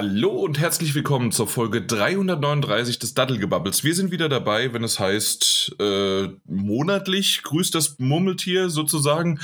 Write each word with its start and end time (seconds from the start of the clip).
Hallo 0.00 0.30
und 0.30 0.60
herzlich 0.60 0.94
willkommen 0.94 1.32
zur 1.32 1.48
Folge 1.48 1.82
339 1.82 3.00
des 3.00 3.14
Dattelgebubbles. 3.14 3.82
Wir 3.82 3.96
sind 3.96 4.12
wieder 4.12 4.28
dabei, 4.28 4.72
wenn 4.72 4.84
es 4.84 5.00
heißt, 5.00 5.74
äh, 5.80 6.28
monatlich 6.44 7.42
grüßt 7.42 7.74
das 7.74 7.98
Murmeltier 7.98 8.70
sozusagen. 8.70 9.40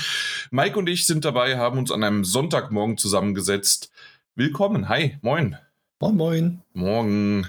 Mike 0.53 0.79
und 0.79 0.89
ich 0.89 1.09
sind 1.09 1.25
dabei, 1.25 1.59
haben 1.59 1.77
uns 1.77 1.91
an 1.91 2.05
einem 2.05 2.25
Sonntagmorgen 2.25 2.99
zusammengesetzt. 2.99 3.91
Willkommen, 4.37 4.89
hi, 4.89 5.19
moin. 5.23 5.59
Moin, 5.99 6.17
moin. 6.17 6.63
Morgen. 6.73 7.49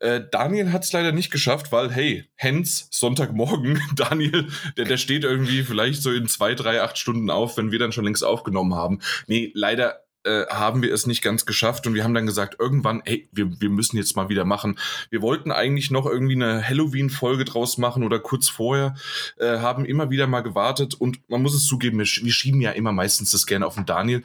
Äh, 0.00 0.22
Daniel 0.30 0.72
hat 0.72 0.84
es 0.84 0.92
leider 0.94 1.12
nicht 1.12 1.30
geschafft, 1.30 1.72
weil, 1.72 1.90
hey, 1.90 2.24
Hens, 2.36 2.88
Sonntagmorgen, 2.90 3.82
Daniel, 3.96 4.48
der, 4.78 4.86
der 4.86 4.96
steht 4.96 5.24
irgendwie 5.24 5.62
vielleicht 5.62 6.00
so 6.00 6.10
in 6.10 6.26
zwei, 6.26 6.54
drei, 6.54 6.80
acht 6.80 6.96
Stunden 6.96 7.28
auf, 7.28 7.58
wenn 7.58 7.70
wir 7.70 7.78
dann 7.78 7.92
schon 7.92 8.04
längst 8.04 8.24
aufgenommen 8.24 8.74
haben. 8.74 9.00
Nee, 9.26 9.50
leider 9.54 10.05
äh, 10.26 10.46
haben 10.48 10.82
wir 10.82 10.92
es 10.92 11.06
nicht 11.06 11.22
ganz 11.22 11.46
geschafft 11.46 11.86
und 11.86 11.94
wir 11.94 12.04
haben 12.04 12.14
dann 12.14 12.26
gesagt, 12.26 12.56
irgendwann, 12.58 13.00
ey, 13.04 13.28
wir, 13.32 13.60
wir 13.60 13.70
müssen 13.70 13.96
jetzt 13.96 14.16
mal 14.16 14.28
wieder 14.28 14.44
machen. 14.44 14.78
Wir 15.10 15.22
wollten 15.22 15.52
eigentlich 15.52 15.90
noch 15.90 16.06
irgendwie 16.06 16.34
eine 16.34 16.66
Halloween-Folge 16.66 17.44
draus 17.44 17.78
machen 17.78 18.02
oder 18.02 18.18
kurz 18.18 18.48
vorher, 18.48 18.94
äh, 19.38 19.58
haben 19.58 19.84
immer 19.84 20.10
wieder 20.10 20.26
mal 20.26 20.40
gewartet 20.42 20.94
und 20.94 21.20
man 21.28 21.42
muss 21.42 21.54
es 21.54 21.66
zugeben, 21.66 21.98
wir, 21.98 22.06
wir 22.06 22.32
schieben 22.32 22.60
ja 22.60 22.72
immer 22.72 22.92
meistens 22.92 23.30
das 23.30 23.46
gerne 23.46 23.66
auf 23.66 23.76
den 23.76 23.86
Daniel. 23.86 24.22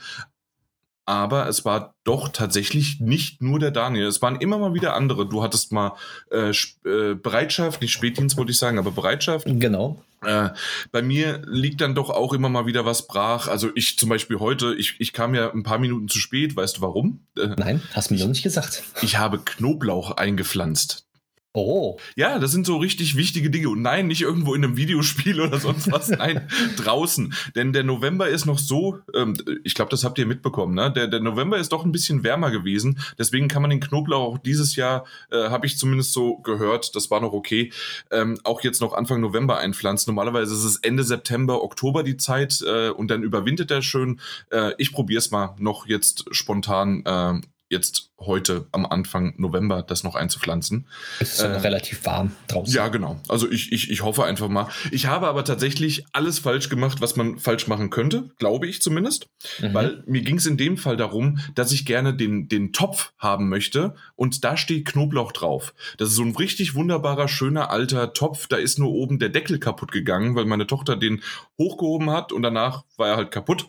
Aber 1.05 1.47
es 1.47 1.65
war 1.65 1.95
doch 2.03 2.29
tatsächlich 2.29 2.99
nicht 2.99 3.41
nur 3.41 3.59
der 3.59 3.71
Daniel. 3.71 4.05
Es 4.05 4.21
waren 4.21 4.35
immer 4.35 4.57
mal 4.57 4.73
wieder 4.73 4.93
andere. 4.93 5.27
Du 5.27 5.41
hattest 5.43 5.71
mal 5.71 5.93
äh, 6.31 6.51
äh, 6.85 7.15
Bereitschaft, 7.15 7.81
nicht 7.81 7.91
Spätdienst 7.91 8.37
wollte 8.37 8.51
ich 8.51 8.57
sagen, 8.57 8.77
aber 8.77 8.91
Bereitschaft. 8.91 9.45
Genau. 9.47 10.01
Äh, 10.23 10.49
bei 10.91 11.01
mir 11.01 11.41
liegt 11.47 11.81
dann 11.81 11.95
doch 11.95 12.11
auch 12.11 12.33
immer 12.33 12.49
mal 12.49 12.67
wieder 12.67 12.85
was 12.85 13.07
brach. 13.07 13.47
Also 13.47 13.69
ich 13.73 13.97
zum 13.97 14.09
Beispiel 14.09 14.39
heute, 14.39 14.75
ich, 14.75 14.95
ich 14.99 15.13
kam 15.13 15.33
ja 15.33 15.51
ein 15.51 15.63
paar 15.63 15.79
Minuten 15.79 16.07
zu 16.07 16.19
spät. 16.19 16.55
Weißt 16.55 16.77
du 16.77 16.81
warum? 16.81 17.25
Äh, 17.37 17.47
Nein, 17.57 17.81
hast 17.93 18.11
mir 18.11 18.17
noch 18.17 18.27
nicht 18.27 18.43
gesagt. 18.43 18.83
Ich 19.01 19.17
habe 19.17 19.39
Knoblauch 19.39 20.11
eingepflanzt. 20.11 21.07
Oh. 21.53 21.97
Ja, 22.15 22.39
das 22.39 22.51
sind 22.51 22.65
so 22.65 22.77
richtig 22.77 23.17
wichtige 23.17 23.49
Dinge. 23.49 23.69
Und 23.69 23.81
nein, 23.81 24.07
nicht 24.07 24.21
irgendwo 24.21 24.53
in 24.53 24.63
einem 24.63 24.77
Videospiel 24.77 25.41
oder 25.41 25.59
sonst 25.59 25.91
was. 25.91 26.07
nein, 26.09 26.47
draußen. 26.77 27.33
Denn 27.55 27.73
der 27.73 27.83
November 27.83 28.29
ist 28.29 28.45
noch 28.45 28.57
so, 28.57 28.99
ähm, 29.13 29.35
ich 29.65 29.73
glaube, 29.75 29.91
das 29.91 30.05
habt 30.05 30.17
ihr 30.17 30.25
mitbekommen, 30.25 30.73
ne? 30.73 30.91
Der, 30.93 31.07
der 31.07 31.19
November 31.19 31.57
ist 31.57 31.73
doch 31.73 31.83
ein 31.83 31.91
bisschen 31.91 32.23
wärmer 32.23 32.51
gewesen. 32.51 32.99
Deswegen 33.19 33.49
kann 33.49 33.61
man 33.61 33.69
den 33.69 33.81
Knoblauch 33.81 34.33
auch 34.33 34.37
dieses 34.37 34.77
Jahr, 34.77 35.05
äh, 35.29 35.49
habe 35.49 35.65
ich 35.65 35.77
zumindest 35.77 36.13
so 36.13 36.37
gehört, 36.37 36.95
das 36.95 37.11
war 37.11 37.19
noch 37.19 37.33
okay, 37.33 37.73
ähm, 38.11 38.39
auch 38.45 38.61
jetzt 38.61 38.79
noch 38.79 38.93
Anfang 38.93 39.19
November 39.19 39.57
einpflanzen. 39.57 40.13
Normalerweise 40.13 40.53
ist 40.53 40.63
es 40.63 40.77
Ende 40.77 41.03
September, 41.03 41.63
Oktober 41.63 42.03
die 42.03 42.15
Zeit 42.15 42.61
äh, 42.65 42.91
und 42.91 43.11
dann 43.11 43.23
überwintert 43.23 43.71
er 43.71 43.81
schön. 43.81 44.21
Äh, 44.51 44.71
ich 44.77 44.93
probiere 44.93 45.19
es 45.19 45.31
mal 45.31 45.55
noch 45.59 45.85
jetzt 45.85 46.25
spontan 46.31 47.03
äh, 47.05 47.41
jetzt 47.71 48.11
heute 48.19 48.67
am 48.71 48.85
Anfang 48.85 49.33
November 49.37 49.81
das 49.81 50.03
noch 50.03 50.15
einzupflanzen. 50.15 50.87
Es 51.19 51.33
ist 51.33 51.39
äh, 51.39 51.47
relativ 51.47 52.05
warm 52.05 52.35
draußen. 52.47 52.75
Ja, 52.75 52.89
genau. 52.89 53.19
Also 53.27 53.49
ich, 53.49 53.71
ich, 53.71 53.89
ich 53.89 54.03
hoffe 54.03 54.25
einfach 54.25 54.47
mal. 54.47 54.67
Ich 54.91 55.07
habe 55.07 55.27
aber 55.27 55.43
tatsächlich 55.43 56.05
alles 56.13 56.39
falsch 56.39 56.69
gemacht, 56.69 57.01
was 57.01 57.15
man 57.15 57.39
falsch 57.39 57.67
machen 57.67 57.89
könnte, 57.89 58.29
glaube 58.37 58.67
ich 58.67 58.81
zumindest. 58.81 59.27
Mhm. 59.59 59.73
Weil 59.73 60.03
mir 60.05 60.21
ging 60.21 60.37
es 60.37 60.45
in 60.45 60.57
dem 60.57 60.77
Fall 60.77 60.97
darum, 60.97 61.39
dass 61.55 61.71
ich 61.71 61.85
gerne 61.85 62.13
den, 62.13 62.47
den 62.47 62.73
Topf 62.73 63.13
haben 63.17 63.49
möchte 63.49 63.95
und 64.15 64.43
da 64.43 64.57
steht 64.57 64.85
Knoblauch 64.85 65.31
drauf. 65.31 65.73
Das 65.97 66.09
ist 66.09 66.15
so 66.15 66.23
ein 66.23 66.35
richtig 66.35 66.75
wunderbarer, 66.75 67.27
schöner 67.27 67.71
alter 67.71 68.13
Topf. 68.13 68.47
Da 68.47 68.57
ist 68.57 68.77
nur 68.77 68.91
oben 68.91 69.17
der 69.17 69.29
Deckel 69.29 69.59
kaputt 69.59 69.91
gegangen, 69.91 70.35
weil 70.35 70.45
meine 70.45 70.67
Tochter 70.67 70.95
den 70.95 71.23
hochgehoben 71.57 72.11
hat 72.11 72.31
und 72.31 72.43
danach 72.43 72.83
war 72.97 73.09
er 73.09 73.15
halt 73.15 73.31
kaputt 73.31 73.67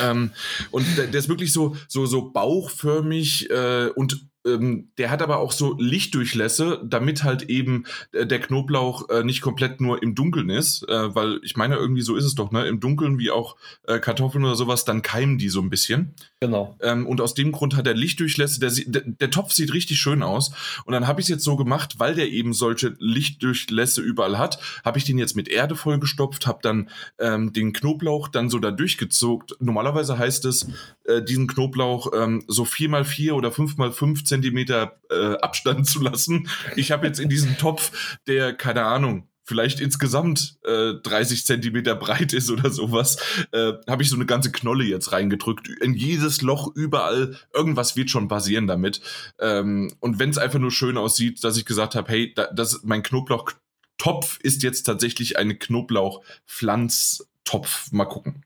ähm, 0.00 0.30
und 0.70 0.86
der, 0.96 1.06
der, 1.06 1.18
ist 1.18 1.28
wirklich 1.28 1.52
so, 1.52 1.76
so, 1.88 2.06
so 2.06 2.30
bauchförmig 2.30 3.50
äh, 3.50 3.88
und 3.94 4.28
ähm, 4.46 4.90
der 4.98 5.10
hat 5.10 5.22
aber 5.22 5.38
auch 5.38 5.52
so 5.52 5.76
Lichtdurchlässe, 5.78 6.80
damit 6.84 7.24
halt 7.24 7.42
eben 7.44 7.84
äh, 8.12 8.26
der 8.26 8.40
Knoblauch 8.40 9.08
äh, 9.08 9.24
nicht 9.24 9.40
komplett 9.40 9.80
nur 9.80 10.02
im 10.02 10.14
Dunkeln 10.14 10.50
ist, 10.50 10.88
äh, 10.88 11.14
weil 11.14 11.40
ich 11.42 11.56
meine, 11.56 11.76
irgendwie 11.76 12.02
so 12.02 12.16
ist 12.16 12.24
es 12.24 12.34
doch, 12.34 12.50
ne? 12.50 12.66
Im 12.66 12.80
Dunkeln 12.80 13.18
wie 13.18 13.30
auch 13.30 13.56
äh, 13.86 13.98
Kartoffeln 13.98 14.44
oder 14.44 14.54
sowas, 14.54 14.84
dann 14.84 15.02
keimen 15.02 15.38
die 15.38 15.48
so 15.48 15.60
ein 15.60 15.70
bisschen. 15.70 16.14
Genau. 16.40 16.76
Ähm, 16.80 17.04
und 17.06 17.20
aus 17.20 17.34
dem 17.34 17.50
Grund 17.50 17.74
hat 17.74 17.88
er 17.88 17.94
Lichtdurchlässe, 17.94 18.60
der, 18.60 18.70
der, 18.70 19.02
der 19.02 19.30
Topf 19.30 19.52
sieht 19.52 19.72
richtig 19.72 19.98
schön 19.98 20.22
aus. 20.22 20.52
Und 20.84 20.92
dann 20.92 21.08
habe 21.08 21.20
ich 21.20 21.24
es 21.24 21.30
jetzt 21.30 21.44
so 21.44 21.56
gemacht, 21.56 21.96
weil 21.98 22.14
der 22.14 22.28
eben 22.28 22.52
solche 22.52 22.94
Lichtdurchlässe 23.00 24.02
überall 24.02 24.38
hat, 24.38 24.60
habe 24.84 24.98
ich 24.98 25.04
den 25.04 25.18
jetzt 25.18 25.34
mit 25.34 25.48
Erde 25.48 25.74
vollgestopft, 25.74 26.46
habe 26.46 26.60
dann 26.62 26.90
ähm, 27.18 27.52
den 27.52 27.72
Knoblauch 27.72 28.28
dann 28.28 28.50
so 28.50 28.60
da 28.60 28.70
durchgezogen. 28.70 29.48
Normalerweise 29.58 30.16
heißt 30.16 30.44
es, 30.44 30.68
äh, 31.04 31.22
diesen 31.22 31.48
Knoblauch 31.48 32.12
ähm, 32.14 32.44
so 32.46 32.64
vier 32.64 32.88
mal 32.88 33.04
vier 33.04 33.34
oder 33.34 33.50
fünf 33.50 33.76
mal 33.76 33.90
fünf 33.90 34.22
Zentimeter 34.22 35.00
äh, 35.10 35.34
Abstand 35.38 35.86
zu 35.88 36.00
lassen. 36.00 36.48
Ich 36.76 36.92
habe 36.92 37.04
jetzt 37.04 37.18
in 37.18 37.28
diesem 37.28 37.58
Topf, 37.58 38.18
der, 38.28 38.52
keine 38.52 38.84
Ahnung, 38.84 39.26
vielleicht 39.48 39.80
insgesamt 39.80 40.58
äh, 40.64 40.92
30 41.02 41.46
Zentimeter 41.46 41.94
breit 41.94 42.34
ist 42.34 42.50
oder 42.50 42.70
sowas, 42.70 43.16
äh, 43.52 43.72
habe 43.88 44.02
ich 44.02 44.10
so 44.10 44.14
eine 44.14 44.26
ganze 44.26 44.52
Knolle 44.52 44.84
jetzt 44.84 45.10
reingedrückt. 45.12 45.68
In 45.80 45.94
jedes 45.94 46.42
Loch, 46.42 46.70
überall, 46.76 47.34
irgendwas 47.54 47.96
wird 47.96 48.10
schon 48.10 48.28
passieren 48.28 48.66
damit. 48.66 49.00
Ähm, 49.40 49.94
und 50.00 50.18
wenn 50.18 50.28
es 50.28 50.36
einfach 50.36 50.58
nur 50.58 50.70
schön 50.70 50.98
aussieht, 50.98 51.42
dass 51.42 51.56
ich 51.56 51.64
gesagt 51.64 51.94
habe, 51.94 52.12
hey, 52.12 52.34
da, 52.34 52.48
das, 52.52 52.82
mein 52.84 53.02
Knoblauchtopf 53.02 54.38
ist 54.42 54.62
jetzt 54.62 54.82
tatsächlich 54.82 55.38
eine 55.38 55.56
Knoblauchpflanz 55.56 57.26
Topf. 57.48 57.90
Mal 57.92 58.04
gucken. 58.04 58.42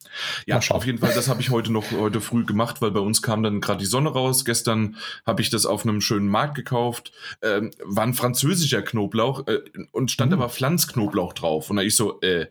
Ja, 0.46 0.60
Mal 0.60 0.70
auf 0.70 0.86
jeden 0.86 0.98
Fall, 0.98 1.12
das 1.12 1.28
habe 1.28 1.40
ich 1.40 1.50
heute 1.50 1.72
noch 1.72 1.90
heute 1.90 2.20
früh 2.20 2.44
gemacht, 2.44 2.80
weil 2.80 2.92
bei 2.92 3.00
uns 3.00 3.20
kam 3.20 3.42
dann 3.42 3.60
gerade 3.60 3.80
die 3.80 3.86
Sonne 3.86 4.10
raus. 4.10 4.44
Gestern 4.44 4.96
habe 5.26 5.42
ich 5.42 5.50
das 5.50 5.66
auf 5.66 5.84
einem 5.84 6.00
schönen 6.00 6.28
Markt 6.28 6.54
gekauft. 6.54 7.10
Ähm, 7.42 7.72
war 7.82 8.04
ein 8.04 8.14
französischer 8.14 8.80
Knoblauch 8.80 9.48
äh, 9.48 9.58
und 9.90 10.12
stand 10.12 10.30
mhm. 10.30 10.38
aber 10.38 10.50
Pflanzknoblauch 10.50 11.32
drauf. 11.32 11.68
Und 11.68 11.76
da 11.76 11.82
ich 11.82 11.96
so, 11.96 12.20
äh, 12.20 12.46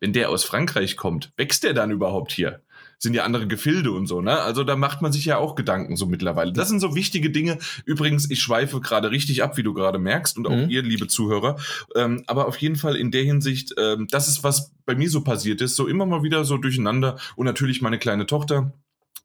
wenn 0.00 0.12
der 0.12 0.30
aus 0.30 0.42
Frankreich 0.42 0.96
kommt, 0.96 1.30
wächst 1.36 1.62
der 1.62 1.74
dann 1.74 1.92
überhaupt 1.92 2.32
hier? 2.32 2.60
Sind 2.98 3.14
ja 3.14 3.24
andere 3.24 3.46
Gefilde 3.46 3.92
und 3.92 4.06
so, 4.06 4.20
ne? 4.20 4.40
Also 4.40 4.64
da 4.64 4.76
macht 4.76 5.02
man 5.02 5.12
sich 5.12 5.24
ja 5.24 5.38
auch 5.38 5.54
Gedanken 5.54 5.96
so 5.96 6.06
mittlerweile. 6.06 6.52
Das 6.52 6.68
sind 6.68 6.80
so 6.80 6.94
wichtige 6.94 7.30
Dinge. 7.30 7.58
Übrigens, 7.84 8.30
ich 8.30 8.40
schweife 8.40 8.80
gerade 8.80 9.10
richtig 9.10 9.42
ab, 9.42 9.56
wie 9.56 9.62
du 9.62 9.74
gerade 9.74 9.98
merkst 9.98 10.36
und 10.36 10.46
auch 10.46 10.56
mhm. 10.56 10.70
ihr, 10.70 10.82
liebe 10.82 11.06
Zuhörer. 11.06 11.56
Ähm, 11.94 12.24
aber 12.26 12.46
auf 12.46 12.56
jeden 12.58 12.76
Fall 12.76 12.96
in 12.96 13.10
der 13.10 13.22
Hinsicht, 13.22 13.74
ähm, 13.78 14.06
das 14.10 14.28
ist 14.28 14.42
was 14.42 14.72
bei 14.86 14.94
mir 14.94 15.10
so 15.10 15.22
passiert 15.22 15.60
ist, 15.60 15.76
so 15.76 15.86
immer 15.86 16.06
mal 16.06 16.22
wieder 16.22 16.44
so 16.44 16.58
durcheinander 16.58 17.18
und 17.36 17.46
natürlich 17.46 17.82
meine 17.82 17.98
kleine 17.98 18.26
Tochter, 18.26 18.72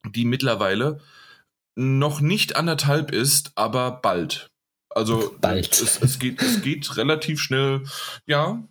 die 0.06 0.26
mittlerweile 0.26 1.00
noch 1.76 2.20
nicht 2.20 2.56
anderthalb 2.56 3.12
ist, 3.12 3.52
aber 3.56 3.92
bald. 4.02 4.49
Also 5.00 5.34
Bald. 5.40 5.82
Es, 5.82 6.02
es, 6.02 6.20
geht, 6.20 6.42
es 6.42 6.62
geht 6.62 6.98
relativ 6.98 7.40
schnell, 7.40 7.84
ja. 8.28 8.62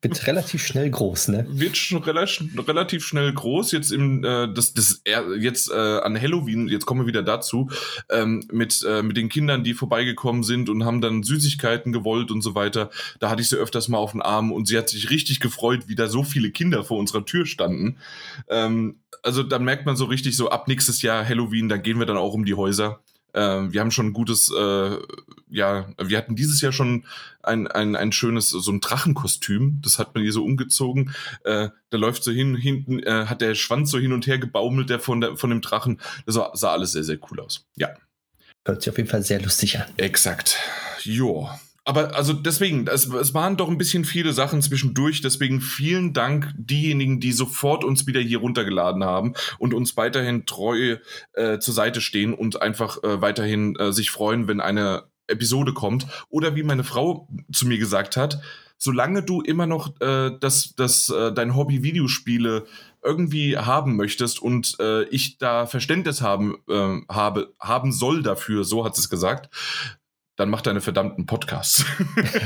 Wird 0.00 0.26
relativ 0.26 0.64
schnell 0.64 0.88
groß, 0.88 1.28
ne? 1.28 1.46
Wird 1.50 1.76
schon 1.76 2.02
relativ, 2.02 2.56
relativ 2.66 3.04
schnell 3.04 3.30
groß. 3.30 3.72
Jetzt 3.72 3.92
im 3.92 4.24
äh, 4.24 4.48
das, 4.50 4.72
das 4.72 5.02
jetzt 5.38 5.70
äh, 5.70 5.74
an 5.74 6.18
Halloween, 6.18 6.68
jetzt 6.68 6.86
kommen 6.86 7.02
wir 7.02 7.06
wieder 7.06 7.22
dazu, 7.22 7.68
ähm, 8.08 8.46
mit, 8.50 8.82
äh, 8.88 9.02
mit 9.02 9.18
den 9.18 9.28
Kindern, 9.28 9.62
die 9.62 9.74
vorbeigekommen 9.74 10.42
sind 10.42 10.70
und 10.70 10.86
haben 10.86 11.02
dann 11.02 11.22
Süßigkeiten 11.22 11.92
gewollt 11.92 12.30
und 12.30 12.40
so 12.40 12.54
weiter. 12.54 12.88
Da 13.20 13.28
hatte 13.28 13.42
ich 13.42 13.50
sie 13.50 13.56
öfters 13.56 13.88
mal 13.88 13.98
auf 13.98 14.12
den 14.12 14.22
Arm 14.22 14.52
und 14.52 14.68
sie 14.68 14.78
hat 14.78 14.88
sich 14.88 15.10
richtig 15.10 15.38
gefreut, 15.38 15.82
wie 15.86 15.96
da 15.96 16.08
so 16.08 16.24
viele 16.24 16.50
Kinder 16.50 16.82
vor 16.82 16.98
unserer 16.98 17.26
Tür 17.26 17.44
standen. 17.44 17.98
Ähm, 18.48 18.96
also 19.22 19.42
dann 19.42 19.64
merkt 19.64 19.84
man 19.84 19.96
so 19.96 20.06
richtig 20.06 20.34
so, 20.34 20.48
ab 20.48 20.66
nächstes 20.66 21.02
Jahr 21.02 21.28
Halloween, 21.28 21.68
da 21.68 21.76
gehen 21.76 21.98
wir 21.98 22.06
dann 22.06 22.16
auch 22.16 22.32
um 22.32 22.46
die 22.46 22.54
Häuser. 22.54 23.00
Äh, 23.32 23.40
wir 23.40 23.80
haben 23.80 23.90
schon 23.90 24.06
ein 24.06 24.12
gutes, 24.12 24.50
äh, 24.50 24.96
ja, 25.50 25.88
wir 25.98 26.18
hatten 26.18 26.36
dieses 26.36 26.60
Jahr 26.60 26.72
schon 26.72 27.04
ein, 27.42 27.66
ein, 27.66 27.96
ein 27.96 28.12
schönes, 28.12 28.50
so 28.50 28.70
ein 28.70 28.80
Drachenkostüm. 28.80 29.80
Das 29.82 29.98
hat 29.98 30.14
man 30.14 30.22
hier 30.22 30.32
so 30.32 30.44
umgezogen. 30.44 31.14
Äh, 31.44 31.68
da 31.90 31.98
läuft 31.98 32.24
so 32.24 32.30
hin, 32.30 32.56
hinten, 32.56 33.02
äh, 33.02 33.26
hat 33.26 33.40
der 33.40 33.54
Schwanz 33.54 33.90
so 33.90 33.98
hin 33.98 34.12
und 34.12 34.26
her 34.26 34.38
gebaumelt, 34.38 34.90
der 34.90 35.00
von, 35.00 35.20
der, 35.20 35.36
von 35.36 35.50
dem 35.50 35.60
Drachen. 35.60 36.00
Das 36.26 36.34
sah, 36.34 36.50
sah 36.54 36.72
alles 36.72 36.92
sehr, 36.92 37.04
sehr 37.04 37.18
cool 37.30 37.40
aus. 37.40 37.66
Ja. 37.76 37.90
Hört 38.64 38.82
sich 38.82 38.90
auf 38.90 38.98
jeden 38.98 39.08
Fall 39.08 39.22
sehr 39.22 39.40
lustig 39.40 39.78
an. 39.78 39.86
Exakt. 39.96 40.58
Joa 41.02 41.58
aber 41.88 42.14
also 42.14 42.34
deswegen, 42.34 42.86
es, 42.86 43.06
es 43.06 43.32
waren 43.32 43.56
doch 43.56 43.70
ein 43.70 43.78
bisschen 43.78 44.04
viele 44.04 44.34
Sachen 44.34 44.60
zwischendurch. 44.60 45.22
Deswegen 45.22 45.62
vielen 45.62 46.12
Dank 46.12 46.52
diejenigen, 46.54 47.18
die 47.18 47.32
sofort 47.32 47.82
uns 47.82 48.06
wieder 48.06 48.20
hier 48.20 48.40
runtergeladen 48.40 49.04
haben 49.04 49.32
und 49.58 49.72
uns 49.72 49.96
weiterhin 49.96 50.44
treu 50.44 50.98
äh, 51.32 51.58
zur 51.60 51.72
Seite 51.72 52.02
stehen 52.02 52.34
und 52.34 52.60
einfach 52.60 53.02
äh, 53.02 53.22
weiterhin 53.22 53.74
äh, 53.76 53.90
sich 53.90 54.10
freuen, 54.10 54.48
wenn 54.48 54.60
eine 54.60 55.04
Episode 55.28 55.72
kommt. 55.72 56.06
Oder 56.28 56.54
wie 56.56 56.62
meine 56.62 56.84
Frau 56.84 57.26
zu 57.50 57.66
mir 57.66 57.78
gesagt 57.78 58.18
hat, 58.18 58.42
solange 58.76 59.22
du 59.22 59.40
immer 59.40 59.64
noch 59.64 59.98
äh, 60.02 60.30
das, 60.38 60.74
das, 60.76 61.08
äh, 61.08 61.32
dein 61.32 61.56
Hobby 61.56 61.82
Videospiele 61.82 62.66
irgendwie 63.02 63.56
haben 63.56 63.96
möchtest 63.96 64.42
und 64.42 64.76
äh, 64.78 65.04
ich 65.04 65.38
da 65.38 65.64
Verständnis 65.64 66.20
haben, 66.20 66.58
äh, 66.68 67.00
habe, 67.08 67.54
haben 67.58 67.92
soll 67.92 68.22
dafür, 68.22 68.64
so 68.64 68.84
hat 68.84 68.98
es 68.98 69.08
gesagt, 69.08 69.48
dann 70.38 70.50
mach 70.50 70.62
deine 70.62 70.80
verdammten 70.80 71.26
Podcasts. 71.26 71.84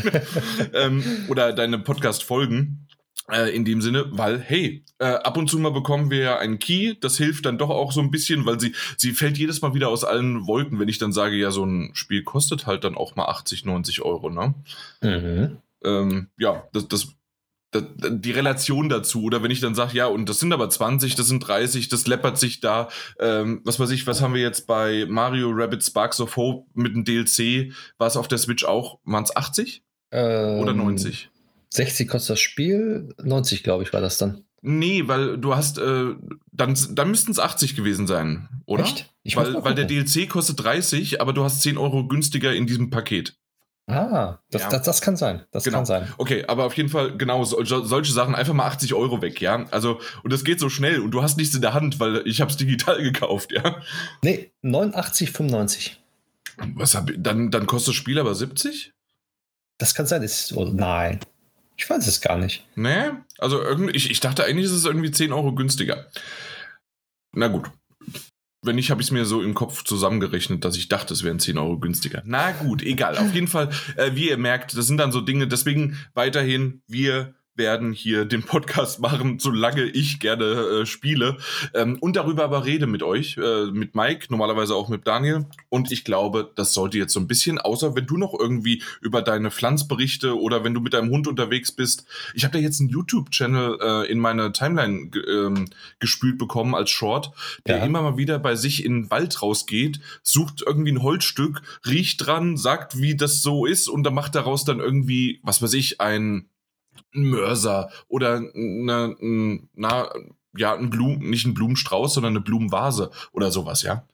ähm, 0.75 1.05
oder 1.29 1.53
deine 1.53 1.79
Podcast-Folgen. 1.79 2.89
Äh, 3.31 3.55
in 3.55 3.65
dem 3.65 3.81
Sinne, 3.81 4.07
weil, 4.11 4.41
hey, 4.41 4.85
äh, 4.99 5.05
ab 5.05 5.37
und 5.37 5.49
zu 5.49 5.57
mal 5.59 5.71
bekommen 5.71 6.11
wir 6.11 6.19
ja 6.19 6.39
einen 6.39 6.59
Key, 6.59 6.95
das 7.01 7.17
hilft 7.19 7.47
dann 7.47 7.57
doch 7.57 7.71
auch 7.71 7.93
so 7.93 8.01
ein 8.01 8.11
bisschen, 8.11 8.45
weil 8.47 8.59
sie, 8.59 8.75
sie 8.97 9.13
fällt 9.13 9.39
jedes 9.39 9.63
Mal 9.63 9.75
wieder 9.75 9.91
aus 9.91 10.03
allen 10.03 10.49
Wolken, 10.49 10.81
wenn 10.81 10.89
ich 10.89 10.99
dann 10.99 11.13
sage, 11.13 11.37
ja, 11.37 11.53
so 11.53 11.65
ein 11.65 11.91
Spiel 11.95 12.25
kostet 12.25 12.67
halt 12.67 12.83
dann 12.83 12.97
auch 12.97 13.15
mal 13.15 13.27
80, 13.27 13.65
90 13.65 14.03
Euro, 14.03 14.29
ne? 14.29 14.55
Mhm. 15.03 15.59
Ähm, 15.85 16.29
ja, 16.37 16.65
das, 16.73 16.89
das, 16.89 17.07
das, 17.07 17.15
die 17.81 18.31
Relation 18.33 18.89
dazu, 18.89 19.25
oder 19.25 19.43
wenn 19.43 19.51
ich 19.51 19.61
dann 19.61 19.75
sage, 19.75 19.97
ja, 19.97 20.07
und 20.07 20.29
das 20.29 20.41
sind 20.41 20.53
aber 20.53 20.69
20, 20.69 21.15
das 21.15 21.27
sind 21.27 21.41
30, 21.41 21.89
das 21.89 22.07
läppert 22.07 22.39
sich 22.39 22.61
da, 22.61 22.89
ähm, 23.19 23.63
was 23.65 23.81
weiß 23.81 23.91
ich, 23.91 24.07
was 24.07 24.21
haben 24.21 24.35
wir 24.35 24.43
jetzt 24.43 24.67
bei 24.67 25.07
Mario 25.09 25.51
Rabbit 25.51 25.83
Sparks 25.83 26.21
of 26.21 26.37
Hope 26.37 26.67
mit 26.75 26.95
dem 26.95 27.05
DLC, 27.05 27.73
war 27.99 28.09
es 28.09 28.17
auf 28.17 28.29
der 28.29 28.39
Switch 28.39 28.65
auch, 28.65 28.99
waren 29.05 29.25
es 29.25 29.35
80? 29.35 29.83
Ähm, 30.11 30.61
oder 30.61 30.75
90? 30.75 31.31
60 31.71 32.09
kostet 32.09 32.31
das 32.31 32.41
Spiel, 32.41 33.15
90 33.23 33.63
glaube 33.63 33.85
ich 33.85 33.93
war 33.93 34.03
das 34.03 34.19
dann. 34.19 34.45
Nee, 34.61 35.09
weil 35.09 35.39
du 35.39 35.57
hast, 35.57 35.79
äh, 35.79 36.15
dann, 36.53 36.79
dann 36.91 37.11
müssten 37.11 37.33
es 37.33 37.41
80 37.41 37.75
gewesen 37.75 38.07
sein, 38.07 38.49
oder? 38.67 38.85
Echt? 38.85 39.11
Ich 39.25 39.37
weil, 39.37 39.55
weil 39.65 39.75
der 39.75 39.87
DLC 39.87 40.29
kostet 40.29 40.63
30, 40.63 41.21
aber 41.21 41.33
du 41.33 41.43
hast 41.43 41.63
10 41.63 41.79
Euro 41.79 42.07
günstiger 42.07 42.55
in 42.55 42.67
diesem 42.67 42.91
Paket. 42.91 43.37
Ah, 43.89 44.39
das, 44.51 44.63
ja. 44.63 44.69
das, 44.71 44.83
das, 44.83 45.01
kann 45.01 45.17
sein. 45.17 45.43
Das 45.51 45.65
genau. 45.65 45.79
kann 45.79 45.87
sein. 45.87 46.13
Okay, 46.17 46.45
aber 46.47 46.65
auf 46.65 46.77
jeden 46.77 46.89
Fall, 46.89 47.17
genau, 47.17 47.43
so, 47.45 47.63
solche 47.65 48.13
Sachen, 48.13 48.35
einfach 48.35 48.55
mal 48.55 48.67
80 48.67 48.95
Euro 48.95 49.21
weg, 49.23 49.41
ja. 49.41 49.67
Also, 49.71 50.01
und 50.23 50.33
das 50.33 50.45
geht 50.45 50.61
so 50.61 50.69
schnell 50.69 51.01
und 51.01 51.11
du 51.11 51.23
hast 51.23 51.37
nichts 51.37 51.55
in 51.55 51.63
der 51.63 51.75
Hand, 51.75 51.99
weil 51.99 52.27
ich 52.27 52.41
habe 52.41 52.51
es 52.51 52.57
digital 52.57 53.03
gekauft, 53.03 53.51
ja. 53.53 53.83
Nee, 54.23 54.53
89,95. 54.63 55.97
Was 56.75 56.95
hab, 56.95 57.11
dann, 57.17 57.51
dann 57.51 57.67
kostet 57.67 57.89
das 57.89 57.97
Spiel 57.97 58.19
aber 58.19 58.35
70? 58.35 58.93
Das 59.79 59.95
kann 59.95 60.07
sein, 60.07 60.23
ist, 60.23 60.53
oh, 60.53 60.65
nein. 60.65 61.19
Ich 61.77 61.91
weiß 61.91 62.07
es 62.07 62.21
gar 62.21 62.39
nicht. 62.39 62.65
Nee, 62.77 63.11
also 63.39 63.61
irgendwie, 63.61 63.97
ich, 63.97 64.11
ich 64.11 64.21
dachte 64.21 64.45
eigentlich 64.45 64.67
ist 64.67 64.73
es 64.73 64.85
irgendwie 64.85 65.11
10 65.11 65.33
Euro 65.33 65.55
günstiger. 65.55 66.07
Na 67.33 67.49
gut. 67.49 67.71
Wenn 68.65 68.77
nicht, 68.77 68.93
habe 68.93 69.03
ich 69.03 69.09
es 69.09 69.11
mir 69.11 69.25
so 69.25 69.43
im 69.43 69.55
Kopf 69.55 69.83
zusammengerechnet, 69.83 70.65
dass 70.65 70.77
ich 70.77 70.89
dachte, 70.89 71.13
es 71.15 71.25
wären 71.25 71.41
10 71.41 71.59
Euro 71.59 71.79
günstiger. 71.79 72.23
Na 72.25 72.53
gut, 72.53 72.83
egal. 72.83 73.19
Auf 73.19 73.35
jeden 73.35 73.49
Fall, 73.49 73.71
äh, 73.97 74.13
wie 74.15 74.31
ihr 74.31 74.39
merkt, 74.39 74.77
das 74.77 74.87
sind 74.87 74.99
dann 74.99 75.11
so 75.11 75.21
Dinge, 75.21 75.49
deswegen 75.49 75.99
weiterhin, 76.15 76.83
wir 76.87 77.35
werden 77.55 77.93
hier 77.93 78.25
den 78.25 78.43
Podcast 78.43 79.01
machen, 79.01 79.39
solange 79.39 79.85
ich 79.85 80.21
gerne 80.21 80.45
äh, 80.45 80.87
spiele 80.87 81.37
ähm, 81.75 81.99
und 82.01 82.17
darüber 82.17 82.45
aber 82.45 82.65
rede 82.65 82.87
mit 82.87 83.03
euch, 83.03 83.37
äh, 83.37 83.67
mit 83.67 83.95
Mike, 83.95 84.27
normalerweise 84.31 84.75
auch 84.75 84.89
mit 84.89 85.07
Daniel. 85.07 85.47
Und 85.69 85.93
ich 85.93 86.05
glaube, 86.05 86.51
das 86.55 86.73
sollte 86.73 86.99
jetzt 86.99 87.13
so 87.13 87.21
ein 87.21 87.27
bisschen, 87.27 87.59
außer 87.59 87.95
wenn 87.95 88.07
du 88.07 88.17
noch 88.17 88.35
irgendwie 88.39 88.83
über 89.01 89.23
deine 89.23 89.51
Pflanzberichte 89.51 90.39
oder 90.39 90.65
wenn 90.65 90.75
du 90.75 90.81
mit 90.81 90.95
deinem 90.95 91.11
Hund 91.11 91.29
unterwegs 91.29 91.73
bist. 91.73 92.07
Ich 92.35 92.45
habe 92.45 92.53
da 92.53 92.59
jetzt 92.59 92.81
einen 92.81 92.89
YouTube-Channel 92.89 93.79
äh, 93.81 94.11
in 94.11 94.19
meine 94.19 94.53
Timeline 94.53 95.11
ähm, 95.29 95.67
gespült 95.99 96.39
bekommen 96.39 96.75
als 96.75 96.91
Short, 96.91 97.33
der 97.67 97.79
ja. 97.79 97.85
immer 97.85 98.03
mal 98.03 98.17
wieder 98.17 98.39
bei 98.39 98.55
sich 98.55 98.85
in 98.85 99.03
den 99.03 99.11
Wald 99.11 99.43
rausgeht, 99.43 100.01
sucht 100.23 100.63
irgendwie 100.67 100.93
ein 100.93 101.03
Holzstück, 101.03 101.63
riecht 101.87 102.27
dran, 102.27 102.57
sagt, 102.57 102.99
wie 102.99 103.17
das 103.17 103.43
so 103.43 103.67
ist 103.67 103.89
und 103.89 104.05
dann 104.05 104.15
macht 104.15 104.35
daraus 104.35 104.65
dann 104.65 104.81
irgendwie, 104.81 105.41
was 105.43 105.61
weiß 105.61 105.75
ich, 105.75 106.01
ein 106.01 106.49
ein 107.15 107.25
Mörser 107.25 107.91
oder 108.09 108.37
eine, 108.37 109.17
na, 109.75 110.09
ja, 110.57 110.75
ein 110.75 110.91
Blumen, 110.91 111.31
nicht 111.31 111.47
ein 111.47 111.55
Blumenstrauß, 111.55 112.15
sondern 112.15 112.33
eine 112.33 112.41
Blumenvase 112.41 113.11
oder 113.33 113.51
sowas, 113.51 113.83
ja. 113.83 114.05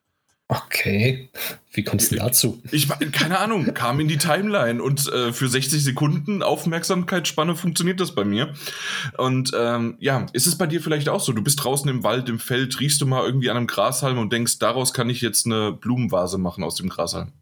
Okay. 0.51 1.29
Wie 1.75 1.85
kommst 1.85 2.11
du 2.11 2.17
dazu? 2.17 2.63
Ich, 2.73 2.89
keine 3.13 3.39
Ahnung, 3.39 3.75
kam 3.75 4.01
in 4.01 4.09
die 4.09 4.17
Timeline 4.17 4.83
und 4.83 5.07
äh, 5.13 5.31
für 5.31 5.47
60 5.47 5.85
Sekunden 5.85 6.43
Aufmerksamkeitsspanne 6.43 7.55
funktioniert 7.55 8.01
das 8.01 8.15
bei 8.15 8.25
mir. 8.25 8.55
Und 9.19 9.53
ähm, 9.55 9.99
ja, 10.01 10.25
ist 10.33 10.47
es 10.47 10.57
bei 10.57 10.67
dir 10.67 10.81
vielleicht 10.81 11.11
auch 11.11 11.21
so? 11.21 11.33
Du 11.33 11.43
bist 11.43 11.63
draußen 11.63 11.89
im 11.91 12.03
Wald, 12.03 12.31
im 12.31 12.39
Feld, 12.39 12.81
riechst 12.81 13.03
du 13.03 13.07
mal 13.07 13.27
irgendwie 13.27 13.51
an 13.51 13.59
einem 13.59 13.67
Grashalm 13.67 14.17
und 14.17 14.33
denkst, 14.33 14.59
daraus 14.59 14.95
kann 14.95 15.11
ich 15.11 15.21
jetzt 15.21 15.45
eine 15.45 15.73
Blumenvase 15.73 16.39
machen 16.39 16.65
aus 16.65 16.77
dem 16.77 16.89
Grashalm? 16.89 17.33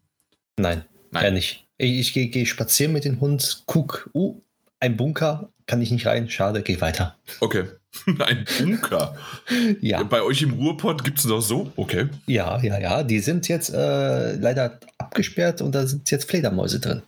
Nein, 0.59 0.85
Nein. 1.13 1.25
ja 1.25 1.31
nicht. 1.31 1.69
Ich, 1.79 2.01
ich 2.01 2.13
gehe 2.13 2.27
geh 2.27 2.45
spazieren 2.45 2.93
mit 2.93 3.05
dem 3.05 3.21
Hund, 3.21 3.63
guck, 3.67 4.11
uh, 4.15 4.43
ein 4.81 4.97
Bunker, 4.97 5.51
kann 5.67 5.83
ich 5.83 5.91
nicht 5.91 6.07
rein, 6.07 6.29
schade, 6.29 6.63
geh 6.63 6.81
weiter. 6.81 7.17
Okay. 7.41 7.65
Ein 8.19 8.45
Bunker. 8.59 9.17
ja. 9.81 10.03
Bei 10.03 10.23
euch 10.23 10.43
im 10.43 10.53
Ruhrpott 10.53 11.03
gibt 11.03 11.19
es 11.19 11.25
noch 11.25 11.41
so? 11.41 11.73
Okay. 11.77 12.09
Ja, 12.27 12.61
ja, 12.61 12.79
ja. 12.79 13.03
Die 13.03 13.21
sind 13.21 13.49
jetzt 13.49 13.73
äh, 13.73 14.37
leider 14.37 14.79
abgesperrt 14.99 15.63
und 15.63 15.75
da 15.75 15.87
sind 15.87 16.11
jetzt 16.11 16.29
Fledermäuse 16.29 16.79
drin. 16.79 17.03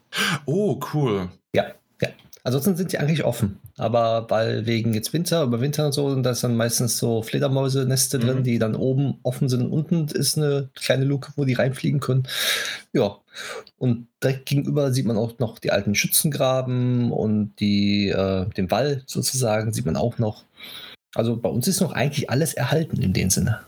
Oh, 0.46 0.80
cool. 0.92 1.28
Ja, 1.54 1.66
ja. 2.00 2.08
Ansonsten 2.42 2.76
sind 2.76 2.92
die 2.92 2.98
eigentlich 2.98 3.24
offen. 3.24 3.58
Aber 3.76 4.26
weil 4.30 4.66
wegen 4.66 4.94
jetzt 4.94 5.12
Winter, 5.12 5.42
über 5.42 5.60
Winter 5.60 5.86
und 5.86 5.92
so, 5.92 6.06
und 6.06 6.22
da 6.22 6.30
ist 6.30 6.42
dann 6.42 6.56
meistens 6.56 6.98
so 6.98 7.22
Fledermäuse-Neste 7.22 8.18
mhm. 8.18 8.22
drin, 8.22 8.42
die 8.42 8.58
dann 8.58 8.74
oben 8.74 9.18
offen 9.22 9.48
sind. 9.48 9.70
Unten 9.70 10.08
ist 10.08 10.38
eine 10.38 10.70
kleine 10.74 11.04
Luke, 11.04 11.32
wo 11.36 11.44
die 11.44 11.54
reinfliegen 11.54 12.00
können. 12.00 12.26
Ja. 12.92 13.18
Und 13.76 14.08
direkt 14.22 14.46
gegenüber 14.46 14.92
sieht 14.92 15.06
man 15.06 15.16
auch 15.16 15.38
noch 15.38 15.58
die 15.58 15.70
alten 15.70 15.94
Schützengraben 15.94 17.12
und 17.12 17.54
die, 17.60 18.08
äh, 18.08 18.48
den 18.50 18.70
Wall 18.70 19.02
sozusagen 19.06 19.72
sieht 19.72 19.86
man 19.86 19.96
auch 19.96 20.18
noch. 20.18 20.44
Also 21.14 21.36
bei 21.36 21.48
uns 21.48 21.68
ist 21.68 21.80
noch 21.80 21.92
eigentlich 21.92 22.30
alles 22.30 22.54
erhalten 22.54 23.00
in 23.00 23.12
dem 23.12 23.30
Sinne. 23.30 23.60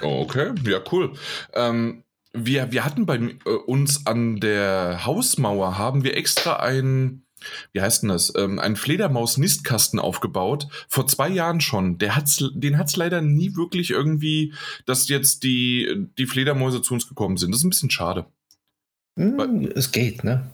Okay, 0.00 0.52
ja, 0.66 0.80
cool. 0.92 1.12
Ähm, 1.54 2.02
wir, 2.32 2.72
wir 2.72 2.84
hatten 2.84 3.06
bei 3.06 3.16
äh, 3.16 3.50
uns 3.66 4.06
an 4.06 4.40
der 4.40 5.06
Hausmauer, 5.06 5.78
haben 5.78 6.04
wir 6.04 6.16
extra 6.16 6.56
ein 6.56 7.24
wie 7.72 7.80
heißt 7.80 8.02
denn 8.02 8.08
das, 8.08 8.32
ähm, 8.36 8.58
einen 8.58 8.76
Fledermaus-Nistkasten 8.76 9.98
aufgebaut, 9.98 10.68
vor 10.88 11.06
zwei 11.06 11.28
Jahren 11.28 11.60
schon. 11.60 11.98
Der 11.98 12.16
hat's, 12.16 12.42
den 12.54 12.78
hat 12.78 12.88
es 12.88 12.96
leider 12.96 13.20
nie 13.20 13.54
wirklich 13.54 13.90
irgendwie, 13.90 14.54
dass 14.86 15.08
jetzt 15.08 15.42
die, 15.42 16.08
die 16.18 16.26
Fledermäuse 16.26 16.82
zu 16.82 16.94
uns 16.94 17.08
gekommen 17.08 17.36
sind. 17.36 17.50
Das 17.50 17.60
ist 17.60 17.64
ein 17.64 17.70
bisschen 17.70 17.90
schade. 17.90 18.26
Hm, 19.16 19.70
es 19.74 19.92
geht, 19.92 20.24
ne? 20.24 20.50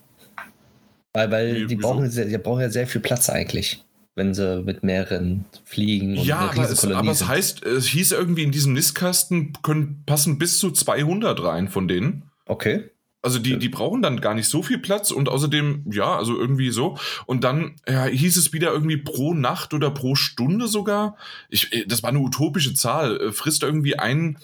Weil, 1.12 1.30
weil 1.30 1.66
die, 1.66 1.76
brauchen, 1.76 2.08
sehr, 2.10 2.26
die 2.26 2.38
brauchen 2.38 2.60
ja 2.60 2.70
sehr 2.70 2.86
viel 2.86 3.00
Platz 3.00 3.28
eigentlich 3.28 3.84
wenn 4.16 4.34
sie 4.34 4.62
mit 4.62 4.82
mehreren 4.82 5.46
fliegen. 5.64 6.18
Und 6.18 6.26
ja, 6.26 6.50
aber 6.50 6.68
es, 6.68 6.84
aber 6.84 7.10
es 7.10 7.26
heißt, 7.26 7.64
es 7.64 7.86
hieß 7.86 8.12
irgendwie 8.12 8.42
in 8.42 8.50
diesem 8.50 8.72
Nistkasten 8.72 9.54
können 9.62 10.02
passen 10.04 10.38
bis 10.38 10.58
zu 10.58 10.70
200 10.70 11.42
rein 11.42 11.68
von 11.68 11.88
denen. 11.88 12.24
Okay. 12.44 12.90
Also 13.22 13.38
die, 13.38 13.58
die 13.58 13.68
brauchen 13.68 14.02
dann 14.02 14.20
gar 14.20 14.34
nicht 14.34 14.48
so 14.48 14.62
viel 14.62 14.78
Platz 14.78 15.10
und 15.10 15.28
außerdem, 15.28 15.84
ja, 15.90 16.16
also 16.16 16.38
irgendwie 16.38 16.70
so. 16.70 16.98
Und 17.26 17.44
dann 17.44 17.76
ja, 17.86 18.06
hieß 18.06 18.36
es 18.36 18.52
wieder 18.52 18.72
irgendwie 18.72 18.96
pro 18.96 19.34
Nacht 19.34 19.74
oder 19.74 19.90
pro 19.90 20.14
Stunde 20.14 20.68
sogar. 20.68 21.16
Ich, 21.48 21.72
äh, 21.72 21.86
das 21.86 22.02
war 22.02 22.10
eine 22.10 22.20
utopische 22.20 22.74
Zahl. 22.74 23.20
Äh, 23.20 23.32
frisst 23.32 23.62
irgendwie 23.62 23.98
ein, 23.98 24.38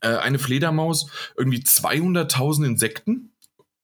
äh, 0.00 0.16
eine 0.16 0.38
Fledermaus 0.38 1.10
irgendwie 1.36 1.60
200.000 1.60 2.66
Insekten. 2.66 3.29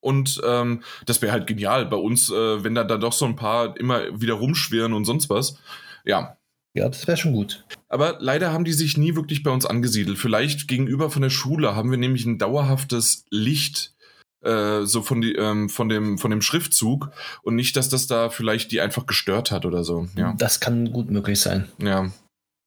Und 0.06 0.40
ähm, 0.46 0.82
das 1.04 1.20
wäre 1.20 1.32
halt 1.32 1.48
genial 1.48 1.84
bei 1.86 1.96
uns, 1.96 2.30
äh, 2.30 2.62
wenn 2.62 2.76
da, 2.76 2.84
da 2.84 2.96
doch 2.96 3.12
so 3.12 3.24
ein 3.24 3.34
paar 3.34 3.76
immer 3.76 4.20
wieder 4.20 4.34
rumschwirren 4.34 4.92
und 4.92 5.04
sonst 5.04 5.28
was. 5.28 5.58
Ja, 6.04 6.36
ja, 6.74 6.88
das 6.88 7.06
wäre 7.06 7.16
schon 7.16 7.32
gut. 7.32 7.64
Aber 7.88 8.18
leider 8.20 8.52
haben 8.52 8.64
die 8.64 8.74
sich 8.74 8.98
nie 8.98 9.16
wirklich 9.16 9.42
bei 9.42 9.50
uns 9.50 9.64
angesiedelt. 9.64 10.18
Vielleicht 10.18 10.68
gegenüber 10.68 11.10
von 11.10 11.22
der 11.22 11.30
Schule 11.30 11.74
haben 11.74 11.90
wir 11.90 11.96
nämlich 11.96 12.26
ein 12.26 12.38
dauerhaftes 12.38 13.24
Licht 13.30 13.94
äh, 14.42 14.84
so 14.84 15.00
von, 15.00 15.22
die, 15.22 15.32
ähm, 15.32 15.70
von, 15.70 15.88
dem, 15.88 16.18
von 16.18 16.30
dem 16.30 16.42
Schriftzug 16.42 17.10
und 17.42 17.56
nicht, 17.56 17.76
dass 17.76 17.88
das 17.88 18.06
da 18.06 18.28
vielleicht 18.28 18.72
die 18.72 18.82
einfach 18.82 19.06
gestört 19.06 19.50
hat 19.50 19.64
oder 19.64 19.84
so. 19.84 20.06
Ja. 20.16 20.34
Das 20.36 20.60
kann 20.60 20.92
gut 20.92 21.10
möglich 21.10 21.40
sein. 21.40 21.66
Ja. 21.78 22.10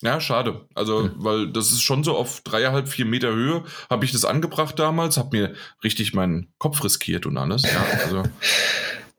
Ja, 0.01 0.21
schade. 0.21 0.65
Also, 0.75 1.03
hm. 1.03 1.11
weil 1.17 1.51
das 1.51 1.71
ist 1.71 1.81
schon 1.81 2.03
so 2.03 2.15
auf 2.15 2.41
dreieinhalb, 2.41 2.87
vier 2.87 3.05
Meter 3.05 3.33
Höhe, 3.33 3.63
habe 3.89 4.05
ich 4.05 4.11
das 4.11 4.25
angebracht 4.25 4.79
damals, 4.79 5.17
habe 5.17 5.37
mir 5.37 5.53
richtig 5.83 6.13
meinen 6.13 6.53
Kopf 6.57 6.83
riskiert 6.83 7.25
und 7.25 7.37
alles. 7.37 7.63
Ja, 7.63 7.85
also. 8.03 8.23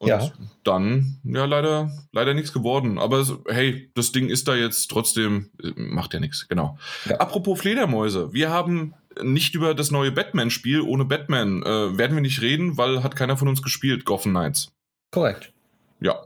Und 0.01 0.09
ja. 0.09 0.33
dann, 0.65 1.19
ja, 1.25 1.45
leider, 1.45 1.91
leider 2.13 2.33
nichts 2.33 2.55
geworden. 2.55 2.99
Aber 2.99 3.23
hey, 3.49 3.91
das 3.95 4.13
Ding 4.13 4.31
ist 4.31 4.49
da 4.49 4.55
jetzt 4.55 4.91
trotzdem, 4.91 5.51
äh, 5.63 5.73
macht 5.77 6.15
ja 6.15 6.21
nichts, 6.21 6.49
genau. 6.49 6.79
Ja. 7.05 7.19
Apropos 7.19 7.61
Fledermäuse, 7.61 8.33
wir 8.33 8.49
haben 8.49 8.95
nicht 9.23 9.55
über 9.55 9.75
das 9.75 9.91
neue 9.91 10.11
Batman-Spiel 10.11 10.81
ohne 10.81 11.05
Batman 11.05 11.63
äh, 11.63 11.99
werden 11.99 12.17
wir 12.17 12.23
nicht 12.23 12.41
reden, 12.41 12.79
weil 12.79 13.03
hat 13.03 13.15
keiner 13.15 13.37
von 13.37 13.49
uns 13.49 13.63
gespielt, 13.63 14.07
Gotham 14.07 14.33
Knights. 14.33 14.73
Korrekt. 15.11 15.53
Ja. 16.01 16.25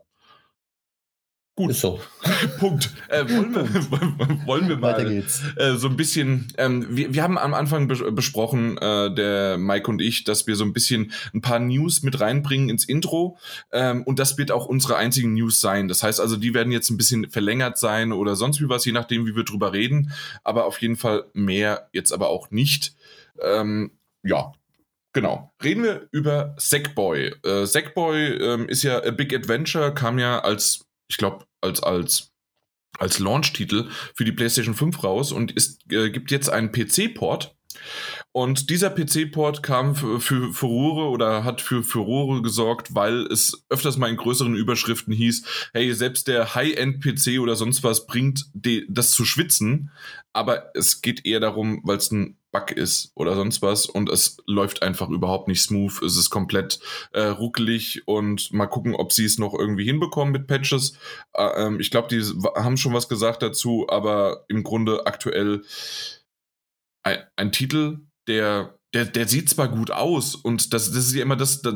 Gut. 1.56 1.70
Ist 1.70 1.82
so. 1.82 2.00
Punkt. 2.58 2.92
Äh, 3.08 3.28
wollen, 3.28 3.54
wir, 3.54 3.62
wollen 4.46 4.68
wir 4.68 4.76
mal 4.76 5.00
äh, 5.00 5.76
so 5.76 5.87
ein 5.87 5.96
bisschen, 5.96 6.52
ähm, 6.58 6.84
wir, 6.90 7.14
wir 7.14 7.23
haben 7.23 7.38
am 7.38 7.54
Anfang 7.54 7.87
bes 7.87 8.02
besprochen, 8.11 8.76
äh, 8.78 9.14
der 9.14 9.56
Mike 9.56 9.88
und 9.88 10.02
ich, 10.02 10.25
dass 10.25 10.49
wir 10.49 10.56
so 10.56 10.64
ein 10.64 10.73
bisschen 10.73 11.12
ein 11.32 11.42
paar 11.42 11.61
News 11.61 12.02
mit 12.02 12.20
reinbringen 12.20 12.70
ins 12.70 12.84
Intro 12.84 13.38
ähm, 13.70 14.02
und 14.02 14.18
das 14.18 14.37
wird 14.37 14.50
auch 14.50 14.66
unsere 14.66 14.96
einzigen 14.96 15.34
News 15.34 15.61
sein. 15.61 15.87
Das 15.87 16.02
heißt 16.02 16.20
also, 16.20 16.37
die 16.37 16.54
werden 16.54 16.73
jetzt 16.73 16.90
ein 16.90 16.96
bisschen 16.96 17.30
verlängert 17.30 17.78
sein 17.78 18.11
oder 18.11 18.34
sonst 18.34 18.61
wie 18.61 18.68
was, 18.68 18.84
je 18.84 18.92
nachdem, 18.92 19.25
wie 19.25 19.37
wir 19.37 19.44
drüber 19.44 19.73
reden, 19.73 20.11
aber 20.42 20.64
auf 20.64 20.82
jeden 20.82 20.96
Fall 20.96 21.26
mehr 21.34 21.88
jetzt 21.92 22.11
aber 22.11 22.30
auch 22.30 22.50
nicht. 22.50 22.96
Ähm, 23.40 23.92
ja, 24.25 24.52
Genau. 25.16 25.54
Reden 25.62 25.84
wir 25.84 26.08
über 26.11 26.56
Sackboy. 26.58 27.37
Äh, 27.44 27.66
Sackboy 27.66 28.32
ähm, 28.32 28.68
ist 28.68 28.82
ja 28.82 29.00
A 29.00 29.12
Big 29.12 29.32
Adventure, 29.32 29.94
kam 29.94 30.18
ja 30.18 30.40
als 30.40 30.84
ich 31.08 31.16
glaube, 31.16 31.46
als, 31.61 31.82
als 31.82 32.34
als 32.99 33.18
Launch-Titel 33.18 33.88
für 34.14 34.25
die 34.25 34.32
PlayStation 34.32 34.75
5 34.75 35.02
raus 35.02 35.32
und 35.32 35.52
ist, 35.52 35.80
äh, 35.90 36.11
gibt 36.11 36.30
jetzt 36.30 36.49
einen 36.49 36.73
PC-Port. 36.73 37.56
Und 38.36 38.68
dieser 38.68 38.90
PC-Port 38.90 39.62
kam 39.62 39.94
für, 39.94 40.18
für 40.18 40.52
Furore 40.52 41.08
oder 41.10 41.44
hat 41.44 41.60
für 41.60 41.84
Furore 41.84 42.42
gesorgt, 42.42 42.92
weil 42.92 43.26
es 43.26 43.64
öfters 43.68 43.96
mal 43.96 44.10
in 44.10 44.16
größeren 44.16 44.56
Überschriften 44.56 45.14
hieß, 45.14 45.70
hey, 45.72 45.94
selbst 45.94 46.26
der 46.26 46.56
High-End-PC 46.56 47.38
oder 47.38 47.54
sonst 47.54 47.84
was 47.84 48.08
bringt 48.08 48.46
das 48.88 49.12
zu 49.12 49.24
schwitzen, 49.24 49.92
aber 50.32 50.72
es 50.74 51.00
geht 51.00 51.24
eher 51.24 51.38
darum, 51.38 51.80
weil 51.84 51.98
es 51.98 52.10
ein 52.10 52.36
Bug 52.50 52.72
ist 52.72 53.12
oder 53.14 53.36
sonst 53.36 53.62
was 53.62 53.86
und 53.86 54.08
es 54.10 54.38
läuft 54.46 54.82
einfach 54.82 55.10
überhaupt 55.10 55.46
nicht 55.46 55.62
smooth. 55.62 56.02
Es 56.02 56.16
ist 56.16 56.30
komplett 56.30 56.80
äh, 57.12 57.22
ruckelig 57.22 58.02
und 58.06 58.52
mal 58.52 58.66
gucken, 58.66 58.96
ob 58.96 59.12
sie 59.12 59.26
es 59.26 59.38
noch 59.38 59.54
irgendwie 59.54 59.84
hinbekommen 59.84 60.32
mit 60.32 60.48
Patches. 60.48 60.98
Äh, 61.34 61.66
ähm, 61.66 61.78
ich 61.78 61.92
glaube, 61.92 62.08
die 62.08 62.20
haben 62.56 62.78
schon 62.78 62.94
was 62.94 63.08
gesagt 63.08 63.42
dazu, 63.42 63.86
aber 63.88 64.44
im 64.48 64.64
Grunde 64.64 65.06
aktuell 65.06 65.62
ein, 67.04 67.18
ein 67.36 67.52
Titel, 67.52 68.00
der 68.28 68.74
der, 68.94 69.04
der 69.04 69.26
sieht 69.26 69.50
zwar 69.50 69.68
gut 69.68 69.90
aus 69.90 70.36
und 70.36 70.72
das, 70.72 70.92
das 70.92 71.06
ist 71.06 71.14
ja 71.14 71.22
immer 71.22 71.36
das, 71.36 71.62
das, 71.62 71.74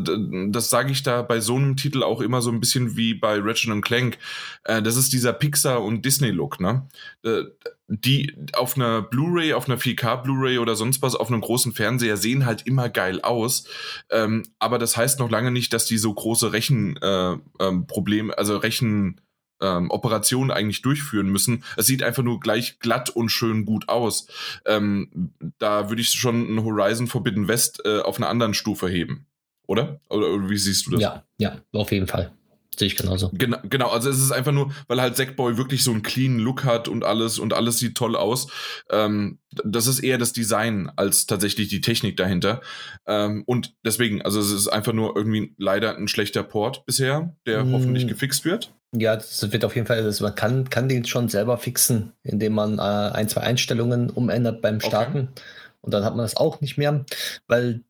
das 0.51 0.71
sage 0.71 0.93
ich 0.93 1.03
da 1.03 1.23
bei 1.23 1.41
so 1.41 1.57
einem 1.57 1.77
Titel 1.77 2.05
auch 2.05 2.21
immer 2.21 2.41
so 2.41 2.51
ein 2.51 2.61
bisschen 2.61 2.97
wie 2.97 3.15
bei 3.15 3.41
Ratchet 3.41 3.83
Clank. 3.83 4.19
Äh, 4.63 4.83
das 4.83 4.97
ist 4.97 5.13
dieser 5.13 5.33
Pixar- 5.33 5.83
und 5.83 6.05
Disney-Look, 6.05 6.61
ne? 6.61 6.89
Äh, 7.25 7.43
die 7.89 8.37
auf 8.53 8.77
einer 8.77 9.03
Blu-ray, 9.03 9.55
auf 9.55 9.69
einer 9.69 9.79
4K 9.79 10.23
Blu-ray 10.23 10.59
oder 10.59 10.77
sonst 10.77 11.03
was 11.03 11.17
auf 11.17 11.29
einem 11.29 11.41
großen 11.41 11.73
Fernseher 11.73 12.17
sehen 12.17 12.47
halt 12.47 12.67
immer 12.67 12.89
geil 12.89 13.21
aus. 13.23 13.65
Ähm, 14.11 14.45
aber 14.59 14.79
das 14.79 14.97
heißt 14.97 15.19
noch 15.19 15.31
lange 15.31 15.51
nicht, 15.51 15.73
dass 15.73 15.87
die 15.87 15.99
so 15.99 16.13
große 16.15 16.53
Rechenprobleme, 16.53 18.29
äh, 18.29 18.33
ähm, 18.33 18.35
also 18.37 18.59
Rechen 18.59 19.21
ähm, 19.61 19.91
Operationen 19.91 20.51
eigentlich 20.51 20.83
durchführen 20.83 21.29
müssen. 21.29 21.65
Es 21.77 21.87
sieht 21.87 22.03
einfach 22.03 22.23
nur 22.23 22.41
gleich 22.41 22.79
glatt 22.79 23.11
und 23.11 23.31
schön 23.31 23.65
gut 23.65 23.89
aus. 23.89 24.27
Ähm, 24.67 25.33
da 25.59 25.89
würde 25.89 26.03
ich 26.03 26.11
schon 26.11 26.55
ein 26.55 26.65
Horizon 26.65 27.07
Forbidden 27.07 27.49
West 27.49 27.83
äh, 27.85 28.01
auf 28.01 28.19
einer 28.19 28.29
anderen 28.29 28.55
Stufe 28.55 28.89
heben. 28.89 29.27
Oder? 29.67 30.01
oder? 30.09 30.29
Oder 30.31 30.49
wie 30.49 30.57
siehst 30.57 30.87
du 30.87 30.93
das? 30.93 31.01
Ja, 31.01 31.25
ja, 31.39 31.61
auf 31.73 31.93
jeden 31.93 32.07
Fall. 32.07 32.33
Sehe 32.79 32.87
ich 32.87 32.97
genauso. 32.97 33.31
Genau, 33.33 33.59
genau, 33.65 33.89
also 33.89 34.09
es 34.09 34.21
ist 34.21 34.31
einfach 34.31 34.53
nur, 34.53 34.73
weil 34.87 35.01
halt 35.01 35.17
Sackboy 35.17 35.57
wirklich 35.57 35.83
so 35.83 35.91
einen 35.91 36.03
clean 36.03 36.39
Look 36.39 36.65
hat 36.65 36.87
und 36.87 37.05
alles 37.05 37.41
und 37.41 37.53
alles 37.53 37.79
sieht 37.79 37.97
toll 37.97 38.15
aus. 38.15 38.47
Ähm, 38.89 39.41
das 39.65 39.89
ist 39.89 39.99
eher 39.99 40.17
das 40.17 40.33
Design 40.33 40.89
als 40.95 41.27
tatsächlich 41.27 41.69
die 41.69 41.81
Technik 41.81 42.17
dahinter. 42.17 42.61
Ähm, 43.07 43.43
und 43.47 43.75
deswegen, 43.85 44.23
also 44.23 44.39
es 44.39 44.53
ist 44.53 44.69
einfach 44.69 44.93
nur 44.93 45.17
irgendwie 45.17 45.55
leider 45.59 45.97
ein 45.97 46.07
schlechter 46.07 46.45
Port 46.45 46.87
bisher, 46.87 47.35
der 47.47 47.65
mm. 47.65 47.73
hoffentlich 47.73 48.07
gefixt 48.07 48.45
wird. 48.45 48.73
Ja, 48.97 49.17
das 49.17 49.53
wird 49.53 49.65
auf 49.65 49.75
jeden 49.75 49.87
Fall, 49.87 50.03
also 50.03 50.25
man 50.25 50.35
kann, 50.35 50.71
kann 50.71 50.89
den 50.89 51.05
schon 51.05 51.29
selber 51.29 51.59
fixen, 51.59 52.13
indem 52.23 52.55
man 52.55 52.79
äh, 52.79 52.83
ein, 52.83 53.29
zwei 53.29 53.43
Einstellungen 53.43 54.09
umändert 54.09 54.63
beim 54.63 54.81
Starten. 54.81 55.29
Okay. 55.33 55.43
Und 55.83 55.93
dann 55.93 56.05
hat 56.05 56.17
man 56.17 56.25
das 56.25 56.37
auch 56.37 56.61
nicht 56.61 56.79
mehr, 56.79 57.05
weil 57.47 57.83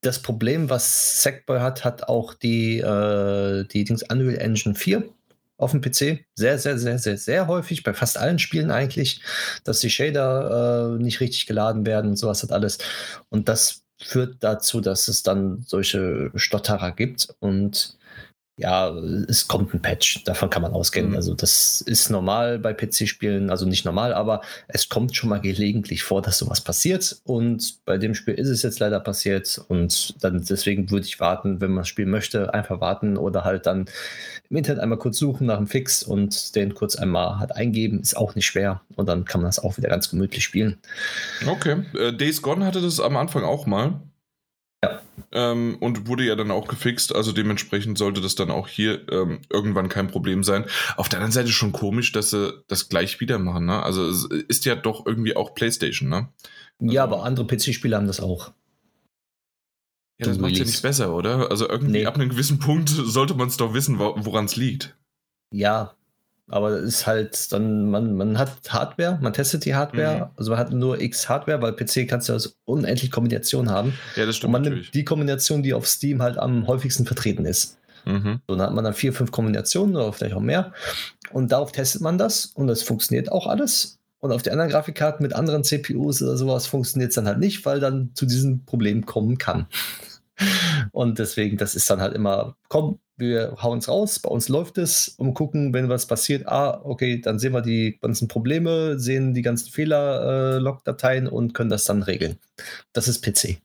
das 0.00 0.22
Problem, 0.22 0.70
was 0.70 1.22
Sackboy 1.22 1.60
hat, 1.60 1.84
hat 1.84 2.08
auch 2.08 2.34
die, 2.34 2.78
äh, 2.78 3.64
die 3.64 3.84
Dings 3.84 4.02
Unreal 4.02 4.38
Engine 4.38 4.74
4 4.74 5.04
auf 5.58 5.72
dem 5.72 5.80
PC. 5.80 6.24
Sehr, 6.34 6.58
sehr, 6.58 6.78
sehr, 6.78 6.98
sehr, 6.98 7.18
sehr 7.18 7.46
häufig, 7.48 7.82
bei 7.82 7.92
fast 7.92 8.18
allen 8.18 8.38
Spielen 8.38 8.70
eigentlich, 8.70 9.20
dass 9.64 9.80
die 9.80 9.90
Shader 9.90 10.96
äh, 10.96 11.02
nicht 11.02 11.20
richtig 11.20 11.46
geladen 11.46 11.86
werden 11.86 12.10
und 12.10 12.16
sowas 12.16 12.42
hat 12.42 12.52
alles. 12.52 12.78
Und 13.28 13.48
das 13.48 13.82
führt 13.98 14.36
dazu, 14.40 14.80
dass 14.80 15.08
es 15.08 15.22
dann 15.22 15.64
solche 15.66 16.30
Stotterer 16.34 16.92
gibt 16.92 17.34
und 17.40 17.96
ja, 18.58 18.88
es 19.28 19.48
kommt 19.48 19.74
ein 19.74 19.82
Patch, 19.82 20.24
davon 20.24 20.48
kann 20.48 20.62
man 20.62 20.72
ausgehen. 20.72 21.10
Mhm. 21.10 21.16
Also 21.16 21.34
das 21.34 21.82
ist 21.82 22.08
normal 22.08 22.58
bei 22.58 22.72
PC-Spielen, 22.72 23.50
also 23.50 23.66
nicht 23.66 23.84
normal, 23.84 24.14
aber 24.14 24.40
es 24.66 24.88
kommt 24.88 25.14
schon 25.14 25.28
mal 25.28 25.42
gelegentlich 25.42 26.02
vor, 26.02 26.22
dass 26.22 26.38
sowas 26.38 26.62
passiert. 26.62 27.20
Und 27.24 27.84
bei 27.84 27.98
dem 27.98 28.14
Spiel 28.14 28.32
ist 28.32 28.48
es 28.48 28.62
jetzt 28.62 28.78
leider 28.80 28.98
passiert. 28.98 29.60
Und 29.68 30.14
dann 30.24 30.42
deswegen 30.42 30.90
würde 30.90 31.04
ich 31.04 31.20
warten, 31.20 31.60
wenn 31.60 31.72
man 31.72 31.82
das 31.82 31.88
Spiel 31.88 32.06
möchte, 32.06 32.54
einfach 32.54 32.80
warten 32.80 33.18
oder 33.18 33.44
halt 33.44 33.66
dann 33.66 33.90
im 34.48 34.56
Internet 34.56 34.82
einmal 34.82 34.98
kurz 34.98 35.18
suchen 35.18 35.46
nach 35.46 35.58
einem 35.58 35.66
Fix 35.66 36.02
und 36.02 36.56
den 36.56 36.74
kurz 36.74 36.96
einmal 36.96 37.38
halt 37.38 37.54
eingeben. 37.54 38.00
Ist 38.00 38.16
auch 38.16 38.34
nicht 38.36 38.46
schwer. 38.46 38.80
Und 38.94 39.06
dann 39.06 39.26
kann 39.26 39.42
man 39.42 39.48
das 39.48 39.58
auch 39.58 39.76
wieder 39.76 39.90
ganz 39.90 40.08
gemütlich 40.08 40.42
spielen. 40.42 40.78
Okay. 41.46 41.82
Äh, 41.94 42.14
Days 42.14 42.40
Gone 42.40 42.64
hatte 42.64 42.80
das 42.80 43.00
am 43.00 43.18
Anfang 43.18 43.44
auch 43.44 43.66
mal. 43.66 44.00
Ja. 44.84 45.00
Ähm, 45.32 45.76
und 45.80 46.06
wurde 46.06 46.24
ja 46.24 46.36
dann 46.36 46.50
auch 46.50 46.68
gefixt, 46.68 47.14
also 47.14 47.32
dementsprechend 47.32 47.98
sollte 47.98 48.20
das 48.20 48.34
dann 48.34 48.50
auch 48.50 48.68
hier 48.68 49.10
ähm, 49.10 49.40
irgendwann 49.50 49.88
kein 49.88 50.08
Problem 50.08 50.44
sein. 50.44 50.66
Auf 50.96 51.08
der 51.08 51.18
anderen 51.18 51.32
Seite 51.32 51.50
schon 51.50 51.72
komisch, 51.72 52.12
dass 52.12 52.30
sie 52.30 52.62
das 52.68 52.88
gleich 52.88 53.20
wieder 53.20 53.38
machen, 53.38 53.66
ne? 53.66 53.82
Also 53.82 54.06
es 54.06 54.24
ist 54.48 54.64
ja 54.64 54.74
doch 54.76 55.06
irgendwie 55.06 55.34
auch 55.34 55.54
PlayStation, 55.54 56.08
ne? 56.08 56.28
Also, 56.78 56.92
ja, 56.92 57.04
aber 57.04 57.24
andere 57.24 57.46
PC-Spiele 57.46 57.96
haben 57.96 58.06
das 58.06 58.20
auch. 58.20 58.52
Ja, 60.18 60.26
das 60.26 60.38
macht 60.38 60.52
ja 60.52 60.64
nicht 60.64 60.82
besser, 60.82 61.14
oder? 61.14 61.50
Also 61.50 61.68
irgendwie 61.68 61.98
nee. 61.98 62.06
ab 62.06 62.14
einem 62.14 62.30
gewissen 62.30 62.58
Punkt 62.58 62.88
sollte 62.88 63.34
man 63.34 63.48
es 63.48 63.56
doch 63.56 63.74
wissen, 63.74 63.98
woran 63.98 64.46
es 64.46 64.56
liegt. 64.56 64.96
Ja, 65.52 65.95
aber 66.48 66.70
es 66.70 66.84
ist 66.84 67.06
halt 67.06 67.52
dann, 67.52 67.90
man, 67.90 68.14
man 68.14 68.38
hat 68.38 68.50
Hardware, 68.68 69.18
man 69.20 69.32
testet 69.32 69.64
die 69.64 69.74
Hardware, 69.74 70.26
mhm. 70.26 70.30
also 70.36 70.50
man 70.50 70.60
hat 70.60 70.72
nur 70.72 71.00
X 71.00 71.28
Hardware, 71.28 71.60
weil 71.60 71.72
PC 71.72 72.08
kannst 72.08 72.28
du 72.28 72.34
das 72.34 72.56
unendlich 72.64 73.10
Kombination 73.10 73.68
haben. 73.68 73.94
Ja, 74.14 74.26
das 74.26 74.36
stimmt. 74.36 74.48
Und 74.48 74.52
man 74.52 74.62
natürlich. 74.62 74.86
nimmt 74.86 74.94
die 74.94 75.04
Kombination, 75.04 75.62
die 75.62 75.74
auf 75.74 75.86
Steam 75.86 76.22
halt 76.22 76.38
am 76.38 76.66
häufigsten 76.66 77.04
vertreten 77.04 77.44
ist. 77.44 77.78
Mhm. 78.04 78.40
So, 78.46 78.54
dann 78.54 78.66
hat 78.66 78.74
man 78.74 78.84
dann 78.84 78.94
vier, 78.94 79.12
fünf 79.12 79.32
Kombinationen 79.32 79.96
oder 79.96 80.12
vielleicht 80.12 80.36
auch 80.36 80.40
mehr. 80.40 80.72
Und 81.32 81.50
darauf 81.50 81.72
testet 81.72 82.02
man 82.02 82.18
das 82.18 82.46
und 82.46 82.68
das 82.68 82.82
funktioniert 82.82 83.32
auch 83.32 83.48
alles. 83.48 83.98
Und 84.20 84.32
auf 84.32 84.42
die 84.42 84.50
anderen 84.50 84.70
Grafikkarten 84.70 85.22
mit 85.22 85.34
anderen 85.34 85.64
CPUs 85.64 86.22
oder 86.22 86.36
sowas 86.36 86.66
funktioniert 86.66 87.10
es 87.10 87.16
dann 87.16 87.26
halt 87.26 87.38
nicht, 87.38 87.64
weil 87.66 87.80
dann 87.80 88.10
zu 88.14 88.24
diesem 88.24 88.64
Problem 88.64 89.04
kommen 89.04 89.38
kann. 89.38 89.66
Und 90.92 91.18
deswegen, 91.18 91.56
das 91.56 91.74
ist 91.74 91.88
dann 91.88 92.00
halt 92.00 92.14
immer, 92.14 92.56
komm, 92.68 92.98
wir 93.16 93.56
hauen 93.62 93.78
es 93.78 93.88
raus, 93.88 94.18
bei 94.18 94.28
uns 94.28 94.48
läuft 94.48 94.78
es 94.78 95.08
und 95.08 95.34
gucken, 95.34 95.72
wenn 95.72 95.88
was 95.88 96.06
passiert, 96.06 96.46
ah, 96.46 96.80
okay, 96.84 97.20
dann 97.20 97.38
sehen 97.38 97.52
wir 97.52 97.62
die 97.62 97.98
ganzen 98.00 98.28
Probleme, 98.28 98.98
sehen 98.98 99.32
die 99.32 99.42
ganzen 99.42 99.70
Fehler-Log-Dateien 99.70 101.26
äh, 101.26 101.30
und 101.30 101.54
können 101.54 101.70
das 101.70 101.84
dann 101.84 102.02
regeln. 102.02 102.38
Das 102.92 103.08
ist 103.08 103.24
PC. 103.24 103.58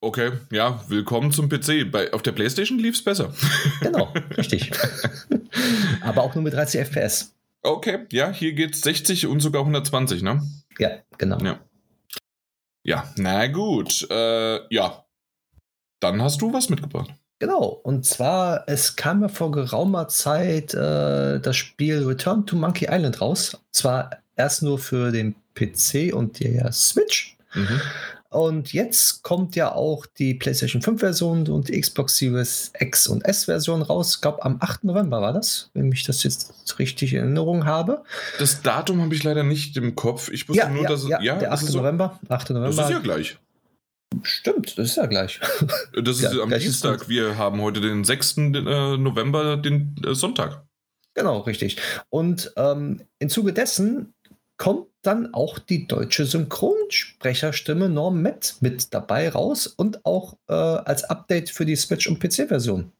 Okay, 0.00 0.32
ja, 0.50 0.82
willkommen 0.88 1.32
zum 1.32 1.48
PC. 1.48 1.90
Bei, 1.90 2.12
auf 2.12 2.22
der 2.22 2.32
Playstation 2.32 2.78
lief 2.78 2.94
es 2.94 3.04
besser. 3.04 3.32
Genau, 3.80 4.12
richtig. 4.36 4.70
Aber 6.02 6.22
auch 6.22 6.34
nur 6.34 6.44
mit 6.44 6.54
30 6.54 6.80
FPS. 6.82 7.34
Okay, 7.62 8.06
ja, 8.12 8.30
hier 8.30 8.52
geht 8.52 8.74
es 8.74 8.82
60 8.82 9.26
und 9.26 9.40
sogar 9.40 9.62
120, 9.62 10.22
ne? 10.22 10.42
Ja, 10.78 10.90
genau. 11.18 11.38
Ja, 11.40 11.58
ja 12.84 13.12
na 13.16 13.46
gut. 13.48 14.06
Äh, 14.10 14.74
ja, 14.74 15.04
dann 16.00 16.22
hast 16.22 16.40
du 16.40 16.52
was 16.52 16.68
mitgebracht. 16.68 17.12
Genau, 17.38 17.80
und 17.82 18.06
zwar, 18.06 18.64
es 18.66 18.96
kam 18.96 19.20
ja 19.20 19.28
vor 19.28 19.50
geraumer 19.50 20.08
Zeit 20.08 20.72
äh, 20.72 21.38
das 21.38 21.56
Spiel 21.56 22.04
Return 22.04 22.46
to 22.46 22.56
Monkey 22.56 22.86
Island 22.90 23.20
raus. 23.20 23.58
Zwar 23.72 24.10
erst 24.36 24.62
nur 24.62 24.78
für 24.78 25.12
den 25.12 25.34
PC 25.54 26.14
und 26.14 26.38
die 26.38 26.60
Switch. 26.72 27.36
Mhm. 27.54 27.80
Und 28.28 28.72
jetzt 28.72 29.22
kommt 29.22 29.54
ja 29.56 29.72
auch 29.72 30.04
die 30.04 30.34
PlayStation 30.34 30.82
5 30.82 31.00
Version 31.00 31.48
und 31.48 31.68
die 31.68 31.80
Xbox 31.80 32.16
Series 32.16 32.72
X 32.78 33.06
und 33.06 33.24
S 33.24 33.44
Version 33.44 33.82
raus. 33.82 34.16
Ich 34.16 34.20
glaube, 34.20 34.44
am 34.44 34.58
8. 34.60 34.84
November 34.84 35.22
war 35.22 35.32
das, 35.32 35.70
wenn 35.74 35.90
ich 35.92 36.04
das 36.04 36.22
jetzt 36.22 36.78
richtig 36.78 37.12
in 37.12 37.20
Erinnerung 37.20 37.64
habe. 37.64 38.02
Das 38.38 38.62
Datum 38.62 39.00
habe 39.00 39.14
ich 39.14 39.22
leider 39.22 39.42
nicht 39.42 39.76
im 39.76 39.94
Kopf. 39.94 40.30
Ich 40.30 40.48
wusste 40.48 40.64
ja, 40.64 40.68
nur, 40.68 40.82
ja, 40.82 40.88
dass 40.88 41.04
es. 41.04 41.08
Ja, 41.08 41.22
ja 41.22 41.36
der 41.36 41.52
8. 41.52 41.72
November, 41.74 42.18
8. 42.28 42.50
November. 42.50 42.76
Das 42.76 42.86
ist 42.86 42.92
ja 42.92 42.98
gleich. 42.98 43.38
Stimmt, 44.22 44.78
das 44.78 44.90
ist 44.90 44.96
ja 44.96 45.06
gleich. 45.06 45.40
Das 46.02 46.20
ist 46.20 46.34
ja, 46.34 46.42
am 46.42 46.50
Dienstag. 46.50 47.02
Ist 47.02 47.08
Wir 47.08 47.36
haben 47.38 47.60
heute 47.60 47.80
den 47.80 48.04
6. 48.04 48.36
Äh, 48.38 48.96
November, 48.96 49.56
den 49.56 49.96
äh, 50.04 50.14
Sonntag. 50.14 50.62
Genau, 51.14 51.40
richtig. 51.40 51.78
Und 52.10 52.52
ähm, 52.56 53.00
im 53.18 53.28
Zuge 53.30 53.52
dessen 53.52 54.12
kommt 54.58 54.88
dann 55.02 55.32
auch 55.32 55.58
die 55.58 55.86
deutsche 55.86 56.26
Synchronsprecherstimme 56.26 57.88
Norm 57.88 58.20
Met 58.20 58.56
mit 58.60 58.92
dabei 58.92 59.28
raus 59.28 59.66
und 59.66 60.04
auch 60.04 60.36
äh, 60.48 60.52
als 60.52 61.04
Update 61.04 61.50
für 61.50 61.64
die 61.64 61.76
Switch- 61.76 62.08
und 62.08 62.18
PC-Version. 62.18 62.92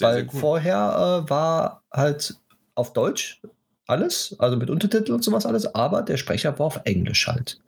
Weil 0.00 0.14
sehr 0.14 0.24
cool. 0.32 0.40
vorher 0.40 1.24
äh, 1.26 1.30
war 1.30 1.84
halt 1.92 2.36
auf 2.74 2.92
Deutsch 2.92 3.40
alles, 3.86 4.34
also 4.38 4.56
mit 4.56 4.70
Untertiteln 4.70 5.14
und 5.14 5.22
sowas 5.22 5.44
alles, 5.44 5.74
aber 5.74 6.02
der 6.02 6.16
Sprecher 6.16 6.58
war 6.58 6.66
auf 6.66 6.80
Englisch 6.84 7.26
halt. 7.26 7.60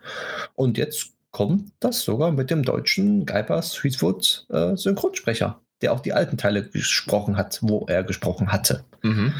Und 0.54 0.78
jetzt 0.78 1.12
kommt 1.34 1.72
das 1.80 2.02
sogar 2.02 2.30
mit 2.30 2.48
dem 2.50 2.62
deutschen 2.62 3.26
Geiper 3.26 3.60
Streetfoot 3.60 4.46
äh, 4.50 4.76
Synchronsprecher, 4.76 5.60
der 5.82 5.92
auch 5.92 5.98
die 5.98 6.12
alten 6.12 6.38
Teile 6.38 6.66
gesprochen 6.66 7.36
hat, 7.36 7.58
wo 7.60 7.84
er 7.88 8.04
gesprochen 8.04 8.52
hatte. 8.52 8.84
Mhm. 9.02 9.34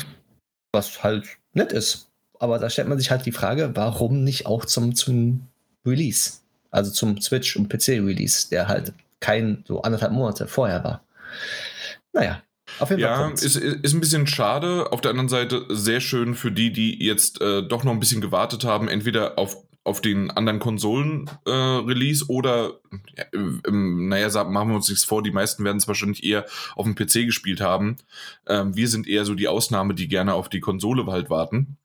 Was 0.73 1.05
halt 1.05 1.25
nett 1.53 1.73
ist. 1.73 2.11
Aber 2.41 2.59
da 2.59 2.69
stellt 2.69 2.89
man 2.89 2.99
sich 2.99 3.13
halt 3.13 3.25
die 3.27 3.33
Frage, 3.33 3.71
warum 3.75 4.25
nicht 4.25 4.45
auch 4.45 4.65
zum, 4.65 4.97
zum 4.97 5.47
Release? 5.87 6.41
Also 6.73 6.91
zum 6.91 7.21
Switch- 7.21 7.55
und 7.55 7.69
PC-Release, 7.69 8.51
der 8.51 8.67
halt 8.67 8.93
kein 9.21 9.63
so 9.69 9.83
anderthalb 9.83 10.13
Monate 10.13 10.49
vorher 10.49 10.83
war. 10.83 11.05
Naja. 12.13 12.43
Auf 12.81 12.91
jeden 12.91 13.03
ja, 13.03 13.17
Fall 13.17 13.35
ist, 13.35 13.55
ist 13.55 13.95
ein 13.95 14.01
bisschen 14.01 14.27
schade. 14.27 14.91
Auf 14.91 15.01
der 15.01 15.13
anderen 15.13 15.29
Seite 15.29 15.65
sehr 15.69 16.01
schön 16.01 16.35
für 16.35 16.51
die, 16.51 16.73
die 16.73 17.05
jetzt 17.05 17.41
äh, 17.41 17.63
doch 17.63 17.85
noch 17.85 17.93
ein 17.93 18.01
bisschen 18.01 18.21
gewartet 18.21 18.65
haben, 18.65 18.89
entweder 18.89 19.39
auf 19.39 19.59
auf 19.85 20.01
den 20.01 20.31
anderen 20.31 20.59
Konsolen-Release 20.59 22.25
äh, 22.25 22.33
oder, 22.33 22.81
ja, 23.17 23.25
ähm, 23.35 24.09
naja, 24.09 24.45
machen 24.45 24.71
wir 24.71 24.77
uns 24.77 24.89
nichts 24.89 25.05
vor, 25.05 25.23
die 25.23 25.31
meisten 25.31 25.63
werden 25.63 25.77
es 25.77 25.87
wahrscheinlich 25.87 26.25
eher 26.25 26.47
auf 26.75 26.87
dem 26.87 26.95
PC 26.95 27.27
gespielt 27.27 27.61
haben. 27.61 27.97
Ähm, 28.47 28.75
wir 28.75 28.89
sind 28.89 29.07
eher 29.07 29.27
so 29.27 29.35
die 29.35 29.49
Ausnahme, 29.49 29.95
die 29.95 30.09
gerne 30.09 30.35
auf 30.35 30.49
die 30.49 30.61
Konsole 30.61 31.07
halt 31.07 31.29
warten. 31.29 31.77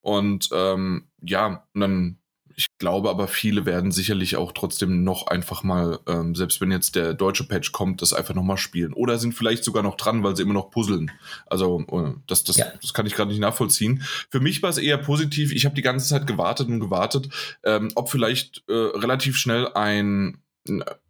Und 0.00 0.48
ähm, 0.52 1.06
ja, 1.22 1.66
dann 1.74 2.18
ich 2.58 2.68
glaube 2.78 3.10
aber, 3.10 3.28
viele 3.28 3.66
werden 3.66 3.92
sicherlich 3.92 4.36
auch 4.36 4.52
trotzdem 4.52 5.04
noch 5.04 5.26
einfach 5.26 5.62
mal, 5.62 6.00
ähm, 6.06 6.34
selbst 6.34 6.62
wenn 6.62 6.70
jetzt 6.70 6.96
der 6.96 7.12
deutsche 7.12 7.44
Patch 7.44 7.72
kommt, 7.72 8.00
das 8.00 8.14
einfach 8.14 8.34
nochmal 8.34 8.56
spielen. 8.56 8.94
Oder 8.94 9.18
sind 9.18 9.34
vielleicht 9.34 9.62
sogar 9.62 9.82
noch 9.82 9.96
dran, 9.96 10.24
weil 10.24 10.36
sie 10.36 10.42
immer 10.42 10.54
noch 10.54 10.70
puzzeln. 10.70 11.10
Also 11.46 11.84
äh, 11.92 12.18
das, 12.26 12.44
das, 12.44 12.56
ja. 12.56 12.66
das 12.80 12.94
kann 12.94 13.04
ich 13.04 13.14
gerade 13.14 13.30
nicht 13.30 13.40
nachvollziehen. 13.40 14.02
Für 14.30 14.40
mich 14.40 14.62
war 14.62 14.70
es 14.70 14.78
eher 14.78 14.96
positiv. 14.96 15.52
Ich 15.52 15.66
habe 15.66 15.74
die 15.74 15.82
ganze 15.82 16.08
Zeit 16.08 16.26
gewartet 16.26 16.68
und 16.68 16.80
gewartet, 16.80 17.28
ähm, 17.62 17.90
ob 17.94 18.10
vielleicht 18.10 18.64
äh, 18.68 18.72
relativ 18.72 19.36
schnell 19.36 19.68
ein, 19.74 20.38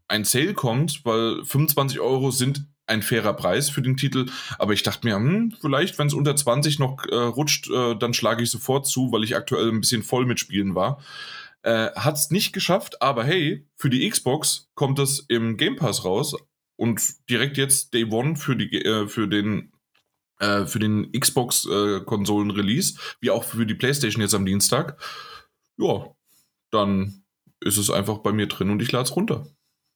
ein 0.08 0.24
Sale 0.24 0.52
kommt, 0.52 1.04
weil 1.04 1.44
25 1.44 2.00
Euro 2.00 2.32
sind 2.32 2.66
ein 2.88 3.02
fairer 3.02 3.34
Preis 3.34 3.70
für 3.70 3.82
den 3.82 3.96
Titel. 3.96 4.26
Aber 4.58 4.72
ich 4.72 4.82
dachte 4.82 5.06
mir, 5.06 5.14
hm, 5.14 5.54
vielleicht, 5.60 5.98
wenn 5.98 6.08
es 6.08 6.14
unter 6.14 6.34
20 6.34 6.80
noch 6.80 7.04
äh, 7.06 7.14
rutscht, 7.14 7.70
äh, 7.70 7.94
dann 7.94 8.14
schlage 8.14 8.42
ich 8.42 8.50
sofort 8.50 8.86
zu, 8.86 9.12
weil 9.12 9.24
ich 9.24 9.36
aktuell 9.36 9.68
ein 9.68 9.80
bisschen 9.80 10.02
voll 10.02 10.26
mit 10.26 10.40
Spielen 10.40 10.74
war. 10.74 11.00
Äh, 11.66 11.90
Hat 11.96 12.14
es 12.14 12.30
nicht 12.30 12.52
geschafft, 12.52 13.02
aber 13.02 13.24
hey, 13.24 13.66
für 13.76 13.90
die 13.90 14.08
Xbox 14.08 14.68
kommt 14.76 15.00
es 15.00 15.24
im 15.28 15.56
Game 15.56 15.74
Pass 15.74 16.04
raus 16.04 16.36
und 16.76 17.02
direkt 17.28 17.56
jetzt 17.56 17.92
Day 17.92 18.04
One 18.04 18.36
für, 18.36 18.54
die, 18.54 18.84
äh, 18.84 19.08
für 19.08 19.26
den 19.26 19.72
äh, 20.38 20.64
den 20.64 21.10
Xbox-Konsolen-Release, 21.10 22.94
äh, 22.94 22.98
wie 23.20 23.30
auch 23.30 23.42
für 23.42 23.66
die 23.66 23.74
PlayStation 23.74 24.22
jetzt 24.22 24.34
am 24.34 24.46
Dienstag. 24.46 24.96
Ja, 25.76 26.06
dann 26.70 27.24
ist 27.60 27.78
es 27.78 27.90
einfach 27.90 28.18
bei 28.18 28.30
mir 28.30 28.46
drin 28.46 28.70
und 28.70 28.80
ich 28.80 28.92
lade 28.92 29.04
es 29.04 29.16
runter. 29.16 29.46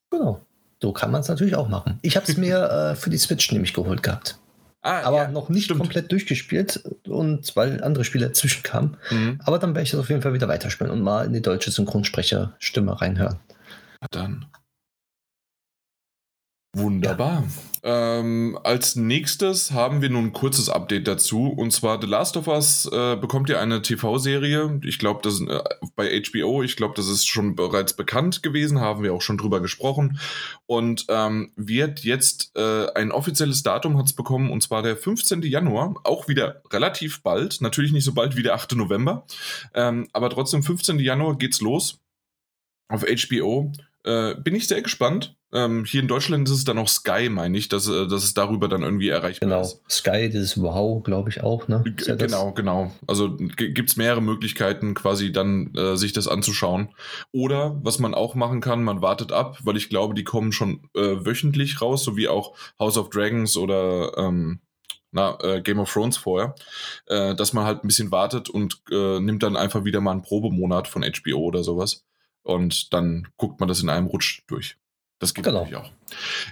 Genau. 0.09 0.45
So 0.81 0.91
kann 0.91 1.11
man 1.11 1.21
es 1.21 1.29
natürlich 1.29 1.55
auch 1.55 1.69
machen. 1.69 1.99
Ich 2.01 2.17
habe 2.17 2.29
es 2.29 2.35
mir 2.35 2.63
äh, 2.69 2.95
für 2.95 3.11
die 3.11 3.17
Switch 3.17 3.49
nämlich 3.51 3.73
geholt 3.73 4.03
gehabt. 4.03 4.39
Ah, 4.83 5.01
aber 5.03 5.17
ja, 5.17 5.27
noch 5.27 5.49
nicht 5.49 5.65
stimmt. 5.65 5.79
komplett 5.79 6.11
durchgespielt 6.11 6.83
und 7.07 7.55
weil 7.55 7.83
andere 7.83 8.03
Spiele 8.03 8.27
dazwischen 8.27 8.63
kamen. 8.63 8.97
Mhm. 9.11 9.39
Aber 9.43 9.59
dann 9.59 9.71
werde 9.71 9.83
ich 9.83 9.91
das 9.91 9.99
auf 9.99 10.09
jeden 10.09 10.21
Fall 10.21 10.33
wieder 10.33 10.47
weiterspielen 10.47 10.91
und 10.91 11.01
mal 11.01 11.25
in 11.25 11.33
die 11.33 11.41
deutsche 11.41 11.69
Synchronsprecherstimme 11.71 12.99
reinhören. 12.99 13.39
Dann. 14.09 14.45
Wunderbar. 16.73 17.43
Ja. 17.43 17.71
Ähm, 17.83 18.57
als 18.63 18.95
nächstes 18.95 19.71
haben 19.71 20.01
wir 20.01 20.09
nun 20.09 20.27
ein 20.27 20.33
kurzes 20.33 20.69
Update 20.69 21.07
dazu. 21.07 21.47
Und 21.47 21.71
zwar 21.71 21.99
The 21.99 22.07
Last 22.07 22.37
of 22.37 22.47
Us 22.47 22.85
äh, 22.85 23.17
bekommt 23.17 23.49
ja 23.49 23.59
eine 23.59 23.81
TV-Serie. 23.81 24.79
Ich 24.83 24.97
glaube, 24.97 25.19
das 25.23 25.41
äh, 25.41 25.59
bei 25.95 26.21
HBO, 26.21 26.63
ich 26.63 26.77
glaube, 26.77 26.93
das 26.95 27.09
ist 27.09 27.27
schon 27.27 27.55
bereits 27.55 27.93
bekannt 27.93 28.41
gewesen, 28.41 28.79
haben 28.79 29.03
wir 29.03 29.13
auch 29.13 29.21
schon 29.21 29.37
drüber 29.37 29.59
gesprochen. 29.59 30.19
Und 30.65 31.07
ähm, 31.09 31.51
wird 31.57 32.05
jetzt 32.05 32.55
äh, 32.55 32.87
ein 32.93 33.11
offizielles 33.11 33.63
Datum 33.63 33.97
hat 33.97 34.05
es 34.05 34.13
bekommen, 34.13 34.49
und 34.49 34.61
zwar 34.61 34.81
der 34.81 34.95
15. 34.95 35.41
Januar, 35.41 35.95
auch 36.03 36.29
wieder 36.29 36.61
relativ 36.71 37.21
bald. 37.21 37.59
Natürlich 37.59 37.91
nicht 37.91 38.05
so 38.05 38.13
bald 38.13 38.37
wie 38.37 38.43
der 38.43 38.53
8. 38.53 38.73
November. 38.75 39.25
Ähm, 39.73 40.07
aber 40.13 40.29
trotzdem, 40.29 40.63
15. 40.63 40.99
Januar 40.99 41.37
geht's 41.37 41.59
los 41.59 41.99
auf 42.87 43.03
HBO. 43.03 43.71
Äh, 44.03 44.35
bin 44.35 44.55
ich 44.55 44.67
sehr 44.67 44.81
gespannt. 44.81 45.35
Ähm, 45.53 45.83
hier 45.85 46.01
in 46.01 46.07
Deutschland 46.07 46.47
ist 46.47 46.55
es 46.55 46.63
dann 46.63 46.77
auch 46.77 46.87
Sky, 46.87 47.29
meine 47.29 47.57
ich, 47.57 47.67
dass, 47.67 47.87
äh, 47.87 48.07
dass 48.07 48.23
es 48.23 48.33
darüber 48.33 48.67
dann 48.67 48.83
irgendwie 48.83 49.09
erreichbar 49.09 49.49
genau. 49.49 49.61
ist. 49.61 49.71
Genau, 49.73 49.89
Sky, 49.89 50.29
das 50.29 50.41
ist 50.41 50.61
Wow, 50.61 51.03
glaube 51.03 51.29
ich 51.29 51.43
auch, 51.43 51.67
ne? 51.67 51.83
Ja 52.05 52.15
genau, 52.15 52.47
das? 52.47 52.55
genau. 52.55 52.91
Also 53.05 53.35
gibt 53.35 53.89
es 53.89 53.97
mehrere 53.97 54.21
Möglichkeiten, 54.21 54.93
quasi 54.93 55.31
dann 55.31 55.73
äh, 55.75 55.97
sich 55.97 56.13
das 56.13 56.27
anzuschauen. 56.27 56.89
Oder 57.31 57.77
was 57.83 57.99
man 57.99 58.13
auch 58.13 58.33
machen 58.33 58.61
kann, 58.61 58.83
man 58.83 59.01
wartet 59.01 59.31
ab, 59.31 59.59
weil 59.63 59.77
ich 59.77 59.89
glaube, 59.89 60.13
die 60.13 60.23
kommen 60.23 60.51
schon 60.53 60.87
äh, 60.95 61.25
wöchentlich 61.25 61.81
raus, 61.81 62.03
so 62.03 62.15
wie 62.15 62.29
auch 62.29 62.55
House 62.79 62.97
of 62.97 63.09
Dragons 63.09 63.57
oder 63.57 64.17
ähm, 64.17 64.61
na, 65.11 65.37
äh, 65.41 65.61
Game 65.61 65.79
of 65.79 65.91
Thrones 65.91 66.17
vorher, 66.17 66.55
äh, 67.07 67.35
dass 67.35 67.51
man 67.53 67.65
halt 67.65 67.83
ein 67.83 67.87
bisschen 67.87 68.11
wartet 68.11 68.49
und 68.49 68.81
äh, 68.89 69.19
nimmt 69.19 69.43
dann 69.43 69.57
einfach 69.57 69.83
wieder 69.83 69.99
mal 69.99 70.11
einen 70.11 70.21
Probemonat 70.21 70.87
von 70.87 71.03
HBO 71.03 71.39
oder 71.39 71.63
sowas. 71.63 72.05
Und 72.43 72.93
dann 72.93 73.27
guckt 73.37 73.59
man 73.59 73.69
das 73.69 73.81
in 73.81 73.89
einem 73.89 74.07
Rutsch 74.07 74.41
durch. 74.47 74.77
Das 75.21 75.35
geht 75.35 75.45
genau. 75.45 75.59
natürlich 75.59 75.77
auch. 75.77 75.91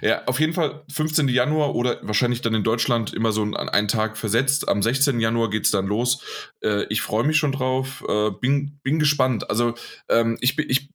Ja, 0.00 0.24
auf 0.26 0.38
jeden 0.38 0.52
Fall 0.52 0.84
15. 0.92 1.26
Januar 1.26 1.74
oder 1.74 1.98
wahrscheinlich 2.02 2.40
dann 2.40 2.54
in 2.54 2.62
Deutschland 2.62 3.12
immer 3.12 3.32
so 3.32 3.42
an 3.42 3.68
einen 3.68 3.88
Tag 3.88 4.16
versetzt. 4.16 4.68
Am 4.68 4.80
16. 4.80 5.18
Januar 5.18 5.50
geht 5.50 5.64
es 5.64 5.72
dann 5.72 5.88
los. 5.88 6.22
Äh, 6.62 6.84
ich 6.84 7.02
freue 7.02 7.24
mich 7.24 7.36
schon 7.36 7.50
drauf. 7.50 8.04
Äh, 8.08 8.30
bin, 8.30 8.78
bin 8.84 9.00
gespannt. 9.00 9.50
Also 9.50 9.74
ähm, 10.08 10.38
ich, 10.40 10.56
ich, 10.56 10.88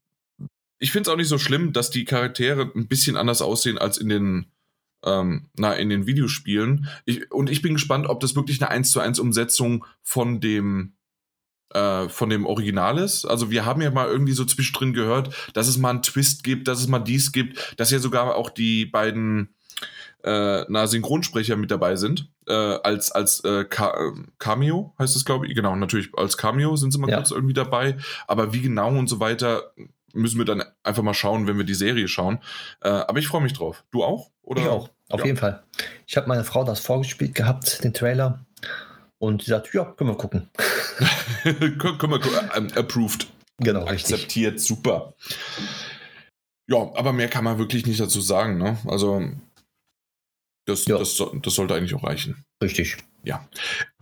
ich 0.79 0.91
finde 0.93 1.10
es 1.10 1.13
auch 1.13 1.17
nicht 1.17 1.27
so 1.27 1.38
schlimm, 1.38 1.73
dass 1.73 1.89
die 1.89 2.05
Charaktere 2.05 2.71
ein 2.73 2.88
bisschen 2.88 3.17
anders 3.17 3.41
aussehen 3.41 3.77
als 3.77 3.97
in 3.97 4.08
den, 4.08 4.45
ähm, 5.03 5.49
na, 5.58 5.73
in 5.73 5.89
den 5.89 6.08
Videospielen. 6.08 6.88
Ich, 7.03 7.29
und 7.29 7.49
ich 7.49 7.62
bin 7.62 7.73
gespannt, 7.73 8.08
ob 8.08 8.21
das 8.21 8.38
wirklich 8.38 8.62
eine 8.62 8.71
1 8.71 8.89
zu 8.89 9.01
1 9.01 9.19
Umsetzung 9.19 9.86
von 10.01 10.39
dem 10.39 10.93
äh, 11.73 12.10
von 12.10 12.30
dem 12.30 12.45
Original 12.45 12.97
ist. 12.97 13.25
Also 13.25 13.51
wir 13.51 13.65
haben 13.65 13.82
ja 13.82 13.91
mal 13.91 14.08
irgendwie 14.08 14.34
so 14.34 14.45
zwischendrin 14.45 14.93
gehört, 14.93 15.34
dass 15.54 15.67
es 15.67 15.78
mal 15.78 15.89
einen 15.89 16.01
Twist 16.01 16.43
gibt, 16.43 16.67
dass 16.67 16.80
es 16.80 16.88
mal 16.88 16.99
dies 16.99 17.32
gibt, 17.32 17.80
dass 17.80 17.91
ja 17.91 17.99
sogar 17.99 18.36
auch 18.36 18.49
die 18.49 18.86
beiden 18.86 19.49
äh, 20.23 20.65
na, 20.67 20.88
Synchronsprecher 20.88 21.56
mit 21.56 21.71
dabei 21.71 21.95
sind. 21.95 22.30
Äh, 22.47 22.54
als 22.54 23.12
als 23.12 23.43
äh, 23.43 23.65
Cameo 23.65 24.93
heißt 24.99 25.15
es, 25.15 25.25
glaube 25.25 25.47
ich. 25.47 25.56
Genau, 25.56 25.75
natürlich 25.75 26.10
als 26.17 26.38
Cameo 26.38 26.75
sind 26.75 26.91
sie 26.91 26.99
mal 26.99 27.10
ja. 27.10 27.17
kurz 27.17 27.32
irgendwie 27.32 27.54
dabei. 27.54 27.97
Aber 28.28 28.54
wie 28.54 28.62
genau 28.62 28.89
und 28.89 29.08
so 29.08 29.19
weiter 29.19 29.71
müssen 30.13 30.38
wir 30.38 30.45
dann 30.45 30.63
einfach 30.84 31.04
mal 31.04 31.13
schauen, 31.13 31.47
wenn 31.47 31.58
wir 31.58 31.65
die 31.65 31.73
Serie 31.75 32.08
schauen. 32.08 32.39
Äh, 32.82 32.89
aber 32.89 33.19
ich 33.19 33.28
freue 33.28 33.41
mich 33.41 33.54
drauf. 33.54 33.84
Du 33.91 34.04
auch? 34.04 34.32
Oder? 34.41 34.62
Ich 34.62 34.67
auch, 34.67 34.89
auf 35.10 35.19
ja. 35.19 35.25
jeden 35.25 35.38
Fall. 35.38 35.63
Ich 36.08 36.17
habe 36.17 36.28
meine 36.28 36.43
Frau 36.43 36.63
das 36.63 36.80
vorgespielt 36.80 37.36
gehabt, 37.36 37.84
den 37.84 37.93
Trailer. 37.93 38.45
Und 39.19 39.43
sie 39.43 39.49
sagt, 39.49 39.73
ja, 39.73 39.86
können 39.86 40.12
wir 40.12 40.17
gucken. 40.17 40.49
können 41.43 42.12
wir 42.12 42.19
gucken. 42.19 42.49
Ähm, 42.56 42.67
approved. 42.75 43.28
Genau, 43.60 43.86
Akzeptiert, 43.86 44.56
richtig. 44.56 44.67
super. 44.67 45.13
Ja, 46.67 46.91
aber 46.95 47.13
mehr 47.13 47.30
kann 47.30 47.43
man 47.43 47.58
wirklich 47.58 47.86
nicht 47.86 47.99
dazu 47.99 48.19
sagen. 48.19 48.58
Ne? 48.58 48.78
Also, 48.86 49.23
das, 50.65 50.86
das, 50.86 51.21
das 51.41 51.54
sollte 51.54 51.75
eigentlich 51.75 51.93
auch 51.93 52.04
reichen. 52.04 52.43
Richtig. 52.62 52.97
Ja. 53.23 53.49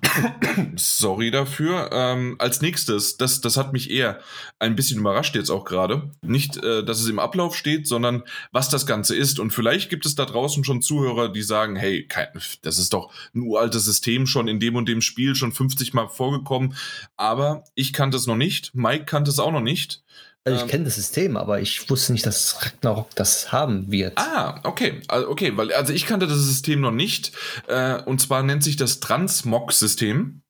Sorry 0.75 1.31
dafür. 1.31 1.89
Ähm, 1.93 2.35
als 2.39 2.61
nächstes, 2.61 3.15
das, 3.15 3.39
das 3.39 3.55
hat 3.55 3.71
mich 3.71 3.89
eher 3.89 4.19
ein 4.59 4.75
bisschen 4.75 4.99
überrascht 4.99 5.35
jetzt 5.35 5.49
auch 5.49 5.63
gerade. 5.63 6.11
Nicht, 6.21 6.57
äh, 6.57 6.83
dass 6.83 6.99
es 6.99 7.07
im 7.07 7.19
Ablauf 7.19 7.55
steht, 7.55 7.87
sondern 7.87 8.23
was 8.51 8.69
das 8.69 8.85
Ganze 8.85 9.15
ist. 9.15 9.39
Und 9.39 9.51
vielleicht 9.51 9.89
gibt 9.89 10.05
es 10.05 10.15
da 10.15 10.25
draußen 10.25 10.65
schon 10.65 10.81
Zuhörer, 10.81 11.29
die 11.29 11.41
sagen, 11.41 11.77
hey, 11.77 12.05
kein, 12.05 12.27
das 12.61 12.77
ist 12.77 12.93
doch 12.93 13.13
ein 13.33 13.43
uraltes 13.43 13.85
System 13.85 14.27
schon 14.27 14.49
in 14.49 14.59
dem 14.59 14.75
und 14.75 14.89
dem 14.89 15.01
Spiel 15.01 15.35
schon 15.35 15.53
50 15.53 15.93
Mal 15.93 16.09
vorgekommen. 16.09 16.75
Aber 17.15 17.63
ich 17.75 17.93
kannte 17.93 18.17
es 18.17 18.27
noch 18.27 18.35
nicht. 18.35 18.75
Mike 18.75 19.05
kannte 19.05 19.31
es 19.31 19.39
auch 19.39 19.51
noch 19.51 19.61
nicht. 19.61 20.02
Also 20.45 20.57
ich 20.57 20.63
ähm, 20.63 20.69
kenne 20.69 20.83
das 20.85 20.95
System, 20.95 21.37
aber 21.37 21.61
ich 21.61 21.89
wusste 21.89 22.11
nicht, 22.11 22.25
dass 22.25 22.65
Ragnarok 22.65 23.09
das 23.15 23.51
haben 23.51 23.91
wird. 23.91 24.17
Ah, 24.17 24.59
okay. 24.63 25.01
Also, 25.07 25.29
okay, 25.29 25.55
weil 25.55 25.71
also 25.71 25.93
ich 25.93 26.05
kannte 26.05 26.27
das 26.27 26.37
System 26.37 26.81
noch 26.81 26.91
nicht. 26.91 27.31
Äh, 27.67 28.01
und 28.03 28.19
zwar 28.19 28.43
nennt 28.43 28.63
sich 28.63 28.75
das 28.75 28.99
Transmog-System. 28.99 30.41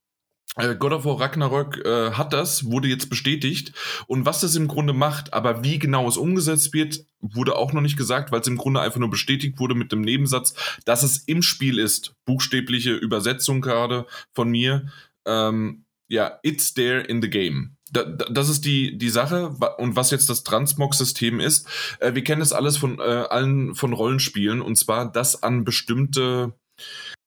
Äh, 0.56 0.76
God 0.76 0.94
of 0.94 1.06
War 1.06 1.20
Ragnarok 1.20 1.86
äh, 1.86 2.12
hat 2.12 2.34
das, 2.34 2.66
wurde 2.66 2.88
jetzt 2.88 3.10
bestätigt. 3.12 3.74
Und 4.08 4.26
was 4.26 4.42
das 4.42 4.56
im 4.56 4.68
Grunde 4.68 4.94
macht, 4.94 5.34
aber 5.34 5.64
wie 5.64 5.78
genau 5.78 6.08
es 6.08 6.18
umgesetzt 6.18 6.74
wird, 6.74 7.06
wurde 7.22 7.56
auch 7.56 7.72
noch 7.72 7.82
nicht 7.82 7.98
gesagt, 7.98 8.32
weil 8.32 8.42
es 8.42 8.48
im 8.48 8.58
Grunde 8.58 8.82
einfach 8.82 9.00
nur 9.00 9.12
bestätigt 9.12 9.60
wurde 9.60 9.76
mit 9.76 9.92
dem 9.92 10.02
Nebensatz, 10.02 10.56
dass 10.86 11.04
es 11.04 11.20
im 11.28 11.44
Spiel 11.44 11.78
ist. 11.78 12.16
Buchstäbliche 12.26 12.94
Übersetzung 12.94 13.62
gerade 13.62 14.08
von 14.32 14.50
mir. 14.50 14.88
Ähm, 15.26 15.86
ja, 16.08 16.40
it's 16.42 16.74
there 16.74 17.00
in 17.00 17.22
the 17.22 17.30
game 17.30 17.78
das 17.94 18.50
ist 18.50 18.66
die, 18.66 18.98
die 18.98 19.10
Sache 19.10 19.56
und 19.78 19.96
was 19.96 20.12
jetzt 20.12 20.30
das 20.30 20.44
Transmog-System 20.44 21.40
ist. 21.40 21.68
Äh, 22.00 22.16
wir 22.16 22.24
kennen 22.24 22.40
das 22.40 22.54
alles 22.54 22.78
von 22.78 23.00
äh, 23.00 23.02
allen 23.02 23.76
von 23.76 23.94
Rollenspielen 23.94 24.62
und 24.62 24.78
zwar, 24.78 25.12
dass 25.12 25.44
an 25.44 25.64
bestimmte 25.64 26.54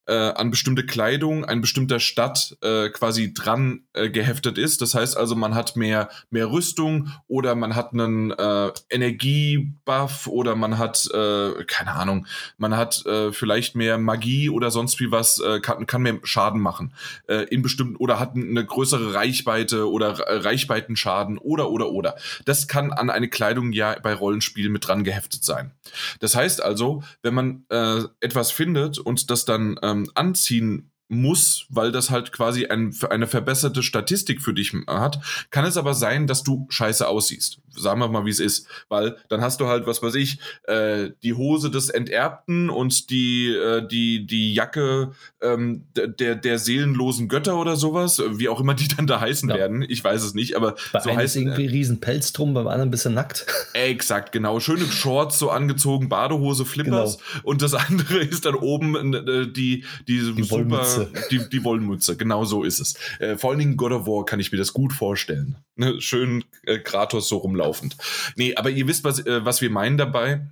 äh, 0.07 0.15
an 0.15 0.51
bestimmte 0.51 0.87
Kleidung 0.87 1.45
ein 1.45 1.61
bestimmter 1.61 2.01
Stadt 2.01 2.57
äh, 2.63 2.89
quasi 2.91 3.35
dran 3.35 3.83
äh, 3.93 4.09
geheftet 4.11 4.59
ist. 4.59 4.81
Das 4.81 4.95
heißt 4.95 5.17
also, 5.17 5.35
man 5.35 5.55
hat 5.55 5.77
mehr, 5.77 6.09
mehr 6.31 6.51
Rüstung 6.51 7.11
oder 7.27 7.55
man 7.55 7.75
hat 7.75 7.93
einen 7.93 8.31
äh, 8.31 8.73
Energiebuff 8.91 10.27
oder 10.27 10.55
man 10.55 10.79
hat, 10.79 11.09
äh, 11.13 11.65
keine 11.65 11.93
Ahnung, 11.93 12.27
man 12.57 12.77
hat 12.77 13.05
äh, 13.07 13.33
vielleicht 13.33 13.75
mehr 13.75 13.99
Magie 13.99 14.51
oder 14.51 14.71
sonst 14.71 15.01
wie 15.01 15.11
was, 15.11 15.41
äh, 15.41 15.61
kann, 15.61 15.87
kann 15.87 16.03
mehr 16.03 16.19
Schaden 16.23 16.61
machen. 16.61 16.93
Äh, 17.29 17.45
in 17.45 17.63
bestimmten 17.63 17.97
oder 17.97 18.21
hat 18.21 18.35
eine 18.35 18.65
größere 18.65 19.15
Reichweite 19.15 19.91
oder 19.91 20.19
Reichweitenschaden 20.19 21.39
oder 21.39 21.71
oder 21.71 21.91
oder. 21.91 22.17
Das 22.45 22.69
kann 22.69 22.93
an 22.93 23.11
eine 23.11 23.29
Kleidung 23.29 23.73
ja 23.73 23.97
bei 24.01 24.15
Rollenspielen 24.15 24.73
mit 24.73 24.87
dran 24.87 25.05
geheftet 25.05 25.45
sein. 25.45 25.73
Das 26.21 26.35
heißt 26.35 26.63
also, 26.63 27.03
wenn 27.23 27.35
man 27.35 27.65
äh, 27.71 28.03
etwas 28.21 28.51
findet 28.51 28.99
und 28.99 29.31
das 29.31 29.45
dann 29.45 29.79
ähm, 29.83 29.96
ähm, 29.97 30.11
anziehen 30.15 30.91
muss, 31.09 31.67
weil 31.69 31.93
das 31.93 32.11
halt 32.11 32.33
quasi 32.33 32.67
ein, 32.67 32.95
eine 33.11 33.27
verbesserte 33.27 33.83
Statistik 33.83 34.43
für 34.43 34.55
dich 34.55 34.73
hat, 34.87 35.21
kann 35.51 35.65
es 35.65 35.77
aber 35.77 35.95
sein, 35.95 36.27
dass 36.27 36.43
du 36.43 36.67
scheiße 36.69 37.07
aussiehst. 37.07 37.59
Sagen 37.71 38.01
wir 38.01 38.09
mal, 38.09 38.25
wie 38.25 38.31
es 38.31 38.41
ist. 38.41 38.67
Weil 38.89 39.17
dann 39.29 39.43
hast 39.43 39.61
du 39.61 39.67
halt, 39.67 39.87
was 39.87 40.03
weiß 40.03 40.15
ich, 40.15 40.39
äh, 40.65 41.11
die 41.23 41.35
Hose 41.35 41.71
des 41.71 41.91
Enterbten 41.91 42.71
und 42.71 43.11
die, 43.11 43.49
äh, 43.49 43.87
die, 43.87 44.27
die 44.27 44.55
Jacke 44.55 45.13
ähm, 45.43 45.85
der, 45.95 46.35
der 46.35 46.59
seelenlosen 46.59 47.29
Götter 47.29 47.59
oder 47.59 47.77
sowas, 47.77 48.23
wie 48.31 48.49
auch 48.49 48.61
immer 48.61 48.75
die 48.75 48.89
dann 48.97 49.07
da 49.07 49.21
heißen 49.21 49.49
ja. 49.51 49.57
werden. 49.57 49.85
Ich 49.87 50.03
weiß 50.03 50.23
es 50.23 50.35
nicht, 50.35 50.57
aber 50.57 50.77
bei 50.93 51.01
so 51.01 51.15
heißt 51.15 51.37
irgendwie 51.37 51.67
äh, 51.67 51.71
riesen 51.71 52.01
Pelz 52.01 52.33
drum, 52.33 52.55
beim 52.55 52.67
anderen 52.67 52.89
ein 52.89 52.91
bisschen 52.91 53.15
nackt. 53.15 53.47
Exakt, 53.75 54.33
genau. 54.33 54.59
Schöne 54.61 54.87
Shorts 54.87 55.39
so 55.39 55.51
angezogen, 55.51 56.09
Badehose, 56.09 56.65
Flippers 56.65 57.19
genau. 57.19 57.41
und 57.45 57.63
das 57.63 57.75
andere 57.89 58.19
ist 58.19 58.47
dann 58.47 58.55
oben 58.55 59.15
äh, 59.15 59.47
die, 59.47 59.85
die, 60.09 60.35
die 60.35 60.43
super 60.43 60.96
die, 61.31 61.49
die 61.49 61.65
Wollmütze, 61.65 62.17
genau 62.17 62.45
so 62.45 62.63
ist 62.63 62.81
es. 62.81 62.95
Äh, 63.19 63.37
vor 63.37 63.51
allen 63.51 63.59
Dingen 63.59 63.77
God 63.77 63.93
of 63.93 64.07
War 64.07 64.25
kann 64.25 64.41
ich 64.41 64.53
mir 64.53 64.59
das 64.59 64.73
gut 64.73 64.93
vorstellen. 64.93 65.57
Ne? 65.77 66.01
Schön 66.01 66.45
äh, 66.65 66.79
Kratos 66.79 67.29
so 67.29 67.39
rumlaufend. 67.39 67.97
Nee, 68.37 68.55
aber 68.57 68.71
ihr 68.71 68.87
wisst, 68.87 69.05
was, 69.05 69.25
äh, 69.27 69.45
was 69.45 69.61
wir 69.61 69.71
meinen 69.71 69.97
dabei. 69.97 70.49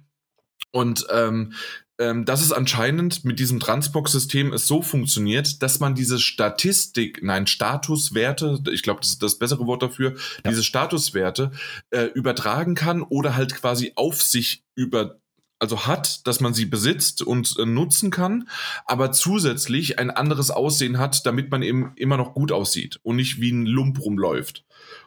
Und 0.70 1.06
ähm, 1.10 1.52
ähm, 1.98 2.24
dass 2.24 2.42
es 2.42 2.52
anscheinend 2.52 3.24
mit 3.24 3.38
diesem 3.38 3.60
Transbox-System 3.60 4.52
es 4.52 4.66
so 4.66 4.82
funktioniert, 4.82 5.62
dass 5.62 5.78
man 5.78 5.94
diese 5.94 6.18
Statistik, 6.18 7.22
nein, 7.22 7.46
Statuswerte, 7.46 8.60
ich 8.72 8.82
glaube, 8.82 9.00
das 9.00 9.10
ist 9.10 9.22
das 9.22 9.38
bessere 9.38 9.66
Wort 9.66 9.82
dafür, 9.82 10.14
ja. 10.44 10.50
diese 10.50 10.64
Statuswerte 10.64 11.52
äh, 11.90 12.06
übertragen 12.06 12.74
kann 12.74 13.02
oder 13.02 13.36
halt 13.36 13.54
quasi 13.54 13.92
auf 13.94 14.20
sich 14.20 14.64
über 14.74 15.20
also 15.58 15.86
hat, 15.86 16.26
dass 16.26 16.40
man 16.40 16.54
sie 16.54 16.66
besitzt 16.66 17.22
und 17.22 17.56
äh, 17.58 17.64
nutzen 17.64 18.10
kann, 18.10 18.48
aber 18.86 19.12
zusätzlich 19.12 19.98
ein 19.98 20.10
anderes 20.10 20.50
Aussehen 20.50 20.98
hat, 20.98 21.24
damit 21.26 21.50
man 21.50 21.62
eben 21.62 21.92
immer 21.96 22.16
noch 22.16 22.34
gut 22.34 22.52
aussieht 22.52 23.00
und 23.02 23.16
nicht 23.16 23.40
wie 23.40 23.50
ein 23.52 23.66
Lump 23.66 24.00
rumläuft. 24.00 24.64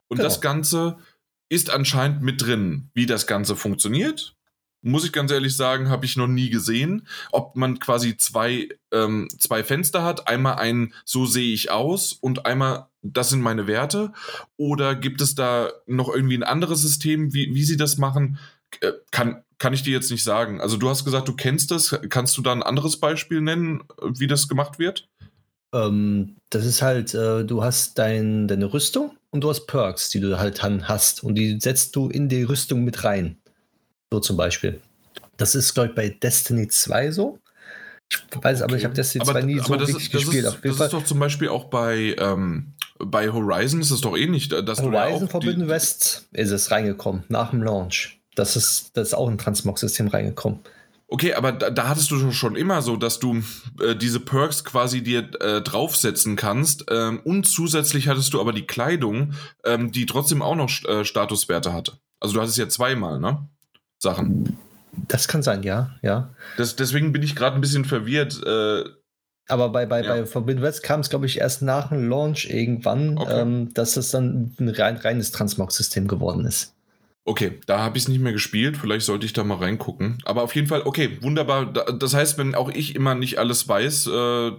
Und 0.08 0.18
genau. 0.18 0.28
das 0.28 0.42
Ganze 0.42 0.98
ist 1.50 1.70
anscheinend 1.70 2.22
mit 2.22 2.42
drin. 2.42 2.90
Wie 2.94 3.06
das 3.06 3.28
Ganze 3.28 3.56
funktioniert, 3.56 4.36
muss 4.82 5.06
ich 5.06 5.12
ganz 5.12 5.32
ehrlich 5.32 5.56
sagen, 5.56 5.90
habe 5.90 6.06
ich 6.06 6.18
noch 6.18 6.28
nie 6.28 6.50
gesehen. 6.50 7.08
Ob 7.32 7.56
man 7.56 7.80
quasi 7.80 8.16
zwei, 8.18 8.70
ähm, 8.92 9.28
zwei 9.40 9.64
Fenster 9.64 10.04
hat, 10.04 10.28
einmal 10.28 10.56
ein 10.56 10.94
so 11.04 11.26
sehe 11.26 11.54
ich 11.54 11.72
aus 11.72 12.14
und 12.14 12.46
einmal 12.46 12.88
das 13.02 13.30
sind 13.30 13.42
meine 13.42 13.68
Werte. 13.68 14.12
Oder 14.56 14.96
gibt 14.96 15.22
es 15.22 15.36
da 15.36 15.72
noch 15.86 16.14
irgendwie 16.14 16.38
ein 16.38 16.44
anderes 16.44 16.82
System, 16.82 17.34
wie, 17.34 17.54
wie 17.54 17.64
sie 17.64 17.78
das 17.78 17.98
machen? 17.98 18.38
Äh, 18.82 18.94
kann, 19.12 19.44
kann 19.58 19.74
ich 19.74 19.84
dir 19.84 19.94
jetzt 19.94 20.12
nicht 20.12 20.24
sagen. 20.24 20.62
Also 20.62 20.78
du 20.78 20.90
hast 20.90 21.06
gesagt, 21.06 21.28
du 21.28 21.34
kennst 21.34 21.72
das. 21.72 21.98
Kannst 22.10 22.38
du 22.38 22.42
da 22.42 22.52
ein 22.52 22.64
anderes 22.64 23.00
Beispiel 23.00 23.42
nennen, 23.42 23.84
wie 24.02 24.28
das 24.28 24.48
gemacht 24.48 24.80
wird? 24.80 25.08
Ähm, 25.74 26.36
das 26.50 26.66
ist 26.66 26.82
halt, 26.82 27.14
äh, 27.14 27.44
du 27.44 27.64
hast 27.64 27.98
dein, 27.98 28.48
deine 28.48 28.72
Rüstung 28.72 29.18
und 29.32 29.42
du 29.42 29.50
hast 29.50 29.68
Perks, 29.68 30.10
die 30.10 30.20
du 30.20 30.38
halt 30.38 30.64
hast. 30.64 31.24
Und 31.24 31.36
die 31.36 31.60
setzt 31.60 31.96
du 31.96 32.10
in 32.10 32.30
die 32.30 32.44
Rüstung 32.44 32.84
mit 32.84 33.04
rein. 33.04 33.38
So 34.12 34.20
zum 34.20 34.38
Beispiel. 34.38 34.80
Das 35.36 35.56
ist, 35.56 35.74
glaube 35.74 35.90
ich, 35.90 35.96
bei 35.96 36.10
Destiny 36.10 36.68
2 36.68 37.12
so. 37.12 37.40
Ich 38.10 38.20
weiß, 38.42 38.62
aber 38.62 38.72
okay. 38.72 38.80
ich 38.80 38.86
habe 38.86 38.96
Destiny 38.96 39.22
aber, 39.24 39.34
2 39.34 39.42
nie 39.42 39.60
so 39.60 39.76
das 39.76 39.90
wirklich 39.90 40.06
ist, 40.06 40.12
gespielt. 40.12 40.46
Ist, 40.46 40.80
das 40.80 40.80
ist 40.80 40.94
doch 40.94 41.04
zum 41.04 41.20
Beispiel 41.20 41.50
auch 41.50 41.66
bei, 41.66 42.16
ähm, 42.18 42.74
bei 43.00 43.30
Horizon 43.30 43.82
ist 43.82 43.92
es 43.92 44.02
doch 44.02 44.16
ähnlich. 44.16 44.48
Dass 44.48 44.82
Horizon 44.82 45.28
Forbidden 45.28 45.68
West 45.68 46.28
ist 46.32 46.52
es 46.52 46.72
reingekommen, 46.72 47.24
nach 47.28 47.52
dem 47.52 47.62
Launch. 47.62 48.17
Das 48.38 48.56
ist, 48.56 48.92
das 48.96 49.10
ist 49.10 49.14
auch 49.16 49.28
ein 49.28 49.40
Transmog-System 49.40 50.08
reingekommen. 50.08 50.60
Okay, 51.08 51.34
aber 51.34 51.54
da, 51.54 51.70
da, 51.70 51.88
hattest 51.88 52.12
du 52.12 52.32
schon 52.32 52.56
immer 52.56 52.82
so, 52.82 52.98
dass 52.98 53.20
du 53.20 53.42
äh, 53.82 53.96
diese 53.96 54.20
Perks 54.20 54.64
quasi 54.64 55.02
dir 55.02 55.30
äh, 55.40 55.62
draufsetzen 55.62 56.36
kannst 56.36 56.86
ähm, 56.92 57.22
und 57.24 57.46
zusätzlich 57.46 58.10
hattest 58.10 58.34
du 58.34 58.42
aber 58.42 58.54
die 58.54 58.68
Kleidung, 58.68 59.34
ähm, 59.64 59.92
die 59.92 60.06
trotzdem 60.06 60.42
auch 60.42 60.56
noch 60.56 60.70
äh, 60.86 61.04
Statuswerte 61.04 61.74
hatte. 61.74 61.94
Also 62.20 62.36
du 62.36 62.42
hattest 62.42 62.58
ja 62.58 62.68
zweimal, 62.68 63.20
ne? 63.20 63.48
Sachen. 64.00 64.58
Das 65.08 65.28
kann 65.28 65.42
sein, 65.42 65.64
ja, 65.64 65.96
ja. 66.02 66.30
Das, 66.58 66.76
deswegen 66.76 67.14
bin 67.14 67.24
ich 67.24 67.36
gerade 67.36 67.56
ein 67.56 67.62
bisschen 67.62 67.86
verwirrt. 67.86 68.44
Äh, 68.46 68.84
aber 69.48 69.70
bei, 69.70 69.86
bei, 69.86 70.04
ja. 70.04 70.14
bei 70.14 70.26
Forbidden 70.26 70.62
West 70.62 70.84
kam 70.84 71.00
es, 71.00 71.10
glaube 71.10 71.26
ich, 71.26 71.40
erst 71.40 71.62
nach 71.64 71.90
dem 71.90 72.08
Launch 72.08 72.46
irgendwann, 72.50 73.18
okay. 73.18 73.42
ähm, 73.42 73.74
dass 73.74 73.98
es 73.98 74.12
dann 74.12 74.54
ein 74.60 74.70
rein, 74.70 74.98
reines 74.98 75.32
Transmog-System 75.32 76.08
geworden 76.08 76.46
ist. 76.46 76.77
Okay, 77.28 77.60
da 77.66 77.80
habe 77.80 77.98
ich 77.98 78.06
es 78.06 78.08
nicht 78.08 78.22
mehr 78.22 78.32
gespielt. 78.32 78.78
Vielleicht 78.78 79.06
sollte 79.06 79.26
ich 79.26 79.34
da 79.34 79.44
mal 79.44 79.58
reingucken. 79.58 80.18
Aber 80.24 80.44
auf 80.44 80.56
jeden 80.56 80.68
Fall, 80.68 80.84
okay, 80.86 81.18
wunderbar. 81.22 81.66
Das 81.66 82.14
heißt, 82.14 82.38
wenn 82.38 82.56
auch 82.56 82.70
ich 82.70 82.96
immer 82.96 83.16
nicht 83.16 83.38
alles 83.38 83.68
weiß, 83.68 84.08
äh, 84.08 84.52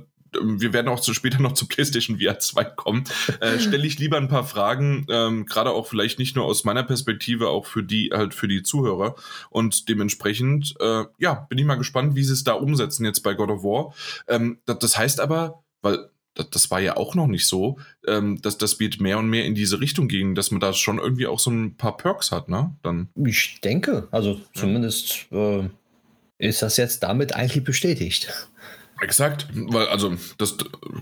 wir 0.42 0.72
werden 0.74 0.88
auch 0.88 1.00
zu 1.00 1.14
später 1.14 1.40
noch 1.40 1.54
zu 1.54 1.66
PlayStation 1.66 2.18
VR 2.20 2.40
2 2.40 2.64
kommen, 2.64 3.04
äh, 3.40 3.59
stelle 3.59 3.87
ich 3.87 3.98
lieber 3.98 4.18
ein 4.18 4.28
paar 4.28 4.44
Fragen, 4.44 5.07
ähm, 5.09 5.46
gerade 5.46 5.70
auch 5.70 5.87
vielleicht 5.87 6.18
nicht 6.18 6.37
nur 6.37 6.44
aus 6.44 6.64
meiner 6.64 6.83
Perspektive, 6.83 7.48
auch 7.48 7.64
für 7.64 7.83
die 7.83 8.11
halt 8.12 8.35
für 8.35 8.48
die 8.48 8.62
Zuhörer 8.62 9.14
und 9.48 9.88
dementsprechend, 9.88 10.74
äh, 10.78 11.04
ja, 11.18 11.46
bin 11.48 11.57
ich 11.57 11.64
mal 11.64 11.76
gespannt, 11.76 12.16
wie 12.16 12.24
sie 12.24 12.35
es 12.35 12.44
da 12.44 12.52
umsetzen 12.52 13.07
jetzt 13.07 13.22
bei 13.22 13.33
God 13.33 13.48
of 13.48 13.62
War. 13.62 13.94
Ähm, 14.28 14.59
das, 14.66 14.78
das 14.81 14.98
heißt 14.98 15.20
aber, 15.20 15.64
weil 15.81 16.11
das, 16.38 16.51
das 16.51 16.70
war 16.70 16.81
ja 16.81 16.96
auch 16.96 17.14
noch 17.14 17.27
nicht 17.27 17.46
so, 17.46 17.79
ähm, 18.07 18.40
dass 18.40 18.59
das 18.59 18.81
wird 18.81 19.01
mehr 19.01 19.18
und 19.18 19.29
mehr 19.29 19.44
in 19.44 19.55
diese 19.55 19.81
Richtung 19.81 20.09
gehen, 20.09 20.35
dass 20.35 20.51
man 20.51 20.61
da 20.61 20.72
schon 20.72 20.98
irgendwie 20.98 21.27
auch 21.27 21.38
so 21.38 21.51
ein 21.51 21.77
paar 21.77 21.96
Perks 21.96 22.33
hat, 22.33 22.48
ne? 22.48 22.74
Dann. 22.83 23.09
Ich 23.24 23.61
denke, 23.62 24.09
also 24.11 24.40
zumindest 24.55 25.27
ja. 25.31 25.61
äh, 25.61 25.68
ist 26.38 26.62
das 26.62 26.77
jetzt 26.77 27.03
damit 27.03 27.35
eigentlich 27.35 27.64
bestätigt. 27.64 28.33
Exakt, 29.01 29.46
weil 29.53 29.87
also 29.88 30.16
das 30.38 30.57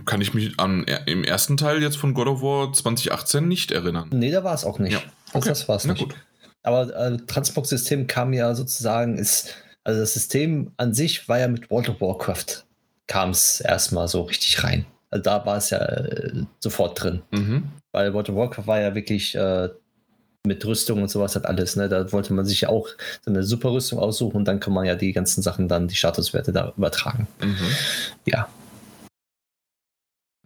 kann 0.05 0.21
ich 0.21 0.35
mich 0.35 0.59
an 0.59 0.85
im 1.07 1.25
ersten 1.25 1.57
Teil 1.57 1.83
jetzt 1.83 1.97
von 1.97 2.13
God 2.13 2.27
of 2.27 2.43
War 2.43 2.73
2018 2.73 3.49
nicht 3.49 3.71
erinnern. 3.71 4.11
Nee, 4.13 4.31
da 4.31 4.45
war 4.45 4.55
es 4.55 4.65
auch 4.65 4.79
nicht. 4.79 4.93
Ja. 4.93 5.03
Okay. 5.33 5.49
Das 5.49 5.67
war 5.69 5.77
es 5.77 5.85
nicht. 5.87 6.01
Gut. 6.01 6.15
Aber 6.63 6.95
äh, 6.95 7.17
Transport-System 7.27 8.07
kam 8.07 8.33
ja 8.33 8.55
sozusagen, 8.55 9.17
ist, 9.17 9.55
also 9.85 10.01
das 10.01 10.15
System 10.15 10.73
an 10.77 10.95
sich 10.95 11.29
war 11.29 11.39
ja 11.39 11.49
mit 11.49 11.71
World 11.71 11.89
of 11.89 12.01
Warcraft, 12.01 12.65
kam 13.07 13.31
es 13.31 13.61
erstmal 13.61 14.09
so 14.09 14.23
richtig 14.23 14.63
rein. 14.65 14.85
Also 15.11 15.23
da 15.23 15.47
war 15.47 15.57
es 15.57 15.71
ja 15.71 15.79
äh, 15.79 16.45
sofort 16.61 17.03
drin. 17.03 17.23
Mhm. 17.31 17.71
Weil 17.93 18.13
World 18.13 18.31
of 18.31 18.37
Warcraft 18.37 18.67
war 18.67 18.81
ja 18.81 18.95
wirklich 18.95 19.35
äh, 19.35 19.69
mit 20.47 20.65
Rüstung 20.65 21.03
und 21.03 21.09
sowas 21.09 21.37
hat 21.37 21.47
alles. 21.47 21.77
Ne? 21.77 21.89
Da 21.89 22.11
wollte 22.13 22.33
man 22.33 22.47
sich 22.47 22.63
ja 22.63 22.69
auch 22.69 22.89
so 23.23 23.31
eine 23.31 23.43
super 23.43 23.73
Rüstung 23.73 23.99
aussuchen 23.99 24.37
und 24.37 24.45
dann 24.47 24.61
kann 24.61 24.73
man 24.73 24.87
ja 24.87 24.95
die 24.95 25.13
ganzen 25.13 25.43
Sachen 25.43 25.69
dann, 25.69 25.89
die 25.89 25.97
Statuswerte 25.97 26.53
da 26.53 26.73
übertragen. 26.77 27.27
Mhm. 27.41 27.57
Ja. 28.27 28.49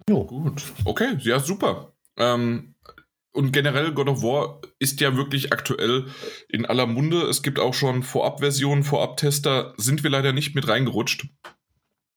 Jo. 0.09 0.25
Gut. 0.25 0.63
Okay, 0.85 1.17
ja, 1.21 1.39
super. 1.39 1.93
Ähm, 2.19 2.75
und 3.33 3.53
generell 3.53 3.93
God 3.93 4.09
of 4.09 4.23
War 4.23 4.61
ist 4.81 5.01
ja 5.01 5.17
wirklich 5.17 5.53
aktuell 5.53 6.07
in 6.49 6.67
aller 6.67 6.87
Munde. 6.87 7.23
Es 7.23 7.43
gibt 7.43 7.61
auch 7.61 7.75
schon 7.75 8.03
Vorabversionen, 8.03 8.83
Vorabtester, 8.83 9.75
sind 9.77 10.03
wir 10.03 10.11
leider 10.11 10.33
nicht 10.33 10.55
mit 10.57 10.67
reingerutscht. 10.67 11.29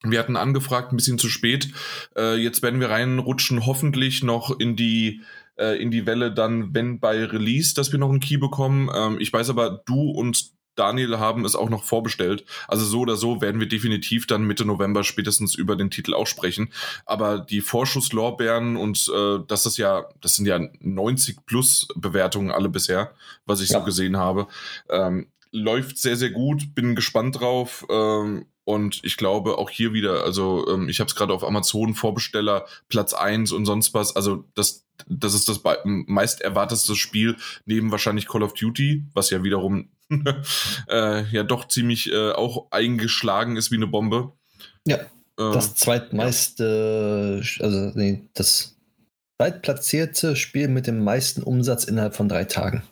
Wir 0.03 0.19
hatten 0.19 0.35
angefragt, 0.35 0.91
ein 0.91 0.97
bisschen 0.97 1.17
zu 1.17 1.29
spät. 1.29 1.69
Äh, 2.17 2.35
jetzt 2.35 2.61
werden 2.61 2.79
wir 2.79 2.89
reinrutschen, 2.89 3.65
hoffentlich 3.65 4.23
noch 4.23 4.59
in 4.59 4.75
die 4.75 5.21
äh, 5.57 5.81
in 5.81 5.91
die 5.91 6.05
Welle 6.05 6.33
dann, 6.33 6.73
wenn 6.73 6.99
bei 6.99 7.23
Release, 7.25 7.73
dass 7.73 7.91
wir 7.91 7.99
noch 7.99 8.09
einen 8.09 8.19
Key 8.19 8.37
bekommen. 8.37 8.89
Ähm, 8.93 9.17
ich 9.19 9.31
weiß 9.31 9.49
aber, 9.49 9.81
du 9.85 10.11
und 10.11 10.51
Daniel 10.75 11.19
haben 11.19 11.45
es 11.45 11.55
auch 11.55 11.69
noch 11.69 11.83
vorbestellt. 11.83 12.45
Also 12.67 12.85
so 12.85 13.01
oder 13.01 13.15
so 13.15 13.41
werden 13.41 13.59
wir 13.59 13.67
definitiv 13.67 14.25
dann 14.25 14.43
Mitte 14.43 14.65
November 14.65 15.03
spätestens 15.03 15.55
über 15.55 15.75
den 15.75 15.91
Titel 15.91 16.13
auch 16.13 16.27
sprechen. 16.27 16.71
Aber 17.05 17.39
die 17.39 17.61
Vorschusslorbeeren 17.61 18.75
und 18.75 19.09
äh, 19.15 19.39
das 19.47 19.65
ist 19.65 19.77
ja, 19.77 20.05
das 20.21 20.35
sind 20.35 20.47
ja 20.47 20.59
90 20.79 21.45
plus 21.45 21.87
Bewertungen 21.95 22.51
alle 22.51 22.69
bisher, 22.69 23.11
was 23.45 23.61
ich 23.61 23.69
ja. 23.69 23.79
so 23.79 23.85
gesehen 23.85 24.17
habe. 24.17 24.47
Ähm, 24.89 25.27
läuft 25.51 25.99
sehr, 25.99 26.15
sehr 26.15 26.31
gut, 26.31 26.73
bin 26.73 26.95
gespannt 26.95 27.39
drauf. 27.39 27.85
Ähm, 27.89 28.47
und 28.65 29.01
ich 29.03 29.17
glaube 29.17 29.57
auch 29.57 29.69
hier 29.69 29.93
wieder, 29.93 30.23
also 30.23 30.67
ähm, 30.69 30.87
ich 30.87 30.99
habe 30.99 31.09
es 31.09 31.15
gerade 31.15 31.33
auf 31.33 31.43
Amazon 31.43 31.95
Vorbesteller 31.95 32.65
Platz 32.87 33.13
1 33.13 33.51
und 33.51 33.65
sonst 33.65 33.93
was. 33.93 34.15
Also 34.15 34.45
das, 34.55 34.85
das 35.07 35.33
ist 35.33 35.49
das 35.49 35.61
meist 35.83 36.41
erwartetste 36.41 36.95
Spiel 36.95 37.35
neben 37.65 37.91
wahrscheinlich 37.91 38.27
Call 38.27 38.43
of 38.43 38.53
Duty, 38.53 39.05
was 39.13 39.29
ja 39.29 39.43
wiederum 39.43 39.89
äh, 40.89 41.23
ja 41.23 41.43
doch 41.43 41.67
ziemlich 41.67 42.11
äh, 42.11 42.31
auch 42.31 42.67
eingeschlagen 42.71 43.57
ist 43.57 43.71
wie 43.71 43.75
eine 43.75 43.87
Bombe. 43.87 44.31
Ja. 44.85 44.97
Äh, 44.97 45.07
das 45.35 45.75
zweitmeiste, 45.75 47.41
also 47.59 47.91
nee, 47.95 48.23
das 48.33 48.77
zweitplatzierte 49.37 50.35
Spiel 50.35 50.69
mit 50.69 50.87
dem 50.87 51.03
meisten 51.03 51.43
Umsatz 51.43 51.83
innerhalb 51.83 52.15
von 52.15 52.29
drei 52.29 52.45
Tagen. 52.45 52.83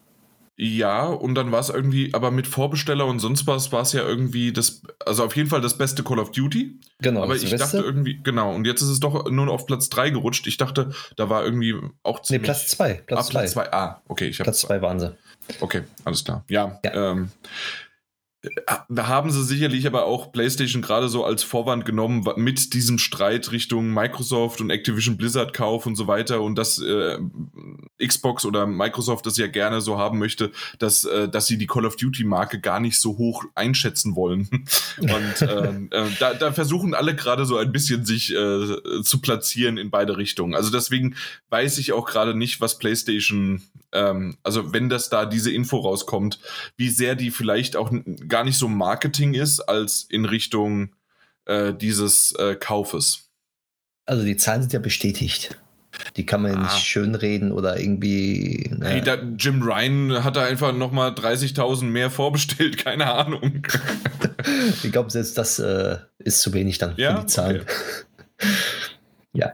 Ja, 0.63 1.06
und 1.08 1.34
dann 1.34 1.52
war 1.52 1.60
es 1.60 1.69
irgendwie, 1.69 2.13
aber 2.13 2.30
mit 2.30 2.45
Vorbesteller 2.45 3.08
und 3.08 3.17
sonst 3.17 3.47
was 3.47 3.71
war 3.71 3.82
es 3.82 3.93
ja 3.93 4.04
irgendwie 4.04 4.54
das, 4.54 4.84
also 5.04 5.26
auf 5.26 5.36
jeden 5.36 5.50
Fall 5.50 5.60
das 5.60 5.76
beste 5.76 6.04
Call 6.04 6.19
of 6.19 6.30
Duty. 6.30 6.80
Genau. 7.00 7.24
Aber 7.24 7.36
ich 7.36 7.50
dachte 7.50 7.80
irgendwie, 7.80 8.19
genau, 8.21 8.54
und 8.54 8.67
jetzt 8.67 8.84
ist 8.84 8.89
es 8.89 9.00
doch 9.00 9.28
nur 9.32 9.50
auf 9.50 9.65
Platz 9.65 9.89
3 9.89 10.12
gerutscht. 10.12 10.45
Ich 10.45 10.58
dachte, 10.58 10.91
da 11.15 11.32
war 11.32 11.43
irgendwie 11.43 11.74
auch 12.04 12.21
ziemlich. 12.21 12.41
Nee, 12.41 12.45
Platz 12.45 12.67
2. 12.67 12.93
Platz 13.08 13.28
2. 13.30 13.39
Ah, 13.39 13.41
Platz 13.41 13.52
2. 13.54 13.74
Ah, 13.74 14.02
okay. 14.08 14.28
Ich 14.28 14.38
Platz 14.38 14.60
2 14.60 14.84
waren 14.84 15.00
sie. 15.00 15.15
Okay, 15.62 15.82
alles 16.06 16.24
klar. 16.24 16.45
Ja. 16.47 16.80
ja. 16.86 17.12
Ähm, 17.12 17.32
Da 18.89 19.08
haben 19.08 19.30
sie 19.30 19.43
sicherlich 19.43 19.86
aber 19.86 20.06
auch 20.06 20.32
PlayStation 20.32 20.82
gerade 20.82 21.10
so 21.10 21.23
als 21.23 21.43
Vorwand 21.43 21.86
genommen 21.86 22.25
mit 22.38 22.73
diesem 22.73 22.97
Streit 22.97 23.51
Richtung 23.51 23.93
Microsoft 23.93 24.62
und 24.62 24.71
Activision 24.71 25.15
Blizzard 25.15 25.54
Kauf 25.54 25.86
und 25.86 25.95
so 25.95 26.08
weiter 26.08 26.41
und 26.41 26.56
dass 26.56 26.80
äh, 26.80 27.19
Xbox 28.04 28.43
oder 28.45 28.65
Microsoft 28.65 29.27
das 29.27 29.38
ja 29.38 29.45
gerne 29.45 29.82
so 29.82 29.99
haben 29.99 30.17
möchte, 30.17 30.51
dass, 30.80 31.06
äh, 31.06 31.30
dass 31.30 31.45
sie 31.45 31.60
die 31.60 31.67
Call 31.67 31.86
of 31.86 31.97
Duty 31.97 32.23
Marke 32.23 32.60
gar 32.60 32.80
nicht 32.80 32.99
so 32.99 33.17
hoch 33.19 33.45
einschätzen 33.54 34.15
wollen. 34.15 34.49
und 34.97 35.41
ähm, 35.41 35.89
äh, 35.91 36.06
da, 36.19 36.34
da 36.34 36.51
versuchen 36.51 36.95
alle 36.95 37.15
gerade 37.15 37.45
so 37.45 37.58
ein 37.58 37.71
bisschen 37.71 38.06
sich 38.06 38.34
äh, 38.34 39.04
zu 39.04 39.21
platzieren 39.21 39.77
in 39.77 39.91
beide 39.91 40.17
Richtungen. 40.17 40.56
Also 40.56 40.71
deswegen 40.71 41.15
weiß 41.51 41.77
ich 41.77 41.93
auch 41.93 42.08
gerade 42.08 42.34
nicht, 42.34 42.60
was 42.60 42.80
PlayStation, 42.80 43.62
ähm, 43.91 44.38
also 44.41 44.73
wenn 44.73 44.89
das 44.89 45.10
da 45.10 45.27
diese 45.27 45.51
Info 45.51 45.77
rauskommt, 45.77 46.39
wie 46.75 46.89
sehr 46.89 47.15
die 47.15 47.30
vielleicht 47.30 47.75
auch 47.75 47.91
gar 48.32 48.44
nicht 48.44 48.58
so 48.58 48.67
Marketing 48.67 49.36
ist, 49.36 49.60
als 49.60 50.08
in 50.10 50.26
Richtung 50.26 50.96
äh, 51.46 51.74
dieses 51.74 52.32
äh, 52.34 52.56
Kaufes. 52.56 53.30
Also 54.08 54.24
die 54.24 54.38
Zahlen 54.38 54.62
sind 54.62 54.74
ja 54.74 54.80
bestätigt. 54.80 55.56
Die 56.15 56.26
kann 56.26 56.41
man 56.41 56.56
ah. 56.56 56.63
nicht 56.63 56.86
schönreden 56.86 57.52
oder 57.52 57.80
irgendwie. 57.80 58.72
Ne. 58.76 58.88
Hey, 58.88 59.02
da, 59.02 59.15
Jim 59.38 59.62
Ryan 59.62 60.24
hat 60.24 60.36
da 60.38 60.44
einfach 60.44 60.74
nochmal 60.74 61.12
30.000 61.12 61.84
mehr 61.84 62.10
vorbestellt, 62.10 62.78
keine 62.84 63.13
Ahnung. 63.13 63.67
ich 64.84 64.91
glaube, 64.91 65.12
selbst 65.12 65.38
das 65.38 65.60
äh, 65.60 65.98
ist 66.17 66.41
zu 66.41 66.54
wenig 66.54 66.78
dann 66.78 66.96
ja? 66.98 67.15
für 67.15 67.22
die 67.22 67.28
Zahlen. 67.28 67.62
Okay. 67.62 68.48
ja. 69.34 69.54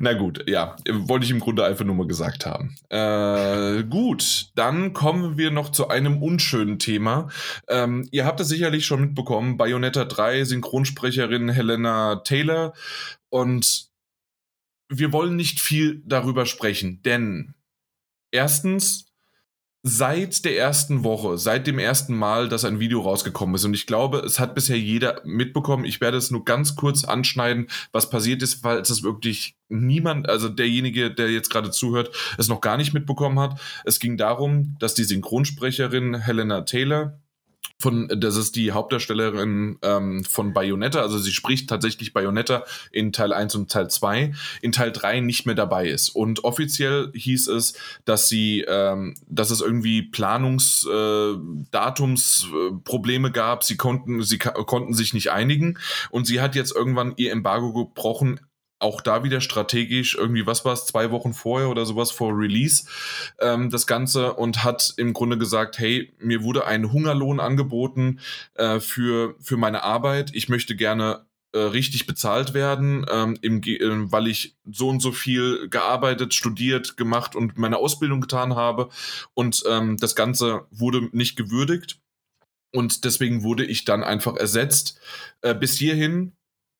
Na 0.00 0.12
gut, 0.12 0.48
ja, 0.48 0.76
wollte 0.88 1.24
ich 1.24 1.30
im 1.30 1.40
Grunde 1.40 1.64
einfach 1.64 1.84
nur 1.84 1.94
mal 1.94 2.06
gesagt 2.06 2.46
haben. 2.46 2.74
Äh, 2.88 3.84
gut, 3.84 4.50
dann 4.54 4.92
kommen 4.92 5.38
wir 5.38 5.50
noch 5.50 5.70
zu 5.70 5.88
einem 5.88 6.22
unschönen 6.22 6.78
Thema. 6.78 7.28
Ähm, 7.68 8.08
ihr 8.10 8.24
habt 8.24 8.40
es 8.40 8.48
sicherlich 8.48 8.86
schon 8.86 9.00
mitbekommen, 9.00 9.56
Bayonetta 9.56 10.04
3, 10.04 10.44
Synchronsprecherin 10.44 11.48
Helena 11.48 12.16
Taylor. 12.16 12.74
Und 13.30 13.88
wir 14.88 15.12
wollen 15.12 15.36
nicht 15.36 15.60
viel 15.60 16.02
darüber 16.04 16.44
sprechen, 16.46 17.00
denn 17.02 17.54
erstens, 18.30 19.11
seit 19.84 20.44
der 20.44 20.56
ersten 20.56 21.02
Woche, 21.02 21.38
seit 21.38 21.66
dem 21.66 21.78
ersten 21.78 22.16
Mal, 22.16 22.48
dass 22.48 22.64
ein 22.64 22.78
Video 22.78 23.00
rausgekommen 23.00 23.56
ist. 23.56 23.64
Und 23.64 23.74
ich 23.74 23.86
glaube, 23.86 24.18
es 24.18 24.38
hat 24.38 24.54
bisher 24.54 24.78
jeder 24.78 25.20
mitbekommen. 25.24 25.84
Ich 25.84 26.00
werde 26.00 26.16
es 26.16 26.30
nur 26.30 26.44
ganz 26.44 26.76
kurz 26.76 27.04
anschneiden, 27.04 27.66
was 27.90 28.08
passiert 28.08 28.42
ist, 28.42 28.62
weil 28.62 28.78
es 28.78 29.02
wirklich 29.02 29.56
niemand, 29.68 30.28
also 30.28 30.48
derjenige, 30.48 31.12
der 31.12 31.30
jetzt 31.30 31.50
gerade 31.50 31.70
zuhört, 31.70 32.14
es 32.38 32.48
noch 32.48 32.60
gar 32.60 32.76
nicht 32.76 32.94
mitbekommen 32.94 33.40
hat. 33.40 33.60
Es 33.84 33.98
ging 33.98 34.16
darum, 34.16 34.76
dass 34.78 34.94
die 34.94 35.04
Synchronsprecherin 35.04 36.14
Helena 36.14 36.60
Taylor 36.60 37.18
von, 37.82 38.08
das 38.16 38.36
ist 38.36 38.56
die 38.56 38.72
Hauptdarstellerin 38.72 39.78
ähm, 39.82 40.24
von 40.24 40.52
Bayonetta, 40.52 41.00
also 41.00 41.18
sie 41.18 41.32
spricht 41.32 41.68
tatsächlich 41.68 42.12
Bayonetta 42.12 42.64
in 42.92 43.12
Teil 43.12 43.32
1 43.32 43.56
und 43.56 43.70
Teil 43.70 43.90
2, 43.90 44.32
in 44.62 44.72
Teil 44.72 44.92
3 44.92 45.20
nicht 45.20 45.46
mehr 45.46 45.54
dabei 45.54 45.88
ist. 45.88 46.10
Und 46.10 46.44
offiziell 46.44 47.10
hieß 47.14 47.48
es, 47.48 47.74
dass 48.04 48.28
sie, 48.28 48.64
ähm, 48.68 49.16
dass 49.26 49.50
es 49.50 49.60
irgendwie 49.60 50.02
Planungs, 50.02 50.86
äh, 50.90 51.32
äh, 51.32 53.30
gab, 53.32 53.64
sie 53.64 53.76
konnten, 53.76 54.22
sie 54.22 54.38
konnten 54.38 54.94
sich 54.94 55.12
nicht 55.12 55.30
einigen. 55.32 55.78
Und 56.10 56.26
sie 56.26 56.40
hat 56.40 56.54
jetzt 56.54 56.74
irgendwann 56.74 57.14
ihr 57.16 57.32
Embargo 57.32 57.72
gebrochen, 57.72 58.40
auch 58.82 59.00
da 59.00 59.24
wieder 59.24 59.40
strategisch 59.40 60.14
irgendwie, 60.14 60.46
was 60.46 60.64
war 60.64 60.72
es, 60.72 60.86
zwei 60.86 61.10
Wochen 61.10 61.32
vorher 61.32 61.68
oder 61.68 61.86
sowas 61.86 62.10
vor 62.10 62.36
Release, 62.36 62.84
ähm, 63.40 63.70
das 63.70 63.86
Ganze 63.86 64.34
und 64.34 64.64
hat 64.64 64.94
im 64.96 65.12
Grunde 65.12 65.38
gesagt, 65.38 65.78
hey, 65.78 66.12
mir 66.18 66.42
wurde 66.42 66.66
ein 66.66 66.92
Hungerlohn 66.92 67.40
angeboten 67.40 68.20
äh, 68.54 68.80
für, 68.80 69.36
für 69.40 69.56
meine 69.56 69.82
Arbeit. 69.82 70.30
Ich 70.34 70.48
möchte 70.48 70.76
gerne 70.76 71.24
äh, 71.54 71.58
richtig 71.58 72.06
bezahlt 72.06 72.54
werden, 72.54 73.04
ähm, 73.10 73.36
im, 73.42 73.62
äh, 73.62 74.10
weil 74.10 74.26
ich 74.26 74.56
so 74.64 74.88
und 74.88 75.00
so 75.00 75.12
viel 75.12 75.68
gearbeitet, 75.68 76.32
studiert, 76.32 76.96
gemacht 76.96 77.36
und 77.36 77.58
meine 77.58 77.76
Ausbildung 77.76 78.22
getan 78.22 78.56
habe. 78.56 78.88
Und 79.34 79.62
ähm, 79.68 79.98
das 79.98 80.14
Ganze 80.14 80.66
wurde 80.70 81.10
nicht 81.12 81.36
gewürdigt. 81.36 82.00
Und 82.74 83.04
deswegen 83.04 83.42
wurde 83.42 83.66
ich 83.66 83.84
dann 83.84 84.02
einfach 84.02 84.36
ersetzt. 84.36 84.98
Äh, 85.42 85.54
bis 85.54 85.76
hierhin 85.76 86.32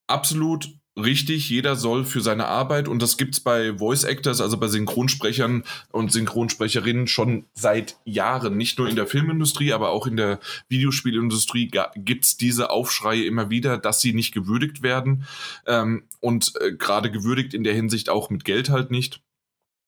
absolut 0.06 0.70
richtig, 0.96 1.48
jeder 1.48 1.76
soll 1.76 2.04
für 2.04 2.20
seine 2.20 2.46
Arbeit 2.46 2.88
und 2.88 3.00
das 3.00 3.16
gibt's 3.16 3.40
bei 3.40 3.78
Voice 3.78 4.04
Actors, 4.04 4.40
also 4.40 4.58
bei 4.58 4.68
Synchronsprechern 4.68 5.64
und 5.90 6.12
Synchronsprecherinnen 6.12 7.06
schon 7.06 7.44
seit 7.54 7.96
Jahren, 8.04 8.56
nicht 8.56 8.78
nur 8.78 8.88
in 8.88 8.96
der 8.96 9.06
Filmindustrie, 9.06 9.72
aber 9.72 9.90
auch 9.90 10.06
in 10.06 10.16
der 10.16 10.38
Videospielindustrie 10.68 11.70
gibt's 11.96 12.36
diese 12.36 12.70
Aufschreie 12.70 13.24
immer 13.24 13.50
wieder, 13.50 13.78
dass 13.78 14.00
sie 14.00 14.12
nicht 14.12 14.32
gewürdigt 14.32 14.82
werden 14.82 15.24
ähm, 15.66 16.04
und 16.20 16.52
äh, 16.60 16.72
gerade 16.72 17.10
gewürdigt 17.10 17.54
in 17.54 17.64
der 17.64 17.74
Hinsicht 17.74 18.08
auch 18.08 18.30
mit 18.30 18.44
Geld 18.44 18.68
halt 18.70 18.90
nicht. 18.90 19.22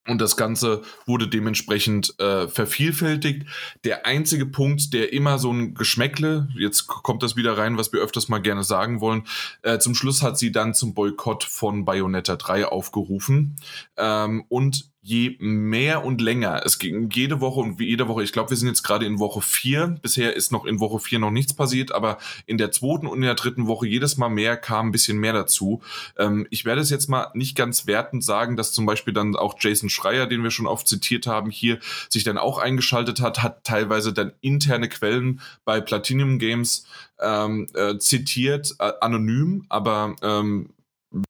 Und 0.07 0.21
das 0.21 0.37
Ganze 0.37 0.83
wurde 1.07 1.29
dementsprechend 1.29 2.19
äh, 2.21 2.47
vervielfältigt. 2.47 3.47
Der 3.85 4.05
einzige 4.05 4.45
Punkt, 4.45 4.93
der 4.93 5.13
immer 5.15 5.39
so 5.39 5.51
ein 5.51 5.75
Geschmäckle, 5.75 6.49
jetzt 6.59 6.87
kommt 6.87 7.23
das 7.23 7.37
wieder 7.37 7.57
rein, 7.57 7.79
was 7.79 7.93
wir 7.93 8.01
öfters 8.01 8.29
mal 8.29 8.43
gerne 8.43 8.65
sagen 8.65 9.01
wollen, 9.01 9.27
äh, 9.63 9.79
zum 9.79 9.95
Schluss 9.95 10.23
hat 10.23 10.39
sie 10.39 10.53
dann 10.53 10.75
zum 10.75 10.93
Boykott 10.93 11.45
von 11.45 11.87
Bayonetta 11.87 12.37
3 12.37 12.67
aufgerufen. 12.67 13.57
Ähm, 13.97 14.45
und 14.49 14.94
je 15.07 15.37
mehr 15.39 16.03
und 16.03 16.23
länger, 16.23 16.63
es 16.65 16.79
ging 16.79 17.11
jede 17.11 17.43
Woche 17.43 17.61
und 17.61 17.79
wie 17.79 17.87
jede 17.87 18.09
Woche, 18.09 18.23
ich 18.23 18.33
glaube, 18.33 18.49
wir 18.49 18.57
sind 18.57 18.69
jetzt 18.69 18.83
gerade 18.83 19.05
in 19.05 19.19
Woche 19.19 19.43
vier. 19.43 19.99
Bisher 20.01 20.35
ist 20.35 20.51
noch 20.51 20.65
in 20.65 20.81
Woche 20.81 20.99
vier 20.99 21.19
noch 21.19 21.31
nichts 21.31 21.53
passiert, 21.53 21.93
aber 21.93 22.17
in 22.47 22.57
der 22.57 22.73
zweiten 22.73 23.07
und 23.07 23.17
in 23.17 23.23
der 23.23 23.35
dritten 23.35 23.67
Woche 23.67 23.87
jedes 23.87 24.17
Mal 24.17 24.31
mehr 24.31 24.57
kam 24.57 24.89
ein 24.89 24.93
bisschen 24.93 25.19
mehr 25.19 25.35
dazu. 25.35 25.83
Ähm, 26.17 26.47
ich 26.49 26.65
werde 26.65 26.81
es 26.81 26.89
jetzt 26.89 27.11
mal 27.11 27.29
nicht 27.35 27.55
ganz 27.55 27.87
wertend 27.87 28.25
sagen, 28.25 28.57
dass 28.57 28.73
zum 28.73 28.87
Beispiel 28.87 29.13
dann 29.13 29.37
auch 29.37 29.57
Jason 29.61 29.91
Schreier, 29.91 30.27
den 30.27 30.43
wir 30.43 30.51
schon 30.51 30.67
oft 30.67 30.89
zitiert 30.89 31.27
haben, 31.27 31.51
hier 31.51 31.79
sich 32.09 32.25
dann 32.25 32.39
auch 32.39 32.57
eingeschaltet 32.57 33.21
hat, 33.21 33.43
hat 33.43 33.63
teilweise 33.65 34.15
dann 34.15 34.33
interne 34.41 34.89
Quellen 34.89 35.43
bei 35.67 35.83
Platinum 35.83 36.39
Games 36.39 36.87
ähm, 37.21 37.67
äh, 37.75 37.99
zitiert, 37.99 38.75
äh, 38.79 38.91
anonym, 39.03 39.67
aber 39.69 40.17
ähm, 40.23 40.71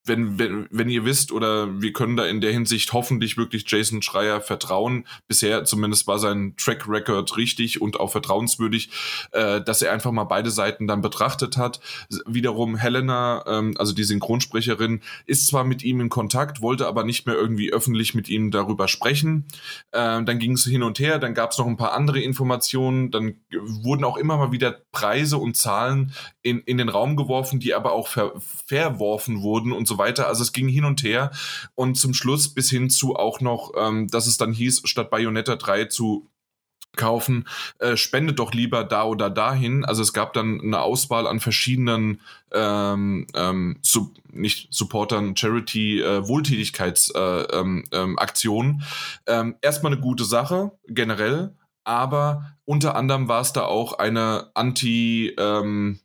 wenn, 0.04 0.38
wenn, 0.38 0.66
wenn 0.70 0.88
ihr 0.88 1.04
wisst 1.04 1.32
oder 1.32 1.80
wir 1.80 1.92
können 1.92 2.16
da 2.16 2.24
in 2.24 2.40
der 2.40 2.52
Hinsicht 2.52 2.92
hoffentlich 2.92 3.36
wirklich 3.36 3.64
Jason 3.66 4.02
Schreier 4.02 4.40
vertrauen, 4.40 5.06
bisher 5.28 5.64
zumindest 5.64 6.06
war 6.06 6.18
sein 6.18 6.54
Track 6.56 6.88
Record 6.88 7.36
richtig 7.36 7.80
und 7.80 8.00
auch 8.00 8.10
vertrauenswürdig, 8.10 8.90
äh, 9.32 9.60
dass 9.60 9.82
er 9.82 9.92
einfach 9.92 10.12
mal 10.12 10.24
beide 10.24 10.50
Seiten 10.50 10.86
dann 10.86 11.02
betrachtet 11.02 11.56
hat. 11.56 11.80
Wiederum 12.26 12.76
Helena, 12.76 13.44
ähm, 13.46 13.74
also 13.78 13.92
die 13.92 14.04
Synchronsprecherin, 14.04 15.00
ist 15.26 15.46
zwar 15.46 15.64
mit 15.64 15.82
ihm 15.82 16.00
in 16.00 16.08
Kontakt, 16.08 16.62
wollte 16.62 16.86
aber 16.86 17.04
nicht 17.04 17.26
mehr 17.26 17.34
irgendwie 17.34 17.72
öffentlich 17.72 18.14
mit 18.14 18.28
ihm 18.28 18.50
darüber 18.50 18.88
sprechen. 18.88 19.46
Äh, 19.92 20.22
dann 20.24 20.38
ging 20.38 20.52
es 20.52 20.64
hin 20.64 20.82
und 20.82 20.98
her, 20.98 21.18
dann 21.18 21.34
gab 21.34 21.50
es 21.50 21.58
noch 21.58 21.66
ein 21.66 21.76
paar 21.76 21.92
andere 21.92 22.20
Informationen, 22.20 23.10
dann 23.10 23.34
wurden 23.52 24.04
auch 24.04 24.16
immer 24.16 24.36
mal 24.36 24.52
wieder 24.52 24.78
Preise 24.92 25.36
und 25.36 25.56
Zahlen 25.56 26.12
in, 26.44 26.60
in 26.60 26.78
den 26.78 26.88
Raum 26.88 27.16
geworfen, 27.16 27.58
die 27.58 27.74
aber 27.74 27.92
auch 27.92 28.06
ver 28.06 28.32
verworfen 28.66 29.42
wurden 29.42 29.72
und 29.72 29.88
so 29.88 29.98
weiter. 29.98 30.28
Also 30.28 30.42
es 30.42 30.52
ging 30.52 30.68
hin 30.68 30.84
und 30.84 31.02
her 31.02 31.32
und 31.74 31.96
zum 31.96 32.14
Schluss 32.14 32.54
bis 32.54 32.70
hin 32.70 32.90
zu 32.90 33.16
auch 33.16 33.40
noch, 33.40 33.72
ähm, 33.76 34.08
dass 34.08 34.28
es 34.28 34.36
dann 34.36 34.52
hieß, 34.52 34.82
statt 34.84 35.10
Bayonetta 35.10 35.56
3 35.56 35.86
zu 35.86 36.28
kaufen, 36.96 37.48
äh, 37.78 37.96
spendet 37.96 38.38
doch 38.38 38.52
lieber 38.52 38.84
da 38.84 39.02
oder 39.04 39.30
dahin. 39.30 39.84
Also 39.84 40.02
es 40.02 40.12
gab 40.12 40.32
dann 40.34 40.60
eine 40.60 40.80
Auswahl 40.80 41.26
an 41.26 41.40
verschiedenen 41.40 42.20
ähm, 42.52 43.26
ähm, 43.34 43.78
Sub 43.82 44.12
nicht 44.32 44.72
Supportern, 44.72 45.36
Charity, 45.36 46.00
äh, 46.00 46.28
Wohltätigkeitsaktionen. 46.28 47.50
Äh, 47.54 47.58
ähm, 47.58 47.84
ähm, 47.92 48.82
ähm, 49.26 49.56
erstmal 49.60 49.92
eine 49.92 50.00
gute 50.00 50.24
Sache, 50.24 50.72
generell, 50.86 51.56
aber 51.84 52.56
unter 52.64 52.96
anderem 52.96 53.28
war 53.28 53.42
es 53.42 53.52
da 53.52 53.64
auch 53.64 53.98
eine 53.98 54.50
Anti, 54.54 55.34
ähm, 55.38 56.00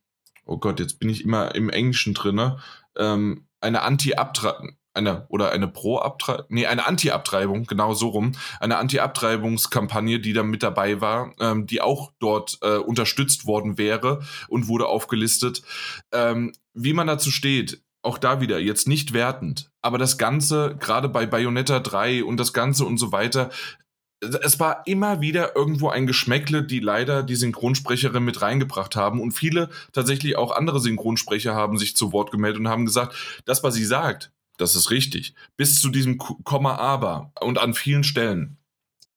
oh 0.49 0.57
Gott, 0.57 0.79
jetzt 0.79 0.99
bin 0.99 1.09
ich 1.09 1.23
immer 1.23 1.53
im 1.55 1.69
Englischen 1.69 2.13
drinne, 2.13 2.57
ähm, 2.97 3.45
eine 3.61 3.83
Anti-Abtreibung, 3.83 4.77
eine 4.93 5.27
oder 5.29 5.51
eine 5.51 5.67
Pro-Abtreibung, 5.67 6.45
nee, 6.49 6.65
eine 6.65 6.87
Anti-Abtreibung, 6.87 7.65
genau 7.65 7.93
so 7.93 8.09
rum, 8.09 8.31
eine 8.59 8.77
Anti-Abtreibungskampagne, 8.77 10.19
die 10.19 10.33
da 10.33 10.43
mit 10.43 10.63
dabei 10.63 11.01
war, 11.01 11.33
ähm, 11.39 11.67
die 11.67 11.81
auch 11.81 12.11
dort 12.19 12.57
äh, 12.61 12.77
unterstützt 12.77 13.45
worden 13.45 13.77
wäre 13.77 14.21
und 14.47 14.67
wurde 14.67 14.87
aufgelistet. 14.87 15.61
Ähm, 16.11 16.53
wie 16.73 16.93
man 16.93 17.07
dazu 17.07 17.31
steht, 17.31 17.83
auch 18.01 18.17
da 18.17 18.41
wieder 18.41 18.59
jetzt 18.59 18.87
nicht 18.87 19.13
wertend, 19.13 19.69
aber 19.81 19.97
das 19.97 20.17
Ganze, 20.17 20.77
gerade 20.79 21.09
bei 21.09 21.25
Bayonetta 21.25 21.79
3 21.79 22.23
und 22.23 22.37
das 22.37 22.53
Ganze 22.53 22.85
und 22.85 22.97
so 22.97 23.11
weiter, 23.11 23.49
es 24.21 24.59
war 24.59 24.83
immer 24.85 25.21
wieder 25.21 25.55
irgendwo 25.55 25.89
ein 25.89 26.07
Geschmäckle, 26.07 26.63
die 26.63 26.79
leider 26.79 27.23
die 27.23 27.35
Synchronsprecherin 27.35 28.23
mit 28.23 28.41
reingebracht 28.41 28.95
haben. 28.95 29.21
Und 29.21 29.31
viele 29.31 29.69
tatsächlich 29.93 30.35
auch 30.35 30.51
andere 30.51 30.79
Synchronsprecher 30.79 31.55
haben 31.55 31.77
sich 31.77 31.95
zu 31.95 32.11
Wort 32.11 32.31
gemeldet 32.31 32.59
und 32.59 32.67
haben 32.67 32.85
gesagt, 32.85 33.15
das, 33.45 33.63
was 33.63 33.75
sie 33.75 33.85
sagt, 33.85 34.31
das 34.57 34.75
ist 34.75 34.91
richtig. 34.91 35.33
Bis 35.55 35.79
zu 35.79 35.89
diesem 35.89 36.17
Komma 36.17 36.75
aber 36.75 37.31
und 37.39 37.57
an 37.57 37.73
vielen 37.73 38.03
Stellen. 38.03 38.57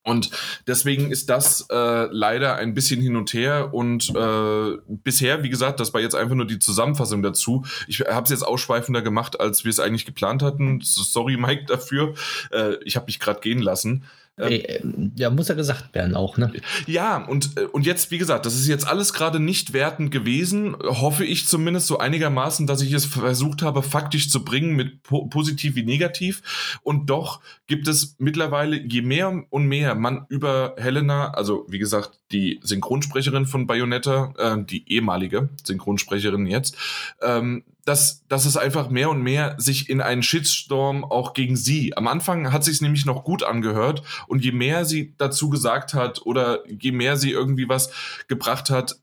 Und 0.04 0.30
deswegen 0.66 1.12
ist 1.12 1.30
das 1.30 1.68
äh, 1.70 2.06
leider 2.10 2.56
ein 2.56 2.74
bisschen 2.74 3.00
hin 3.00 3.14
und 3.14 3.32
her. 3.32 3.72
Und 3.72 4.12
äh, 4.14 4.78
bisher, 4.88 5.44
wie 5.44 5.48
gesagt, 5.48 5.78
das 5.78 5.94
war 5.94 6.00
jetzt 6.00 6.16
einfach 6.16 6.34
nur 6.34 6.46
die 6.46 6.58
Zusammenfassung 6.58 7.22
dazu. 7.22 7.64
Ich 7.86 8.00
habe 8.00 8.24
es 8.24 8.30
jetzt 8.30 8.42
ausschweifender 8.42 9.02
gemacht, 9.02 9.40
als 9.40 9.64
wir 9.64 9.70
es 9.70 9.78
eigentlich 9.78 10.06
geplant 10.06 10.42
hatten. 10.42 10.80
Sorry, 10.82 11.36
Mike, 11.36 11.66
dafür. 11.66 12.14
Äh, 12.50 12.82
ich 12.84 12.96
habe 12.96 13.06
mich 13.06 13.20
gerade 13.20 13.40
gehen 13.40 13.62
lassen. 13.62 14.04
Ähm, 14.38 15.12
ja, 15.14 15.28
muss 15.28 15.48
ja 15.48 15.54
gesagt 15.54 15.94
werden 15.94 16.16
auch, 16.16 16.38
ne? 16.38 16.52
Ja, 16.86 17.18
und, 17.18 17.50
äh, 17.58 17.64
und 17.66 17.84
jetzt, 17.84 18.10
wie 18.10 18.16
gesagt, 18.16 18.46
das 18.46 18.54
ist 18.54 18.66
jetzt 18.66 18.86
alles 18.86 19.12
gerade 19.12 19.38
nicht 19.38 19.74
wertend 19.74 20.10
gewesen, 20.10 20.74
hoffe 20.82 21.24
ich 21.24 21.46
zumindest 21.46 21.86
so 21.86 21.98
einigermaßen, 21.98 22.66
dass 22.66 22.80
ich 22.80 22.92
es 22.92 23.04
versucht 23.04 23.60
habe, 23.60 23.82
faktisch 23.82 24.30
zu 24.30 24.42
bringen, 24.42 24.74
mit 24.74 25.02
po 25.02 25.26
positiv 25.26 25.74
wie 25.74 25.84
negativ. 25.84 26.78
Und 26.82 27.10
doch 27.10 27.40
gibt 27.66 27.88
es 27.88 28.16
mittlerweile, 28.18 28.76
je 28.76 29.02
mehr 29.02 29.44
und 29.50 29.66
mehr 29.66 29.94
man 29.94 30.24
über 30.30 30.76
Helena, 30.78 31.32
also 31.32 31.66
wie 31.68 31.78
gesagt, 31.78 32.18
die 32.32 32.58
Synchronsprecherin 32.62 33.44
von 33.44 33.66
Bayonetta, 33.66 34.32
äh, 34.38 34.64
die 34.64 34.90
ehemalige 34.90 35.50
Synchronsprecherin 35.62 36.46
jetzt, 36.46 36.76
ähm, 37.20 37.64
dass, 37.84 38.24
dass 38.28 38.44
es 38.44 38.56
einfach 38.56 38.90
mehr 38.90 39.10
und 39.10 39.22
mehr 39.22 39.56
sich 39.58 39.88
in 39.88 40.00
einen 40.00 40.22
Shitstorm 40.22 41.04
auch 41.04 41.34
gegen 41.34 41.56
sie. 41.56 41.96
Am 41.96 42.06
Anfang 42.06 42.52
hat 42.52 42.64
sich 42.64 42.80
nämlich 42.80 43.06
noch 43.06 43.24
gut 43.24 43.42
angehört 43.42 44.02
und 44.28 44.44
je 44.44 44.52
mehr 44.52 44.84
sie 44.84 45.14
dazu 45.18 45.50
gesagt 45.50 45.94
hat 45.94 46.24
oder 46.24 46.60
je 46.68 46.92
mehr 46.92 47.16
sie 47.16 47.30
irgendwie 47.30 47.68
was 47.68 47.90
gebracht 48.28 48.70
hat, 48.70 48.96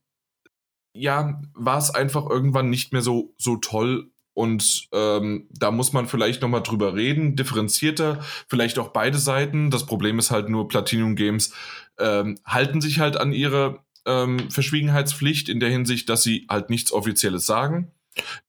ja, 0.94 1.42
war 1.54 1.78
es 1.78 1.92
einfach 1.92 2.28
irgendwann 2.30 2.70
nicht 2.70 2.94
mehr 2.94 3.02
so, 3.02 3.34
so 3.38 3.58
toll. 3.58 4.12
Und 4.34 4.88
ähm, 4.94 5.50
da 5.52 5.70
muss 5.72 5.92
man 5.92 6.08
vielleicht 6.08 6.42
nochmal 6.42 6.64
drüber 6.64 6.96
reden, 6.96 7.36
differenzierter, 7.36 8.24
vielleicht 8.48 8.80
auch 8.80 8.90
beide 8.90 9.18
Seiten. 9.18 9.70
Das 9.70 9.86
Problem 9.86 10.18
ist 10.18 10.32
halt 10.32 10.48
nur, 10.48 10.70
Platinum 10.70 11.18
Games 11.18 11.54
ähm, 11.98 12.40
halten 12.46 12.80
sich 12.80 13.00
halt 13.00 13.18
an 13.18 13.34
ihre 13.34 13.84
ähm, 14.06 14.50
Verschwiegenheitspflicht 14.50 15.50
in 15.50 15.60
der 15.60 15.70
Hinsicht, 15.70 16.08
dass 16.08 16.24
sie 16.24 16.46
halt 16.50 16.70
nichts 16.70 16.94
Offizielles 16.94 17.46
sagen 17.46 17.92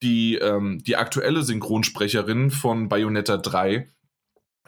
die, 0.03 0.37
ähm, 0.37 0.83
die 0.85 0.96
aktuelle 0.96 1.42
Synchronsprecherin 1.42 2.51
von 2.51 2.88
Bayonetta 2.88 3.37
3 3.37 3.88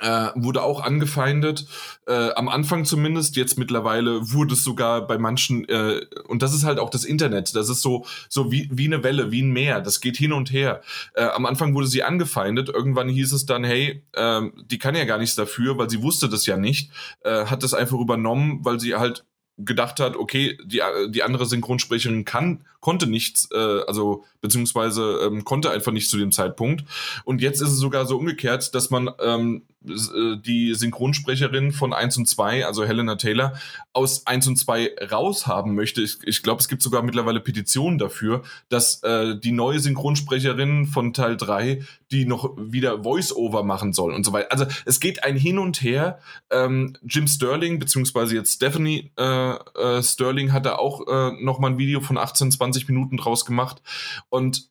äh, 0.02 0.30
wurde 0.34 0.62
auch 0.62 0.82
angefeindet, 0.82 1.66
äh, 2.06 2.30
am 2.32 2.48
Anfang 2.48 2.84
zumindest, 2.84 3.36
jetzt 3.36 3.58
mittlerweile 3.58 4.32
wurde 4.32 4.54
es 4.54 4.64
sogar 4.64 5.06
bei 5.06 5.16
manchen, 5.16 5.68
äh, 5.68 6.00
und 6.26 6.42
das 6.42 6.54
ist 6.54 6.64
halt 6.64 6.78
auch 6.78 6.90
das 6.90 7.04
Internet, 7.04 7.54
das 7.54 7.68
ist 7.68 7.82
so, 7.82 8.04
so 8.28 8.50
wie, 8.50 8.68
wie 8.72 8.86
eine 8.86 9.04
Welle, 9.04 9.30
wie 9.30 9.42
ein 9.42 9.52
Meer, 9.52 9.80
das 9.80 10.00
geht 10.00 10.16
hin 10.16 10.32
und 10.32 10.52
her. 10.52 10.82
Äh, 11.14 11.24
am 11.24 11.46
Anfang 11.46 11.74
wurde 11.74 11.86
sie 11.86 12.02
angefeindet, 12.02 12.68
irgendwann 12.68 13.08
hieß 13.08 13.32
es 13.32 13.46
dann, 13.46 13.64
hey, 13.64 14.02
äh, 14.14 14.42
die 14.66 14.78
kann 14.78 14.96
ja 14.96 15.04
gar 15.04 15.18
nichts 15.18 15.36
dafür, 15.36 15.78
weil 15.78 15.88
sie 15.88 16.02
wusste 16.02 16.28
das 16.28 16.46
ja 16.46 16.56
nicht, 16.56 16.90
äh, 17.20 17.46
hat 17.46 17.62
das 17.62 17.74
einfach 17.74 17.98
übernommen, 17.98 18.64
weil 18.64 18.80
sie 18.80 18.96
halt 18.96 19.24
gedacht 19.58 20.00
hat, 20.00 20.16
okay, 20.16 20.58
die, 20.64 20.80
die 21.10 21.22
andere 21.22 21.46
Synchronsprecherin 21.46 22.24
kann, 22.24 22.64
konnte 22.82 23.06
nichts, 23.06 23.48
äh, 23.52 23.80
also 23.86 24.24
beziehungsweise 24.42 25.20
ähm, 25.24 25.44
konnte 25.44 25.70
einfach 25.70 25.92
nicht 25.92 26.10
zu 26.10 26.18
dem 26.18 26.32
Zeitpunkt. 26.32 26.84
Und 27.24 27.40
jetzt 27.40 27.62
ist 27.62 27.70
es 27.70 27.78
sogar 27.78 28.06
so 28.06 28.18
umgekehrt, 28.18 28.74
dass 28.74 28.90
man 28.90 29.08
ähm, 29.20 29.62
äh, 29.86 30.36
die 30.44 30.74
Synchronsprecherin 30.74 31.72
von 31.72 31.92
1 31.92 32.18
und 32.18 32.28
2, 32.28 32.66
also 32.66 32.84
Helena 32.84 33.14
Taylor, 33.14 33.54
aus 33.92 34.26
1 34.26 34.48
und 34.48 34.56
2 34.56 34.96
raushaben 35.10 35.74
möchte. 35.74 36.02
Ich, 36.02 36.18
ich 36.24 36.42
glaube, 36.42 36.60
es 36.60 36.68
gibt 36.68 36.82
sogar 36.82 37.02
mittlerweile 37.02 37.40
Petitionen 37.40 37.98
dafür, 37.98 38.42
dass 38.68 39.02
äh, 39.04 39.38
die 39.38 39.52
neue 39.52 39.78
Synchronsprecherin 39.78 40.86
von 40.86 41.12
Teil 41.12 41.36
3 41.36 41.82
die 42.12 42.26
noch 42.26 42.54
wieder 42.56 43.02
Voice-Over 43.02 43.62
machen 43.62 43.92
soll 43.92 44.12
und 44.12 44.24
so 44.24 44.32
weiter. 44.32 44.52
Also 44.52 44.66
es 44.84 45.00
geht 45.00 45.24
ein 45.24 45.36
Hin 45.36 45.58
und 45.58 45.82
Her. 45.82 46.18
Ähm, 46.50 46.94
Jim 47.02 47.26
Sterling, 47.26 47.78
beziehungsweise 47.78 48.34
jetzt 48.34 48.54
Stephanie 48.54 49.10
äh, 49.18 49.54
äh, 49.54 50.02
Sterling, 50.02 50.52
hat 50.52 50.66
da 50.66 50.76
auch 50.76 51.06
äh, 51.08 51.32
noch 51.42 51.58
mal 51.58 51.70
ein 51.70 51.78
Video 51.78 52.00
von 52.00 52.18
18, 52.18 52.52
20 52.52 52.71
Minuten 52.88 53.16
draus 53.16 53.44
gemacht. 53.44 53.82
Und 54.28 54.70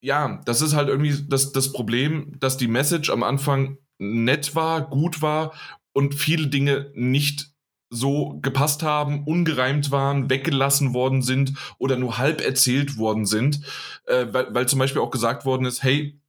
ja, 0.00 0.40
das 0.44 0.60
ist 0.60 0.74
halt 0.74 0.88
irgendwie 0.88 1.16
das, 1.28 1.52
das 1.52 1.72
Problem, 1.72 2.38
dass 2.38 2.56
die 2.56 2.68
Message 2.68 3.10
am 3.10 3.22
Anfang 3.22 3.78
nett 3.98 4.54
war, 4.54 4.88
gut 4.88 5.22
war 5.22 5.54
und 5.92 6.14
viele 6.14 6.48
Dinge 6.48 6.90
nicht 6.94 7.54
so 7.90 8.38
gepasst 8.42 8.82
haben, 8.82 9.24
ungereimt 9.24 9.90
waren, 9.90 10.28
weggelassen 10.28 10.94
worden 10.94 11.22
sind 11.22 11.54
oder 11.78 11.96
nur 11.96 12.18
halb 12.18 12.40
erzählt 12.44 12.98
worden 12.98 13.24
sind, 13.24 13.60
äh, 14.06 14.26
weil, 14.30 14.52
weil 14.52 14.68
zum 14.68 14.78
Beispiel 14.78 15.00
auch 15.00 15.10
gesagt 15.10 15.44
worden 15.44 15.64
ist, 15.64 15.82
hey, 15.82 16.20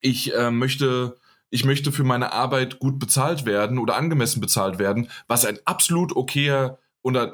ich 0.00 0.34
äh, 0.34 0.50
möchte 0.50 1.16
ich 1.48 1.64
möchte 1.64 1.92
für 1.92 2.04
meine 2.04 2.32
Arbeit 2.32 2.80
gut 2.80 2.98
bezahlt 2.98 3.46
werden 3.46 3.78
oder 3.78 3.96
angemessen 3.96 4.40
bezahlt 4.40 4.78
werden, 4.78 5.08
was 5.28 5.46
ein 5.46 5.58
absolut 5.64 6.14
okayer 6.14 6.78
oder 7.02 7.32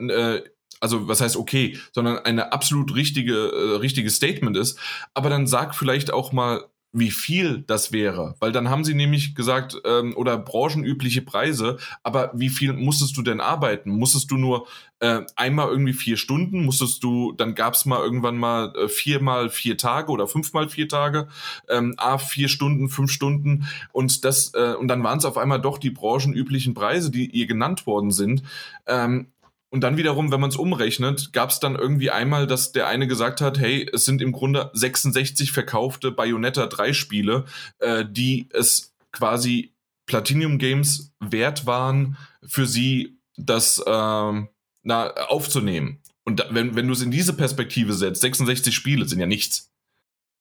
also 0.83 1.09
was 1.09 1.21
heißt 1.21 1.37
okay, 1.37 1.79
sondern 1.93 2.19
eine 2.19 2.53
absolut 2.53 2.95
richtige 2.95 3.35
äh, 3.35 3.77
richtiges 3.77 4.17
Statement 4.17 4.57
ist, 4.57 4.79
aber 5.15 5.31
dann 5.31 5.47
sag 5.47 5.75
vielleicht 5.75 6.13
auch 6.13 6.33
mal 6.33 6.65
wie 6.95 7.11
viel 7.11 7.65
das 7.67 7.91
wäre, 7.91 8.35
weil 8.39 8.53
dann 8.53 8.69
haben 8.69 8.85
sie 8.85 8.93
nämlich 8.93 9.35
gesagt, 9.35 9.81
ähm, 9.87 10.15
oder 10.15 10.37
branchenübliche 10.37 11.23
Preise, 11.23 11.79
aber 12.03 12.33
wie 12.35 12.51
viel 12.51 12.75
musstest 12.75 13.17
du 13.17 13.23
denn 13.23 13.41
arbeiten? 13.41 13.91
Musstest 13.91 14.31
du 14.31 14.37
nur 14.37 14.67
äh, 15.01 15.23
einmal 15.35 15.69
irgendwie 15.69 15.95
vier 15.95 16.19
Stunden, 16.19 16.67
musstest 16.67 17.03
du, 17.03 17.33
dann 17.33 17.55
gab's 17.55 17.87
mal 17.87 18.01
irgendwann 18.01 18.37
mal 18.37 18.75
äh, 18.77 18.89
viermal 18.89 19.49
vier 19.49 19.79
Tage 19.79 20.13
oder 20.13 20.29
fünfmal 20.29 20.69
vier 20.69 20.87
Tage, 20.87 21.29
ähm, 21.71 21.95
a 21.97 22.19
vier 22.19 22.49
Stunden, 22.49 22.91
fünf 22.91 23.11
Stunden. 23.11 23.67
Und 23.93 24.27
das, 24.27 24.53
äh, 24.53 24.75
und 24.75 24.89
dann 24.89 25.03
waren 25.03 25.17
es 25.17 25.25
auf 25.25 25.39
einmal 25.39 25.63
doch 25.63 25.79
die 25.79 25.91
branchenüblichen 25.91 26.75
Preise, 26.75 27.11
die 27.11 27.31
ihr 27.31 27.47
genannt 27.47 27.87
worden 27.87 28.11
sind. 28.11 28.43
Ähm, 28.87 29.29
und 29.73 29.81
dann 29.81 29.97
wiederum, 29.97 30.31
wenn 30.31 30.41
man 30.41 30.51
es 30.51 30.57
umrechnet, 30.57 31.33
gab 31.33 31.49
es 31.49 31.59
dann 31.59 31.77
irgendwie 31.77 32.11
einmal, 32.11 32.47
dass 32.47 32.73
der 32.73 32.89
eine 32.89 33.07
gesagt 33.07 33.41
hat, 33.41 33.59
hey, 33.59 33.89
es 33.91 34.05
sind 34.05 34.21
im 34.21 34.31
Grunde 34.31 34.71
66 34.75 35.51
verkaufte 35.51 36.13
Bayonetta 36.13 36.67
3 36.67 36.93
Spiele, 36.93 37.47
äh, 37.79 38.05
die 38.07 38.49
es 38.53 38.95
quasi 39.13 39.73
Platinum 40.05 40.59
Games 40.59 41.15
wert 41.21 41.65
waren, 41.65 42.19
für 42.45 42.67
sie 42.67 43.19
das 43.39 43.79
äh, 43.79 44.43
na, 44.83 45.11
aufzunehmen. 45.29 46.03
Und 46.25 46.41
da, 46.41 46.49
wenn, 46.51 46.77
wenn 46.77 46.87
du 46.87 46.93
es 46.93 47.01
in 47.01 47.11
diese 47.11 47.33
Perspektive 47.33 47.95
setzt, 47.95 48.21
66 48.21 48.75
Spiele 48.75 49.09
sind 49.09 49.21
ja 49.21 49.27
nichts. 49.27 49.73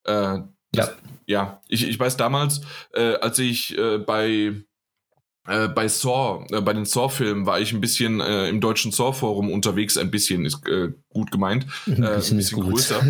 Äh, 0.04 0.40
das, 0.74 0.88
ja. 0.88 0.94
Ja, 1.26 1.62
ich, 1.70 1.88
ich 1.88 1.98
weiß 1.98 2.18
damals, 2.18 2.60
äh, 2.94 3.14
als 3.14 3.40
ich 3.40 3.78
äh, 3.78 3.98
bei 3.98 4.62
äh, 5.48 5.68
bei 5.68 5.88
Saw, 5.88 6.46
äh, 6.52 6.62
bei 6.62 6.74
den 6.74 6.86
Saw-Filmen 6.86 7.48
war 7.48 7.60
ich 7.60 7.74
ein 7.74 7.82
bisschen 7.82 8.20
äh, 8.20 8.48
im 8.48 8.62
deutschen 8.62 8.92
Saw-Forum 8.92 9.52
unterwegs, 9.52 9.98
ein 9.98 10.12
bisschen 10.12 10.46
ist 10.46 10.68
äh, 10.68 10.90
gut 11.10 11.32
gemeint, 11.32 11.66
ein 11.88 12.04
äh, 12.04 12.16
bisschen, 12.16 12.36
ein 12.36 12.38
bisschen 12.38 12.62
größer 12.62 13.02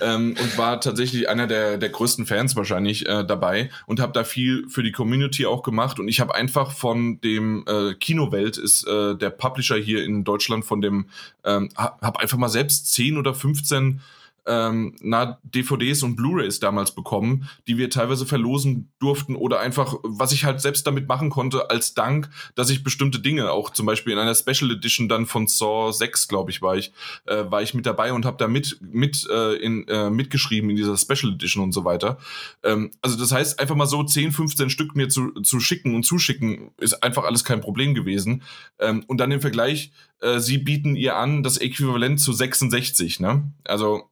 ähm, 0.00 0.36
und 0.40 0.58
war 0.58 0.80
tatsächlich 0.80 1.28
einer 1.28 1.48
der, 1.48 1.78
der 1.78 1.88
größten 1.88 2.26
Fans 2.26 2.54
wahrscheinlich 2.54 3.08
äh, 3.08 3.24
dabei 3.24 3.70
und 3.86 3.98
habe 3.98 4.12
da 4.12 4.22
viel 4.22 4.68
für 4.68 4.84
die 4.84 4.92
Community 4.92 5.46
auch 5.46 5.64
gemacht 5.64 5.98
und 5.98 6.06
ich 6.06 6.20
habe 6.20 6.34
einfach 6.34 6.72
von 6.72 7.20
dem 7.20 7.64
Kinowelt 7.98 8.56
ist 8.56 8.86
der 8.86 9.30
Publisher 9.30 9.76
hier 9.76 10.04
in 10.04 10.24
Deutschland 10.24 10.64
von 10.64 10.80
dem, 10.80 11.06
ähm, 11.44 11.70
habe 11.76 12.20
einfach 12.20 12.38
mal 12.38 12.48
selbst 12.48 12.92
10 12.92 13.18
oder 13.18 13.34
15 13.34 14.00
ähm, 14.46 14.96
na, 15.00 15.38
DVDs 15.42 16.02
und 16.02 16.16
Blu-rays 16.16 16.60
damals 16.60 16.94
bekommen, 16.94 17.48
die 17.66 17.78
wir 17.78 17.90
teilweise 17.90 18.26
verlosen 18.26 18.92
durften 18.98 19.36
oder 19.36 19.60
einfach, 19.60 19.96
was 20.02 20.32
ich 20.32 20.44
halt 20.44 20.60
selbst 20.60 20.86
damit 20.86 21.08
machen 21.08 21.30
konnte, 21.30 21.70
als 21.70 21.94
Dank, 21.94 22.30
dass 22.54 22.70
ich 22.70 22.82
bestimmte 22.82 23.20
Dinge, 23.20 23.50
auch 23.50 23.70
zum 23.70 23.86
Beispiel 23.86 24.12
in 24.12 24.18
einer 24.18 24.34
Special 24.34 24.70
Edition 24.70 25.08
dann 25.08 25.26
von 25.26 25.46
Saw 25.46 25.92
6, 25.92 26.28
glaube 26.28 26.50
ich, 26.50 26.62
war 26.62 26.76
ich, 26.76 26.92
äh, 27.26 27.44
war 27.50 27.62
ich 27.62 27.74
mit 27.74 27.86
dabei 27.86 28.12
und 28.12 28.24
habe 28.24 28.36
da 28.36 28.48
mit, 28.48 28.78
mit, 28.80 29.26
äh, 29.30 29.54
in, 29.56 29.86
äh, 29.88 30.10
mitgeschrieben 30.10 30.70
in 30.70 30.76
dieser 30.76 30.96
Special 30.96 31.32
Edition 31.32 31.62
und 31.62 31.72
so 31.72 31.84
weiter. 31.84 32.18
Ähm, 32.62 32.90
also 33.02 33.16
das 33.18 33.32
heißt, 33.32 33.60
einfach 33.60 33.76
mal 33.76 33.86
so 33.86 34.02
10, 34.02 34.32
15 34.32 34.70
Stück 34.70 34.96
mir 34.96 35.08
zu, 35.08 35.30
zu 35.42 35.60
schicken 35.60 35.94
und 35.94 36.04
zuschicken, 36.04 36.70
ist 36.78 37.02
einfach 37.02 37.24
alles 37.24 37.44
kein 37.44 37.60
Problem 37.60 37.94
gewesen. 37.94 38.42
Ähm, 38.78 39.04
und 39.06 39.18
dann 39.18 39.30
im 39.30 39.40
Vergleich, 39.40 39.92
äh, 40.20 40.38
sie 40.40 40.58
bieten 40.58 40.96
ihr 40.96 41.16
an 41.16 41.42
das 41.42 41.58
Äquivalent 41.58 42.20
zu 42.20 42.32
66, 42.32 43.20
ne? 43.20 43.52
Also 43.64 44.10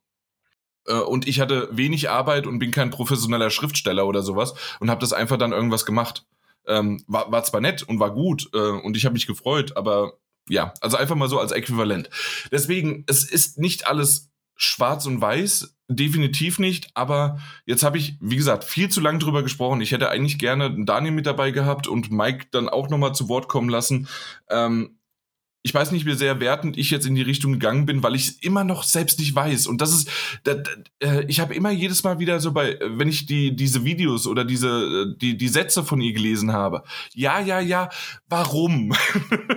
und 0.94 1.27
ich 1.27 1.40
hatte 1.40 1.68
wenig 1.72 2.11
Arbeit 2.11 2.46
und 2.46 2.59
bin 2.59 2.70
kein 2.70 2.90
professioneller 2.90 3.51
Schriftsteller 3.51 4.07
oder 4.07 4.22
sowas 4.22 4.55
und 4.81 4.90
habe 4.90 5.01
das 5.01 5.12
einfach 5.12 5.37
dann 5.37 5.53
irgendwas 5.53 5.85
gemacht. 5.85 6.27
Ähm, 6.66 7.03
war, 7.07 7.33
war 7.33 7.44
zwar 7.44 7.61
nett 7.61 7.83
und 7.83 7.98
war 7.98 8.12
gut 8.12 8.51
äh, 8.53 8.58
und 8.58 8.96
ich 8.96 9.04
habe 9.04 9.15
mich 9.15 9.27
gefreut, 9.27 9.77
aber 9.77 10.19
ja, 10.48 10.75
also 10.81 10.96
einfach 10.96 11.15
mal 11.17 11.29
so 11.29 11.38
als 11.38 11.52
Äquivalent. 11.52 12.10
Deswegen, 12.52 13.04
es 13.06 13.25
ist 13.25 13.58
nicht 13.58 13.87
alles 13.87 14.31
schwarz 14.56 15.06
und 15.06 15.21
weiß, 15.21 15.77
definitiv 15.88 16.58
nicht, 16.58 16.90
aber 16.94 17.38
jetzt 17.65 17.83
habe 17.83 17.96
ich, 17.96 18.17
wie 18.21 18.37
gesagt, 18.37 18.65
viel 18.65 18.88
zu 18.88 19.00
lang 19.00 19.19
drüber 19.19 19.42
gesprochen. 19.42 19.81
Ich 19.81 19.92
hätte 19.92 20.10
eigentlich 20.10 20.38
gerne 20.38 20.85
Daniel 20.85 21.13
mit 21.13 21.27
dabei 21.27 21.52
gehabt 21.52 21.87
und 21.87 22.10
Mike 22.10 22.46
dann 22.50 22.69
auch 22.69 22.90
nochmal 22.90 23.15
zu 23.15 23.29
Wort 23.29 23.48
kommen 23.48 23.69
lassen. 23.69 24.08
Ähm, 24.50 24.98
ich 25.69 25.75
weiß 25.75 25.92
nicht, 25.92 26.06
wie 26.06 26.14
sehr 26.14 26.40
wertend 26.40 26.79
ich 26.79 26.90
jetzt 26.90 27.06
in 27.06 27.14
die 27.14 27.21
Richtung 27.21 27.52
gegangen 27.52 27.85
bin, 27.85 28.02
weil 28.02 28.14
ich 28.14 28.29
es 28.29 28.31
immer 28.38 28.64
noch 28.64 28.85
selbst 28.85 29.19
nicht 29.19 29.35
weiß. 29.35 29.66
Und 29.66 29.83
das 29.83 29.92
ist, 29.92 30.08
da, 30.44 30.54
da, 30.54 30.71
äh, 31.00 31.27
ich 31.27 31.40
habe 31.40 31.54
immer 31.54 31.71
jedes 31.71 32.04
Mal 32.04 32.19
wieder 32.19 32.40
so 32.40 32.52
bei, 32.52 32.79
wenn 32.81 33.06
ich 33.06 33.27
die 33.27 33.54
diese 33.54 33.85
Videos 33.85 34.27
oder 34.27 34.46
diese 34.46 35.14
die 35.14 35.37
die 35.37 35.48
Sätze 35.48 35.85
von 35.85 36.00
ihr 36.00 36.14
gelesen 36.14 36.54
habe. 36.54 36.85
Ja, 37.12 37.38
ja, 37.38 37.60
ja. 37.60 37.90
Warum? 38.31 38.94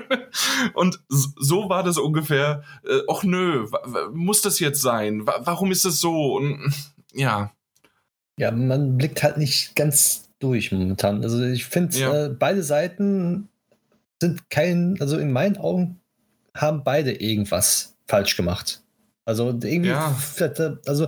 und 0.74 1.00
so 1.08 1.70
war 1.70 1.84
das 1.84 1.98
ungefähr. 1.98 2.64
Äh, 2.84 3.00
och 3.08 3.24
nö, 3.24 3.68
muss 4.14 4.42
das 4.42 4.60
jetzt 4.60 4.82
sein? 4.82 5.26
Warum 5.26 5.72
ist 5.72 5.86
das 5.86 6.02
so? 6.02 6.36
Und 6.36 6.74
ja. 7.14 7.54
Ja, 8.38 8.52
man 8.52 8.98
blickt 8.98 9.24
halt 9.24 9.38
nicht 9.38 9.78
ganz 9.78 10.28
durch 10.40 10.74
momentan. 10.74 11.24
Also 11.24 11.42
ich 11.42 11.64
finde, 11.64 11.98
ja. 11.98 12.26
äh, 12.26 12.30
beide 12.30 12.64
Seiten 12.64 13.48
sind 14.22 14.50
kein, 14.50 14.98
also 15.00 15.18
in 15.18 15.32
meinen 15.32 15.58
Augen 15.58 16.01
haben 16.56 16.84
beide 16.84 17.12
irgendwas 17.12 17.96
falsch 18.08 18.36
gemacht. 18.36 18.82
Also 19.26 19.50
irgendwie, 19.50 19.90
ja. 19.90 20.16
also 20.86 21.08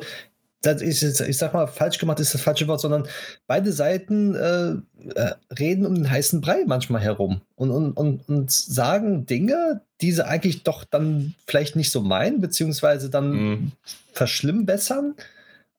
ich, 0.81 1.03
ich 1.03 1.37
sag 1.37 1.53
mal, 1.53 1.67
falsch 1.67 1.97
gemacht 1.97 2.19
ist 2.19 2.33
das 2.33 2.41
falsche 2.41 2.67
Wort, 2.67 2.79
sondern 2.79 3.07
beide 3.47 3.73
Seiten 3.73 4.35
äh, 4.35 4.75
äh, 5.15 5.33
reden 5.59 5.85
um 5.85 5.95
den 5.95 6.09
heißen 6.09 6.39
Brei 6.41 6.63
manchmal 6.65 7.01
herum 7.01 7.41
und, 7.55 7.71
und, 7.71 7.91
und, 7.93 8.29
und 8.29 8.51
sagen 8.51 9.25
Dinge, 9.25 9.81
die 10.01 10.11
sie 10.11 10.25
eigentlich 10.25 10.63
doch 10.63 10.85
dann 10.85 11.33
vielleicht 11.47 11.75
nicht 11.75 11.91
so 11.91 12.01
meinen, 12.01 12.39
beziehungsweise 12.39 13.09
dann 13.09 13.31
mhm. 13.31 13.71
verschlimmbessern 14.13 15.15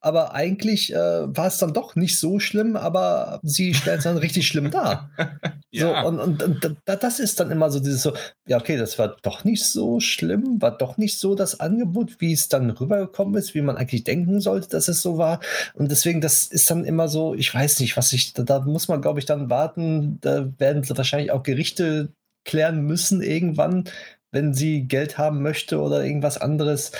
aber 0.04 0.34
eigentlich 0.34 0.92
äh, 0.92 0.96
war 0.96 1.46
es 1.46 1.56
dann 1.56 1.72
doch 1.72 1.96
nicht 1.96 2.18
so 2.18 2.38
schlimm, 2.38 2.76
aber 2.76 3.40
sie 3.42 3.72
stellt 3.72 3.98
es 3.98 4.04
dann 4.04 4.18
richtig 4.18 4.46
schlimm 4.46 4.70
dar. 4.70 5.10
ja. 5.70 6.02
So, 6.02 6.08
und, 6.08 6.20
und, 6.20 6.42
und, 6.42 6.82
das 6.84 7.20
ist 7.20 7.40
dann 7.40 7.50
immer 7.50 7.70
so 7.70 7.80
dieses 7.80 8.02
so, 8.02 8.12
ja, 8.46 8.58
okay, 8.58 8.76
das 8.76 8.98
war 8.98 9.16
doch 9.22 9.44
nicht 9.44 9.64
so 9.64 10.00
schlimm, 10.00 10.60
war 10.60 10.76
doch 10.76 10.98
nicht 10.98 11.18
so 11.18 11.34
das 11.34 11.58
Angebot, 11.58 12.20
wie 12.20 12.34
es 12.34 12.50
dann 12.50 12.68
rübergekommen 12.68 13.34
ist, 13.36 13.54
wie 13.54 13.62
man 13.62 13.78
eigentlich 13.78 14.04
denken 14.04 14.40
sollte, 14.40 14.68
dass 14.68 14.88
es 14.88 15.00
so 15.00 15.16
war. 15.16 15.40
Und 15.72 15.90
deswegen, 15.90 16.20
das 16.20 16.48
ist 16.48 16.70
dann 16.70 16.84
immer 16.84 17.08
so, 17.08 17.34
ich 17.34 17.54
weiß 17.54 17.80
nicht, 17.80 17.96
was 17.96 18.12
ich, 18.12 18.34
da, 18.34 18.42
da 18.42 18.60
muss 18.60 18.88
man, 18.88 19.00
glaube 19.00 19.20
ich, 19.20 19.24
dann 19.24 19.48
warten, 19.48 20.18
da 20.20 20.52
werden 20.58 20.86
wahrscheinlich 20.86 21.30
auch 21.30 21.42
Gerichte 21.42 22.12
klären 22.44 22.82
müssen 22.82 23.22
irgendwann, 23.22 23.84
wenn 24.32 24.52
sie 24.52 24.82
Geld 24.82 25.16
haben 25.16 25.40
möchte 25.40 25.80
oder 25.80 26.04
irgendwas 26.04 26.36
anderes 26.36 26.92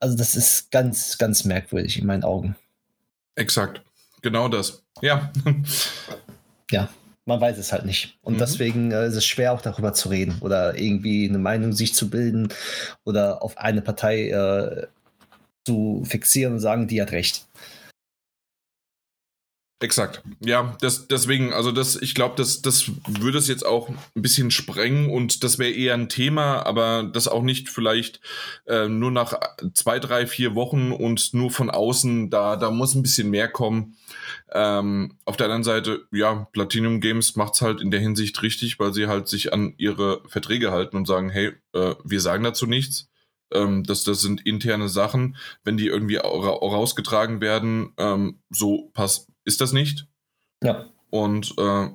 also 0.00 0.16
das 0.16 0.34
ist 0.34 0.70
ganz, 0.70 1.18
ganz 1.18 1.44
merkwürdig 1.44 1.98
in 1.98 2.06
meinen 2.06 2.24
Augen. 2.24 2.56
Exakt. 3.34 3.82
Genau 4.22 4.48
das. 4.48 4.82
Ja. 5.00 5.30
ja, 6.70 6.88
man 7.24 7.40
weiß 7.40 7.58
es 7.58 7.72
halt 7.72 7.84
nicht. 7.84 8.18
Und 8.22 8.34
mhm. 8.34 8.38
deswegen 8.38 8.90
äh, 8.90 9.06
ist 9.06 9.14
es 9.14 9.26
schwer 9.26 9.52
auch 9.52 9.62
darüber 9.62 9.92
zu 9.92 10.08
reden 10.08 10.36
oder 10.40 10.78
irgendwie 10.78 11.28
eine 11.28 11.38
Meinung 11.38 11.72
sich 11.72 11.94
zu 11.94 12.10
bilden 12.10 12.48
oder 13.04 13.42
auf 13.42 13.58
eine 13.58 13.82
Partei 13.82 14.28
äh, 14.30 14.86
zu 15.64 16.02
fixieren 16.04 16.54
und 16.54 16.60
sagen, 16.60 16.88
die 16.88 17.00
hat 17.00 17.12
recht. 17.12 17.46
Exakt. 19.80 20.22
Ja, 20.40 20.76
das, 20.80 21.06
deswegen, 21.06 21.52
also 21.52 21.70
das, 21.70 21.94
ich 21.94 22.16
glaube, 22.16 22.34
das, 22.36 22.62
das 22.62 22.90
würde 23.06 23.38
es 23.38 23.46
jetzt 23.46 23.64
auch 23.64 23.88
ein 23.88 24.22
bisschen 24.22 24.50
sprengen 24.50 25.08
und 25.08 25.44
das 25.44 25.60
wäre 25.60 25.70
eher 25.70 25.94
ein 25.94 26.08
Thema, 26.08 26.66
aber 26.66 27.04
das 27.04 27.28
auch 27.28 27.42
nicht 27.42 27.68
vielleicht 27.68 28.20
äh, 28.66 28.88
nur 28.88 29.12
nach 29.12 29.34
zwei, 29.74 30.00
drei, 30.00 30.26
vier 30.26 30.56
Wochen 30.56 30.90
und 30.90 31.32
nur 31.32 31.52
von 31.52 31.70
außen, 31.70 32.28
da, 32.28 32.56
da 32.56 32.72
muss 32.72 32.96
ein 32.96 33.02
bisschen 33.02 33.30
mehr 33.30 33.46
kommen. 33.46 33.96
Ähm, 34.50 35.16
auf 35.24 35.36
der 35.36 35.46
anderen 35.46 35.62
Seite, 35.62 36.08
ja, 36.10 36.48
Platinum 36.52 37.00
Games 37.00 37.36
macht's 37.36 37.62
halt 37.62 37.80
in 37.80 37.92
der 37.92 38.00
Hinsicht 38.00 38.42
richtig, 38.42 38.80
weil 38.80 38.92
sie 38.92 39.06
halt 39.06 39.28
sich 39.28 39.52
an 39.52 39.74
ihre 39.76 40.22
Verträge 40.26 40.72
halten 40.72 40.96
und 40.96 41.06
sagen, 41.06 41.30
hey, 41.30 41.52
äh, 41.72 41.94
wir 42.02 42.20
sagen 42.20 42.42
dazu 42.42 42.66
nichts. 42.66 43.08
Ähm, 43.52 43.84
das, 43.84 44.02
das 44.02 44.20
sind 44.22 44.44
interne 44.44 44.88
Sachen. 44.88 45.36
Wenn 45.62 45.76
die 45.76 45.86
irgendwie 45.86 46.16
rausgetragen 46.16 47.40
werden, 47.40 47.92
ähm, 47.96 48.40
so 48.50 48.90
passt 48.92 49.28
ist 49.48 49.60
das 49.62 49.72
nicht. 49.72 50.06
Ja. 50.62 50.92
Und 51.10 51.54
äh, 51.58 51.88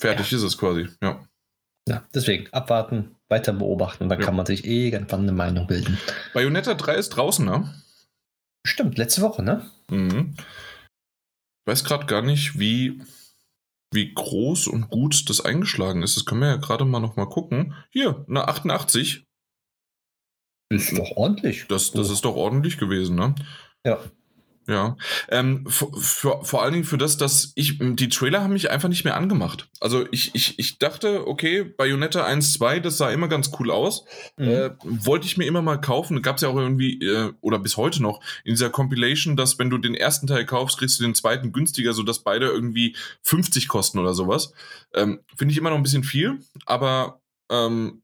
fertig 0.00 0.30
ja. 0.32 0.38
ist 0.38 0.42
es 0.42 0.58
quasi, 0.58 0.88
ja. 1.00 1.24
Ja, 1.88 2.06
deswegen 2.12 2.52
abwarten, 2.52 3.16
weiter 3.28 3.52
beobachten, 3.52 4.08
dann 4.08 4.20
ja. 4.20 4.26
kann 4.26 4.36
man 4.36 4.46
sich 4.46 4.66
irgendwann 4.66 5.22
eine 5.22 5.32
Meinung 5.32 5.66
bilden. 5.66 5.98
Bayonetta 6.34 6.74
3 6.74 6.94
ist 6.96 7.10
draußen, 7.10 7.44
ne? 7.44 7.72
Stimmt, 8.66 8.98
letzte 8.98 9.22
Woche, 9.22 9.42
ne? 9.42 9.70
Mhm. 9.90 10.34
Ich 10.36 11.72
weiß 11.72 11.84
gerade 11.84 12.06
gar 12.06 12.22
nicht, 12.22 12.58
wie, 12.58 13.00
wie 13.92 14.12
groß 14.12 14.66
und 14.66 14.90
gut 14.90 15.28
das 15.30 15.40
eingeschlagen 15.40 16.02
ist. 16.02 16.16
Das 16.16 16.26
können 16.26 16.40
wir 16.40 16.48
ja 16.48 16.56
gerade 16.56 16.84
mal 16.84 17.00
noch 17.00 17.16
mal 17.16 17.28
gucken. 17.28 17.74
Hier, 17.90 18.24
eine 18.28 18.48
88. 18.48 19.26
Ist 20.72 20.96
doch 20.96 21.10
ordentlich. 21.16 21.66
Das, 21.68 21.92
das 21.92 22.10
oh. 22.10 22.12
ist 22.12 22.24
doch 22.24 22.36
ordentlich 22.36 22.78
gewesen, 22.78 23.16
ne? 23.16 23.34
Ja. 23.84 23.98
Ja, 24.70 24.96
ähm, 25.30 25.66
für, 25.66 26.44
vor 26.44 26.62
allen 26.62 26.72
Dingen 26.72 26.84
für 26.84 26.96
das, 26.96 27.16
dass 27.16 27.50
ich, 27.56 27.80
die 27.80 28.08
Trailer 28.08 28.42
haben 28.42 28.52
mich 28.52 28.70
einfach 28.70 28.88
nicht 28.88 29.02
mehr 29.02 29.16
angemacht. 29.16 29.68
Also 29.80 30.06
ich, 30.12 30.32
ich, 30.36 30.60
ich 30.60 30.78
dachte, 30.78 31.26
okay, 31.26 31.64
Bayonetta 31.64 32.22
1, 32.24 32.52
2, 32.52 32.78
das 32.78 32.96
sah 32.96 33.10
immer 33.10 33.26
ganz 33.26 33.50
cool 33.58 33.72
aus. 33.72 34.04
Mhm. 34.36 34.48
Äh, 34.48 34.70
wollte 34.84 35.26
ich 35.26 35.36
mir 35.36 35.46
immer 35.46 35.60
mal 35.60 35.80
kaufen. 35.80 36.22
Gab 36.22 36.36
es 36.36 36.42
ja 36.42 36.50
auch 36.50 36.56
irgendwie, 36.56 37.04
äh, 37.04 37.32
oder 37.40 37.58
bis 37.58 37.76
heute 37.76 38.00
noch, 38.00 38.20
in 38.44 38.52
dieser 38.52 38.70
Compilation, 38.70 39.36
dass 39.36 39.58
wenn 39.58 39.70
du 39.70 39.78
den 39.78 39.96
ersten 39.96 40.28
Teil 40.28 40.46
kaufst, 40.46 40.78
kriegst 40.78 41.00
du 41.00 41.02
den 41.02 41.16
zweiten 41.16 41.50
günstiger, 41.50 41.92
sodass 41.92 42.20
beide 42.20 42.46
irgendwie 42.46 42.94
50 43.22 43.66
kosten 43.66 43.98
oder 43.98 44.14
sowas. 44.14 44.52
Ähm, 44.94 45.18
Finde 45.36 45.50
ich 45.50 45.58
immer 45.58 45.70
noch 45.70 45.78
ein 45.78 45.82
bisschen 45.82 46.04
viel, 46.04 46.38
aber 46.64 47.20
ähm, 47.50 48.02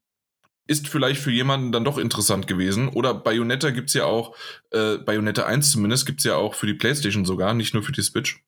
ist 0.67 0.89
vielleicht 0.89 1.21
für 1.21 1.31
jemanden 1.31 1.73
dann 1.73 1.85
doch 1.85 1.99
interessant 1.99 2.47
gewesen. 2.47 2.89
Oder 2.89 3.15
Bayonetta 3.15 3.71
gibt's 3.71 3.95
ja 3.95 4.05
auch, 4.05 4.37
äh, 4.71 4.99
Bayonetta 4.99 5.45
1 5.45 5.71
zumindest, 5.71 6.07
gibt's 6.07 6.25
ja 6.25 6.37
auch 6.37 6.55
für 6.55 6.67
die 6.67 6.75
Playstation 6.75 7.25
sogar, 7.25 7.55
nicht 7.55 7.75
nur 7.75 7.83
für 7.83 7.93
die 7.93 8.03
Switch. 8.03 8.45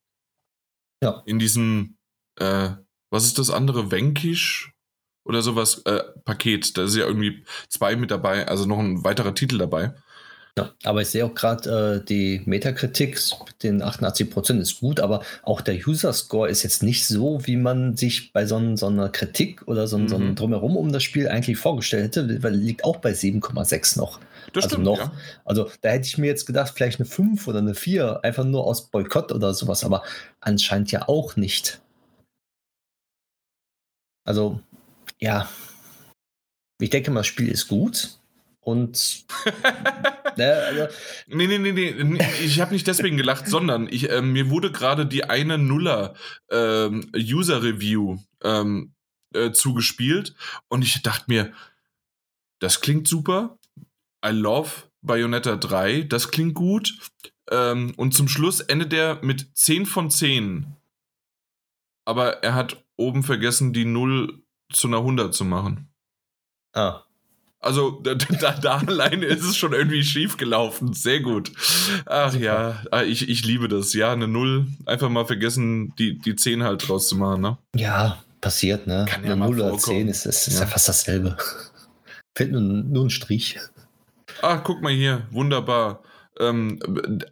Ja. 1.02 1.22
In 1.26 1.38
diesem, 1.38 1.96
äh, 2.36 2.70
was 3.10 3.24
ist 3.24 3.38
das 3.38 3.50
andere, 3.50 3.90
Wenkisch 3.90 4.72
oder 5.24 5.42
sowas, 5.42 5.82
äh, 5.84 6.02
Paket. 6.24 6.76
Da 6.76 6.84
ist 6.84 6.96
ja 6.96 7.06
irgendwie 7.06 7.44
zwei 7.68 7.96
mit 7.96 8.10
dabei, 8.10 8.48
also 8.48 8.66
noch 8.66 8.78
ein 8.78 9.04
weiterer 9.04 9.34
Titel 9.34 9.58
dabei. 9.58 9.94
Ja, 10.58 10.72
aber 10.82 11.02
ich 11.02 11.08
sehe 11.08 11.24
auch 11.24 11.34
gerade 11.34 12.00
äh, 12.02 12.04
die 12.04 12.42
Metakritik 12.44 13.20
den 13.62 13.80
88 13.80 14.28
Prozent 14.28 14.60
ist 14.60 14.80
gut, 14.80 14.98
aber 14.98 15.22
auch 15.44 15.60
der 15.60 15.76
User 15.76 16.12
Score 16.12 16.48
ist 16.48 16.64
jetzt 16.64 16.82
nicht 16.82 17.06
so, 17.06 17.46
wie 17.46 17.56
man 17.56 17.96
sich 17.96 18.32
bei 18.32 18.44
so, 18.44 18.76
so 18.76 18.88
einer 18.88 19.08
Kritik 19.08 19.66
oder 19.68 19.86
so, 19.86 19.98
mhm. 19.98 20.08
so 20.08 20.16
einem 20.16 20.34
Drumherum 20.34 20.76
um 20.76 20.90
das 20.90 21.04
Spiel 21.04 21.28
eigentlich 21.28 21.58
vorgestellt 21.58 22.16
hätte, 22.16 22.42
weil 22.42 22.54
liegt 22.54 22.84
auch 22.84 22.96
bei 22.96 23.12
7,6 23.12 23.98
noch. 23.98 24.18
Das 24.52 24.64
also 24.64 24.74
stimmt, 24.74 24.84
noch. 24.84 24.98
Ja. 24.98 25.12
Also 25.44 25.70
da 25.80 25.90
hätte 25.90 26.08
ich 26.08 26.18
mir 26.18 26.26
jetzt 26.26 26.46
gedacht, 26.46 26.72
vielleicht 26.74 26.98
eine 26.98 27.08
5 27.08 27.46
oder 27.46 27.58
eine 27.58 27.74
4, 27.74 28.24
einfach 28.24 28.44
nur 28.44 28.66
aus 28.66 28.90
Boykott 28.90 29.30
oder 29.30 29.54
sowas, 29.54 29.84
aber 29.84 30.02
anscheinend 30.40 30.90
ja 30.90 31.06
auch 31.08 31.36
nicht. 31.36 31.80
Also, 34.24 34.60
ja. 35.20 35.48
Ich 36.80 36.90
denke 36.90 37.12
mal, 37.12 37.20
das 37.20 37.28
Spiel 37.28 37.48
ist 37.48 37.68
gut. 37.68 38.17
Und 38.68 39.24
ne, 40.36 40.52
also, 40.52 40.94
nee, 41.26 41.46
nee, 41.46 41.56
nee, 41.56 41.72
nee, 41.72 42.18
ich 42.44 42.60
habe 42.60 42.74
nicht 42.74 42.86
deswegen 42.86 43.16
gelacht, 43.16 43.46
sondern 43.48 43.88
ich, 43.90 44.10
äh, 44.10 44.20
mir 44.20 44.50
wurde 44.50 44.70
gerade 44.70 45.06
die 45.06 45.24
eine 45.24 45.56
Nuller 45.56 46.14
ähm, 46.50 47.10
User 47.16 47.62
Review 47.62 48.18
ähm, 48.42 48.92
äh, 49.32 49.52
zugespielt 49.52 50.34
und 50.68 50.82
ich 50.82 51.00
dachte 51.00 51.24
mir, 51.28 51.54
das 52.58 52.82
klingt 52.82 53.08
super. 53.08 53.58
I 54.22 54.32
love 54.32 54.70
Bayonetta 55.00 55.56
3, 55.56 56.02
das 56.02 56.30
klingt 56.30 56.54
gut. 56.54 56.92
Ähm, 57.50 57.94
und 57.96 58.12
zum 58.12 58.28
Schluss 58.28 58.60
endet 58.60 58.92
er 58.92 59.24
mit 59.24 59.56
10 59.56 59.86
von 59.86 60.10
10. 60.10 60.76
Aber 62.04 62.42
er 62.42 62.54
hat 62.54 62.84
oben 62.98 63.22
vergessen, 63.22 63.72
die 63.72 63.86
0 63.86 64.42
zu 64.70 64.88
einer 64.88 64.98
100 64.98 65.32
zu 65.32 65.46
machen. 65.46 65.88
Ah. 66.74 67.07
Also 67.60 67.90
da, 68.04 68.14
da, 68.14 68.52
da 68.52 68.78
alleine 68.78 69.26
ist 69.26 69.44
es 69.44 69.56
schon 69.56 69.72
irgendwie 69.72 70.02
schief 70.02 70.36
gelaufen. 70.36 70.92
Sehr 70.92 71.20
gut. 71.20 71.52
Ach 72.06 72.34
ja, 72.34 72.82
ah, 72.90 73.02
ich, 73.02 73.28
ich 73.28 73.44
liebe 73.44 73.68
das. 73.68 73.92
Ja, 73.94 74.12
eine 74.12 74.28
Null. 74.28 74.66
Einfach 74.86 75.08
mal 75.08 75.26
vergessen, 75.26 75.94
die, 75.98 76.18
die 76.18 76.36
10 76.36 76.62
halt 76.62 76.88
draus 76.88 77.08
zu 77.08 77.16
machen, 77.16 77.42
ne? 77.42 77.58
Ja, 77.74 78.22
passiert, 78.40 78.86
ne? 78.86 79.06
Kann 79.08 79.24
ja 79.24 79.32
eine 79.32 79.44
Null 79.44 79.60
oder 79.60 79.76
10 79.76 80.08
ist, 80.08 80.26
ist, 80.26 80.48
ist 80.48 80.54
ja. 80.54 80.60
ja. 80.60 80.66
fast 80.66 80.88
dasselbe. 80.88 81.36
Fällt 82.36 82.52
nur, 82.52 82.60
nur 82.60 83.06
ein 83.06 83.10
Strich. 83.10 83.58
Ach, 84.42 84.62
guck 84.62 84.82
mal 84.82 84.92
hier. 84.92 85.26
Wunderbar. 85.30 86.02
Ähm, 86.38 86.78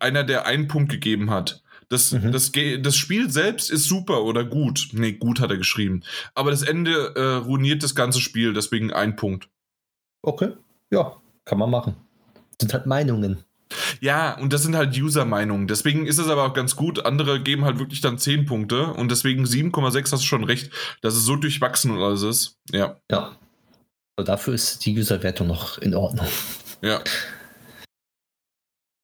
einer, 0.00 0.24
der 0.24 0.46
einen 0.46 0.66
Punkt 0.66 0.90
gegeben 0.90 1.30
hat. 1.30 1.62
Das, 1.88 2.10
mhm. 2.10 2.32
das, 2.32 2.50
das 2.80 2.96
Spiel 2.96 3.30
selbst 3.30 3.70
ist 3.70 3.84
super 3.84 4.24
oder 4.24 4.44
gut. 4.44 4.88
Nee, 4.90 5.12
gut 5.12 5.38
hat 5.38 5.50
er 5.50 5.56
geschrieben. 5.56 6.02
Aber 6.34 6.50
das 6.50 6.62
Ende 6.62 7.14
äh, 7.14 7.44
ruiniert 7.44 7.84
das 7.84 7.94
ganze 7.94 8.20
Spiel, 8.20 8.52
deswegen 8.52 8.92
ein 8.92 9.14
Punkt. 9.14 9.48
Okay, 10.26 10.48
ja, 10.90 11.16
kann 11.44 11.58
man 11.58 11.70
machen. 11.70 11.94
Das 12.34 12.56
sind 12.62 12.74
halt 12.74 12.86
Meinungen. 12.86 13.44
Ja, 14.00 14.36
und 14.38 14.52
das 14.52 14.62
sind 14.64 14.74
halt 14.74 14.96
User-Meinungen. 14.96 15.68
Deswegen 15.68 16.04
ist 16.04 16.18
es 16.18 16.28
aber 16.28 16.44
auch 16.44 16.52
ganz 16.52 16.74
gut. 16.74 17.06
Andere 17.06 17.40
geben 17.40 17.64
halt 17.64 17.78
wirklich 17.78 18.00
dann 18.00 18.18
10 18.18 18.44
Punkte 18.44 18.88
und 18.88 19.10
deswegen 19.10 19.44
7,6 19.44 20.12
hast 20.12 20.22
du 20.22 20.26
schon 20.26 20.42
recht, 20.42 20.72
dass 21.00 21.14
es 21.14 21.24
so 21.24 21.36
durchwachsen 21.36 21.92
und 21.92 22.02
alles 22.02 22.22
ist. 22.22 22.58
Ja. 22.72 22.96
Ja. 23.08 23.36
Aber 24.16 24.24
dafür 24.24 24.54
ist 24.54 24.84
die 24.84 24.98
User-Wertung 24.98 25.46
noch 25.46 25.78
in 25.78 25.94
Ordnung. 25.94 26.26
Ja. 26.82 27.00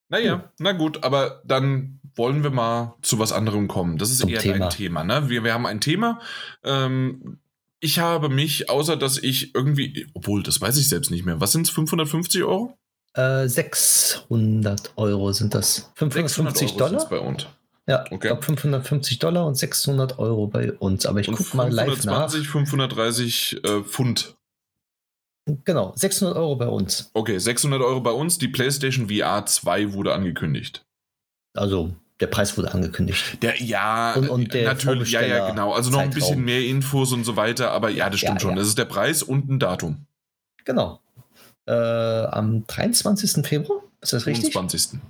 Naja, 0.09 0.35
hm. 0.35 0.43
na 0.59 0.73
gut, 0.73 1.05
aber 1.05 1.41
dann 1.45 2.01
wollen 2.17 2.43
wir 2.43 2.51
mal 2.51 2.97
zu 3.03 3.21
was 3.21 3.33
anderem 3.33 3.69
kommen. 3.69 3.97
Das 3.97 4.11
ist 4.11 4.19
Zum 4.19 4.29
eher 4.29 4.41
Thema. 4.41 4.67
ein 4.67 4.71
Thema. 4.71 5.05
Ne? 5.05 5.29
Wir, 5.29 5.45
wir 5.45 5.55
haben 5.55 5.67
ein 5.67 5.81
Thema. 5.81 6.21
Ähm, 6.65 7.39
ich 7.83 7.99
habe 7.99 8.29
mich, 8.29 8.71
außer 8.71 8.97
dass 8.97 9.19
ich 9.19 9.55
irgendwie, 9.55 10.07
obwohl, 10.15 10.43
das 10.43 10.61
weiß 10.61 10.77
ich 10.79 10.89
selbst 10.89 11.11
nicht 11.11 11.27
mehr. 11.27 11.41
Was 11.41 11.53
sind 11.53 11.67
es, 11.67 11.71
550 11.71 12.45
Euro? 12.45 12.79
Äh, 13.15 13.49
600 13.49 14.93
Euro 14.97 15.33
sind 15.33 15.55
das. 15.55 15.91
550 15.97 16.77
Dollar? 16.77 17.09
bei 17.09 17.19
uns. 17.19 17.47
Ja, 17.89 18.03
okay. 18.03 18.15
ich 18.15 18.21
glaube 18.21 18.43
550 18.43 19.19
Dollar 19.19 19.47
und 19.47 19.57
600 19.57 20.19
Euro 20.21 20.47
bei 20.47 20.73
uns. 20.73 21.05
Aber 21.05 21.21
ich 21.21 21.27
gucke 21.27 21.57
mal 21.57 21.73
live 21.73 22.05
nach. 22.05 22.31
530 22.31 23.65
äh, 23.65 23.83
Pfund. 23.83 24.37
Genau, 25.65 25.93
600 25.97 26.37
Euro 26.37 26.55
bei 26.55 26.69
uns. 26.69 27.11
Okay, 27.15 27.37
600 27.39 27.83
Euro 27.83 28.01
bei 28.01 28.13
uns. 28.13 28.39
Die 28.39 28.47
PlayStation 28.47 29.09
VR 29.09 29.45
2 29.45 29.93
wurde 29.93 30.15
angekündigt. 30.15 30.85
Also 31.55 31.97
der 32.21 32.27
Preis 32.29 32.57
wurde 32.57 32.73
angekündigt. 32.73 33.43
Der, 33.43 33.61
ja, 33.61 34.15
und, 34.15 34.29
und 34.29 34.55
der 34.55 34.65
natürlich, 34.65 35.11
ja, 35.11 35.23
ja, 35.23 35.51
genau. 35.51 35.73
Also 35.73 35.91
noch 35.91 35.99
ein 35.99 36.11
bisschen 36.11 36.45
mehr 36.45 36.61
Infos 36.61 37.13
und 37.13 37.25
so 37.25 37.37
weiter, 37.37 37.73
aber 37.73 37.91
ja, 37.91 38.09
das 38.11 38.21
stimmt 38.21 38.35
ja, 38.35 38.41
schon. 38.41 38.51
Ja. 38.51 38.57
Das 38.57 38.69
ist 38.69 38.79
der 38.79 38.85
Preis 38.85 39.23
und 39.23 39.49
ein 39.49 39.59
Datum. 39.59 40.07
Genau. 40.65 41.01
Äh, 41.67 41.73
am 41.73 42.67
23. 42.67 43.47
Februar, 43.47 43.83
ist 44.01 44.13
das 44.13 44.27
richtig? 44.27 44.53
25. 44.53 45.01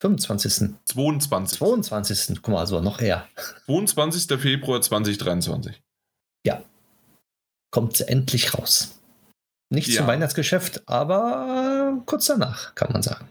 25. 0.00 0.76
22. 0.84 1.58
22. 1.58 2.42
Guck 2.42 2.54
mal, 2.54 2.60
also 2.60 2.80
noch 2.80 3.00
eher. 3.00 3.28
22. 3.66 4.40
Februar 4.40 4.80
2023. 4.80 5.82
Ja. 6.46 6.62
Kommt 7.70 8.00
endlich 8.00 8.54
raus. 8.54 8.98
Nicht 9.72 9.88
ja. 9.88 9.98
zum 9.98 10.06
Weihnachtsgeschäft, 10.08 10.88
aber 10.88 12.02
kurz 12.06 12.26
danach, 12.26 12.74
kann 12.74 12.92
man 12.92 13.02
sagen. 13.02 13.28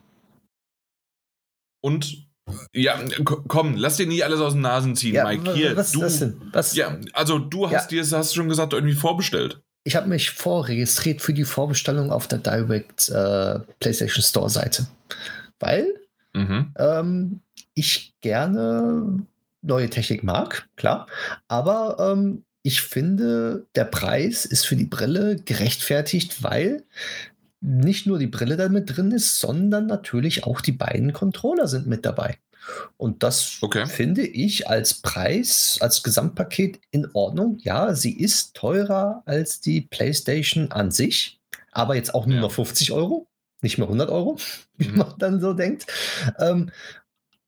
Und 1.82 2.29
ja, 2.74 3.00
komm, 3.24 3.76
lass 3.76 3.98
dir 3.98 4.08
nie 4.08 4.24
alles 4.24 4.40
aus 4.40 4.54
den 4.54 4.62
Nasen 4.62 4.96
ziehen, 4.96 5.16
ja, 5.16 5.24
Mike. 5.24 5.54
Hier, 5.54 5.76
was, 5.76 5.92
du. 5.92 6.02
Was 6.02 6.20
denn? 6.20 6.42
Was? 6.52 6.76
Ja, 6.76 6.98
also 7.14 7.40
du 7.40 7.70
hast 7.70 7.92
ja. 7.92 8.04
dir, 8.04 8.18
hast 8.18 8.36
schon 8.36 8.50
gesagt, 8.50 8.74
irgendwie 8.74 8.96
vorbestellt. 8.96 9.62
Ich 9.84 9.96
habe 9.96 10.08
mich 10.08 10.32
vorregistriert 10.32 11.22
für 11.22 11.34
die 11.34 11.46
Vorbestellung 11.46 12.12
auf 12.12 12.28
der 12.28 12.40
Direct 12.40 13.10
äh, 13.10 13.60
PlayStation 13.80 14.24
Store 14.24 14.50
Seite, 14.50 14.88
weil 15.60 15.88
mhm. 16.34 16.74
ähm, 16.78 17.40
ich 17.74 18.14
gerne 18.22 19.26
neue 19.62 19.90
Technik 19.90 20.24
mag, 20.24 20.68
klar, 20.76 21.08
aber 21.48 21.98
ähm, 22.00 22.44
ich 22.62 22.82
finde, 22.82 23.68
der 23.76 23.86
Preis 23.86 24.46
ist 24.46 24.66
für 24.66 24.76
die 24.76 24.86
Brille 24.86 25.38
gerechtfertigt, 25.38 26.44
weil 26.44 26.84
nicht 27.62 28.08
nur 28.08 28.20
die 28.20 28.28
Brille 28.28 28.58
damit 28.58 28.96
drin 28.96 29.12
ist, 29.12 29.40
sondern 29.40 29.86
natürlich 29.86 30.46
auch 30.46 30.62
die 30.62 30.72
beiden 30.72 31.14
Controller 31.14 31.68
sind 31.68 31.88
mit 31.88 32.06
dabei. 32.06 32.38
Und 32.98 33.24
das 33.24 33.58
okay. 33.62 33.86
finde 33.86 34.26
ich 34.26 34.68
als 34.68 34.96
Preis, 34.96 35.78
als 35.82 36.04
Gesamtpaket 36.04 36.80
in 36.92 37.10
Ordnung. 37.14 37.58
Ja, 37.62 37.96
sie 37.96 38.18
ist 38.18 38.56
teurer 38.56 39.24
als 39.26 39.62
die 39.62 39.82
PlayStation 39.82 40.72
an 40.72 40.92
sich, 40.92 41.40
aber 41.72 41.96
jetzt 41.96 42.14
auch 42.14 42.26
nur 42.26 42.36
ja. 42.36 42.42
noch 42.42 42.52
50 42.52 42.92
Euro, 42.92 43.28
nicht 43.62 43.78
mehr 43.78 43.88
100 43.88 44.10
Euro, 44.10 44.38
wie 44.78 44.90
mhm. 44.90 44.98
man 44.98 45.14
dann 45.18 45.42
so 45.42 45.54
denkt. 45.54 45.88
Ähm, 46.38 46.72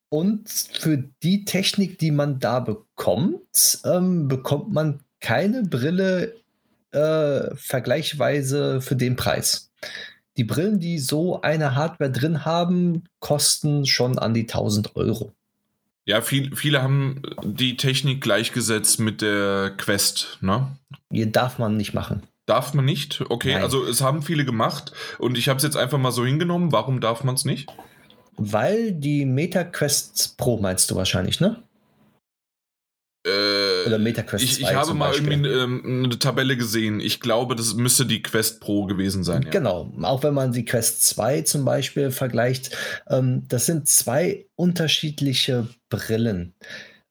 und 0.10 0.50
für 0.50 0.98
die 1.24 1.46
Technik, 1.46 1.98
die 1.98 2.12
man 2.12 2.40
da 2.40 2.60
bekommt, 2.60 3.80
ähm, 3.86 4.28
bekommt 4.28 4.74
man 4.74 5.00
keine 5.22 5.64
Brille 5.64 6.36
äh, 6.92 7.56
vergleichsweise 7.56 8.82
für 8.82 8.96
den 8.96 9.16
Preis. 9.16 9.72
Die 10.38 10.44
Brillen, 10.44 10.80
die 10.80 11.00
so 11.00 11.42
eine 11.42 11.76
Hardware 11.76 12.12
drin 12.12 12.46
haben, 12.46 13.04
kosten 13.20 13.86
schon 13.86 14.18
an 14.18 14.34
die 14.34 14.42
1000 14.42 14.96
Euro. 14.96 15.34
Ja, 16.06 16.22
viel, 16.22 16.56
viele 16.56 16.82
haben 16.82 17.22
die 17.44 17.78
Technik 17.78 18.22
gleichgesetzt 18.22 19.00
mit 19.00 19.22
der 19.22 19.74
Quest, 19.78 20.40
ne? 20.42 20.68
Hier 21.12 21.28
darf 21.28 21.60
man 21.60 21.78
nicht 21.78 21.94
machen. 21.94 22.24
Darf 22.46 22.74
man 22.74 22.86
nicht? 22.86 23.22
Okay, 23.30 23.54
Nein. 23.54 23.64
also 23.64 23.86
es 23.86 24.02
haben 24.02 24.24
viele 24.24 24.46
gemacht 24.46 24.92
und 25.20 25.38
ich 25.38 25.48
habe 25.48 25.58
es 25.58 25.64
jetzt 25.64 25.78
einfach 25.78 26.00
mal 26.00 26.12
so 26.12 26.26
hingenommen. 26.26 26.72
Warum 26.72 27.02
darf 27.02 27.24
man 27.24 27.36
es 27.36 27.46
nicht? 27.46 27.70
Weil 28.36 28.94
die 28.94 29.26
Meta 29.26 29.64
Quest 29.64 30.38
Pro 30.38 30.58
meinst 30.58 30.90
du 30.90 30.96
wahrscheinlich, 30.96 31.40
ne? 31.40 31.62
Äh, 33.24 33.86
Oder 33.86 34.00
MetaQuest 34.00 34.44
ich, 34.44 34.56
2 34.60 34.72
Ich 34.72 34.76
habe 34.76 34.94
mal 34.96 35.14
irgendwie 35.14 35.48
ähm, 35.48 36.06
eine 36.06 36.18
Tabelle 36.18 36.58
gesehen. 36.58 37.00
Ich 37.00 37.20
glaube, 37.20 37.56
das 37.56 37.76
müsste 37.76 38.06
die 38.06 38.24
Quest 38.24 38.62
Pro 38.62 38.86
gewesen 38.86 39.24
sein. 39.24 39.44
Ja. 39.44 39.50
Genau, 39.50 39.94
auch 40.02 40.24
wenn 40.24 40.34
man 40.34 40.54
die 40.54 40.66
Quest 40.66 41.04
2 41.06 41.42
zum 41.42 41.64
Beispiel 41.64 42.10
vergleicht, 42.10 42.76
ähm, 43.10 43.44
das 43.48 43.68
sind 43.68 43.88
zwei 43.88 44.48
unterschiedliche 44.56 45.68
Brillen. 45.90 46.56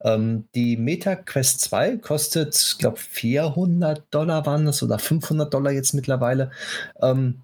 Ähm, 0.03 0.49
die 0.55 0.77
Meta 0.77 1.15
Quest 1.15 1.61
2 1.61 1.99
kostet, 1.99 2.57
ich 2.57 2.79
glaube, 2.79 2.99
400 2.99 4.03
Dollar 4.11 4.47
waren 4.47 4.67
das 4.67 4.83
oder 4.83 4.99
500 4.99 5.53
Dollar 5.53 5.73
jetzt 5.73 5.93
mittlerweile. 5.93 6.51
Ähm, 7.01 7.43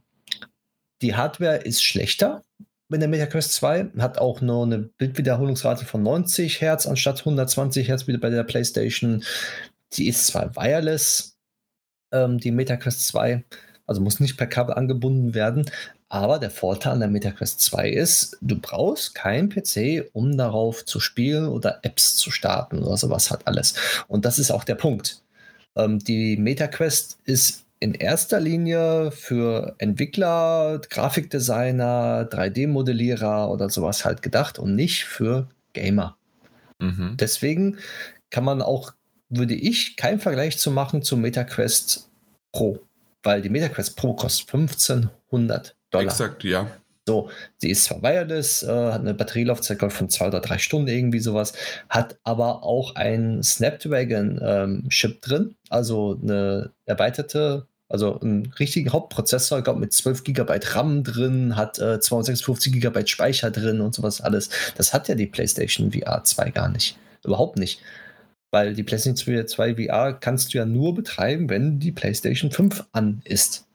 die 1.02 1.14
Hardware 1.14 1.58
ist 1.58 1.84
schlechter, 1.84 2.42
mit 2.88 3.00
der 3.00 3.08
MetaQuest 3.08 3.52
2, 3.54 3.90
hat 3.98 4.18
auch 4.18 4.40
nur 4.40 4.64
eine 4.64 4.78
Bildwiederholungsrate 4.78 5.84
von 5.84 6.02
90 6.02 6.60
Hertz 6.60 6.86
anstatt 6.86 7.20
120 7.20 7.88
Hertz 7.88 8.06
wie 8.06 8.16
bei 8.16 8.30
der 8.30 8.44
PlayStation. 8.44 9.24
Die 9.94 10.08
ist 10.08 10.26
zwar 10.26 10.54
wireless, 10.56 11.36
ähm, 12.12 12.38
die 12.38 12.50
MetaQuest 12.50 13.06
2, 13.06 13.44
also 13.86 14.00
muss 14.00 14.20
nicht 14.20 14.36
per 14.36 14.46
Kabel 14.46 14.74
angebunden 14.74 15.34
werden, 15.34 15.70
aber 16.08 16.38
der 16.38 16.50
Vorteil 16.50 16.92
an 16.92 17.00
der 17.00 17.08
MetaQuest 17.08 17.60
2 17.60 17.90
ist, 17.90 18.38
du 18.40 18.60
brauchst 18.60 19.14
keinen 19.14 19.48
PC, 19.48 20.08
um 20.12 20.36
darauf 20.36 20.84
zu 20.84 21.00
spielen 21.00 21.48
oder 21.48 21.80
Apps 21.82 22.16
zu 22.16 22.30
starten 22.30 22.82
oder 22.82 22.96
sowas 22.96 23.30
hat 23.30 23.46
alles. 23.46 23.74
Und 24.06 24.24
das 24.24 24.38
ist 24.38 24.52
auch 24.52 24.62
der 24.64 24.76
Punkt. 24.76 25.22
Ähm, 25.74 25.98
die 25.98 26.36
MetaQuest 26.36 27.18
ist 27.24 27.65
in 27.78 27.94
erster 27.94 28.40
Linie 28.40 29.10
für 29.10 29.74
Entwickler, 29.78 30.80
Grafikdesigner, 30.88 32.28
3D-Modellierer 32.30 33.50
oder 33.50 33.68
sowas 33.68 34.04
halt 34.04 34.22
gedacht 34.22 34.58
und 34.58 34.74
nicht 34.74 35.04
für 35.04 35.48
Gamer. 35.72 36.16
Mhm. 36.78 37.16
Deswegen 37.18 37.78
kann 38.30 38.44
man 38.44 38.62
auch, 38.62 38.92
würde 39.28 39.54
ich, 39.54 39.96
keinen 39.96 40.20
Vergleich 40.20 40.58
zu 40.58 40.70
machen 40.70 41.02
zum 41.02 41.20
MetaQuest 41.20 42.10
Pro, 42.52 42.80
weil 43.22 43.42
die 43.42 43.50
MetaQuest 43.50 43.96
Pro 43.96 44.14
kostet 44.14 44.48
1500 44.54 45.76
Dollar. 45.90 46.04
Exakt, 46.04 46.44
ja. 46.44 46.70
So, 47.08 47.30
sie 47.58 47.70
ist 47.70 47.84
zwar 47.84 48.02
wireless, 48.02 48.64
äh, 48.64 48.66
hat 48.66 49.00
eine 49.00 49.14
Batterielaufzeit 49.14 49.80
von 49.92 50.10
zwei 50.10 50.26
oder 50.26 50.40
drei 50.40 50.58
Stunden, 50.58 50.88
irgendwie 50.88 51.20
sowas, 51.20 51.52
hat 51.88 52.18
aber 52.24 52.64
auch 52.64 52.96
ein 52.96 53.44
Snapdragon-Chip 53.44 55.10
ähm, 55.12 55.20
drin, 55.20 55.54
also 55.70 56.18
eine 56.20 56.72
erweiterte, 56.84 57.68
also 57.88 58.18
einen 58.18 58.52
richtigen 58.58 58.92
Hauptprozessor, 58.92 59.62
glaube 59.62 59.78
mit 59.78 59.92
12 59.92 60.24
GB 60.24 60.58
RAM 60.64 61.04
drin, 61.04 61.54
hat 61.54 61.78
äh, 61.78 62.00
256 62.00 62.80
GB 62.80 63.06
Speicher 63.06 63.52
drin 63.52 63.80
und 63.80 63.94
sowas 63.94 64.20
alles. 64.20 64.50
Das 64.76 64.92
hat 64.92 65.06
ja 65.06 65.14
die 65.14 65.28
PlayStation 65.28 65.92
VR 65.92 66.24
2 66.24 66.50
gar 66.50 66.68
nicht. 66.68 66.98
Überhaupt 67.24 67.56
nicht. 67.56 67.80
Weil 68.50 68.74
die 68.74 68.82
PlayStation 68.82 69.46
2 69.46 69.76
VR 69.76 70.12
kannst 70.14 70.52
du 70.52 70.58
ja 70.58 70.66
nur 70.66 70.94
betreiben, 70.94 71.48
wenn 71.48 71.78
die 71.78 71.92
PlayStation 71.92 72.50
5 72.50 72.84
an 72.90 73.22
ist. 73.24 73.66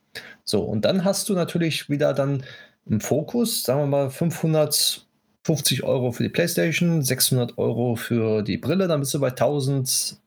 So, 0.44 0.62
und 0.62 0.84
dann 0.84 1.04
hast 1.04 1.30
du 1.30 1.34
natürlich 1.34 1.88
wieder 1.88 2.12
dann 2.12 2.42
im 2.86 3.00
Fokus, 3.00 3.62
sagen 3.62 3.80
wir 3.80 3.86
mal 3.86 4.10
550 4.10 5.82
Euro 5.82 6.12
für 6.12 6.22
die 6.22 6.28
PlayStation, 6.28 7.02
600 7.02 7.58
Euro 7.58 7.96
für 7.96 8.42
die 8.42 8.58
Brille, 8.58 8.88
dann 8.88 9.00
bist 9.00 9.14
du 9.14 9.20
bei 9.20 9.30
1050 9.30 10.18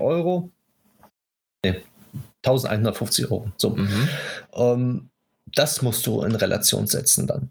Euro. 0.00 0.50
Nee, 1.64 1.82
1150 2.44 3.30
Euro. 3.30 3.52
So. 3.56 3.70
Mhm. 3.70 4.08
Ähm, 4.54 5.10
das 5.54 5.82
musst 5.82 6.06
du 6.06 6.22
in 6.22 6.34
Relation 6.34 6.86
setzen 6.86 7.26
dann. 7.26 7.50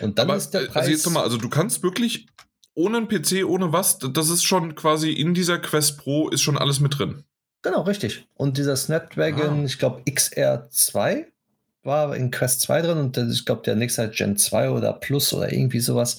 Und 0.00 0.18
dann 0.18 0.28
Aber, 0.28 0.36
ist 0.36 0.50
der 0.50 0.60
Preis. 0.60 0.76
Also 0.76 0.90
jetzt 0.90 1.06
nochmal, 1.06 1.22
also 1.24 1.36
du 1.36 1.48
kannst 1.48 1.82
wirklich 1.82 2.26
ohne 2.74 2.98
einen 2.98 3.08
PC, 3.08 3.44
ohne 3.44 3.72
was, 3.72 3.98
das 3.98 4.28
ist 4.28 4.44
schon 4.44 4.74
quasi 4.74 5.10
in 5.10 5.34
dieser 5.34 5.58
Quest 5.58 5.98
Pro 5.98 6.28
ist 6.28 6.42
schon 6.42 6.58
alles 6.58 6.80
mit 6.80 6.98
drin. 6.98 7.24
Genau, 7.62 7.82
richtig. 7.82 8.26
Und 8.34 8.56
dieser 8.56 8.76
Snapdragon, 8.76 9.62
ah. 9.62 9.64
ich 9.64 9.78
glaube 9.78 10.02
XR2 10.02 11.26
war 11.82 12.14
in 12.16 12.30
Quest 12.30 12.60
2 12.62 12.82
drin 12.82 12.98
und 12.98 13.16
ich 13.16 13.44
glaube, 13.44 13.62
der 13.62 13.76
nächste 13.76 14.02
halt 14.02 14.16
Gen 14.16 14.36
2 14.36 14.70
oder 14.70 14.92
Plus 14.92 15.32
oder 15.32 15.52
irgendwie 15.52 15.80
sowas. 15.80 16.18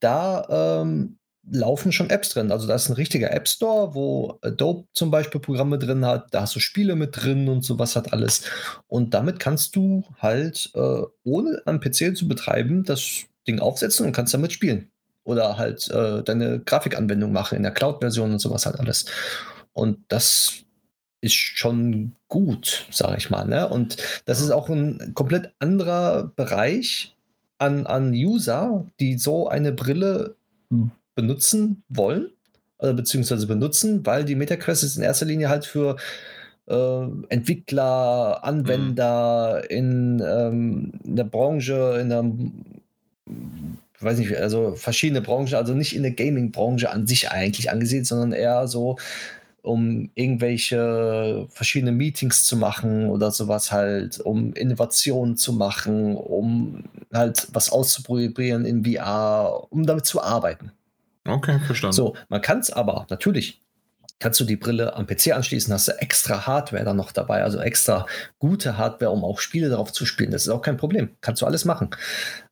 Da 0.00 0.80
ähm, 0.82 1.18
laufen 1.50 1.92
schon 1.92 2.10
Apps 2.10 2.30
drin. 2.30 2.52
Also 2.52 2.66
da 2.66 2.74
ist 2.74 2.88
ein 2.88 2.94
richtiger 2.94 3.32
App 3.32 3.48
Store, 3.48 3.94
wo 3.94 4.38
Adobe 4.42 4.86
zum 4.94 5.10
Beispiel 5.10 5.40
Programme 5.40 5.78
drin 5.78 6.04
hat, 6.04 6.28
da 6.32 6.42
hast 6.42 6.54
du 6.54 6.60
Spiele 6.60 6.96
mit 6.96 7.22
drin 7.22 7.48
und 7.48 7.64
sowas 7.64 7.96
hat 7.96 8.12
alles. 8.12 8.44
Und 8.86 9.14
damit 9.14 9.38
kannst 9.40 9.76
du 9.76 10.04
halt, 10.18 10.70
äh, 10.74 11.02
ohne 11.24 11.62
am 11.66 11.80
PC 11.80 12.16
zu 12.16 12.28
betreiben, 12.28 12.84
das 12.84 13.24
Ding 13.46 13.58
aufsetzen 13.58 14.06
und 14.06 14.12
kannst 14.12 14.34
damit 14.34 14.52
spielen. 14.52 14.90
Oder 15.24 15.58
halt 15.58 15.90
äh, 15.90 16.22
deine 16.22 16.60
Grafikanwendung 16.60 17.32
machen 17.32 17.56
in 17.56 17.62
der 17.62 17.72
Cloud-Version 17.72 18.32
und 18.32 18.38
sowas 18.38 18.66
halt 18.66 18.78
alles. 18.78 19.06
Und 19.72 19.98
das 20.08 20.64
ist 21.20 21.34
schon 21.34 22.12
gut, 22.28 22.86
sage 22.90 23.16
ich 23.18 23.30
mal. 23.30 23.46
Ne? 23.46 23.68
Und 23.68 23.96
das 24.24 24.40
ist 24.40 24.50
auch 24.50 24.68
ein 24.68 25.12
komplett 25.14 25.52
anderer 25.58 26.32
Bereich 26.36 27.14
an, 27.58 27.86
an 27.86 28.12
User, 28.12 28.86
die 29.00 29.18
so 29.18 29.48
eine 29.48 29.72
Brille 29.72 30.36
benutzen 31.14 31.82
wollen, 31.88 32.30
oder 32.78 32.94
beziehungsweise 32.94 33.46
benutzen, 33.46 34.06
weil 34.06 34.24
die 34.24 34.34
MetaQuest 34.34 34.84
ist 34.84 34.96
in 34.96 35.02
erster 35.02 35.26
Linie 35.26 35.50
halt 35.50 35.66
für 35.66 35.96
äh, 36.66 37.06
Entwickler, 37.28 38.42
Anwender 38.42 39.62
mhm. 39.64 39.76
in, 39.76 40.22
ähm, 40.24 40.92
in 41.04 41.16
der 41.16 41.24
Branche, 41.24 41.98
in 42.00 42.08
der 42.08 42.24
weiß 44.00 44.18
nicht, 44.18 44.34
also 44.36 44.74
verschiedene 44.76 45.20
Branchen, 45.20 45.54
also 45.54 45.74
nicht 45.74 45.94
in 45.94 46.02
der 46.02 46.12
Gaming-Branche 46.12 46.90
an 46.90 47.06
sich 47.06 47.30
eigentlich 47.30 47.70
angesehen, 47.70 48.04
sondern 48.04 48.32
eher 48.32 48.66
so, 48.66 48.96
um 49.62 50.10
irgendwelche 50.14 51.46
verschiedene 51.50 51.92
Meetings 51.92 52.44
zu 52.44 52.56
machen 52.56 53.08
oder 53.08 53.30
sowas 53.30 53.72
halt, 53.72 54.20
um 54.20 54.52
Innovationen 54.54 55.36
zu 55.36 55.52
machen, 55.52 56.16
um 56.16 56.84
halt 57.12 57.48
was 57.52 57.70
auszuprobieren 57.70 58.64
in 58.64 58.84
VR, 58.84 59.66
um 59.70 59.86
damit 59.86 60.06
zu 60.06 60.22
arbeiten. 60.22 60.72
Okay, 61.26 61.58
verstanden. 61.60 61.94
So, 61.94 62.16
man 62.28 62.40
kann 62.40 62.60
es 62.60 62.70
aber 62.70 63.06
natürlich 63.10 63.60
kannst 64.20 64.38
du 64.38 64.44
die 64.44 64.56
Brille 64.56 64.94
am 64.94 65.06
PC 65.06 65.32
anschließen, 65.32 65.72
hast 65.72 65.88
du 65.88 65.92
extra 65.98 66.46
Hardware 66.46 66.84
dann 66.84 66.96
noch 66.96 67.10
dabei, 67.10 67.42
also 67.42 67.58
extra 67.58 68.06
gute 68.38 68.76
Hardware, 68.78 69.10
um 69.10 69.24
auch 69.24 69.40
Spiele 69.40 69.68
darauf 69.68 69.92
zu 69.92 70.06
spielen. 70.06 70.30
Das 70.30 70.42
ist 70.42 70.50
auch 70.50 70.62
kein 70.62 70.76
Problem. 70.76 71.16
Kannst 71.22 71.42
du 71.42 71.46
alles 71.46 71.64
machen. 71.64 71.90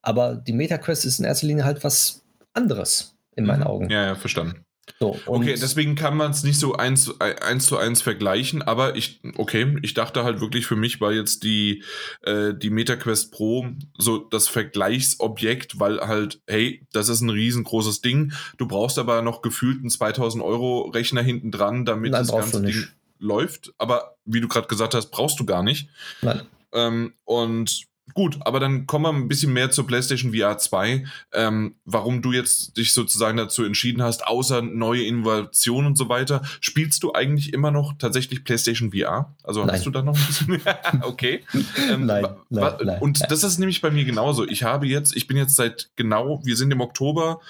Aber 0.03 0.35
die 0.35 0.55
MetaQuest 0.55 1.05
ist 1.05 1.21
in 1.21 1.27
erster 1.27 1.47
Linie 1.47 1.65
halt 1.65 1.85
was 1.85 2.25
anderes 2.55 3.17
in 3.37 3.45
meinen 3.45 3.61
mhm. 3.61 3.67
Augen. 3.67 3.91
Ja, 3.91 4.07
ja, 4.07 4.15
verstanden. 4.17 4.65
So, 4.99 5.19
okay, 5.27 5.55
deswegen 5.61 5.95
kann 5.95 6.17
man 6.17 6.31
es 6.31 6.43
nicht 6.43 6.59
so 6.59 6.75
eins, 6.75 7.21
eins 7.21 7.67
zu 7.67 7.77
eins 7.77 8.03
vergleichen, 8.03 8.63
aber 8.63 8.97
ich, 8.97 9.21
okay, 9.37 9.77
ich 9.83 9.95
dachte 9.95 10.25
halt 10.25 10.41
wirklich 10.41 10.67
für 10.67 10.77
mich 10.77 11.01
war 11.01 11.13
jetzt 11.13 11.43
die, 11.43 11.83
äh, 12.23 12.55
die 12.55 12.71
MetaQuest 12.71 13.33
Pro 13.33 13.67
so 13.97 14.19
das 14.19 14.49
Vergleichsobjekt, 14.49 15.79
weil 15.81 16.01
halt, 16.01 16.41
hey, 16.47 16.87
das 16.93 17.09
ist 17.09 17.21
ein 17.21 17.31
riesengroßes 17.31 18.01
Ding. 18.01 18.33
Du 18.57 18.67
brauchst 18.67 18.99
aber 18.99 19.23
noch 19.23 19.43
gefühlt 19.43 19.81
einen 19.81 19.91
2000 19.91 20.43
Euro 20.43 20.89
Rechner 20.89 21.23
hinten 21.23 21.51
dran, 21.51 21.85
damit 21.85 22.13
Nein, 22.13 22.23
das 22.23 22.33
ganze 22.33 22.63
Ding 22.63 22.87
läuft. 23.19 23.73
Aber 23.79 24.17
wie 24.25 24.41
du 24.41 24.49
gerade 24.49 24.69
gesagt 24.69 24.95
hast, 24.95 25.11
brauchst 25.11 25.39
du 25.41 25.45
gar 25.45 25.63
nicht. 25.63 25.89
Nein. 26.23 26.43
Ähm, 26.73 27.15
und 27.25 27.88
Gut, 28.15 28.39
aber 28.41 28.61
dann 28.61 28.87
kommen 28.87 29.05
wir 29.05 29.13
ein 29.13 29.29
bisschen 29.29 29.53
mehr 29.53 29.71
zur 29.71 29.87
PlayStation 29.87 30.35
VR 30.35 30.59
2. 30.59 31.05
Ähm, 31.33 31.77
warum 31.85 32.23
du 32.23 32.33
jetzt 32.33 32.77
dich 32.77 32.93
sozusagen 32.93 33.37
dazu 33.37 33.65
entschieden 33.65 34.03
hast, 34.03 34.27
außer 34.27 34.63
neue 34.63 35.03
Innovationen 35.05 35.89
und 35.89 35.99
so 35.99 36.09
weiter, 36.09 36.43
spielst 36.61 37.03
du 37.03 37.13
eigentlich 37.13 37.53
immer 37.53 37.71
noch 37.71 37.95
tatsächlich 37.99 38.45
PlayStation 38.45 38.93
VR? 38.93 39.35
Also 39.43 39.65
nein. 39.65 39.77
hast 39.77 39.87
du 39.87 39.91
da 39.91 40.03
noch 40.03 40.17
ein 40.17 40.27
bisschen? 40.27 40.61
okay. 41.03 41.45
Ähm, 41.91 42.07
nein, 42.07 42.27
nein, 42.49 42.73
nein, 42.83 43.01
Und 43.01 43.21
das 43.31 43.45
ist 43.45 43.59
nämlich 43.59 43.81
bei 43.81 43.91
mir 43.91 44.05
genauso. 44.05 44.47
Ich 44.47 44.63
habe 44.63 44.87
jetzt, 44.87 45.17
ich 45.17 45.27
bin 45.27 45.37
jetzt 45.37 45.57
seit 45.57 45.91
genau, 45.97 46.41
wir 46.45 46.57
sind 46.57 46.73
im 46.73 46.81
Oktober, 46.81 47.41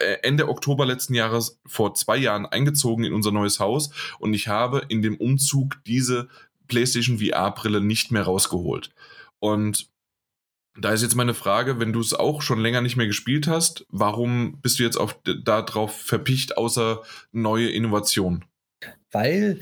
äh, 0.00 0.16
Ende 0.22 0.48
Oktober 0.48 0.86
letzten 0.86 1.14
Jahres 1.14 1.58
vor 1.66 1.94
zwei 1.94 2.16
Jahren 2.16 2.46
eingezogen 2.46 3.04
in 3.04 3.12
unser 3.12 3.32
neues 3.32 3.60
Haus 3.60 3.90
und 4.18 4.34
ich 4.34 4.48
habe 4.48 4.82
in 4.88 5.02
dem 5.02 5.16
Umzug 5.16 5.78
diese 5.86 6.28
PlayStation 6.68 7.18
VR-Brille 7.18 7.80
nicht 7.80 8.10
mehr 8.10 8.22
rausgeholt. 8.22 8.90
Und 9.38 9.88
da 10.78 10.92
ist 10.92 11.02
jetzt 11.02 11.14
meine 11.14 11.34
Frage, 11.34 11.80
wenn 11.80 11.92
du 11.92 12.00
es 12.00 12.14
auch 12.14 12.42
schon 12.42 12.60
länger 12.60 12.80
nicht 12.80 12.96
mehr 12.96 13.06
gespielt 13.06 13.46
hast, 13.46 13.86
warum 13.88 14.60
bist 14.60 14.78
du 14.78 14.82
jetzt 14.82 14.96
auf, 14.96 15.18
darauf 15.44 15.96
verpicht, 15.96 16.56
außer 16.56 17.02
neue 17.32 17.70
Innovationen? 17.70 18.44
Weil, 19.10 19.60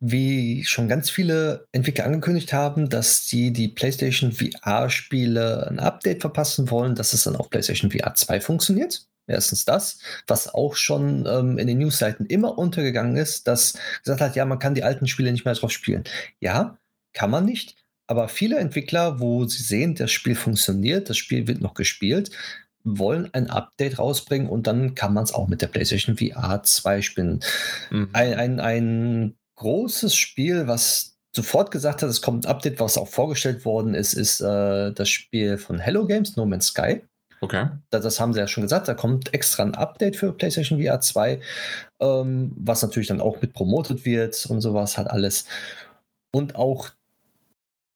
wie 0.00 0.64
schon 0.64 0.88
ganz 0.88 1.10
viele 1.10 1.66
Entwickler 1.72 2.04
angekündigt 2.04 2.52
haben, 2.52 2.88
dass 2.88 3.26
die 3.26 3.52
die 3.52 3.68
PlayStation 3.68 4.32
VR-Spiele 4.32 5.66
ein 5.68 5.80
Update 5.80 6.20
verpassen 6.20 6.70
wollen, 6.70 6.94
dass 6.94 7.12
es 7.12 7.24
dann 7.24 7.36
auf 7.36 7.50
PlayStation 7.50 7.90
VR 7.90 8.14
2 8.14 8.40
funktioniert. 8.40 9.06
Erstens 9.26 9.66
das, 9.66 9.98
was 10.26 10.54
auch 10.54 10.74
schon 10.74 11.26
ähm, 11.26 11.58
in 11.58 11.66
den 11.66 11.78
Newsseiten 11.78 12.24
immer 12.26 12.56
untergegangen 12.56 13.16
ist, 13.16 13.46
dass 13.46 13.78
gesagt 14.02 14.22
hat, 14.22 14.36
ja, 14.36 14.46
man 14.46 14.58
kann 14.58 14.74
die 14.74 14.84
alten 14.84 15.06
Spiele 15.06 15.32
nicht 15.32 15.44
mehr 15.44 15.54
drauf 15.54 15.70
spielen. 15.70 16.04
Ja, 16.40 16.78
kann 17.12 17.30
man 17.30 17.44
nicht, 17.44 17.76
aber 18.08 18.28
viele 18.28 18.58
Entwickler, 18.58 19.20
wo 19.20 19.44
sie 19.44 19.62
sehen, 19.62 19.94
das 19.94 20.10
Spiel 20.10 20.34
funktioniert, 20.34 21.08
das 21.08 21.18
Spiel 21.18 21.46
wird 21.46 21.60
noch 21.60 21.74
gespielt, 21.74 22.30
wollen 22.82 23.32
ein 23.34 23.50
Update 23.50 23.98
rausbringen 23.98 24.48
und 24.48 24.66
dann 24.66 24.94
kann 24.94 25.12
man 25.12 25.24
es 25.24 25.34
auch 25.34 25.46
mit 25.46 25.60
der 25.60 25.66
PlayStation 25.68 26.16
VR 26.16 26.62
2 26.62 27.02
spielen. 27.02 27.40
Mhm. 27.90 28.08
Ein, 28.14 28.34
ein, 28.34 28.60
ein 28.60 29.34
großes 29.56 30.14
Spiel, 30.14 30.66
was 30.66 31.18
sofort 31.36 31.70
gesagt 31.70 32.02
hat, 32.02 32.08
es 32.08 32.22
kommt 32.22 32.46
ein 32.46 32.50
Update, 32.50 32.80
was 32.80 32.96
auch 32.96 33.08
vorgestellt 33.08 33.64
worden 33.66 33.94
ist, 33.94 34.14
ist 34.14 34.40
äh, 34.40 34.92
das 34.92 35.10
Spiel 35.10 35.58
von 35.58 35.78
Hello 35.78 36.06
Games, 36.06 36.36
No 36.36 36.46
Man's 36.46 36.68
Sky. 36.68 37.02
Okay. 37.40 37.68
Das, 37.90 38.02
das, 38.02 38.18
haben 38.18 38.32
sie 38.32 38.40
ja 38.40 38.48
schon 38.48 38.62
gesagt, 38.62 38.88
da 38.88 38.94
kommt 38.94 39.32
extra 39.34 39.62
ein 39.62 39.74
Update 39.74 40.16
für 40.16 40.32
PlayStation 40.32 40.82
VR 40.82 41.00
2, 41.00 41.40
ähm, 42.00 42.52
was 42.56 42.82
natürlich 42.82 43.08
dann 43.08 43.20
auch 43.20 43.40
mit 43.42 43.52
promotet 43.52 44.04
wird 44.04 44.46
und 44.46 44.60
sowas 44.60 44.96
halt 44.96 45.08
alles. 45.08 45.44
Und 46.32 46.56
auch 46.56 46.90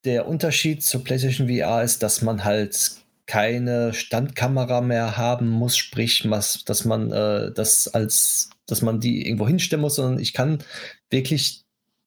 der 0.05 0.27
Unterschied 0.27 0.83
zur 0.83 1.05
PlayStation 1.05 1.49
VR 1.49 1.83
ist, 1.83 2.03
dass 2.03 2.23
man 2.23 2.45
halt 2.45 3.03
keine 3.27 3.95
Standkamera 3.95 4.81
mehr 4.81 5.17
haben 5.17 5.49
muss, 5.49 5.77
sprich, 5.77 6.29
dass 6.29 6.85
man 6.85 7.13
äh, 7.13 7.53
das 7.53 7.89
als, 7.89 8.51
dass 8.67 8.83
man 8.83 9.01
die 9.01 9.27
irgendwo 9.27 9.47
hinstellen 9.47 9.81
muss, 9.81 9.95
sondern 9.97 10.21
ich 10.21 10.33
kann 10.33 10.59
wirklich 11.11 11.65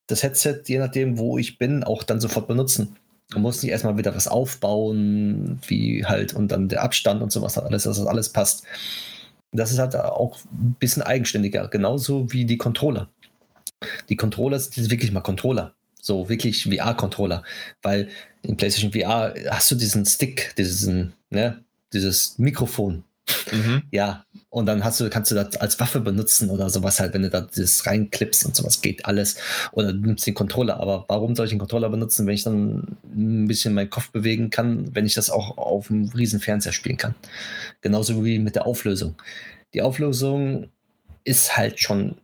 das 0.08 0.24
Headset, 0.24 0.62
je 0.68 0.80
nachdem, 0.80 1.18
wo 1.18 1.38
ich 1.38 1.58
bin, 1.58 1.84
auch 1.84 2.04
dann 2.04 2.20
sofort 2.20 2.48
benutzen. 2.48 2.98
Man 3.34 3.42
muss 3.42 3.64
nicht 3.64 3.72
erstmal 3.72 3.98
wieder 3.98 4.16
was 4.16 4.28
aufbauen, 4.28 5.60
wie 5.68 6.06
halt, 6.06 6.34
und 6.34 6.50
dann 6.50 6.70
der 6.70 6.84
Abstand 6.84 7.24
und 7.24 7.32
sowas, 7.32 7.58
alles, 7.58 7.84
dass 7.84 7.98
das 7.98 8.06
alles 8.06 8.30
passt. 8.30 8.66
Das 9.52 9.72
ist 9.72 9.80
halt 9.80 9.96
auch 9.96 10.38
ein 10.52 10.76
bisschen 10.80 11.02
eigenständiger, 11.02 11.68
genauso 11.70 12.32
wie 12.32 12.46
die 12.46 12.58
Controller. 12.58 13.10
Die 14.10 14.16
Controller 14.16 14.60
sind 14.60 14.92
wirklich 14.92 15.12
mal 15.12 15.22
Controller. 15.22 15.74
So 16.06 16.30
wirklich 16.30 16.66
VR-Controller. 16.66 17.42
Weil 17.82 18.10
in 18.44 18.58
PlayStation 18.58 18.92
VR 18.92 19.34
hast 19.50 19.72
du 19.72 19.76
diesen 19.76 20.06
Stick, 20.06 20.54
diesen, 20.56 21.14
ne, 21.32 21.64
dieses 21.94 22.38
Mikrofon. 22.38 23.04
Mhm. 23.52 23.82
Ja, 23.90 24.24
und 24.52 24.68
dann 24.68 24.84
hast 24.84 25.00
du, 25.00 25.10
kannst 25.10 25.32
du 25.32 25.36
das 25.36 25.56
als 25.58 25.80
Waffe 25.80 26.02
benutzen 26.02 26.52
oder 26.52 26.70
sowas 26.70 27.00
halt, 27.00 27.16
wenn 27.16 27.24
du 27.24 27.32
da 27.32 27.42
das 27.42 27.88
reinklippst 27.88 28.46
und 28.46 28.56
sowas 28.56 28.82
geht 28.82 29.04
alles. 29.08 29.38
Oder 29.72 29.94
du 29.94 30.00
nimmst 30.00 30.28
den 30.28 30.36
Controller. 30.36 30.80
Aber 30.80 31.06
warum 31.08 31.36
soll 31.36 31.48
ich 31.48 31.50
den 31.50 31.58
Controller 31.58 31.90
benutzen, 31.90 32.28
wenn 32.28 32.36
ich 32.36 32.44
dann 32.44 32.98
ein 33.04 33.48
bisschen 33.48 33.74
meinen 33.74 33.90
Kopf 33.90 34.12
bewegen 34.12 34.52
kann, 34.52 34.94
wenn 34.94 35.08
ich 35.08 35.16
das 35.16 35.32
auch 35.32 35.58
auf 35.58 35.90
einem 35.90 36.10
riesen 36.10 36.40
Fernseher 36.40 36.72
spielen 36.72 36.98
kann? 36.98 37.16
Genauso 37.82 38.24
wie 38.24 38.38
mit 38.38 38.54
der 38.54 38.68
Auflösung. 38.68 39.16
Die 39.74 39.82
Auflösung 39.82 40.70
ist 41.24 41.58
halt 41.58 41.80
schon, 41.80 42.20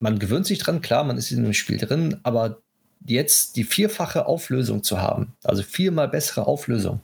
man 0.00 0.18
gewöhnt 0.18 0.46
sich 0.46 0.58
dran, 0.58 0.80
klar, 0.80 1.04
man 1.04 1.18
ist 1.18 1.30
in 1.30 1.44
dem 1.44 1.52
Spiel 1.52 1.78
drin, 1.78 2.16
aber 2.24 2.58
jetzt 3.06 3.56
die 3.56 3.64
vierfache 3.64 4.26
Auflösung 4.26 4.82
zu 4.82 5.00
haben, 5.00 5.34
also 5.44 5.62
viermal 5.62 6.08
bessere 6.08 6.46
Auflösung, 6.46 7.00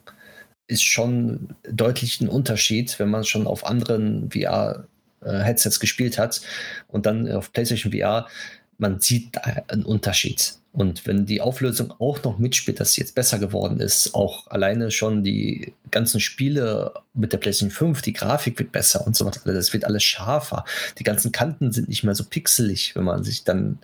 ist 0.66 0.84
schon 0.84 1.54
deutlich 1.68 2.20
ein 2.20 2.28
Unterschied, 2.28 2.98
wenn 2.98 3.08
man 3.08 3.24
schon 3.24 3.46
auf 3.46 3.66
anderen 3.66 4.30
VR-Headsets 4.30 5.80
gespielt 5.80 6.18
hat 6.18 6.42
und 6.88 7.06
dann 7.06 7.30
auf 7.32 7.52
PlayStation 7.52 7.92
VR, 7.92 8.28
man 8.76 9.00
sieht 9.00 9.38
einen 9.70 9.84
Unterschied. 9.84 10.57
Und 10.72 11.06
wenn 11.06 11.24
die 11.24 11.40
Auflösung 11.40 11.92
auch 11.98 12.22
noch 12.22 12.38
mitspielt, 12.38 12.78
dass 12.78 12.92
sie 12.92 13.00
jetzt 13.00 13.14
besser 13.14 13.38
geworden 13.38 13.80
ist, 13.80 14.14
auch 14.14 14.46
alleine 14.48 14.90
schon 14.90 15.24
die 15.24 15.72
ganzen 15.90 16.20
Spiele 16.20 16.92
mit 17.14 17.32
der 17.32 17.38
PlayStation 17.38 17.70
5, 17.70 18.02
die 18.02 18.12
Grafik 18.12 18.58
wird 18.58 18.70
besser 18.70 19.06
und 19.06 19.16
so 19.16 19.24
weiter, 19.24 19.40
das 19.44 19.72
wird 19.72 19.84
alles 19.84 20.04
scharfer. 20.04 20.64
Die 20.98 21.04
ganzen 21.04 21.32
Kanten 21.32 21.72
sind 21.72 21.88
nicht 21.88 22.04
mehr 22.04 22.14
so 22.14 22.24
pixelig, 22.24 22.94
wenn 22.94 23.04
man 23.04 23.24
sich 23.24 23.44
dann. 23.44 23.78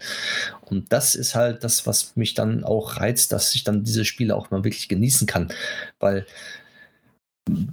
Und 0.61 0.93
das 0.93 1.15
ist 1.15 1.35
halt 1.35 1.65
das, 1.65 1.87
was 1.87 2.17
mich 2.17 2.35
dann 2.35 2.65
auch 2.65 2.99
reizt, 2.99 3.33
dass 3.33 3.55
ich 3.55 3.65
dann 3.65 3.85
diese 3.85 4.05
Spiele 4.05 4.37
auch 4.37 4.51
mal 4.51 4.63
wirklich 4.63 4.89
genießen 4.89 5.27
kann. 5.27 5.53
Weil, 5.99 6.27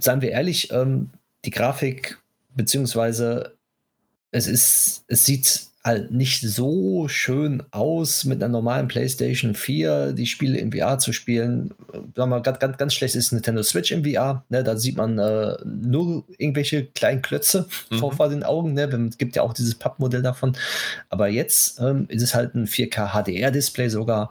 seien 0.00 0.22
wir 0.22 0.30
ehrlich, 0.30 0.72
ähm, 0.72 1.10
die 1.44 1.50
Grafik, 1.50 2.18
beziehungsweise 2.54 3.56
es 4.30 4.46
ist, 4.46 5.04
es 5.08 5.24
sieht 5.24 5.71
nicht 6.10 6.42
so 6.42 7.08
schön 7.08 7.64
aus, 7.72 8.24
mit 8.24 8.40
einer 8.40 8.52
normalen 8.52 8.86
PlayStation 8.86 9.54
4 9.54 10.12
die 10.12 10.26
Spiele 10.26 10.58
im 10.58 10.70
VR 10.70 10.98
zu 10.98 11.12
spielen. 11.12 11.74
Sagen 12.14 12.30
wir, 12.30 12.40
ganz, 12.40 12.60
ganz, 12.60 12.76
ganz 12.76 12.94
schlecht 12.94 13.16
ist 13.16 13.32
Nintendo 13.32 13.64
Switch 13.64 13.90
im 13.90 14.04
VR. 14.04 14.44
Ne? 14.48 14.62
Da 14.62 14.76
sieht 14.76 14.96
man 14.96 15.18
äh, 15.18 15.56
nur 15.64 16.24
irgendwelche 16.38 16.86
kleinen 16.86 17.20
Klötze 17.20 17.66
mhm. 17.90 17.98
vor, 17.98 18.12
vor, 18.12 18.28
den 18.28 18.44
Augen. 18.44 18.74
Ne? 18.74 18.84
Es 19.10 19.18
gibt 19.18 19.34
ja 19.34 19.42
auch 19.42 19.54
dieses 19.54 19.74
Pappmodell 19.74 20.22
davon. 20.22 20.56
Aber 21.08 21.26
jetzt 21.26 21.80
ähm, 21.80 22.06
ist 22.08 22.22
es 22.22 22.34
halt 22.34 22.54
ein 22.54 22.68
4K 22.68 23.12
HDR-Display 23.12 23.88
sogar, 23.88 24.30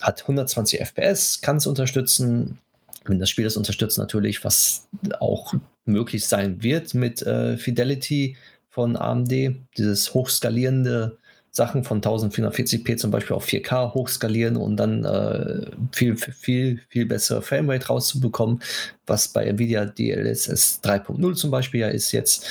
hat 0.00 0.22
120 0.22 0.80
FPS, 0.80 1.40
kann 1.40 1.56
es 1.56 1.66
unterstützen. 1.66 2.58
Wenn 3.04 3.18
das 3.18 3.30
Spiel 3.30 3.44
das 3.44 3.56
unterstützt 3.56 3.98
natürlich, 3.98 4.44
was 4.44 4.86
auch 5.18 5.54
möglich 5.86 6.26
sein 6.26 6.62
wird 6.62 6.94
mit 6.94 7.20
äh, 7.22 7.56
Fidelity 7.56 8.36
von 8.74 8.96
AMD, 8.96 9.30
dieses 9.78 10.14
hochskalierende 10.14 11.16
Sachen 11.52 11.84
von 11.84 12.02
1440p 12.02 12.96
zum 12.96 13.12
Beispiel 13.12 13.36
auf 13.36 13.46
4K 13.46 13.94
hochskalieren 13.94 14.56
und 14.56 14.76
dann 14.76 15.04
äh, 15.04 15.70
viel, 15.92 16.16
viel, 16.16 16.80
viel 16.88 17.06
bessere 17.06 17.40
Framerate 17.40 17.86
rauszubekommen, 17.86 18.60
was 19.06 19.28
bei 19.28 19.44
Nvidia 19.44 19.84
DLSS 19.84 20.80
3.0 20.82 21.34
zum 21.34 21.52
Beispiel 21.52 21.82
ja 21.82 21.88
ist 21.88 22.10
jetzt. 22.10 22.50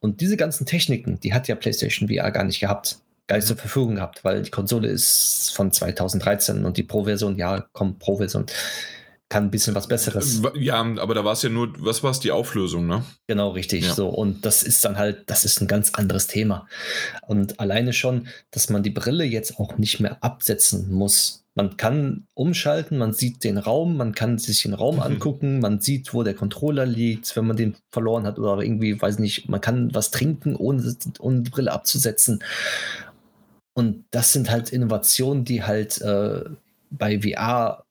Und 0.00 0.20
diese 0.20 0.36
ganzen 0.36 0.66
Techniken, 0.66 1.20
die 1.20 1.32
hat 1.32 1.46
ja 1.46 1.54
PlayStation 1.54 2.08
VR 2.08 2.32
gar 2.32 2.42
nicht 2.42 2.58
gehabt, 2.58 2.98
gar 3.28 3.36
nicht 3.36 3.46
zur 3.46 3.56
Verfügung 3.56 3.94
gehabt, 3.94 4.24
weil 4.24 4.42
die 4.42 4.50
Konsole 4.50 4.88
ist 4.88 5.52
von 5.54 5.70
2013 5.70 6.64
und 6.64 6.76
die 6.76 6.82
Pro-Version, 6.82 7.36
ja, 7.36 7.64
kommt 7.72 8.00
Pro-Version 8.00 8.46
kann 9.32 9.44
ein 9.44 9.50
bisschen 9.50 9.74
was 9.74 9.88
Besseres. 9.88 10.42
Ja, 10.56 10.82
aber 10.98 11.14
da 11.14 11.24
war 11.24 11.32
es 11.32 11.40
ja 11.40 11.48
nur, 11.48 11.72
was 11.78 12.02
war 12.02 12.10
es, 12.10 12.20
die 12.20 12.30
Auflösung, 12.30 12.86
ne? 12.86 13.02
Genau, 13.26 13.48
richtig. 13.48 13.86
Ja. 13.86 13.94
So, 13.94 14.08
und 14.08 14.44
das 14.44 14.62
ist 14.62 14.84
dann 14.84 14.98
halt, 14.98 15.22
das 15.30 15.46
ist 15.46 15.62
ein 15.62 15.66
ganz 15.66 15.94
anderes 15.94 16.26
Thema. 16.26 16.68
Und 17.26 17.58
alleine 17.58 17.94
schon, 17.94 18.28
dass 18.50 18.68
man 18.68 18.82
die 18.82 18.90
Brille 18.90 19.24
jetzt 19.24 19.58
auch 19.58 19.78
nicht 19.78 20.00
mehr 20.00 20.22
absetzen 20.22 20.92
muss. 20.92 21.44
Man 21.54 21.78
kann 21.78 22.26
umschalten, 22.34 22.98
man 22.98 23.14
sieht 23.14 23.42
den 23.42 23.56
Raum, 23.56 23.96
man 23.96 24.14
kann 24.14 24.36
sich 24.36 24.64
den 24.64 24.74
Raum 24.74 24.96
mhm. 24.96 25.02
angucken, 25.02 25.60
man 25.60 25.80
sieht, 25.80 26.12
wo 26.12 26.22
der 26.22 26.34
Controller 26.34 26.84
liegt, 26.84 27.34
wenn 27.34 27.46
man 27.46 27.56
den 27.56 27.76
verloren 27.90 28.26
hat 28.26 28.38
oder 28.38 28.62
irgendwie, 28.62 29.00
weiß 29.00 29.18
nicht, 29.18 29.48
man 29.48 29.62
kann 29.62 29.94
was 29.94 30.10
trinken, 30.10 30.56
ohne, 30.56 30.94
ohne 31.20 31.40
die 31.40 31.50
Brille 31.50 31.72
abzusetzen. 31.72 32.44
Und 33.72 34.04
das 34.10 34.34
sind 34.34 34.50
halt 34.50 34.68
Innovationen, 34.68 35.46
die 35.46 35.62
halt 35.62 36.02
äh, 36.02 36.44
bei 36.90 37.20
VR 37.22 37.86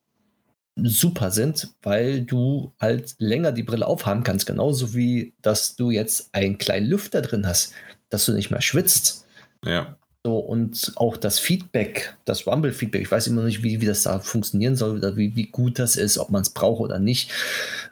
super 0.75 1.31
sind, 1.31 1.69
weil 1.81 2.21
du 2.21 2.71
halt 2.79 3.15
länger 3.17 3.51
die 3.51 3.63
Brille 3.63 3.87
aufhaben 3.87 4.23
kannst, 4.23 4.45
genauso 4.45 4.93
wie 4.93 5.33
dass 5.41 5.75
du 5.75 5.91
jetzt 5.91 6.29
einen 6.33 6.57
kleinen 6.57 6.87
Lüfter 6.87 7.21
drin 7.21 7.45
hast, 7.45 7.73
dass 8.09 8.25
du 8.25 8.33
nicht 8.33 8.51
mehr 8.51 8.61
schwitzt. 8.61 9.25
Ja. 9.65 9.97
So, 10.23 10.37
und 10.37 10.93
auch 10.97 11.17
das 11.17 11.39
Feedback, 11.39 12.15
das 12.25 12.45
Rumble-Feedback, 12.45 13.01
ich 13.01 13.11
weiß 13.11 13.27
immer 13.27 13.43
nicht, 13.43 13.63
wie, 13.63 13.81
wie 13.81 13.87
das 13.87 14.03
da 14.03 14.19
funktionieren 14.19 14.75
soll 14.75 14.97
oder 14.97 15.17
wie, 15.17 15.35
wie 15.35 15.47
gut 15.47 15.79
das 15.79 15.95
ist, 15.95 16.19
ob 16.19 16.29
man 16.29 16.43
es 16.43 16.51
braucht 16.51 16.79
oder 16.79 16.99
nicht. 16.99 17.31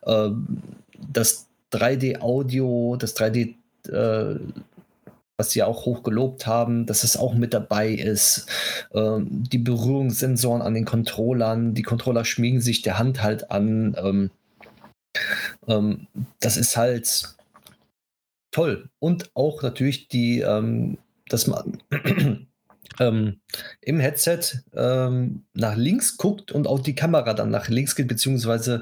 Ähm, 0.05 0.59
das 1.11 1.47
3D-Audio, 1.73 2.97
das 2.99 3.17
3D 3.17 3.55
äh, 3.87 4.39
was 5.39 5.51
sie 5.51 5.63
auch 5.63 5.85
hoch 5.85 6.03
gelobt 6.03 6.45
haben, 6.45 6.85
dass 6.85 7.05
es 7.05 7.15
auch 7.15 7.33
mit 7.33 7.53
dabei 7.53 7.89
ist. 7.89 8.45
Ähm, 8.93 9.27
die 9.29 9.57
Berührungssensoren 9.57 10.61
an 10.61 10.73
den 10.73 10.83
Controllern, 10.83 11.73
die 11.73 11.81
Controller 11.81 12.25
schmiegen 12.25 12.59
sich 12.59 12.81
der 12.81 12.99
Hand 12.99 13.23
halt 13.23 13.49
an. 13.49 13.95
Ähm, 13.97 14.31
ähm, 15.67 16.07
das 16.41 16.57
ist 16.57 16.75
halt 16.75 17.35
toll. 18.51 18.89
Und 18.99 19.31
auch 19.33 19.63
natürlich 19.63 20.09
die, 20.09 20.41
ähm, 20.41 20.97
dass 21.29 21.47
man 21.47 21.77
ähm, 22.99 23.39
im 23.79 23.99
Headset 24.01 24.41
ähm, 24.73 25.45
nach 25.53 25.77
links 25.77 26.17
guckt 26.17 26.51
und 26.51 26.67
auch 26.67 26.81
die 26.81 26.95
Kamera 26.95 27.33
dann 27.33 27.49
nach 27.49 27.69
links 27.69 27.95
geht, 27.95 28.09
beziehungsweise 28.09 28.81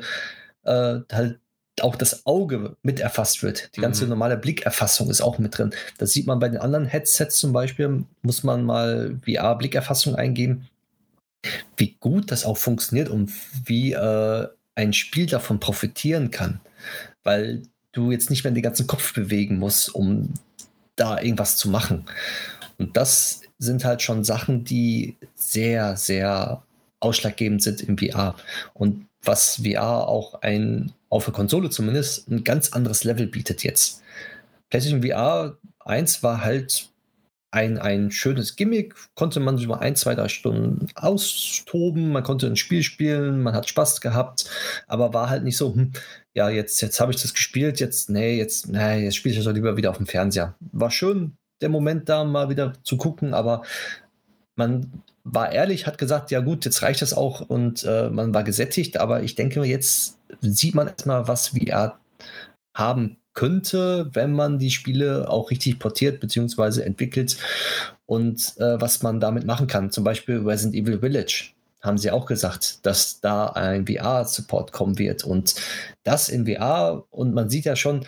äh, 0.64 0.99
halt 1.12 1.39
auch 1.82 1.96
das 1.96 2.26
Auge 2.26 2.76
mit 2.82 3.00
erfasst 3.00 3.44
wird. 3.44 3.76
Die 3.76 3.82
ganze 3.82 4.04
mhm. 4.04 4.12
normale 4.12 4.38
Blickerfassung 4.38 5.10
ist 5.10 5.22
auch 5.22 5.38
mit 5.38 5.58
drin. 5.58 5.72
Das 5.98 6.12
sieht 6.12 6.28
man 6.28 6.40
bei 6.40 6.50
den 6.50 6.60
anderen 6.60 6.86
Headsets 6.86 7.38
zum 7.38 7.54
Beispiel, 7.54 8.04
muss 8.22 8.44
man 8.44 8.64
mal 8.64 9.20
VR-Blickerfassung 9.26 10.16
eingeben, 10.16 10.68
wie 11.76 11.96
gut 12.00 12.32
das 12.32 12.46
auch 12.46 12.58
funktioniert 12.58 13.10
und 13.10 13.32
wie 13.66 13.94
äh, 13.94 14.48
ein 14.76 14.94
Spiel 14.94 15.28
davon 15.28 15.60
profitieren 15.60 16.32
kann. 16.32 16.60
Weil 17.24 17.64
du 17.92 18.12
jetzt 18.12 18.30
nicht 18.30 18.44
mehr 18.44 18.54
den 18.54 18.64
ganzen 18.64 18.88
Kopf 18.88 19.14
bewegen 19.14 19.60
musst, 19.60 19.94
um 19.94 20.34
da 20.96 21.20
irgendwas 21.20 21.58
zu 21.58 21.70
machen. 21.70 22.06
Und 22.78 22.98
das 22.98 23.42
sind 23.60 23.86
halt 23.86 24.02
schon 24.02 24.24
Sachen, 24.24 24.64
die 24.64 25.16
sehr, 25.36 25.98
sehr 25.98 26.64
ausschlaggebend 27.00 27.62
sind 27.62 27.82
im 27.82 27.98
VR. 27.98 28.36
Und 28.74 29.08
was 29.28 29.62
VR 29.64 30.08
auch 30.08 30.42
ein 30.42 30.94
auf 31.10 31.26
der 31.26 31.34
Konsole 31.34 31.70
zumindest, 31.70 32.30
ein 32.30 32.44
ganz 32.44 32.74
anderes 32.74 33.04
Level 33.04 33.28
bietet 33.28 33.64
jetzt. 33.64 34.02
PlayStation 34.70 35.04
VR 35.04 35.58
1 35.86 36.24
war 36.24 36.44
halt 36.44 36.90
ein, 37.52 37.78
ein 37.78 38.12
schönes 38.12 38.56
Gimmick, 38.56 38.94
konnte 39.16 39.40
man 39.40 39.58
sich 39.58 39.68
mal 39.68 39.80
ein, 39.80 39.96
zwei, 39.96 40.16
drei 40.16 40.28
Stunden 40.28 40.88
austoben, 40.96 42.12
man 42.12 42.24
konnte 42.24 42.46
ein 42.46 42.58
Spiel 42.58 42.84
spielen, 42.84 43.42
man 43.42 43.56
hat 43.56 43.70
Spaß 43.70 44.02
gehabt, 44.02 44.50
aber 44.88 45.14
war 45.14 45.30
halt 45.30 45.44
nicht 45.44 45.58
so, 45.58 45.74
hm, 45.74 45.94
ja, 46.34 46.50
jetzt, 46.50 46.82
jetzt 46.82 47.00
habe 47.00 47.14
ich 47.14 47.22
das 47.22 47.34
gespielt, 47.34 47.80
jetzt, 47.80 48.10
nee, 48.10 48.38
jetzt, 48.38 48.68
nee, 48.68 49.06
jetzt 49.06 49.16
spiele 49.16 49.32
ich 49.32 49.40
das 49.40 49.46
doch 49.46 49.54
lieber 49.54 49.78
wieder 49.78 49.90
auf 49.92 49.98
dem 49.98 50.08
Fernseher. 50.08 50.56
War 50.60 50.92
schön, 50.92 51.38
der 51.62 51.70
Moment 51.70 52.10
da 52.10 52.26
mal 52.26 52.50
wieder 52.50 52.74
zu 52.84 52.98
gucken, 52.98 53.34
aber 53.34 53.64
man 54.56 55.04
war 55.32 55.52
ehrlich, 55.52 55.86
hat 55.86 55.98
gesagt, 55.98 56.32
ja 56.32 56.40
gut, 56.40 56.66
jetzt 56.66 56.82
reicht 56.82 57.02
das 57.02 57.14
auch 57.14 57.42
und 57.42 57.84
äh, 57.84 58.10
man 58.10 58.34
war 58.34 58.44
gesättigt, 58.44 58.98
aber 58.98 59.24
ich 59.24 59.36
denke, 59.36 59.64
jetzt 59.64 60.18
sieht 60.42 60.76
man 60.76 60.88
erstmal, 60.88 61.28
was 61.28 61.50
VR 61.50 62.00
haben 62.74 63.18
könnte, 63.34 64.10
wenn 64.14 64.34
man 64.34 64.58
die 64.58 64.72
Spiele 64.72 65.30
auch 65.30 65.52
richtig 65.52 65.80
portiert 65.80 66.20
bzw. 66.20 66.82
entwickelt 66.82 67.38
und 68.06 68.56
äh, 68.58 68.80
was 68.82 69.04
man 69.04 69.20
damit 69.20 69.46
machen 69.46 69.68
kann. 69.68 69.92
Zum 69.92 70.04
Beispiel 70.04 70.40
Resident 70.40 70.76
Evil 70.76 71.00
Village 71.00 71.52
haben 71.82 71.98
sie 71.98 72.10
auch 72.10 72.26
gesagt, 72.26 72.86
dass 72.86 73.20
da 73.20 73.48
ein 73.48 73.86
VR-Support 73.86 74.72
kommen 74.72 74.98
wird 74.98 75.24
und 75.24 75.56
das 76.04 76.30
in 76.30 76.48
VR 76.48 77.04
und 77.12 77.34
man 77.34 77.50
sieht 77.50 77.66
ja 77.66 77.76
schon, 77.76 78.06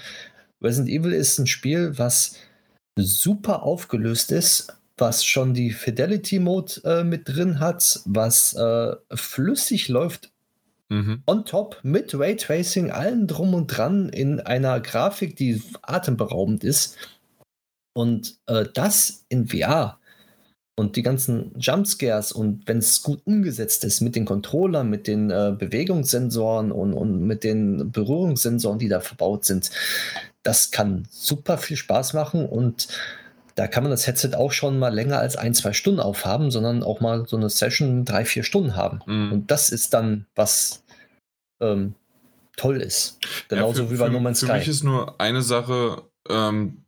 Resident 0.62 0.90
Evil 0.90 1.14
ist 1.14 1.38
ein 1.38 1.48
Spiel, 1.48 1.98
was 1.98 2.36
super 2.98 3.64
aufgelöst 3.64 4.32
ist, 4.32 4.74
was 5.00 5.26
schon 5.26 5.54
die 5.54 5.72
Fidelity 5.72 6.40
Mode 6.40 6.82
äh, 6.84 7.04
mit 7.04 7.28
drin 7.28 7.60
hat, 7.60 8.02
was 8.06 8.54
äh, 8.54 8.96
flüssig 9.14 9.88
läuft 9.88 10.32
mhm. 10.90 11.24
on 11.26 11.46
top 11.46 11.78
mit 11.84 12.14
Raytracing, 12.18 12.92
allen 12.92 13.28
drum 13.28 13.54
und 13.54 13.68
dran 13.68 14.10
in 14.10 14.40
einer 14.40 14.80
Grafik, 14.80 15.36
die 15.36 15.62
atemberaubend 15.82 16.64
ist. 16.64 16.98
Und 17.94 18.38
äh, 18.48 18.66
das 18.74 19.26
in 19.30 19.48
VR 19.48 20.00
und 20.76 20.96
die 20.96 21.02
ganzen 21.02 21.52
Jumpscares 21.60 22.32
und 22.32 22.68
wenn 22.68 22.78
es 22.78 23.04
gut 23.04 23.22
umgesetzt 23.26 23.84
ist 23.84 24.00
mit 24.00 24.16
den 24.16 24.26
Controllern, 24.26 24.90
mit 24.90 25.08
den 25.08 25.30
äh, 25.30 25.54
Bewegungssensoren 25.58 26.72
und, 26.72 26.94
und 26.94 27.22
mit 27.22 27.44
den 27.44 27.92
Berührungssensoren, 27.92 28.80
die 28.80 28.88
da 28.88 29.02
verbaut 29.02 29.44
sind, 29.44 29.72
das 30.44 30.72
kann 30.72 31.06
super 31.10 31.58
viel 31.58 31.76
Spaß 31.76 32.14
machen 32.14 32.46
und 32.46 32.88
da 33.60 33.68
kann 33.68 33.84
man 33.84 33.92
das 33.92 34.08
Headset 34.08 34.36
auch 34.38 34.54
schon 34.54 34.80
mal 34.80 34.94
länger 34.94 35.20
als 35.20 35.36
ein, 35.36 35.54
zwei 35.54 35.74
Stunden 35.74 36.00
aufhaben, 36.00 36.50
sondern 36.50 36.82
auch 36.82 37.02
mal 37.02 37.28
so 37.28 37.36
eine 37.36 37.50
Session 37.50 38.06
drei, 38.06 38.24
vier 38.24 38.44
Stunden 38.44 38.78
haben. 38.78 39.02
Mhm. 39.06 39.34
Und 39.34 39.52
das 39.52 39.70
ist 39.70 39.94
dann, 39.94 40.28
was 40.34 40.86
ähm, 41.60 41.94
toll 42.56 42.82
ist. 42.82 43.20
Genauso 43.50 43.82
ja, 43.82 43.88
für, 43.90 43.94
wie 43.94 43.98
bei 43.98 44.08
No 44.08 44.22
Man's 44.22 44.40
Sky. 44.40 44.48
Für 44.48 44.58
mich 44.60 44.68
ist 44.70 44.84
nur 44.86 45.20
eine 45.20 45.42
Sache, 45.42 46.04
ähm, 46.30 46.86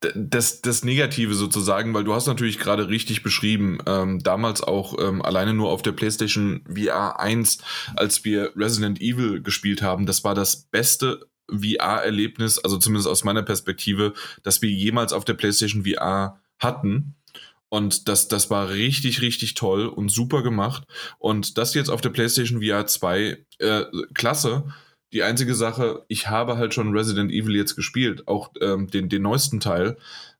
das, 0.00 0.60
das 0.60 0.82
Negative 0.82 1.34
sozusagen, 1.34 1.94
weil 1.94 2.02
du 2.02 2.14
hast 2.14 2.26
natürlich 2.26 2.58
gerade 2.58 2.88
richtig 2.88 3.22
beschrieben, 3.22 3.78
ähm, 3.86 4.18
damals 4.18 4.60
auch 4.60 4.98
ähm, 5.00 5.22
alleine 5.22 5.54
nur 5.54 5.70
auf 5.70 5.82
der 5.82 5.92
PlayStation 5.92 6.64
VR 6.68 7.20
1, 7.20 7.58
als 7.94 8.24
wir 8.24 8.50
Resident 8.56 9.00
Evil 9.00 9.40
gespielt 9.40 9.82
haben, 9.82 10.04
das 10.04 10.24
war 10.24 10.34
das 10.34 10.56
beste 10.56 11.28
VR-Erlebnis, 11.50 12.58
also 12.58 12.78
zumindest 12.78 13.08
aus 13.08 13.24
meiner 13.24 13.42
Perspektive, 13.42 14.14
dass 14.42 14.62
wir 14.62 14.70
jemals 14.70 15.12
auf 15.12 15.24
der 15.24 15.34
PlayStation 15.34 15.84
VR 15.84 16.40
hatten. 16.58 17.14
Und 17.68 18.08
das, 18.08 18.28
das 18.28 18.50
war 18.50 18.70
richtig, 18.70 19.20
richtig 19.20 19.54
toll 19.54 19.86
und 19.86 20.10
super 20.10 20.42
gemacht. 20.42 20.84
Und 21.18 21.58
das 21.58 21.74
jetzt 21.74 21.90
auf 21.90 22.00
der 22.00 22.10
PlayStation 22.10 22.62
VR 22.62 22.86
2, 22.86 23.38
äh, 23.58 23.84
klasse. 24.14 24.64
Die 25.12 25.22
einzige 25.22 25.54
Sache, 25.54 26.04
ich 26.08 26.28
habe 26.28 26.56
halt 26.56 26.74
schon 26.74 26.96
Resident 26.96 27.30
Evil 27.30 27.56
jetzt 27.56 27.76
gespielt, 27.76 28.26
auch 28.28 28.52
ähm, 28.60 28.88
den, 28.88 29.08
den 29.08 29.22
neuesten 29.22 29.60
Teil. 29.60 29.96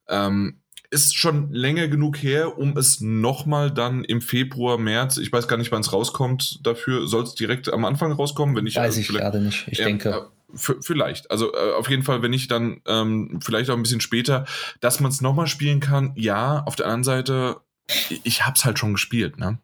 Ähm, 0.08 0.60
ist 0.90 1.16
schon 1.16 1.52
länger 1.52 1.88
genug 1.88 2.16
her, 2.22 2.56
um 2.58 2.76
es 2.76 3.00
nochmal 3.00 3.70
dann 3.70 4.04
im 4.04 4.22
Februar, 4.22 4.78
März, 4.78 5.18
ich 5.18 5.30
weiß 5.30 5.46
gar 5.46 5.58
nicht, 5.58 5.70
wann 5.70 5.82
es 5.82 5.92
rauskommt, 5.92 6.66
dafür 6.66 7.06
soll 7.06 7.24
es 7.24 7.34
direkt 7.34 7.70
am 7.70 7.84
Anfang 7.84 8.12
rauskommen, 8.12 8.56
wenn 8.56 8.66
ich. 8.66 8.76
Weiß 8.76 8.96
also 8.96 9.00
ich 9.00 9.08
gerade 9.08 9.40
nicht, 9.40 9.68
ich 9.68 9.80
äh, 9.80 9.84
denke. 9.84 10.30
Vielleicht. 10.54 11.30
Also 11.30 11.52
äh, 11.52 11.72
auf 11.72 11.90
jeden 11.90 12.02
Fall, 12.02 12.22
wenn 12.22 12.32
ich 12.32 12.48
dann 12.48 12.80
ähm, 12.86 13.40
vielleicht 13.42 13.70
auch 13.70 13.76
ein 13.76 13.82
bisschen 13.82 14.00
später, 14.00 14.46
dass 14.80 15.00
man 15.00 15.10
es 15.10 15.20
nochmal 15.20 15.46
spielen 15.46 15.80
kann, 15.80 16.12
ja, 16.16 16.62
auf 16.64 16.76
der 16.76 16.86
anderen 16.86 17.04
Seite, 17.04 17.60
ich, 18.08 18.20
ich 18.24 18.46
hab's 18.46 18.64
halt 18.64 18.78
schon 18.78 18.92
gespielt, 18.92 19.38
ne? 19.38 19.58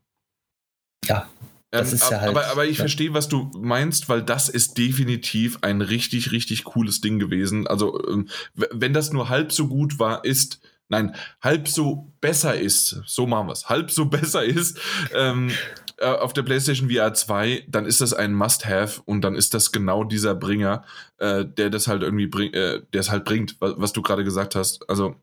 Ja. 1.06 1.28
Das 1.70 1.88
ähm, 1.88 1.94
ist 1.96 2.10
ja 2.10 2.20
halt, 2.20 2.30
aber, 2.30 2.46
aber 2.46 2.66
ich 2.66 2.78
ja. 2.78 2.82
verstehe, 2.82 3.14
was 3.14 3.28
du 3.28 3.50
meinst, 3.58 4.08
weil 4.08 4.22
das 4.22 4.48
ist 4.48 4.78
definitiv 4.78 5.58
ein 5.62 5.80
richtig, 5.80 6.30
richtig 6.30 6.64
cooles 6.64 7.00
Ding 7.00 7.18
gewesen. 7.18 7.66
Also, 7.66 8.00
ähm, 8.08 8.28
wenn 8.54 8.92
das 8.92 9.12
nur 9.12 9.28
halb 9.28 9.52
so 9.52 9.66
gut 9.66 9.98
war, 9.98 10.24
ist, 10.24 10.60
nein, 10.88 11.14
halb 11.40 11.68
so 11.68 12.12
besser 12.20 12.58
ist, 12.58 13.02
so 13.06 13.26
machen 13.26 13.48
wir 13.48 13.52
es, 13.52 13.68
halb 13.68 13.90
so 13.90 14.04
besser 14.06 14.44
ist 14.44 14.78
ähm, 15.14 15.50
äh, 15.98 16.06
auf 16.06 16.32
der 16.32 16.42
PlayStation 16.42 16.90
VR 16.90 17.14
2, 17.14 17.66
dann 17.68 17.86
ist 17.86 18.00
das 18.00 18.12
ein 18.12 18.34
Must-Have 18.34 19.02
und 19.04 19.22
dann 19.22 19.34
ist 19.34 19.54
das 19.54 19.72
genau 19.72 20.04
dieser 20.04 20.34
Bringer, 20.34 20.84
äh, 21.18 21.44
der 21.44 21.70
das 21.70 21.88
halt 21.88 22.02
irgendwie 22.02 22.26
bringt, 22.26 22.54
äh, 22.54 22.82
der 22.92 23.00
es 23.00 23.10
halt 23.10 23.24
bringt, 23.24 23.56
was, 23.60 23.74
was 23.76 23.92
du 23.92 24.02
gerade 24.02 24.24
gesagt 24.24 24.54
hast. 24.54 24.88
Also 24.88 25.16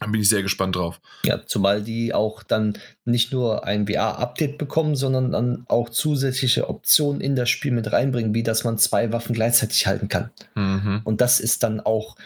da 0.00 0.06
bin 0.06 0.20
ich 0.20 0.28
sehr 0.28 0.42
gespannt 0.42 0.76
drauf. 0.76 1.00
Ja, 1.24 1.44
zumal 1.44 1.82
die 1.82 2.14
auch 2.14 2.42
dann 2.42 2.78
nicht 3.04 3.32
nur 3.32 3.64
ein 3.64 3.86
VR-Update 3.88 4.56
bekommen, 4.56 4.94
sondern 4.94 5.32
dann 5.32 5.64
auch 5.68 5.88
zusätzliche 5.88 6.68
Optionen 6.68 7.20
in 7.20 7.34
das 7.34 7.50
Spiel 7.50 7.72
mit 7.72 7.90
reinbringen, 7.90 8.34
wie 8.34 8.44
dass 8.44 8.64
man 8.64 8.78
zwei 8.78 9.12
Waffen 9.12 9.34
gleichzeitig 9.34 9.86
halten 9.86 10.08
kann. 10.08 10.30
Mhm. 10.54 11.00
Und 11.04 11.20
das 11.20 11.40
ist 11.40 11.64
dann 11.64 11.80
auch, 11.80 12.16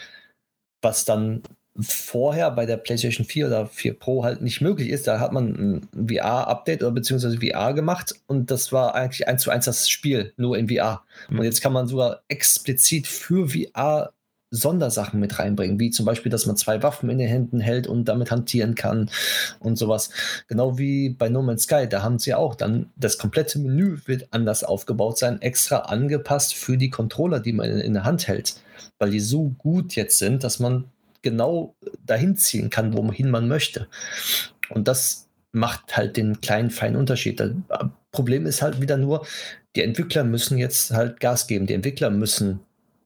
was 0.81 1.05
dann 1.05 1.41
vorher 1.79 2.51
bei 2.51 2.65
der 2.65 2.77
PlayStation 2.77 3.25
4 3.25 3.47
oder 3.47 3.67
4 3.67 3.97
Pro 3.97 4.23
halt 4.23 4.41
nicht 4.41 4.61
möglich 4.61 4.89
ist. 4.89 5.07
Da 5.07 5.19
hat 5.19 5.31
man 5.31 5.47
ein 5.95 6.07
VR-Update 6.07 6.83
oder 6.83 6.91
beziehungsweise 6.91 7.39
VR 7.39 7.73
gemacht 7.73 8.13
und 8.27 8.51
das 8.51 8.71
war 8.71 8.93
eigentlich 8.95 9.27
eins 9.27 9.41
zu 9.41 9.49
eins 9.49 9.65
das 9.65 9.89
Spiel, 9.89 10.33
nur 10.37 10.57
in 10.57 10.69
VR. 10.69 11.03
Mhm. 11.29 11.39
Und 11.39 11.45
jetzt 11.45 11.61
kann 11.61 11.73
man 11.73 11.87
sogar 11.87 12.21
explizit 12.27 13.07
für 13.07 13.49
VR 13.49 14.13
Sondersachen 14.53 15.19
mit 15.19 15.39
reinbringen, 15.39 15.79
wie 15.79 15.89
zum 15.89 16.05
Beispiel, 16.05 16.31
dass 16.31 16.45
man 16.45 16.55
zwei 16.55 16.83
Waffen 16.83 17.09
in 17.09 17.17
den 17.17 17.27
Händen 17.27 17.59
hält 17.59 17.87
und 17.87 18.05
damit 18.05 18.29
hantieren 18.29 18.75
kann 18.75 19.09
und 19.59 19.77
sowas. 19.77 20.11
Genau 20.47 20.77
wie 20.77 21.09
bei 21.09 21.27
No 21.27 21.41
Man's 21.41 21.63
Sky, 21.63 21.87
da 21.89 22.03
haben 22.03 22.19
sie 22.19 22.35
auch 22.35 22.53
dann 22.53 22.91
das 22.95 23.17
komplette 23.17 23.57
Menü 23.57 23.97
wird 24.05 24.27
anders 24.29 24.63
aufgebaut 24.63 25.17
sein, 25.17 25.41
extra 25.41 25.77
angepasst 25.79 26.53
für 26.53 26.77
die 26.77 26.91
Controller, 26.91 27.39
die 27.39 27.53
man 27.53 27.79
in 27.79 27.93
der 27.93 28.03
Hand 28.03 28.27
hält, 28.27 28.57
weil 28.99 29.09
die 29.09 29.19
so 29.19 29.49
gut 29.57 29.95
jetzt 29.95 30.19
sind, 30.19 30.43
dass 30.43 30.59
man 30.59 30.85
genau 31.23 31.75
dahin 32.05 32.35
ziehen 32.35 32.69
kann, 32.69 32.95
wohin 32.95 33.31
man 33.31 33.47
möchte. 33.47 33.87
Und 34.69 34.87
das 34.87 35.29
macht 35.51 35.97
halt 35.97 36.17
den 36.17 36.41
kleinen, 36.41 36.69
feinen 36.69 36.97
Unterschied. 36.97 37.39
Das 37.39 37.51
Problem 38.11 38.45
ist 38.45 38.61
halt 38.61 38.81
wieder 38.81 38.97
nur, 38.97 39.25
die 39.75 39.81
Entwickler 39.81 40.23
müssen 40.23 40.57
jetzt 40.57 40.91
halt 40.91 41.19
Gas 41.19 41.47
geben. 41.47 41.65
Die 41.65 41.73
Entwickler 41.73 42.11
müssen 42.11 42.59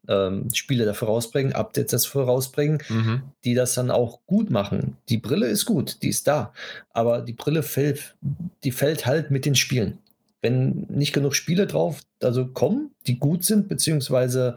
ähm, 0.07 0.47
Spiele 0.53 0.85
dafür 0.85 1.09
rausbringen, 1.09 1.53
Updates 1.53 2.03
dafür 2.03 2.23
rausbringen, 2.23 2.81
mhm. 2.89 3.21
die 3.43 3.53
das 3.53 3.73
dann 3.73 3.91
auch 3.91 4.21
gut 4.25 4.49
machen. 4.49 4.97
Die 5.09 5.17
Brille 5.17 5.47
ist 5.47 5.65
gut, 5.65 6.01
die 6.01 6.09
ist 6.09 6.27
da, 6.27 6.53
aber 6.91 7.21
die 7.21 7.33
Brille 7.33 7.63
fällt, 7.63 8.15
die 8.63 8.71
fällt 8.71 9.05
halt 9.05 9.31
mit 9.31 9.45
den 9.45 9.55
Spielen. 9.55 9.97
Wenn 10.41 10.85
nicht 10.89 11.13
genug 11.13 11.35
Spiele 11.35 11.67
drauf, 11.67 12.01
also 12.21 12.47
kommen, 12.47 12.91
die 13.07 13.19
gut 13.19 13.43
sind, 13.43 13.67
beziehungsweise 13.67 14.55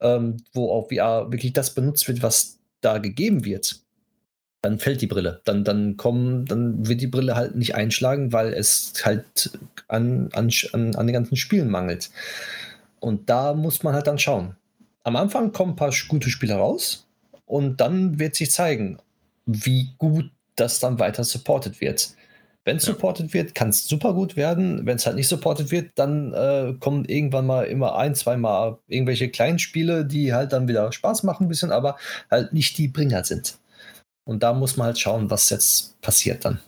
ähm, 0.00 0.38
wo 0.52 0.70
auch 0.70 0.88
VR 0.88 1.30
wirklich 1.30 1.52
das 1.52 1.74
benutzt 1.74 2.06
wird, 2.08 2.22
was 2.22 2.57
da 2.80 2.98
gegeben 2.98 3.44
wird, 3.44 3.80
dann 4.62 4.78
fällt 4.78 5.00
die 5.00 5.06
Brille. 5.06 5.40
Dann, 5.44 5.64
dann 5.64 5.96
kommen, 5.96 6.46
dann 6.46 6.86
wird 6.88 7.00
die 7.00 7.06
Brille 7.06 7.36
halt 7.36 7.56
nicht 7.56 7.74
einschlagen, 7.74 8.32
weil 8.32 8.52
es 8.52 8.92
halt 9.04 9.58
an, 9.88 10.30
an, 10.32 10.50
an, 10.72 11.06
den 11.06 11.12
ganzen 11.12 11.36
Spielen 11.36 11.70
mangelt. 11.70 12.10
Und 13.00 13.30
da 13.30 13.54
muss 13.54 13.82
man 13.82 13.94
halt 13.94 14.06
dann 14.06 14.18
schauen 14.18 14.56
am 15.08 15.16
Anfang 15.16 15.52
kommen 15.52 15.72
ein 15.72 15.76
paar 15.76 15.92
gute 16.08 16.28
Spieler 16.28 16.56
raus 16.56 17.06
und 17.46 17.80
dann 17.80 18.18
wird 18.18 18.34
sich 18.34 18.50
zeigen, 18.50 18.98
wie 19.46 19.88
gut 19.96 20.30
das 20.54 20.80
dann 20.80 20.98
weiter 20.98 21.24
supported 21.24 21.80
wird. 21.80 22.10
Wenn 22.64 22.76
es 22.76 22.86
ja. 22.86 22.92
supported 22.92 23.32
wird, 23.32 23.54
kann 23.54 23.70
es 23.70 23.86
super 23.86 24.12
gut 24.12 24.36
werden. 24.36 24.84
Wenn 24.84 24.96
es 24.96 25.06
halt 25.06 25.16
nicht 25.16 25.28
supported 25.28 25.70
wird, 25.70 25.92
dann 25.94 26.34
äh, 26.34 26.74
kommen 26.78 27.04
irgendwann 27.06 27.46
mal 27.46 27.64
immer 27.64 27.96
ein, 27.96 28.14
zweimal 28.14 28.78
irgendwelche 28.88 29.30
kleinen 29.30 29.58
Spiele, 29.58 30.04
die 30.04 30.34
halt 30.34 30.52
dann 30.52 30.68
wieder 30.68 30.92
Spaß 30.92 31.22
machen 31.22 31.46
ein 31.46 31.48
bisschen, 31.48 31.72
aber 31.72 31.96
halt 32.30 32.52
nicht 32.52 32.76
die 32.76 32.88
Bringer 32.88 33.24
sind. 33.24 33.58
Und 34.24 34.42
da 34.42 34.52
muss 34.52 34.76
man 34.76 34.88
halt 34.88 34.98
schauen, 34.98 35.30
was 35.30 35.48
jetzt 35.48 35.98
passiert 36.02 36.44
dann. 36.44 36.60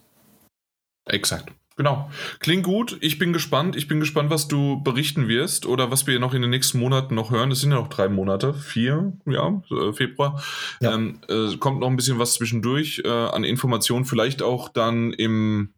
Exakt. 1.06 1.52
Genau. 1.80 2.10
Klingt 2.40 2.64
gut. 2.64 2.98
Ich 3.00 3.18
bin 3.18 3.32
gespannt. 3.32 3.74
Ich 3.74 3.88
bin 3.88 4.00
gespannt, 4.00 4.28
was 4.28 4.48
du 4.48 4.82
berichten 4.82 5.28
wirst 5.28 5.64
oder 5.64 5.90
was 5.90 6.06
wir 6.06 6.18
noch 6.20 6.34
in 6.34 6.42
den 6.42 6.50
nächsten 6.50 6.78
Monaten 6.78 7.14
noch 7.14 7.30
hören. 7.30 7.50
Es 7.50 7.62
sind 7.62 7.70
ja 7.70 7.78
noch 7.78 7.88
drei 7.88 8.10
Monate, 8.10 8.52
vier, 8.52 9.14
ja, 9.24 9.62
äh, 9.70 9.92
Februar. 9.94 10.42
Ja. 10.82 10.94
Ähm, 10.94 11.20
äh, 11.28 11.56
kommt 11.56 11.80
noch 11.80 11.88
ein 11.88 11.96
bisschen 11.96 12.18
was 12.18 12.34
zwischendurch 12.34 13.00
äh, 13.06 13.08
an 13.08 13.44
Informationen, 13.44 14.04
vielleicht 14.04 14.42
auch 14.42 14.68
dann 14.68 15.14
im, 15.14 15.72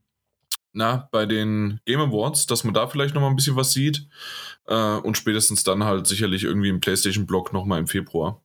na, 0.72 1.08
bei 1.12 1.26
den 1.26 1.80
Game 1.84 2.00
Awards, 2.00 2.46
dass 2.46 2.64
man 2.64 2.74
da 2.74 2.86
vielleicht 2.86 3.14
noch 3.14 3.20
mal 3.20 3.28
ein 3.28 3.36
bisschen 3.36 3.56
was 3.56 3.72
sieht. 3.72 4.06
Äh, 4.66 4.96
und 4.96 5.16
spätestens 5.16 5.64
dann 5.64 5.84
halt 5.84 6.06
sicherlich 6.06 6.44
irgendwie 6.44 6.68
im 6.68 6.80
PlayStation-Blog 6.80 7.52
noch 7.52 7.64
mal 7.64 7.78
im 7.78 7.86
Februar. 7.86 8.42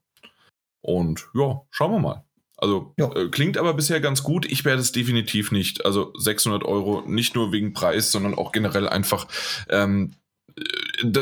Und 0.82 1.28
ja, 1.34 1.62
schauen 1.70 1.92
wir 1.92 2.00
mal. 2.00 2.24
Also 2.58 2.94
äh, 2.98 3.28
klingt 3.30 3.58
aber 3.58 3.74
bisher 3.74 4.02
ganz 4.02 4.24
gut. 4.24 4.46
Ich 4.52 4.66
werde 4.66 4.82
es 4.82 4.92
definitiv 4.92 5.52
nicht. 5.52 5.86
Also 5.86 6.12
600 6.18 6.64
Euro, 6.64 7.04
nicht 7.06 7.36
nur 7.36 7.52
wegen 7.52 7.74
Preis, 7.74 8.12
sondern 8.12 8.34
auch 8.34 8.52
generell 8.52 8.90
einfach. 8.90 9.28
Ähm, 9.70 10.14
äh, 10.58 10.64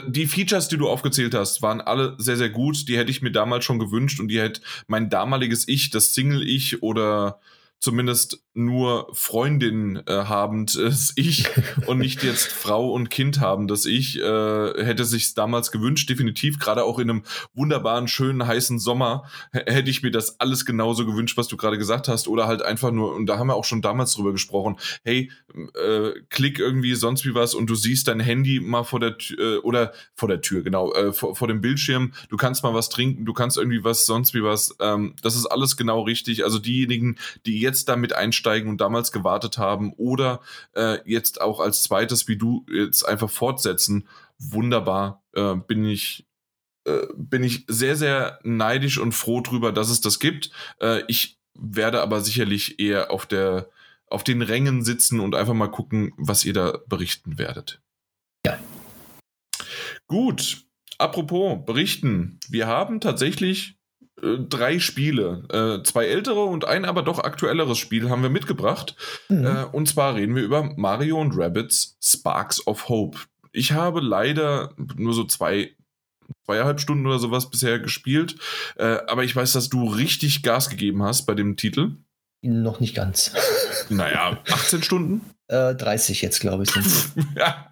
die 0.08 0.28
Features, 0.28 0.70
die 0.70 0.78
du 0.78 0.88
aufgezählt 0.90 1.34
hast, 1.34 1.62
waren 1.62 1.82
alle 1.82 2.16
sehr, 2.18 2.38
sehr 2.38 2.50
gut. 2.50 2.88
Die 2.88 2.98
hätte 2.98 3.12
ich 3.12 3.22
mir 3.22 3.32
damals 3.32 3.66
schon 3.66 3.80
gewünscht 3.80 4.20
und 4.20 4.30
die 4.30 4.40
hätte 4.40 4.62
mein 4.88 5.10
damaliges 5.10 5.68
Ich, 5.68 5.90
das 5.90 6.14
Single-Ich 6.14 6.82
oder 6.82 7.42
zumindest 7.86 8.44
nur 8.56 9.10
Freundin 9.14 10.02
äh, 10.08 10.12
habend 10.12 10.76
äh, 10.76 10.92
ich 11.16 11.46
und 11.86 12.00
nicht 12.00 12.24
jetzt 12.24 12.52
Frau 12.52 12.92
und 12.92 13.12
Kind 13.12 13.40
haben, 13.40 13.68
dass 13.68 13.86
ich 13.86 14.20
äh, 14.20 14.84
hätte 14.84 15.06
sich 15.06 15.36
damals 15.36 15.72
gewünscht, 15.72 16.10
definitiv 16.10 16.58
gerade 16.58 16.84
auch 16.84 16.98
in 16.98 17.12
einem 17.12 17.24
wunderbaren 17.54 18.08
schönen 18.08 18.48
heißen 18.48 18.80
Sommer 18.80 19.26
hätte 19.52 19.92
ich 19.92 20.02
mir 20.02 20.10
das 20.10 20.40
alles 20.40 20.66
genauso 20.66 21.06
gewünscht, 21.06 21.38
was 21.38 21.48
du 21.48 21.58
gerade 21.58 21.78
gesagt 21.78 22.08
hast 22.08 22.28
oder 22.28 22.48
halt 22.48 22.64
einfach 22.64 22.90
nur 22.90 23.14
und 23.14 23.28
da 23.28 23.38
haben 23.38 23.48
wir 23.48 23.56
auch 23.56 23.66
schon 23.66 23.84
damals 23.84 24.16
drüber 24.16 24.32
gesprochen. 24.32 24.78
Hey, 25.04 25.32
äh, 25.76 26.20
klick 26.30 26.58
irgendwie 26.58 26.96
sonst 26.96 27.24
wie 27.24 27.36
was 27.36 27.54
und 27.54 27.70
du 27.70 27.76
siehst 27.76 28.08
dein 28.08 28.20
Handy 28.20 28.62
mal 28.62 28.84
vor 28.84 29.00
der 29.00 29.20
Tür 29.20 29.58
äh, 29.58 29.58
oder 29.58 29.94
vor 30.16 30.28
der 30.28 30.42
Tür 30.42 30.64
genau 30.64 30.92
äh, 30.94 31.14
vor, 31.14 31.36
vor 31.36 31.48
dem 31.48 31.62
Bildschirm. 31.62 32.14
Du 32.30 32.38
kannst 32.38 32.64
mal 32.64 32.74
was 32.74 32.90
trinken, 32.90 33.26
du 33.26 33.34
kannst 33.34 33.58
irgendwie 33.58 33.84
was 33.84 34.08
sonst 34.08 34.34
wie 34.34 34.42
was. 34.42 34.76
Ähm, 34.80 35.14
das 35.22 35.36
ist 35.36 35.46
alles 35.46 35.78
genau 35.78 36.02
richtig. 36.02 36.44
Also 36.44 36.58
diejenigen, 36.58 37.18
die 37.46 37.60
jetzt 37.60 37.75
damit 37.84 38.14
einsteigen 38.14 38.70
und 38.70 38.80
damals 38.80 39.12
gewartet 39.12 39.58
haben 39.58 39.92
oder 39.98 40.40
äh, 40.74 41.00
jetzt 41.04 41.42
auch 41.42 41.60
als 41.60 41.84
zweites, 41.84 42.30
wie 42.30 42.38
du 42.38 42.66
jetzt 42.72 43.04
einfach 43.04 43.30
fortsetzen, 43.30 44.08
wunderbar, 44.40 45.24
äh, 45.34 45.56
bin 45.56 45.84
ich 45.84 46.26
äh, 46.86 47.08
bin 47.18 47.44
ich 47.44 47.66
sehr, 47.68 47.96
sehr 47.96 48.40
neidisch 48.44 49.00
und 49.00 49.12
froh 49.12 49.42
drüber, 49.42 49.72
dass 49.74 49.90
es 49.90 50.00
das 50.00 50.20
gibt. 50.20 50.52
Äh, 50.80 51.04
ich 51.08 51.38
werde 51.54 52.02
aber 52.02 52.22
sicherlich 52.22 52.80
eher 52.80 53.12
auf 53.12 53.26
der 53.26 53.70
auf 54.08 54.24
den 54.24 54.42
Rängen 54.44 54.84
sitzen 54.84 55.20
und 55.20 55.34
einfach 55.34 55.56
mal 55.56 55.72
gucken, 55.72 56.14
was 56.16 56.46
ihr 56.46 56.54
da 56.54 56.80
berichten 56.88 57.38
werdet. 57.38 57.82
Ja. 58.46 58.60
Gut. 60.08 60.64
Apropos 60.98 61.66
berichten. 61.66 62.40
Wir 62.48 62.68
haben 62.68 63.02
tatsächlich 63.02 63.78
drei 64.22 64.80
Spiele. 64.80 65.44
Äh, 65.50 65.84
zwei 65.84 66.08
ältere 66.08 66.44
und 66.44 66.66
ein 66.66 66.86
aber 66.86 67.02
doch 67.02 67.20
aktuelleres 67.20 67.78
Spiel 67.78 68.10
haben 68.10 68.22
wir 68.22 68.30
mitgebracht. 68.30 68.96
Mhm. 69.30 69.46
Äh, 69.46 69.66
und 69.66 69.88
zwar 69.88 70.16
reden 70.16 70.36
wir 70.36 70.44
über 70.44 70.64
Mario 70.76 71.20
und 71.20 71.38
Rabbits 71.38 71.98
Sparks 72.02 72.66
of 72.66 72.90
Hope. 72.90 73.20
Ich 73.52 73.72
habe 73.72 74.02
leider 74.02 74.74
nur 74.96 75.14
so 75.14 75.24
zwei, 75.26 75.76
zweieinhalb 76.46 76.80
Stunden 76.80 77.06
oder 77.06 77.20
sowas 77.20 77.50
bisher 77.50 77.80
gespielt. 77.80 78.36
Äh, 78.78 78.98
aber 79.08 79.24
ich 79.24 79.36
weiß, 79.36 79.54
dass 79.54 79.70
du 79.70 79.88
richtig 79.88 80.44
Gas 80.44 80.70
gegeben 80.70 81.04
hast 81.04 81.26
bei 81.26 81.34
dem 81.36 81.56
Titel. 81.58 81.92
Noch 82.42 82.80
nicht 82.80 82.96
ganz. 82.96 83.32
Naja, 83.90 84.40
18 84.52 84.82
Stunden? 84.82 85.22
30 85.48 86.24
äh, 86.24 86.26
jetzt, 86.26 86.40
glaube 86.40 86.64
ich. 86.64 86.72
ja, 87.36 87.68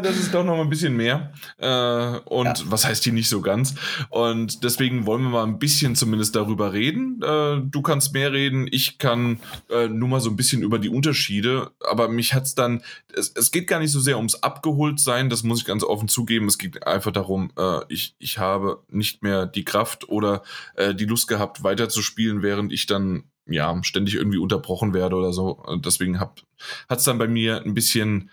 das 0.00 0.16
ist 0.16 0.34
doch 0.34 0.44
noch 0.44 0.56
mal 0.56 0.62
ein 0.62 0.68
bisschen 0.68 0.94
mehr. 0.94 1.32
Äh, 1.56 2.18
und 2.26 2.46
ja. 2.46 2.64
was 2.66 2.84
heißt 2.84 3.04
hier 3.04 3.14
nicht 3.14 3.30
so 3.30 3.40
ganz? 3.40 3.74
Und 4.10 4.62
deswegen 4.64 5.06
wollen 5.06 5.22
wir 5.22 5.30
mal 5.30 5.44
ein 5.44 5.58
bisschen 5.58 5.96
zumindest 5.96 6.36
darüber 6.36 6.74
reden. 6.74 7.22
Äh, 7.22 7.62
du 7.64 7.80
kannst 7.80 8.12
mehr 8.12 8.32
reden, 8.32 8.68
ich 8.70 8.98
kann 8.98 9.40
nur 9.88 10.08
mal 10.08 10.20
so 10.20 10.30
ein 10.30 10.36
bisschen 10.36 10.62
über 10.62 10.78
die 10.78 10.88
Unterschiede. 10.88 11.70
Aber 11.88 12.08
mich 12.08 12.34
hat 12.34 12.44
es 12.44 12.54
dann, 12.54 12.82
es 13.14 13.50
geht 13.50 13.66
gar 13.66 13.80
nicht 13.80 13.90
so 13.90 14.00
sehr 14.00 14.16
ums 14.16 14.42
Abgeholtsein, 14.42 15.30
das 15.30 15.42
muss 15.42 15.60
ich 15.60 15.64
ganz 15.64 15.82
offen 15.82 16.08
zugeben. 16.08 16.46
Es 16.46 16.58
geht 16.58 16.86
einfach 16.86 17.12
darum, 17.12 17.50
ich, 17.88 18.14
ich 18.18 18.38
habe 18.38 18.82
nicht 18.88 19.22
mehr 19.22 19.46
die 19.46 19.64
Kraft 19.64 20.08
oder 20.08 20.42
die 20.78 21.06
Lust 21.06 21.28
gehabt, 21.28 21.64
weiterzuspielen, 21.64 22.42
während 22.42 22.72
ich 22.72 22.86
dann 22.86 23.24
ja, 23.46 23.78
ständig 23.82 24.14
irgendwie 24.14 24.38
unterbrochen 24.38 24.94
werde 24.94 25.16
oder 25.16 25.32
so. 25.32 25.62
Deswegen 25.84 26.20
hat 26.20 26.44
es 26.88 27.04
dann 27.04 27.18
bei 27.18 27.28
mir 27.28 27.62
ein 27.62 27.74
bisschen 27.74 28.30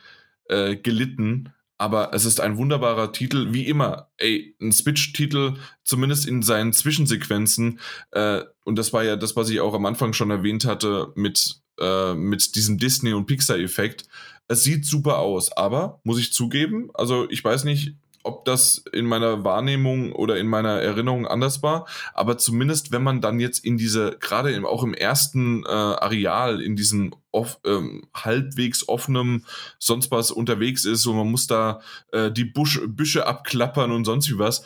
äh, 0.50 0.76
gelitten. 0.76 1.54
Aber 1.78 2.14
es 2.14 2.26
ist 2.26 2.40
ein 2.40 2.58
wunderbarer 2.58 3.12
Titel, 3.12 3.54
wie 3.54 3.66
immer. 3.68 4.12
Ey, 4.18 4.56
ein 4.62 4.72
Switch-Titel, 4.72 5.56
zumindest 5.84 6.28
in 6.28 6.44
seinen 6.44 6.74
Zwischensequenzen. 6.74 7.80
Äh, 8.12 8.42
und 8.64 8.78
das 8.78 8.94
war 8.94 9.04
ja 9.04 9.16
das, 9.16 9.36
was 9.36 9.50
ich 9.50 9.62
auch 9.62 9.74
am 9.74 9.88
Anfang 9.88 10.14
schon 10.14 10.30
erwähnt 10.30 10.66
hatte, 10.66 11.12
mit, 11.16 11.62
äh, 11.80 12.14
mit 12.14 12.56
diesem 12.56 12.78
Disney- 12.78 13.14
und 13.14 13.26
Pixar-Effekt. 13.26 14.06
Es 14.48 14.64
sieht 14.64 14.86
super 14.86 15.18
aus, 15.18 15.52
aber 15.52 16.02
muss 16.04 16.20
ich 16.20 16.34
zugeben, 16.34 16.92
also 16.94 17.28
ich 17.32 17.44
weiß 17.44 17.64
nicht, 17.64 17.96
ob 18.24 18.46
das 18.46 18.84
in 18.92 19.06
meiner 19.06 19.44
Wahrnehmung 19.44 20.12
oder 20.14 20.38
in 20.38 20.48
meiner 20.48 20.82
Erinnerung 20.82 21.28
anders 21.28 21.64
war, 21.64 21.88
aber 22.14 22.38
zumindest 22.38 22.92
wenn 22.92 23.04
man 23.04 23.22
dann 23.22 23.40
jetzt 23.40 23.64
in 23.66 23.78
diese, 23.78 24.18
gerade 24.20 24.52
im, 24.52 24.66
auch 24.66 24.84
im 24.84 24.94
ersten 24.94 25.64
äh, 25.64 25.70
Areal, 25.70 26.62
in 26.62 26.76
diesem 26.76 27.14
off, 27.32 27.60
ähm, 27.66 28.04
halbwegs 28.14 28.88
offenen 28.88 29.46
sonst 29.80 30.12
was 30.12 30.32
unterwegs 30.32 30.86
ist 30.86 31.06
und 31.06 31.16
man 31.16 31.32
muss 31.32 31.48
da 31.48 31.82
äh, 32.12 32.32
die 32.32 32.46
Busch, 32.46 32.82
Büsche 32.88 33.26
abklappern 33.26 33.92
und 33.92 34.06
sonst 34.06 34.30
wie 34.30 34.40
was, 34.40 34.64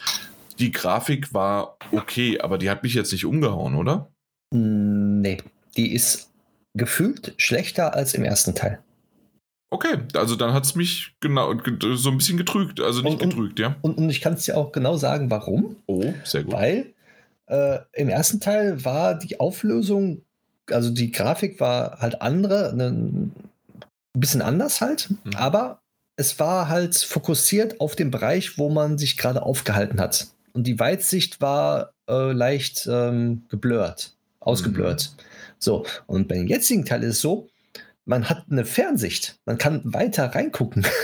die 0.60 0.72
Grafik 0.72 1.34
war 1.34 1.78
okay, 1.92 2.40
aber 2.40 2.58
die 2.58 2.70
hat 2.70 2.84
mich 2.84 2.94
jetzt 2.94 3.12
nicht 3.12 3.26
umgehauen, 3.26 3.76
oder? 3.76 4.12
Nee, 4.52 5.38
die 5.76 5.94
ist 5.94 6.32
gefühlt 6.74 7.34
schlechter 7.38 7.94
als 7.94 8.14
im 8.14 8.24
ersten 8.24 8.56
Teil. 8.56 8.80
Okay, 9.76 9.98
also 10.14 10.38
dann 10.38 10.54
hat 10.54 10.64
es 10.64 10.76
mich 10.76 11.16
genau 11.20 11.54
so 11.96 12.10
ein 12.10 12.16
bisschen 12.16 12.38
getrügt, 12.38 12.80
also 12.80 13.02
nicht 13.02 13.22
und, 13.22 13.30
getrügt, 13.30 13.60
ja. 13.60 13.76
Und, 13.82 13.98
und 13.98 14.10
ich 14.10 14.22
kann 14.22 14.36
es 14.36 14.46
dir 14.46 14.56
auch 14.56 14.72
genau 14.72 14.96
sagen, 14.96 15.30
warum. 15.30 15.76
Oh, 15.86 16.14
sehr 16.24 16.46
gut. 16.46 16.54
Weil 16.54 16.94
äh, 17.48 17.80
im 17.92 18.08
ersten 18.08 18.40
Teil 18.40 18.86
war 18.86 19.16
die 19.16 19.38
Auflösung, 19.42 20.22
also 20.72 20.92
die 20.92 21.12
Grafik 21.12 21.60
war 21.60 22.00
halt 22.00 22.22
andere, 22.22 22.74
ne, 22.74 22.86
ein 22.86 23.34
bisschen 24.14 24.42
anders 24.42 24.80
halt, 24.80 25.10
mhm. 25.10 25.36
aber 25.36 25.82
es 26.16 26.40
war 26.40 26.70
halt 26.70 26.96
fokussiert 26.96 27.82
auf 27.82 27.98
den 27.98 28.12
Bereich, 28.12 28.58
wo 28.58 28.70
man 28.70 28.98
sich 28.98 29.18
gerade 29.18 29.44
aufgehalten 29.44 30.00
hat. 30.00 30.28
Und 30.54 30.68
die 30.68 30.80
Weitsicht 30.80 31.42
war 31.42 31.92
äh, 32.08 32.32
leicht 32.32 32.88
ähm, 32.90 33.44
geblurrt, 33.50 34.16
ausgeblurrt. 34.40 35.12
Mhm. 35.18 35.22
So, 35.60 35.86
und 36.08 36.30
beim 36.30 36.48
jetzigen 36.48 36.86
Teil 36.86 37.04
ist 37.04 37.16
es 37.18 37.22
so, 37.22 37.50
man 38.06 38.30
hat 38.30 38.46
eine 38.50 38.66
Fernsicht, 38.66 39.40
man 39.46 39.58
kann 39.58 39.82
weiter 39.84 40.28
reingucken. 40.28 40.84
Ja. 40.84 40.90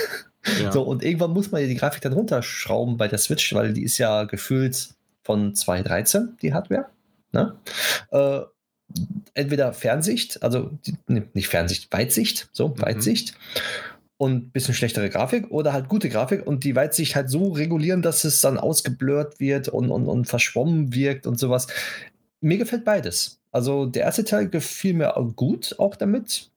So, 0.72 0.82
und 0.82 1.04
irgendwann 1.04 1.30
muss 1.30 1.52
man 1.52 1.60
ja 1.60 1.68
die 1.68 1.76
Grafik 1.76 2.02
dann 2.02 2.14
runterschrauben 2.14 2.96
bei 2.96 3.06
der 3.06 3.18
Switch, 3.18 3.54
weil 3.54 3.72
die 3.74 3.84
ist 3.84 3.98
ja 3.98 4.24
gefühlt 4.24 4.88
von 5.22 5.54
2.13, 5.54 6.30
die 6.42 6.52
Hardware. 6.52 6.86
Ne? 7.30 7.54
Äh, 8.10 8.40
entweder 9.34 9.72
Fernsicht, 9.72 10.42
also 10.42 10.70
nicht 11.06 11.46
Fernsicht, 11.48 11.92
Weitsicht, 11.92 12.48
so, 12.52 12.68
mhm. 12.68 12.82
Weitsicht 12.82 13.34
und 14.16 14.34
ein 14.34 14.50
bisschen 14.50 14.74
schlechtere 14.74 15.10
Grafik 15.10 15.50
oder 15.50 15.72
halt 15.72 15.88
gute 15.88 16.08
Grafik 16.08 16.46
und 16.46 16.64
die 16.64 16.76
Weitsicht 16.76 17.16
halt 17.16 17.30
so 17.30 17.52
regulieren, 17.52 18.02
dass 18.02 18.24
es 18.24 18.40
dann 18.40 18.58
ausgeblurrt 18.58 19.40
wird 19.40 19.68
und, 19.68 19.90
und, 19.90 20.06
und 20.06 20.26
verschwommen 20.26 20.94
wirkt 20.94 21.26
und 21.26 21.38
sowas. 21.38 21.66
Mir 22.40 22.58
gefällt 22.58 22.84
beides. 22.84 23.40
Also 23.50 23.86
der 23.86 24.04
erste 24.04 24.24
Teil 24.24 24.48
gefiel 24.48 24.94
mir 24.94 25.14
gut 25.34 25.74
auch 25.78 25.96
damit. 25.96 26.51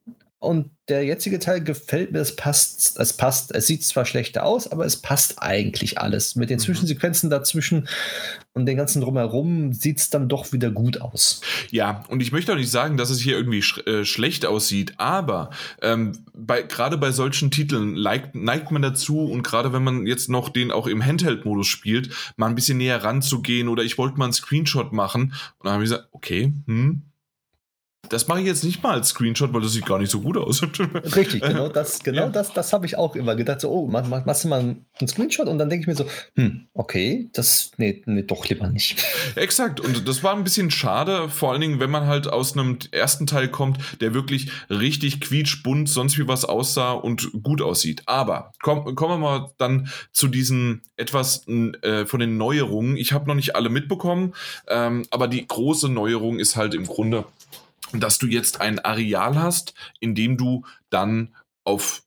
Und 0.45 0.69
der 0.87 1.03
jetzige 1.03 1.39
Teil 1.39 1.63
gefällt 1.63 2.11
mir, 2.11 2.19
es 2.19 2.35
passt, 2.35 2.99
es 2.99 3.13
passt, 3.13 3.53
es 3.55 3.65
sieht 3.65 3.83
zwar 3.83 4.05
schlechter 4.05 4.45
aus, 4.45 4.67
aber 4.67 4.85
es 4.85 4.97
passt 4.97 5.41
eigentlich 5.41 5.97
alles. 5.97 6.35
Mit 6.35 6.51
den 6.51 6.57
mhm. 6.57 6.61
Zwischensequenzen 6.63 7.31
dazwischen 7.31 7.87
und 8.53 8.67
den 8.67 8.77
ganzen 8.77 9.01
drumherum 9.01 9.73
sieht 9.73 9.97
es 9.97 10.11
dann 10.11 10.29
doch 10.29 10.53
wieder 10.53 10.69
gut 10.69 11.01
aus. 11.01 11.41
Ja, 11.71 12.03
und 12.09 12.21
ich 12.21 12.31
möchte 12.31 12.53
auch 12.53 12.57
nicht 12.57 12.69
sagen, 12.69 12.97
dass 12.97 13.09
es 13.09 13.19
hier 13.19 13.35
irgendwie 13.35 13.63
sch 13.63 13.79
äh, 13.87 14.05
schlecht 14.05 14.45
aussieht, 14.45 14.93
aber 14.97 15.49
ähm, 15.81 16.11
bei, 16.35 16.61
gerade 16.61 16.97
bei 16.99 17.11
solchen 17.11 17.49
Titeln 17.49 17.93
neigt, 17.93 18.35
neigt 18.35 18.69
man 18.69 18.83
dazu 18.83 19.21
und 19.21 19.41
gerade 19.41 19.73
wenn 19.73 19.83
man 19.83 20.05
jetzt 20.05 20.29
noch 20.29 20.49
den 20.49 20.71
auch 20.71 20.85
im 20.85 21.03
Handheld-Modus 21.03 21.67
spielt, 21.67 22.11
mal 22.37 22.47
ein 22.47 22.55
bisschen 22.55 22.77
näher 22.77 23.03
ranzugehen 23.03 23.69
oder 23.69 23.81
ich 23.81 23.97
wollte 23.97 24.19
mal 24.19 24.25
einen 24.25 24.33
Screenshot 24.33 24.93
machen 24.93 25.33
und 25.57 25.65
dann 25.65 25.73
habe 25.73 25.83
ich 25.83 25.89
gesagt, 25.89 26.09
okay, 26.11 26.53
hm, 26.67 27.01
das 28.09 28.27
mache 28.27 28.41
ich 28.41 28.45
jetzt 28.45 28.63
nicht 28.63 28.83
mal 28.83 28.93
als 28.93 29.09
Screenshot, 29.09 29.53
weil 29.53 29.61
das 29.61 29.73
sieht 29.73 29.85
gar 29.85 29.99
nicht 29.99 30.11
so 30.11 30.21
gut 30.21 30.37
aus. 30.37 30.61
Richtig, 31.15 31.41
genau 31.41 31.69
das, 31.69 31.99
genau 32.03 32.23
ja. 32.23 32.29
das, 32.29 32.53
das 32.53 32.73
habe 32.73 32.85
ich 32.85 32.97
auch 32.97 33.15
immer 33.15 33.35
gedacht. 33.35 33.61
So, 33.61 33.71
oh, 33.71 33.87
mach, 33.87 34.07
mach, 34.07 34.25
machst 34.25 34.43
du 34.43 34.47
mal 34.47 34.59
einen 34.59 35.07
Screenshot 35.07 35.47
und 35.47 35.57
dann 35.57 35.69
denke 35.69 35.83
ich 35.83 35.87
mir 35.87 35.95
so, 35.95 36.05
hm, 36.35 36.67
okay, 36.73 37.29
das, 37.33 37.71
nee, 37.77 38.01
nee, 38.05 38.23
doch 38.23 38.47
lieber 38.47 38.67
nicht. 38.67 39.03
Exakt, 39.35 39.79
und 39.79 40.07
das 40.07 40.23
war 40.23 40.35
ein 40.35 40.43
bisschen 40.43 40.71
schade, 40.71 41.29
vor 41.29 41.51
allen 41.51 41.61
Dingen, 41.61 41.79
wenn 41.79 41.91
man 41.91 42.07
halt 42.07 42.27
aus 42.27 42.53
einem 42.53 42.77
ersten 42.91 43.27
Teil 43.27 43.47
kommt, 43.47 43.79
der 44.01 44.13
wirklich 44.13 44.49
richtig 44.69 45.21
quietschbunt, 45.21 45.89
sonst 45.89 46.17
wie 46.17 46.27
was 46.27 46.45
aussah 46.45 46.91
und 46.91 47.31
gut 47.43 47.61
aussieht. 47.61 48.03
Aber 48.05 48.51
komm, 48.61 48.95
kommen 48.95 49.13
wir 49.13 49.17
mal 49.17 49.51
dann 49.57 49.89
zu 50.11 50.27
diesen 50.27 50.81
etwas 50.97 51.47
äh, 51.47 52.05
von 52.05 52.19
den 52.19 52.37
Neuerungen. 52.37 52.97
Ich 52.97 53.13
habe 53.13 53.27
noch 53.27 53.35
nicht 53.35 53.55
alle 53.55 53.69
mitbekommen, 53.69 54.33
ähm, 54.67 55.05
aber 55.11 55.27
die 55.27 55.45
große 55.47 55.89
Neuerung 55.89 56.39
ist 56.39 56.55
halt 56.55 56.73
im 56.73 56.85
Grunde, 56.85 57.25
dass 57.93 58.17
du 58.17 58.27
jetzt 58.27 58.61
ein 58.61 58.79
Areal 58.79 59.35
hast, 59.35 59.73
in 59.99 60.15
dem 60.15 60.37
du 60.37 60.65
dann 60.89 61.35
auf 61.63 62.03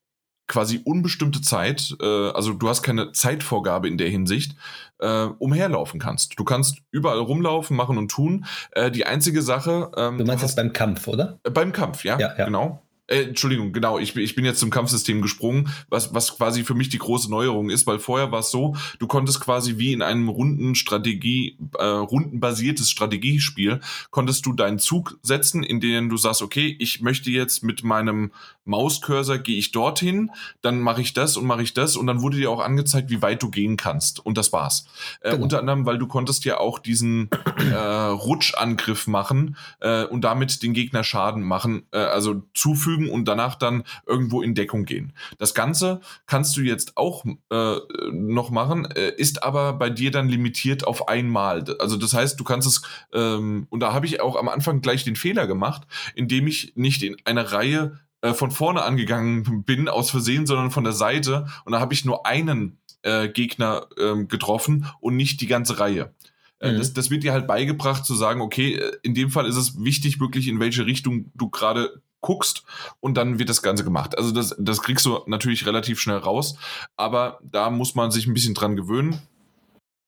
quasi 0.49 0.81
unbestimmte 0.85 1.43
Zeit, 1.43 1.95
äh, 2.01 2.31
also 2.31 2.55
du 2.55 2.69
hast 2.69 2.83
keine 2.83 3.13
Zeitvorgabe 3.13 3.87
in 3.87 3.99
der 3.99 4.09
Hinsicht, 4.09 4.57
äh, 4.99 5.25
umherlaufen 5.39 6.01
kannst. 6.01 6.39
Du 6.39 6.45
kannst 6.45 6.79
überall 6.91 7.19
rumlaufen, 7.19 7.77
machen 7.77 7.99
und 7.99 8.11
tun. 8.11 8.47
Äh, 8.73 8.91
die 8.91 9.05
einzige 9.07 9.43
Sache. 9.43 9.93
Ähm, 9.97 10.19
du 10.19 10.25
meinst 10.25 10.43
das 10.43 10.57
beim 10.57 10.73
Kampf, 10.73 11.07
oder? 11.07 11.39
beim 11.45 11.73
Kampf, 11.73 12.03
ja, 12.03 12.19
ja, 12.19 12.35
ja. 12.37 12.45
genau. 12.47 12.83
Äh, 13.09 13.23
Entschuldigung, 13.23 13.73
genau, 13.73 13.99
ich, 13.99 14.15
ich 14.17 14.35
bin 14.35 14.45
jetzt 14.45 14.61
zum 14.61 14.71
Kampfsystem 14.71 15.23
gesprungen, 15.23 15.71
was, 15.89 16.15
was 16.15 16.37
quasi 16.37 16.63
für 16.63 16.75
mich 16.75 16.91
die 16.91 16.99
große 16.99 17.31
Neuerung 17.31 17.71
ist, 17.71 17.87
weil 17.87 17.99
vorher 17.99 18.31
war 18.31 18.41
es 18.41 18.51
so, 18.51 18.77
du 18.99 19.07
konntest 19.07 19.41
quasi 19.41 19.79
wie 19.79 19.93
in 19.93 20.03
einem 20.03 20.29
runden 20.29 20.75
Strategie, 20.75 21.59
äh, 21.79 21.85
rundenbasiertes 21.85 22.91
Strategiespiel, 22.91 23.81
konntest 24.11 24.45
du 24.47 24.53
deinen 24.53 24.79
Zug 24.79 25.19
setzen, 25.23 25.63
in 25.63 25.81
dem 25.81 26.11
du 26.11 26.17
sagst, 26.17 26.43
okay, 26.43 26.77
ich 26.79 27.01
möchte 27.01 27.31
jetzt 27.31 27.65
mit 27.65 27.83
meinem 27.83 28.31
Mauscursor 28.67 29.39
gehe 29.39 29.59
ich 29.59 29.73
dorthin, 29.73 30.31
dann 30.61 30.81
mache 30.81 31.01
ich 31.01 31.15
das 31.15 31.37
und 31.39 31.47
mache 31.47 31.63
ich 31.63 31.73
das 31.73 31.97
und 31.97 32.07
dann 32.07 32.21
wurde 32.21 32.37
dir 32.37 32.51
auch 32.51 32.61
angezeigt, 32.61 33.11
wie 33.11 33.23
weit 33.23 33.43
du 33.43 33.51
gehen 33.51 33.79
kannst 33.79 34.25
und 34.25 34.37
das 34.37 34.53
war's. 34.53 34.85
Äh, 35.21 35.31
genau. 35.31 35.45
Unter 35.45 35.61
anderem, 35.61 35.87
weil 35.87 35.99
du 35.99 36.07
konntest 36.07 36.45
ja 36.45 36.59
auch 36.59 36.79
diesen 36.79 37.31
äh, 37.73 37.75
Rutschangriff 37.75 39.07
machen 39.07 39.57
äh, 39.81 40.05
und 40.05 40.23
damit 40.23 40.63
den 40.63 40.75
Gegner 40.75 41.03
Schaden 41.03 41.43
machen, 41.43 41.87
äh, 41.93 41.99
also 41.99 42.43
zufügen 42.53 42.98
zufügen 42.99 43.11
und 43.11 43.27
danach 43.27 43.55
dann 43.55 43.85
irgendwo 44.07 44.43
in 44.43 44.55
Deckung 44.55 44.85
gehen. 44.85 45.13
Das 45.39 45.55
Ganze 45.55 46.01
kannst 46.27 46.57
du 46.57 46.61
jetzt 46.61 46.97
auch 46.97 47.25
äh, 47.51 47.77
noch 48.11 48.51
machen, 48.51 48.87
äh, 48.87 49.13
ist 49.17 49.43
aber 49.43 49.73
bei 49.73 49.91
dir 49.91 50.11
dann 50.11 50.29
limitiert 50.29 50.87
auf 50.87 51.09
einmal. 51.09 51.65
Also 51.79 51.97
das 51.97 52.15
heißt, 52.15 52.39
du 52.39 52.45
kannst 52.45 52.69
es, 52.69 52.83
ähm, 53.13 53.67
und 53.71 53.81
da 53.81 53.93
habe 53.93 54.07
ich 54.07 54.21
auch 54.21 54.37
am 54.37 54.49
Anfang 54.49 54.81
gleich 54.81 55.05
den 55.05 55.17
Fehler 55.17 55.47
gemacht, 55.47 55.83
indem 56.15 56.47
ich 56.47 56.73
nicht 56.77 57.03
in 57.03 57.17
einer 57.25 57.53
Reihe 57.53 57.99
äh, 58.23 58.35
von 58.35 58.51
vorne 58.51 58.83
angegangen 58.83 59.65
bin 59.65 59.89
aus 59.89 60.11
Versehen, 60.11 60.47
sondern 60.47 60.71
von 60.71 60.85
der 60.85 60.93
Seite 60.93 61.47
und 61.65 61.73
da 61.73 61.81
habe 61.81 61.95
ich 61.95 62.05
nur 62.05 62.27
einen 62.27 62.79
äh, 63.03 63.29
Gegner 63.29 63.87
ähm, 63.99 64.29
getroffen 64.29 64.87
und 65.01 65.17
nicht 65.17 65.41
die 65.41 65.47
ganze 65.47 65.79
Reihe. 65.79 66.13
Äh, 66.61 66.73
mhm. 66.73 66.79
Das, 66.79 66.93
das, 66.93 67.11
wird 67.11 67.23
dir 67.23 67.33
halt 67.33 67.47
beigebracht 67.47 68.05
zu 68.05 68.15
sagen, 68.15 68.41
okay, 68.41 68.75
äh, 68.75 68.97
in 69.03 69.15
dem 69.15 69.31
Fall 69.31 69.47
ist 69.47 69.57
es 69.57 69.83
wichtig, 69.83 70.21
wirklich 70.21 70.49
in 70.49 70.61
welche 70.61 70.87
Richtung 70.87 71.31
du 71.35 71.49
gerade 71.49 72.03
guckst 72.21 72.65
und 73.01 73.17
dann 73.17 73.39
wird 73.39 73.49
das 73.49 73.63
Ganze 73.63 73.85
gemacht. 73.85 74.19
Also 74.19 74.33
das, 74.33 74.57
das 74.59 74.83
kriegst 74.83 75.07
du 75.07 75.21
natürlich 75.27 75.67
relativ 75.67 76.01
schnell 76.01 76.19
raus, 76.19 76.57
aber 76.97 77.39
da 77.43 77.71
muss 77.71 77.95
man 77.95 78.11
sich 78.11 78.27
ein 78.27 78.35
bisschen 78.35 78.55
dran 78.55 78.77
gewöhnen. 78.77 79.21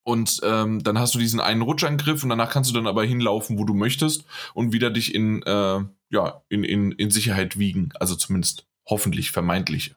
Und 0.03 0.41
ähm, 0.43 0.83
dann 0.83 0.99
hast 0.99 1.15
du 1.15 1.19
diesen 1.19 1.41
einen 1.41 1.63
Rutschangriff 1.63 2.23
und 2.23 2.31
danach 2.31 2.51
kannst 2.51 2.71
du 2.71 2.75
dann 2.75 2.87
aber 2.87 3.05
hinlaufen, 3.05 3.59
wo 3.59 3.65
du 3.65 3.75
möchtest 3.75 4.25
und 4.55 4.73
wieder 4.73 4.91
dich 4.91 5.15
in, 5.15 5.43
äh, 5.43 5.81
ja, 6.11 6.43
in, 6.49 6.65
in, 6.65 6.91
in 6.93 7.11
Sicherheit 7.11 7.59
wiegen. 7.59 7.91
Also 8.01 8.17
zumindest 8.17 8.67
hoffentlich 8.87 9.31
vermeintliche. 9.31 9.95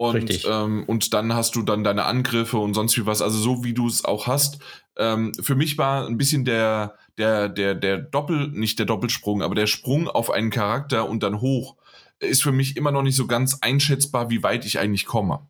Und, 0.00 0.46
ähm, 0.46 0.84
und 0.86 1.12
dann 1.12 1.34
hast 1.34 1.56
du 1.56 1.62
dann 1.62 1.84
deine 1.84 2.06
Angriffe 2.06 2.56
und 2.56 2.72
sonst 2.72 2.96
wie 2.96 3.04
was, 3.04 3.20
also 3.20 3.36
so 3.38 3.64
wie 3.64 3.74
du 3.74 3.86
es 3.86 4.02
auch 4.02 4.26
hast. 4.26 4.58
Ähm, 4.96 5.34
für 5.34 5.54
mich 5.54 5.76
war 5.76 6.06
ein 6.06 6.16
bisschen 6.16 6.46
der, 6.46 6.94
der, 7.18 7.50
der, 7.50 7.74
der 7.74 7.98
Doppel, 7.98 8.48
nicht 8.48 8.78
der 8.78 8.86
Doppelsprung, 8.86 9.42
aber 9.42 9.54
der 9.54 9.66
Sprung 9.66 10.08
auf 10.08 10.30
einen 10.30 10.48
Charakter 10.48 11.06
und 11.06 11.22
dann 11.22 11.42
hoch, 11.42 11.76
ist 12.18 12.42
für 12.42 12.50
mich 12.50 12.78
immer 12.78 12.92
noch 12.92 13.02
nicht 13.02 13.14
so 13.14 13.26
ganz 13.26 13.58
einschätzbar, 13.60 14.30
wie 14.30 14.42
weit 14.42 14.64
ich 14.64 14.78
eigentlich 14.78 15.04
komme. 15.04 15.46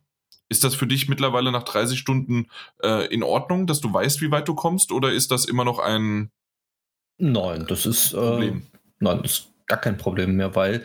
Ist 0.49 0.65
das 0.65 0.75
für 0.75 0.85
dich 0.85 1.07
mittlerweile 1.07 1.53
nach 1.53 1.63
30 1.63 1.97
Stunden 1.97 2.47
äh, 2.83 3.05
in 3.05 3.23
Ordnung, 3.23 3.67
dass 3.67 3.79
du 3.79 3.93
weißt, 3.93 4.19
wie 4.19 4.31
weit 4.31 4.49
du 4.49 4.53
kommst, 4.53 4.91
oder 4.91 5.13
ist 5.13 5.31
das 5.31 5.45
immer 5.45 5.63
noch 5.63 5.79
ein 5.79 6.29
Nein, 7.17 7.67
das 7.69 7.85
ist 7.85 8.11
äh, 8.15 8.51
nein, 8.99 9.19
das 9.23 9.31
ist 9.31 9.47
gar 9.67 9.79
kein 9.79 9.97
Problem 9.97 10.35
mehr, 10.35 10.55
weil 10.57 10.83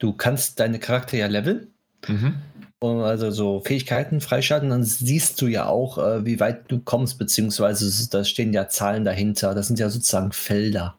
du 0.00 0.14
kannst 0.14 0.58
deine 0.58 0.80
Charakter 0.80 1.16
ja 1.16 1.28
leveln. 1.28 1.68
Mhm 2.08 2.42
also 2.84 3.30
so 3.30 3.60
Fähigkeiten 3.60 4.20
freischalten, 4.20 4.70
dann 4.70 4.84
siehst 4.84 5.40
du 5.40 5.46
ja 5.46 5.66
auch, 5.66 5.98
äh, 5.98 6.24
wie 6.24 6.40
weit 6.40 6.70
du 6.70 6.80
kommst, 6.80 7.18
beziehungsweise 7.18 8.08
da 8.10 8.24
stehen 8.24 8.52
ja 8.52 8.68
Zahlen 8.68 9.04
dahinter. 9.04 9.54
Das 9.54 9.66
sind 9.66 9.78
ja 9.78 9.88
sozusagen 9.88 10.32
Felder. 10.32 10.96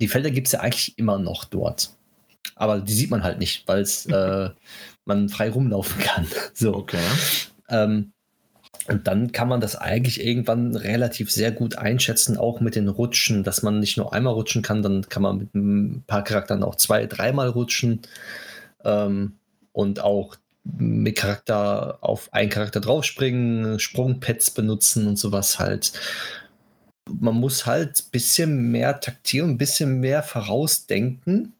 Die 0.00 0.08
Felder 0.08 0.30
gibt 0.30 0.48
es 0.48 0.52
ja 0.52 0.60
eigentlich 0.60 0.96
immer 0.98 1.18
noch 1.18 1.44
dort. 1.44 1.90
Aber 2.54 2.80
die 2.80 2.92
sieht 2.92 3.10
man 3.10 3.22
halt 3.22 3.38
nicht, 3.38 3.66
weil 3.66 3.82
äh, 4.08 4.50
man 5.04 5.28
frei 5.28 5.50
rumlaufen 5.50 6.00
kann. 6.00 6.26
So. 6.54 6.74
Okay. 6.74 6.98
Ähm, 7.68 8.12
und 8.88 9.06
dann 9.06 9.32
kann 9.32 9.48
man 9.48 9.60
das 9.60 9.76
eigentlich 9.76 10.24
irgendwann 10.24 10.74
relativ 10.74 11.30
sehr 11.30 11.52
gut 11.52 11.76
einschätzen, 11.76 12.38
auch 12.38 12.60
mit 12.60 12.74
den 12.74 12.88
Rutschen, 12.88 13.44
dass 13.44 13.62
man 13.62 13.80
nicht 13.80 13.98
nur 13.98 14.14
einmal 14.14 14.32
rutschen 14.32 14.62
kann, 14.62 14.82
dann 14.82 15.08
kann 15.08 15.22
man 15.22 15.38
mit 15.38 15.54
ein 15.54 16.04
paar 16.06 16.24
Charakteren 16.24 16.62
auch 16.62 16.74
zwei, 16.74 17.06
dreimal 17.06 17.48
rutschen. 17.48 18.00
Ähm, 18.84 19.34
und 19.72 20.00
auch 20.00 20.36
mit 20.76 21.16
Charakter 21.16 21.98
auf 22.00 22.32
einen 22.32 22.50
Charakter 22.50 22.80
draufspringen, 22.80 23.78
Sprungpads 23.78 24.50
benutzen 24.50 25.06
und 25.06 25.18
sowas 25.18 25.58
halt. 25.58 25.92
Man 27.10 27.36
muss 27.36 27.64
halt 27.64 28.00
ein 28.00 28.10
bisschen 28.10 28.70
mehr 28.70 29.00
taktieren, 29.00 29.50
ein 29.50 29.58
bisschen 29.58 30.00
mehr 30.00 30.22
vorausdenken, 30.22 31.54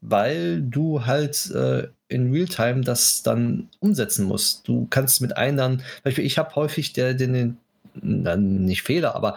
weil 0.00 0.62
du 0.62 1.06
halt 1.06 1.50
äh, 1.52 1.88
in 2.08 2.32
Realtime 2.32 2.80
das 2.80 3.22
dann 3.22 3.68
umsetzen 3.78 4.24
musst. 4.24 4.66
Du 4.66 4.88
kannst 4.90 5.20
mit 5.20 5.36
einem 5.36 5.56
dann, 5.56 5.82
Beispiel, 6.02 6.24
ich 6.24 6.38
habe 6.38 6.56
häufig 6.56 6.92
der, 6.92 7.14
den, 7.14 7.56
den, 7.94 8.64
nicht 8.64 8.82
Fehler, 8.82 9.14
aber 9.14 9.36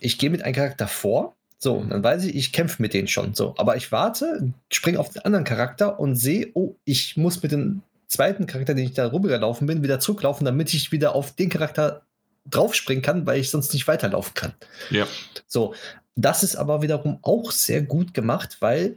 ich 0.00 0.18
gehe 0.18 0.28
mit 0.28 0.42
einem 0.42 0.54
Charakter 0.54 0.86
vor 0.86 1.34
so, 1.62 1.84
dann 1.86 2.02
weiß 2.02 2.24
ich, 2.24 2.34
ich 2.34 2.52
kämpfe 2.52 2.80
mit 2.80 2.94
denen 2.94 3.06
schon. 3.06 3.34
So, 3.34 3.54
aber 3.58 3.76
ich 3.76 3.92
warte, 3.92 4.50
springe 4.72 4.98
auf 4.98 5.10
den 5.10 5.22
anderen 5.26 5.44
Charakter 5.44 6.00
und 6.00 6.16
sehe, 6.16 6.48
oh, 6.54 6.74
ich 6.86 7.18
muss 7.18 7.42
mit 7.42 7.52
dem 7.52 7.82
zweiten 8.10 8.46
Charakter, 8.46 8.74
den 8.74 8.84
ich 8.84 8.94
da 8.94 9.10
rübergelaufen 9.10 9.66
bin, 9.66 9.82
wieder 9.82 10.00
zurücklaufen, 10.00 10.44
damit 10.44 10.74
ich 10.74 10.92
wieder 10.92 11.14
auf 11.14 11.32
den 11.32 11.48
Charakter 11.48 12.02
draufspringen 12.44 13.02
kann, 13.02 13.26
weil 13.26 13.40
ich 13.40 13.50
sonst 13.50 13.72
nicht 13.72 13.86
weiterlaufen 13.86 14.34
kann. 14.34 14.52
Ja. 14.90 15.06
So, 15.46 15.74
das 16.16 16.42
ist 16.42 16.56
aber 16.56 16.82
wiederum 16.82 17.18
auch 17.22 17.52
sehr 17.52 17.82
gut 17.82 18.12
gemacht, 18.12 18.56
weil 18.60 18.96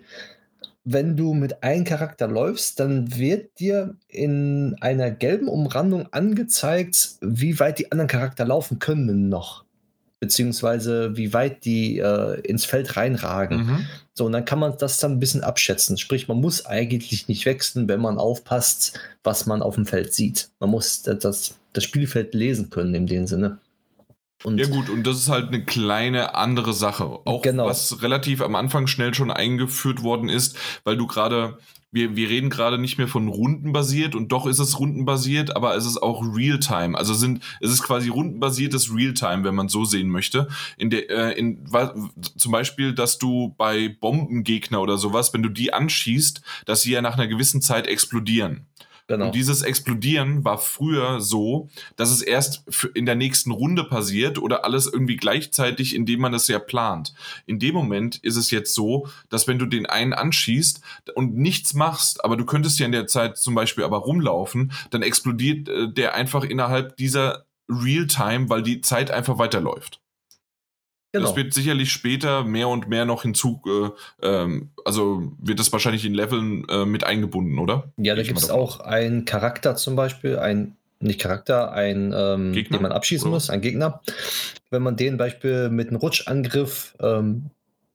wenn 0.84 1.16
du 1.16 1.34
mit 1.34 1.64
einem 1.64 1.86
Charakter 1.86 2.28
läufst, 2.28 2.80
dann 2.80 3.16
wird 3.16 3.60
dir 3.60 3.96
in 4.08 4.76
einer 4.82 5.12
gelben 5.12 5.48
Umrandung 5.48 6.12
angezeigt, 6.12 7.18
wie 7.22 7.60
weit 7.60 7.80
die 7.80 7.92
anderen 7.92 8.10
Charakter 8.10 8.46
laufen 8.46 8.80
können 8.80 9.30
noch 9.30 9.63
beziehungsweise 10.24 11.18
wie 11.18 11.34
weit 11.34 11.66
die 11.66 12.00
äh, 12.00 12.40
ins 12.48 12.64
Feld 12.64 12.96
reinragen. 12.96 13.66
Mhm. 13.66 13.86
So, 14.14 14.26
und 14.26 14.32
dann 14.32 14.46
kann 14.46 14.58
man 14.58 14.78
das 14.78 14.98
dann 15.00 15.12
ein 15.12 15.20
bisschen 15.20 15.44
abschätzen. 15.44 15.98
Sprich, 15.98 16.30
man 16.30 16.40
muss 16.40 16.66
eigentlich 16.66 17.28
nicht 17.28 17.46
wechseln, 17.46 17.90
wenn 17.90 18.00
man 18.00 18.18
aufpasst, 18.18 18.98
was 19.22 19.48
man 19.48 19.62
auf 19.62 19.76
dem 19.76 19.86
Feld 19.86 20.14
sieht. 20.14 20.48
Man 20.62 20.70
muss 20.70 21.02
das, 21.02 21.56
das 21.74 21.84
Spielfeld 21.84 22.34
lesen 22.34 22.70
können 22.70 22.96
in 22.96 23.06
dem 23.06 23.28
Sinne. 23.28 23.58
Und 24.46 24.60
ja 24.60 24.68
gut, 24.68 24.90
und 24.90 25.06
das 25.06 25.18
ist 25.18 25.28
halt 25.28 25.50
eine 25.50 25.66
kleine 25.66 26.36
andere 26.36 26.74
Sache. 26.74 27.04
Auch 27.26 27.42
genau. 27.42 27.66
was 27.66 28.02
relativ 28.02 28.42
am 28.42 28.56
Anfang 28.56 28.88
schnell 28.88 29.14
schon 29.14 29.30
eingeführt 29.30 30.04
worden 30.04 30.30
ist, 30.30 30.56
weil 30.86 30.96
du 30.96 31.06
gerade 31.06 31.58
wir, 31.94 32.16
wir 32.16 32.28
reden 32.28 32.50
gerade 32.50 32.80
nicht 32.80 32.98
mehr 32.98 33.08
von 33.08 33.28
rundenbasiert 33.28 34.16
und 34.16 34.32
doch 34.32 34.48
ist 34.48 34.60
es 34.60 34.80
rundenbasiert, 34.80 35.56
aber 35.56 35.76
es 35.76 35.86
ist 35.86 36.02
auch 36.02 36.24
Realtime. 36.24 36.98
Also 36.98 37.14
sind, 37.14 37.44
es 37.62 37.72
ist 37.72 37.84
quasi 37.84 38.10
rundenbasiertes 38.10 38.94
Realtime, 38.94 39.44
wenn 39.44 39.56
man 39.56 39.70
so 39.70 39.86
sehen 39.86 40.10
möchte. 40.10 40.48
In 40.78 40.90
der, 40.90 41.10
äh, 41.10 41.40
in, 41.40 41.64
zum 42.36 42.52
Beispiel, 42.52 42.94
dass 42.94 43.20
du 43.20 43.54
bei 43.58 43.96
Bombengegner 44.02 44.82
oder 44.82 44.98
sowas, 44.98 45.34
wenn 45.34 45.44
du 45.44 45.50
die 45.50 45.72
anschießt, 45.72 46.42
dass 46.66 46.82
sie 46.82 46.92
ja 46.92 47.02
nach 47.02 47.14
einer 47.14 47.28
gewissen 47.28 47.62
Zeit 47.62 47.88
explodieren. 47.88 48.66
Genau. 49.08 49.26
Und 49.26 49.36
dieses 49.36 49.62
Explodieren 49.64 50.46
war 50.46 50.58
früher 50.58 51.20
so, 51.20 51.70
dass 51.98 52.10
es 52.10 52.22
erst 52.22 52.64
in 52.94 53.06
der 53.06 53.16
nächsten 53.16 53.52
Runde 53.52 53.84
passiert 53.84 54.38
oder 54.38 54.64
alles 54.64 54.86
irgendwie 54.86 55.18
gleichzeitig, 55.18 55.94
indem 55.94 56.22
man 56.22 56.32
das 56.32 56.48
ja 56.48 56.60
plant. 56.60 57.14
In 57.46 57.60
dem 57.60 57.76
Moment 57.76 58.18
ist 58.18 58.38
es 58.38 58.50
jetzt 58.52 58.74
so, 58.74 59.08
dass 59.30 59.48
wenn 59.48 59.60
du 59.60 59.66
den 59.66 59.86
einen 59.86 60.14
anschießt 60.14 60.82
und 61.16 61.36
nichts 61.36 61.74
machst, 61.74 62.24
aber 62.24 62.38
du 62.38 62.46
könntest 62.46 62.80
ja 62.80 62.86
in 62.86 62.94
der 62.94 63.08
Zeit 63.08 63.38
zum 63.38 63.56
Beispiel 63.56 63.84
aber 63.84 63.98
rumlaufen, 63.98 64.72
dann 64.90 65.02
explodiert 65.02 65.68
äh, 65.68 65.92
der 65.92 66.16
einfach 66.16 66.44
innerhalb 66.44 66.96
dieser 66.96 67.46
Realtime, 67.70 68.50
weil 68.50 68.64
die 68.64 68.82
Zeit 68.82 69.12
einfach 69.12 69.38
weiterläuft. 69.38 70.03
Genau. 71.14 71.28
Das 71.28 71.36
wird 71.36 71.54
sicherlich 71.54 71.92
später 71.92 72.44
mehr 72.44 72.68
und 72.68 72.90
mehr 72.90 73.06
noch 73.06 73.22
hinzu, 73.22 73.62
äh, 73.68 74.28
ähm, 74.28 74.72
also 74.84 75.32
wird 75.38 75.60
das 75.60 75.72
wahrscheinlich 75.72 76.06
in 76.06 76.16
Leveln 76.16 76.68
äh, 76.70 76.86
mit 76.86 77.04
eingebunden, 77.04 77.60
oder? 77.60 77.94
Ja, 77.98 78.16
da 78.16 78.24
gibt 78.24 78.40
es 78.40 78.50
auch 78.50 78.80
einen 78.80 79.24
Charakter 79.24 79.76
zum 79.76 79.96
Beispiel, 79.96 80.40
ein, 80.40 80.76
nicht 81.00 81.22
Charakter, 81.22 81.72
ein, 81.72 82.12
ähm, 82.18 82.54
den 82.54 82.82
man 82.82 82.92
abschießen 82.92 83.28
oder? 83.28 83.36
muss, 83.36 83.52
ein 83.52 83.62
Gegner. 83.62 84.02
Wenn 84.72 84.82
man 84.82 84.96
den 84.96 85.18
Beispiel 85.18 85.70
mit 85.70 85.90
einem 85.90 85.98
Rutschangriff 85.98 86.96
ähm, 87.00 87.52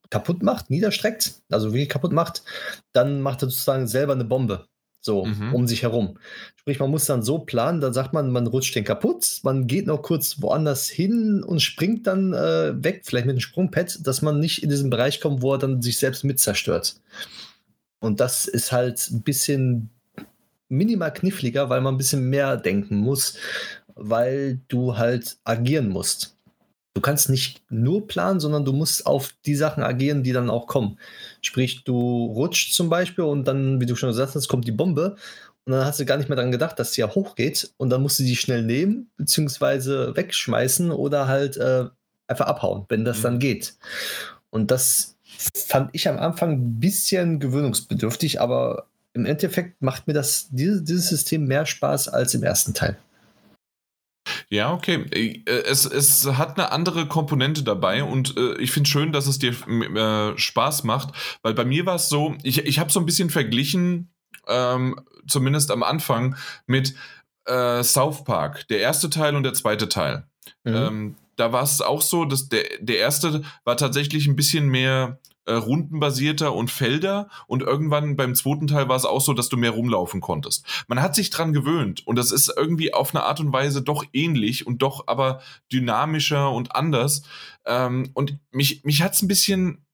kaputt 0.09 0.41
macht, 0.41 0.69
niederstreckt, 0.69 1.41
also 1.51 1.73
wirklich 1.73 1.89
kaputt 1.89 2.13
macht, 2.13 2.43
dann 2.93 3.21
macht 3.21 3.43
er 3.43 3.49
sozusagen 3.49 3.87
selber 3.87 4.13
eine 4.13 4.23
Bombe 4.23 4.65
so 5.01 5.25
mhm. 5.25 5.53
um 5.53 5.67
sich 5.67 5.83
herum. 5.83 6.17
Sprich, 6.55 6.79
man 6.79 6.91
muss 6.91 7.05
dann 7.05 7.23
so 7.23 7.39
planen, 7.39 7.81
dann 7.81 7.93
sagt 7.93 8.13
man, 8.13 8.31
man 8.31 8.47
rutscht 8.47 8.75
den 8.75 8.83
kaputt, 8.83 9.39
man 9.43 9.67
geht 9.67 9.87
noch 9.87 10.01
kurz 10.01 10.41
woanders 10.41 10.87
hin 10.89 11.43
und 11.43 11.61
springt 11.61 12.07
dann 12.07 12.33
äh, 12.33 12.83
weg, 12.83 13.03
vielleicht 13.05 13.25
mit 13.25 13.33
einem 13.33 13.41
Sprungpad, 13.41 14.05
dass 14.05 14.21
man 14.21 14.39
nicht 14.39 14.63
in 14.63 14.69
diesen 14.69 14.89
Bereich 14.89 15.21
kommt, 15.21 15.41
wo 15.41 15.53
er 15.53 15.59
dann 15.59 15.81
sich 15.81 15.97
selbst 15.97 16.23
mit 16.23 16.39
zerstört. 16.39 16.95
Und 17.99 18.19
das 18.19 18.45
ist 18.45 18.71
halt 18.71 19.09
ein 19.09 19.21
bisschen 19.21 19.89
minimal 20.69 21.13
kniffliger, 21.13 21.69
weil 21.69 21.81
man 21.81 21.95
ein 21.95 21.97
bisschen 21.97 22.29
mehr 22.29 22.57
denken 22.57 22.97
muss, 22.97 23.37
weil 23.95 24.59
du 24.67 24.97
halt 24.97 25.37
agieren 25.43 25.89
musst. 25.89 26.35
Du 26.93 27.01
kannst 27.01 27.29
nicht 27.29 27.61
nur 27.69 28.07
planen, 28.07 28.39
sondern 28.39 28.65
du 28.65 28.73
musst 28.73 29.05
auf 29.05 29.33
die 29.45 29.55
Sachen 29.55 29.83
agieren, 29.83 30.23
die 30.23 30.33
dann 30.33 30.49
auch 30.49 30.67
kommen. 30.67 30.97
Sprich, 31.41 31.83
du 31.83 32.25
rutschst 32.25 32.73
zum 32.73 32.89
Beispiel 32.89 33.23
und 33.23 33.47
dann, 33.47 33.79
wie 33.79 33.85
du 33.85 33.95
schon 33.95 34.09
gesagt 34.09 34.35
hast, 34.35 34.47
kommt 34.47 34.67
die 34.67 34.71
Bombe 34.71 35.15
und 35.65 35.73
dann 35.73 35.85
hast 35.85 35.99
du 35.99 36.05
gar 36.05 36.17
nicht 36.17 36.29
mehr 36.29 36.35
daran 36.35 36.51
gedacht, 36.51 36.79
dass 36.79 36.93
sie 36.93 37.01
ja 37.01 37.13
hochgeht 37.13 37.71
und 37.77 37.89
dann 37.91 38.01
musst 38.01 38.19
du 38.19 38.23
die 38.23 38.35
schnell 38.35 38.63
nehmen, 38.63 39.11
beziehungsweise 39.17 40.15
wegschmeißen 40.15 40.91
oder 40.91 41.27
halt 41.27 41.57
äh, 41.57 41.85
einfach 42.27 42.47
abhauen, 42.47 42.85
wenn 42.89 43.05
das 43.05 43.19
mhm. 43.19 43.23
dann 43.23 43.39
geht. 43.39 43.75
Und 44.49 44.71
das 44.71 45.15
fand 45.53 45.91
ich 45.93 46.07
am 46.07 46.17
Anfang 46.17 46.53
ein 46.53 46.79
bisschen 46.79 47.39
gewöhnungsbedürftig, 47.39 48.41
aber 48.41 48.87
im 49.13 49.25
Endeffekt 49.25 49.81
macht 49.81 50.07
mir 50.07 50.13
das, 50.13 50.47
dieses, 50.51 50.83
dieses 50.83 51.09
System 51.09 51.45
mehr 51.45 51.65
Spaß 51.65 52.09
als 52.09 52.33
im 52.33 52.43
ersten 52.43 52.73
Teil. 52.73 52.97
Ja, 54.51 54.73
okay. 54.73 55.05
Äh, 55.11 55.43
es, 55.45 55.85
es 55.85 56.25
hat 56.25 56.57
eine 56.57 56.71
andere 56.71 57.07
Komponente 57.07 57.63
dabei 57.63 58.03
und 58.03 58.35
äh, 58.35 58.57
ich 58.57 58.71
finde 58.71 58.89
schön, 58.89 59.11
dass 59.11 59.27
es 59.27 59.37
dir 59.37 59.51
äh, 59.51 60.37
Spaß 60.37 60.83
macht, 60.83 61.39
weil 61.43 61.53
bei 61.53 61.65
mir 61.65 61.85
war 61.85 61.95
es 61.95 62.09
so, 62.09 62.35
ich, 62.43 62.65
ich 62.65 62.79
habe 62.79 62.91
so 62.91 62.99
ein 62.99 63.05
bisschen 63.05 63.29
verglichen, 63.29 64.11
ähm, 64.47 64.99
zumindest 65.27 65.69
am 65.69 65.83
Anfang, 65.83 66.35
mit 66.65 66.95
äh, 67.45 67.83
South 67.83 68.23
Park, 68.23 68.67
der 68.69 68.79
erste 68.79 69.09
Teil 69.11 69.35
und 69.35 69.43
der 69.43 69.53
zweite 69.53 69.87
Teil. 69.87 70.27
Ähm, 70.65 71.15
da 71.35 71.51
war 71.51 71.63
es 71.63 71.81
auch 71.81 72.01
so, 72.01 72.25
dass 72.25 72.49
der, 72.49 72.63
der 72.79 72.97
erste 72.97 73.43
war 73.63 73.77
tatsächlich 73.77 74.27
ein 74.27 74.35
bisschen 74.35 74.67
mehr 74.67 75.19
äh, 75.45 75.53
rundenbasierter 75.53 76.53
und 76.53 76.69
Felder 76.69 77.27
und 77.47 77.63
irgendwann 77.63 78.15
beim 78.15 78.35
zweiten 78.35 78.67
Teil 78.67 78.87
war 78.87 78.95
es 78.95 79.05
auch 79.05 79.21
so, 79.21 79.33
dass 79.33 79.49
du 79.49 79.57
mehr 79.57 79.71
rumlaufen 79.71 80.21
konntest. 80.21 80.63
Man 80.87 81.01
hat 81.01 81.15
sich 81.15 81.31
dran 81.31 81.53
gewöhnt 81.53 82.05
und 82.05 82.17
das 82.17 82.31
ist 82.31 82.53
irgendwie 82.55 82.93
auf 82.93 83.15
eine 83.15 83.23
Art 83.23 83.39
und 83.39 83.51
Weise 83.51 83.81
doch 83.81 84.05
ähnlich 84.13 84.67
und 84.67 84.81
doch 84.81 85.07
aber 85.07 85.41
dynamischer 85.71 86.51
und 86.51 86.75
anders. 86.75 87.23
Ähm, 87.65 88.11
und 88.13 88.37
mich, 88.51 88.83
mich 88.83 89.01
hat 89.01 89.13
es 89.13 89.21
ein 89.21 89.27
bisschen 89.27 89.85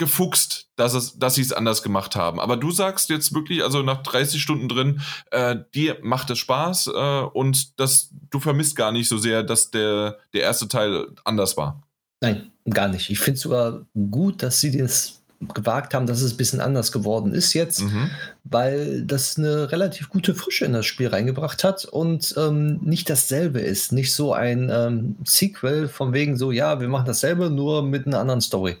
gefuchst, 0.00 0.66
dass, 0.74 0.94
es, 0.94 1.16
dass 1.18 1.36
sie 1.36 1.42
es 1.42 1.52
anders 1.52 1.84
gemacht 1.84 2.16
haben. 2.16 2.40
Aber 2.40 2.56
du 2.56 2.72
sagst 2.72 3.10
jetzt 3.10 3.32
wirklich, 3.32 3.62
also 3.62 3.82
nach 3.82 4.02
30 4.02 4.42
Stunden 4.42 4.68
drin, 4.68 5.02
äh, 5.30 5.56
dir 5.74 5.98
macht 6.02 6.30
es 6.30 6.38
Spaß 6.38 6.88
äh, 6.88 7.20
und 7.32 7.78
das, 7.78 8.10
du 8.30 8.40
vermisst 8.40 8.74
gar 8.74 8.90
nicht 8.90 9.08
so 9.08 9.18
sehr, 9.18 9.44
dass 9.44 9.70
der, 9.70 10.18
der 10.32 10.40
erste 10.40 10.66
Teil 10.66 11.06
anders 11.22 11.56
war. 11.56 11.82
Nein, 12.20 12.50
gar 12.68 12.88
nicht. 12.88 13.10
Ich 13.10 13.20
finde 13.20 13.36
es 13.36 13.42
sogar 13.42 13.86
gut, 13.94 14.42
dass 14.42 14.60
sie 14.60 14.76
das 14.76 15.20
gewagt 15.54 15.94
haben, 15.94 16.06
dass 16.06 16.20
es 16.20 16.32
ein 16.32 16.36
bisschen 16.36 16.60
anders 16.60 16.92
geworden 16.92 17.32
ist 17.32 17.54
jetzt, 17.54 17.82
mhm. 17.82 18.10
weil 18.44 19.02
das 19.04 19.38
eine 19.38 19.72
relativ 19.72 20.10
gute 20.10 20.34
Frische 20.34 20.66
in 20.66 20.74
das 20.74 20.84
Spiel 20.84 21.08
reingebracht 21.08 21.64
hat 21.64 21.86
und 21.86 22.34
ähm, 22.36 22.80
nicht 22.82 23.08
dasselbe 23.08 23.60
ist. 23.60 23.92
Nicht 23.92 24.12
so 24.12 24.34
ein 24.34 24.70
ähm, 24.70 25.16
Sequel 25.24 25.88
von 25.88 26.12
wegen 26.12 26.36
so, 26.36 26.52
ja, 26.52 26.80
wir 26.80 26.88
machen 26.88 27.06
dasselbe, 27.06 27.48
nur 27.48 27.82
mit 27.82 28.06
einer 28.06 28.18
anderen 28.18 28.42
Story. 28.42 28.76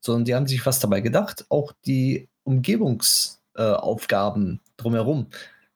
Sondern 0.00 0.24
die 0.24 0.34
haben 0.34 0.46
sich 0.46 0.64
was 0.64 0.80
dabei 0.80 1.00
gedacht. 1.00 1.44
Auch 1.48 1.72
die 1.86 2.28
Umgebungsaufgaben 2.44 4.54
äh, 4.54 4.58
drumherum 4.76 5.26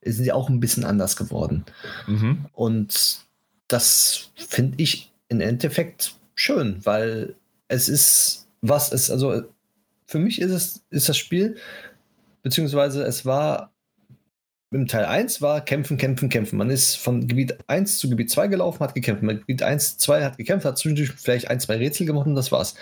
sind 0.05 0.25
ja 0.25 0.35
auch 0.35 0.49
ein 0.49 0.61
bisschen 0.61 0.85
anders 0.85 1.16
geworden. 1.16 1.64
Mhm. 2.07 2.47
Und 2.53 3.20
das 3.68 4.31
finde 4.35 4.83
ich 4.83 5.12
im 5.29 5.41
Endeffekt 5.41 6.14
schön, 6.35 6.85
weil 6.85 7.35
es 7.68 7.89
ist, 7.89 8.49
was 8.61 8.93
es, 8.93 9.11
also 9.11 9.43
für 10.07 10.18
mich 10.18 10.40
ist 10.40 10.51
es, 10.51 10.82
ist 10.90 11.09
das 11.09 11.16
Spiel, 11.16 11.57
beziehungsweise 12.43 13.05
es 13.05 13.24
war 13.24 13.70
im 14.70 14.86
Teil 14.86 15.05
1 15.05 15.43
war 15.43 15.65
kämpfen, 15.65 15.99
kämpfen, 15.99 16.28
kämpfen. 16.28 16.57
Man 16.57 16.70
ist 16.70 16.97
von 16.97 17.27
Gebiet 17.27 17.59
1 17.66 17.99
zu 17.99 18.09
Gebiet 18.09 18.31
2 18.31 18.49
gelaufen, 18.49 18.81
hat 18.81 18.94
gekämpft. 18.94 19.23
Man 19.23 19.40
Gebiet 19.40 19.62
1, 19.62 19.99
2 19.99 20.24
hat 20.24 20.39
gekämpft, 20.39 20.65
hat 20.65 20.78
zwischendurch 20.78 21.12
vielleicht 21.12 21.49
ein, 21.49 21.61
zwei 21.61 21.77
Rätsel 21.77 22.07
gemacht 22.07 22.27
und 22.27 22.35
das 22.35 22.53
war's. 22.53 22.74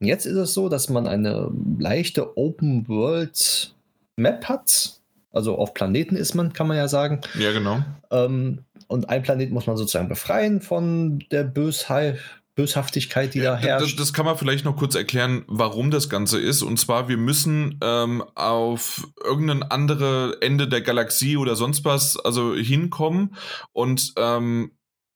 Jetzt 0.00 0.26
ist 0.26 0.36
es 0.36 0.54
so, 0.54 0.68
dass 0.68 0.88
man 0.88 1.06
eine 1.06 1.50
leichte 1.78 2.36
Open 2.36 2.86
World 2.88 3.74
Map 4.16 4.44
hat. 4.48 5.00
Also 5.32 5.56
auf 5.56 5.74
Planeten 5.74 6.16
ist 6.16 6.34
man, 6.34 6.52
kann 6.52 6.68
man 6.68 6.76
ja 6.76 6.88
sagen. 6.88 7.20
Ja, 7.38 7.52
genau. 7.52 7.82
Ähm, 8.10 8.64
und 8.86 9.08
ein 9.08 9.22
Planet 9.22 9.50
muss 9.50 9.66
man 9.66 9.76
sozusagen 9.76 10.08
befreien 10.08 10.60
von 10.60 11.18
der 11.30 11.44
Bösheit, 11.44 12.18
Böshaftigkeit, 12.54 13.34
die 13.34 13.40
da 13.40 13.56
herrscht. 13.56 13.92
Das, 13.92 13.96
das, 13.96 14.12
kann 14.12 14.24
man 14.24 14.36
vielleicht 14.36 14.64
noch 14.64 14.76
kurz 14.76 14.96
erklären, 14.96 15.44
warum 15.46 15.92
das 15.92 16.08
Ganze 16.08 16.40
ist. 16.40 16.62
Und 16.62 16.78
zwar, 16.78 17.08
wir 17.08 17.16
müssen 17.16 17.78
ähm, 17.82 18.24
auf 18.34 19.06
irgendein 19.22 19.62
andere 19.62 20.38
Ende 20.40 20.66
der 20.66 20.80
Galaxie 20.80 21.36
oder 21.36 21.54
sonst 21.54 21.84
was 21.84 22.18
also 22.18 22.54
hinkommen. 22.54 23.36
Und 23.72 24.12
ähm, 24.16 24.72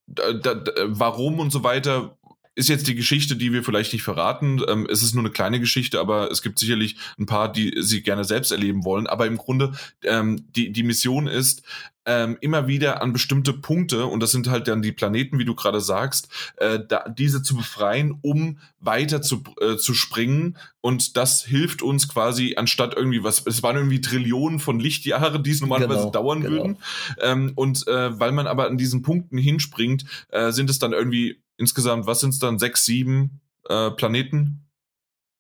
da, 0.06 0.32
da, 0.34 0.72
warum 0.86 1.40
und 1.40 1.50
so 1.50 1.64
weiter 1.64 2.16
ist 2.54 2.68
jetzt 2.68 2.86
die 2.86 2.94
Geschichte, 2.94 3.36
die 3.36 3.52
wir 3.52 3.64
vielleicht 3.64 3.92
nicht 3.92 4.02
verraten. 4.02 4.62
Ähm, 4.68 4.86
es 4.90 5.02
ist 5.02 5.14
nur 5.14 5.22
eine 5.22 5.32
kleine 5.32 5.60
Geschichte, 5.60 6.00
aber 6.00 6.30
es 6.30 6.42
gibt 6.42 6.58
sicherlich 6.58 6.96
ein 7.18 7.26
paar, 7.26 7.50
die 7.50 7.74
sie 7.80 8.02
gerne 8.02 8.24
selbst 8.24 8.52
erleben 8.52 8.84
wollen. 8.84 9.06
Aber 9.06 9.26
im 9.26 9.38
Grunde, 9.38 9.72
ähm, 10.02 10.44
die, 10.54 10.70
die 10.70 10.82
Mission 10.82 11.26
ist, 11.26 11.62
ähm, 12.04 12.36
immer 12.40 12.66
wieder 12.66 13.00
an 13.00 13.12
bestimmte 13.12 13.52
Punkte, 13.52 14.06
und 14.06 14.20
das 14.20 14.32
sind 14.32 14.50
halt 14.50 14.66
dann 14.68 14.82
die 14.82 14.92
Planeten, 14.92 15.38
wie 15.38 15.44
du 15.44 15.54
gerade 15.54 15.80
sagst, 15.80 16.28
äh, 16.56 16.80
da, 16.86 17.08
diese 17.08 17.42
zu 17.42 17.56
befreien, 17.56 18.18
um 18.22 18.58
weiter 18.80 19.22
zu, 19.22 19.44
äh, 19.60 19.76
zu 19.76 19.94
springen. 19.94 20.58
Und 20.80 21.16
das 21.16 21.44
hilft 21.44 21.80
uns 21.80 22.08
quasi, 22.08 22.54
anstatt 22.56 22.94
irgendwie 22.96 23.22
was, 23.22 23.46
es 23.46 23.62
waren 23.62 23.76
irgendwie 23.76 24.00
Trillionen 24.00 24.58
von 24.58 24.80
Lichtjahren, 24.80 25.42
die 25.42 25.52
es 25.52 25.60
normalerweise 25.60 26.00
genau, 26.00 26.10
dauern 26.10 26.40
genau. 26.40 26.56
würden. 26.56 26.78
Ähm, 27.20 27.52
und 27.54 27.86
äh, 27.86 28.18
weil 28.18 28.32
man 28.32 28.46
aber 28.46 28.66
an 28.66 28.78
diesen 28.78 29.02
Punkten 29.02 29.38
hinspringt, 29.38 30.04
äh, 30.30 30.50
sind 30.50 30.70
es 30.70 30.78
dann 30.78 30.92
irgendwie 30.92 31.40
insgesamt, 31.62 32.06
was 32.06 32.20
sind 32.20 32.30
es 32.30 32.39
dann, 32.39 32.59
sechs, 32.59 32.84
sieben 32.84 33.40
äh, 33.68 33.90
Planeten? 33.93 34.68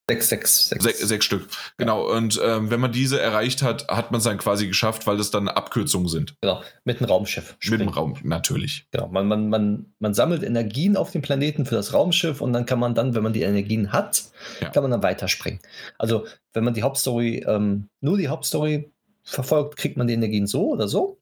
Sechs, 0.08 0.28
sechs, 0.28 0.68
sechs. 0.68 0.84
Sech, 0.84 0.96
sechs 0.96 1.24
Stück, 1.24 1.48
genau. 1.78 2.08
Ja. 2.08 2.16
Und 2.16 2.40
ähm, 2.42 2.70
wenn 2.70 2.80
man 2.80 2.90
diese 2.90 3.20
erreicht 3.20 3.62
hat, 3.62 3.86
hat 3.88 4.10
man 4.10 4.18
es 4.18 4.24
dann 4.24 4.36
quasi 4.36 4.66
geschafft, 4.66 5.06
weil 5.06 5.16
das 5.16 5.30
dann 5.30 5.48
Abkürzungen 5.48 6.08
sind. 6.08 6.34
Genau, 6.40 6.60
mit 6.84 6.98
einem 6.98 7.08
Raumschiff. 7.08 7.56
Springen. 7.60 7.86
Mit 7.86 7.88
dem 7.88 7.94
Raum, 7.94 8.18
natürlich. 8.24 8.88
Genau, 8.90 9.08
man, 9.08 9.28
man, 9.28 9.48
man, 9.48 9.94
man 10.00 10.12
sammelt 10.12 10.42
Energien 10.42 10.96
auf 10.96 11.12
dem 11.12 11.22
Planeten 11.22 11.66
für 11.66 11.76
das 11.76 11.94
Raumschiff 11.94 12.40
und 12.40 12.52
dann 12.52 12.66
kann 12.66 12.80
man 12.80 12.94
dann, 12.94 13.14
wenn 13.14 13.22
man 13.22 13.32
die 13.32 13.42
Energien 13.42 13.92
hat, 13.92 14.24
ja. 14.60 14.70
kann 14.70 14.82
man 14.82 14.90
dann 14.90 15.04
weiterspringen. 15.04 15.60
Also, 15.98 16.26
wenn 16.52 16.64
man 16.64 16.74
die 16.74 16.82
Hauptstory, 16.82 17.44
ähm, 17.46 17.88
nur 18.00 18.18
die 18.18 18.28
Hauptstory 18.28 18.92
verfolgt, 19.22 19.76
kriegt 19.76 19.96
man 19.96 20.08
die 20.08 20.14
Energien 20.14 20.48
so 20.48 20.70
oder 20.70 20.88
so. 20.88 21.20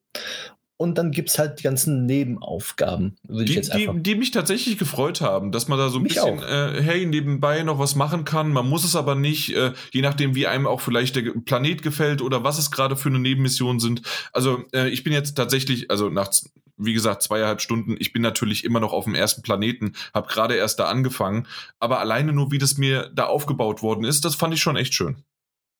Und 0.81 0.97
dann 0.97 1.11
gibt 1.11 1.28
es 1.28 1.39
halt 1.39 1.59
die 1.59 1.65
ganzen 1.65 2.07
Nebenaufgaben. 2.07 3.15
Die, 3.28 3.61
die, 3.61 3.90
die, 3.97 4.15
mich 4.15 4.31
tatsächlich 4.31 4.78
gefreut 4.78 5.20
haben, 5.20 5.52
dass 5.52 5.69
man 5.69 5.78
da 5.78 5.90
so 5.90 5.98
ein 5.98 6.05
bisschen, 6.05 6.39
äh, 6.43 6.81
hey, 6.81 7.05
nebenbei 7.05 7.62
noch 7.65 7.78
was 7.78 7.97
machen 7.97 8.24
kann. 8.24 8.51
Man 8.51 8.66
muss 8.66 8.85
es 8.85 8.97
aber 8.97 9.15
nicht, 9.15 9.55
äh, 9.55 9.74
je 9.93 10.01
nachdem, 10.01 10.35
wie 10.35 10.47
einem 10.47 10.66
auch 10.66 10.81
vielleicht 10.81 11.16
der 11.16 11.32
Planet 11.44 11.82
gefällt 11.82 12.23
oder 12.23 12.44
was 12.44 12.59
es 12.59 12.70
gerade 12.70 12.97
für 12.97 13.11
eine 13.11 13.19
Nebenmission 13.19 13.78
sind. 13.78 14.01
Also 14.32 14.65
äh, 14.73 14.89
ich 14.89 15.05
bin 15.05 15.12
jetzt 15.12 15.35
tatsächlich, 15.35 15.90
also 15.90 16.09
nach, 16.09 16.31
wie 16.78 16.94
gesagt, 16.94 17.24
zweieinhalb 17.24 17.61
Stunden, 17.61 17.97
ich 17.98 18.15
bin 18.15 18.23
natürlich 18.23 18.65
immer 18.65 18.81
noch 18.81 18.94
auf 18.94 19.05
dem 19.05 19.15
ersten 19.15 19.43
Planeten, 19.43 19.93
habe 20.15 20.28
gerade 20.28 20.55
erst 20.55 20.78
da 20.78 20.86
angefangen. 20.86 21.47
Aber 21.78 22.01
alleine 22.01 22.32
nur, 22.32 22.52
wie 22.52 22.59
das 22.59 22.78
mir 22.78 23.11
da 23.15 23.27
aufgebaut 23.27 23.82
worden 23.82 24.05
ist, 24.05 24.24
das 24.24 24.35
fand 24.35 24.55
ich 24.55 24.62
schon 24.62 24.77
echt 24.77 24.94
schön. 24.94 25.24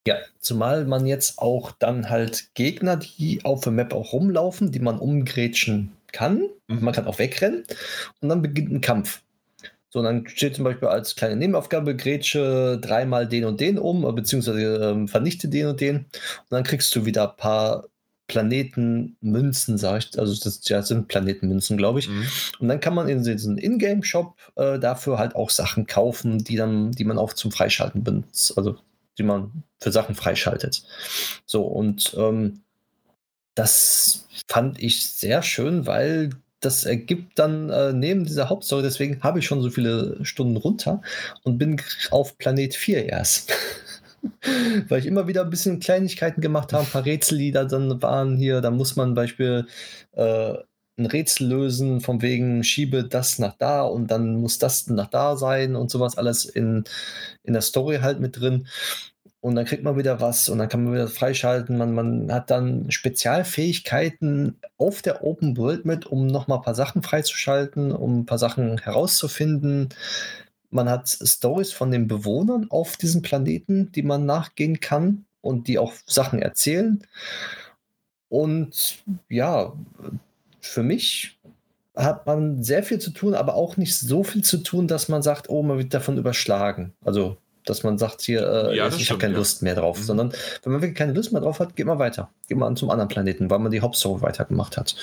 Ja, 0.07 0.17
zumal 0.39 0.87
man 0.87 1.07
jetzt 1.07 1.39
auch 1.39 1.73
dann 1.73 2.09
halt 2.09 2.55
Gegner, 2.55 2.97
die 2.97 3.45
auf 3.45 3.63
der 3.63 3.73
Map 3.73 3.93
auch 3.93 4.13
rumlaufen, 4.13 4.73
die 4.73 4.81
man 4.81 4.99
umgrätschen 4.99 5.93
kann. 6.13 6.49
Mhm. 6.69 6.81
Man 6.81 6.95
kann 6.95 7.07
auch 7.07 7.19
wegrennen 7.19 7.65
und 8.21 8.29
dann 8.29 8.43
beginnt 8.43 8.73
ein 8.73 8.81
Kampf. 8.81 9.23
So, 9.93 10.03
dann 10.03 10.27
steht 10.29 10.55
zum 10.55 10.65
Beispiel 10.65 10.89
als 10.89 11.17
kleine 11.17 11.35
Nebenaufgabe, 11.37 11.97
grätsche 11.97 12.79
dreimal 12.81 13.27
den 13.27 13.45
und 13.45 13.61
den 13.61 13.77
um, 13.77 14.03
beziehungsweise 14.15 14.61
ähm, 14.61 15.09
vernichte 15.09 15.49
den 15.49 15.67
und 15.67 15.81
den. 15.81 15.97
Und 15.97 16.07
dann 16.51 16.63
kriegst 16.63 16.95
du 16.95 17.05
wieder 17.05 17.29
ein 17.29 17.37
paar 17.37 17.89
Planetenmünzen, 18.29 19.77
sag 19.77 19.99
ich. 19.99 20.19
Also 20.19 20.33
das 20.45 20.67
ja, 20.69 20.83
sind 20.83 21.09
Planetenmünzen, 21.09 21.77
glaube 21.77 21.99
ich. 21.99 22.09
Mhm. 22.09 22.25
Und 22.61 22.69
dann 22.69 22.79
kann 22.79 22.95
man 22.95 23.09
in 23.09 23.25
diesen 23.25 23.59
Ingame-Shop 23.59 24.37
äh, 24.55 24.79
dafür 24.79 25.19
halt 25.19 25.35
auch 25.35 25.51
Sachen 25.51 25.89
kaufen, 25.89 26.39
die 26.39 26.55
dann, 26.55 26.93
die 26.93 27.05
man 27.05 27.19
auch 27.19 27.33
zum 27.33 27.51
Freischalten 27.51 28.05
benutzt. 28.05 28.57
Also 28.57 28.77
die 29.21 29.27
man 29.27 29.63
für 29.79 29.93
Sachen 29.93 30.15
freischaltet. 30.15 30.83
So, 31.45 31.63
und 31.63 32.15
ähm, 32.17 32.63
das 33.55 34.27
fand 34.49 34.83
ich 34.83 35.07
sehr 35.07 35.43
schön, 35.43 35.87
weil 35.87 36.31
das 36.61 36.87
ergibt 36.87 37.39
dann 37.39 37.69
äh, 37.69 37.93
neben 37.93 38.25
dieser 38.25 38.49
Hauptstory, 38.49 38.83
deswegen 38.83 39.23
habe 39.23 39.39
ich 39.39 39.47
schon 39.47 39.61
so 39.61 39.71
viele 39.71 40.25
Stunden 40.25 40.57
runter 40.57 41.03
und 41.43 41.59
bin 41.59 41.81
auf 42.11 42.39
Planet 42.39 42.75
4 42.75 43.07
erst. 43.07 43.53
Weil 44.89 45.01
ich 45.01 45.07
immer 45.07 45.27
wieder 45.29 45.43
ein 45.43 45.51
bisschen 45.51 45.81
Kleinigkeiten 45.81 46.43
gemacht 46.43 46.75
habe, 46.75 46.85
ein 46.85 46.91
paar 46.91 47.07
Rätsel, 47.07 47.39
die 47.39 47.53
da 47.53 47.65
dann 47.65 48.03
waren 48.03 48.37
hier. 48.37 48.61
Da 48.61 48.71
muss 48.71 48.95
man 48.95 49.15
Beispiel 49.15 49.67
äh, 50.13 50.55
ein 50.99 51.07
Rätsel 51.07 51.49
lösen, 51.49 52.01
von 52.01 52.21
wegen 52.23 52.63
schiebe 52.63 53.05
das 53.05 53.39
nach 53.39 53.57
da 53.57 53.83
und 53.83 54.11
dann 54.11 54.37
muss 54.37 54.59
das 54.59 54.87
nach 54.89 55.09
da 55.09 55.37
sein 55.37 55.75
und 55.75 55.91
sowas 55.91 56.19
alles 56.19 56.45
in, 56.45 56.85
in 57.43 57.55
der 57.55 57.63
Story 57.63 57.99
halt 58.03 58.21
mit 58.21 58.39
drin 58.39 58.67
und 59.41 59.55
dann 59.55 59.65
kriegt 59.65 59.83
man 59.85 59.97
wieder 59.97 60.21
was 60.21 60.49
und 60.51 60.59
dann 60.59 60.69
kann 60.69 60.85
man 60.85 60.93
wieder 60.93 61.09
freischalten. 61.09 61.79
Man, 61.79 61.95
man 61.95 62.33
hat 62.33 62.51
dann 62.51 62.91
Spezialfähigkeiten 62.91 64.57
auf 64.77 65.01
der 65.01 65.25
Open 65.25 65.57
World 65.57 65.87
mit, 65.87 66.07
um 66.07 66.27
nochmal 66.27 66.59
ein 66.59 66.65
paar 66.65 66.75
Sachen 66.75 67.03
freizuschalten, 67.03 67.93
um 67.93 68.21
ein 68.21 68.27
paar 68.27 68.39
Sachen 68.39 68.79
herauszufinden. 68.79 69.89
Man 70.71 70.91
hat 70.91 71.09
Stories 71.09 71.73
von 71.73 71.91
den 71.91 72.07
Bewohnern 72.07 72.67
auf 72.71 72.99
diesem 72.99 73.23
Planeten, 73.23 73.91
die 73.93 74.03
man 74.03 74.27
nachgehen 74.27 74.79
kann 74.81 75.25
und 75.41 75.69
die 75.69 75.79
auch 75.79 75.95
Sachen 76.07 76.43
erzählen. 76.43 77.03
Und 78.29 79.03
ja, 79.31 79.73
für 80.61 80.83
mich 80.83 81.39
hat 81.97 82.27
man 82.27 82.63
sehr 82.63 82.83
viel 82.83 82.99
zu 82.99 83.11
tun, 83.11 83.35
aber 83.35 83.55
auch 83.55 83.79
nicht 83.79 83.97
so 83.97 84.23
viel 84.23 84.45
zu 84.45 84.59
tun, 84.59 84.87
dass 84.87 85.09
man 85.09 85.23
sagt, 85.23 85.49
oh, 85.49 85.63
man 85.63 85.79
wird 85.79 85.95
davon 85.95 86.19
überschlagen. 86.19 86.93
Also 87.05 87.39
dass 87.65 87.83
man 87.83 87.99
sagt 87.99 88.23
hier, 88.23 88.71
äh, 88.71 88.77
ja, 88.77 88.89
ich 88.89 89.11
habe 89.11 89.19
keine 89.19 89.35
ja. 89.35 89.39
Lust 89.39 89.63
mehr 89.63 89.75
drauf, 89.75 89.99
mhm. 89.99 90.03
sondern 90.03 90.33
wenn 90.63 90.73
man 90.73 90.83
wirklich 90.83 90.99
keine 90.99 91.13
Lust 91.13 91.33
mehr 91.33 91.41
drauf 91.41 91.61
hat, 91.61 91.77
geht 91.77 91.87
man 91.87 91.99
weiter. 91.99 92.31
Geht 92.49 92.59
man 92.59 92.77
zum 92.77 92.91
anderen 92.91 93.09
Planeten, 93.09 93.51
weil 93.51 93.59
man 93.59 93.71
die 93.71 93.81
Hauptstory 93.81 94.23
weitergemacht 94.23 94.77
hat. 94.77 94.97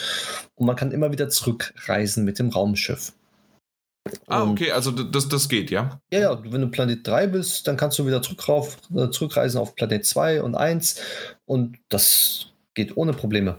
Und 0.55 0.65
man 0.65 0.75
kann 0.75 0.91
immer 0.91 1.11
wieder 1.11 1.29
zurückreisen 1.29 2.23
mit 2.25 2.39
dem 2.39 2.49
Raumschiff. 2.49 3.13
Ah, 4.27 4.43
okay, 4.43 4.71
also 4.71 4.91
das, 4.91 5.27
das 5.27 5.49
geht, 5.49 5.69
ja? 5.69 5.99
Ja, 6.11 6.19
ja, 6.19 6.43
wenn 6.43 6.61
du 6.61 6.69
Planet 6.69 7.05
3 7.05 7.27
bist, 7.27 7.67
dann 7.67 7.77
kannst 7.77 7.99
du 7.99 8.05
wieder 8.05 8.21
zurück 8.21 8.47
rauf, 8.47 8.77
äh, 8.95 9.09
zurückreisen 9.09 9.59
auf 9.59 9.75
Planet 9.75 10.05
2 10.05 10.43
und 10.43 10.55
1 10.55 11.01
und 11.45 11.77
das 11.89 12.47
geht 12.73 12.95
ohne 12.95 13.13
Probleme. 13.13 13.57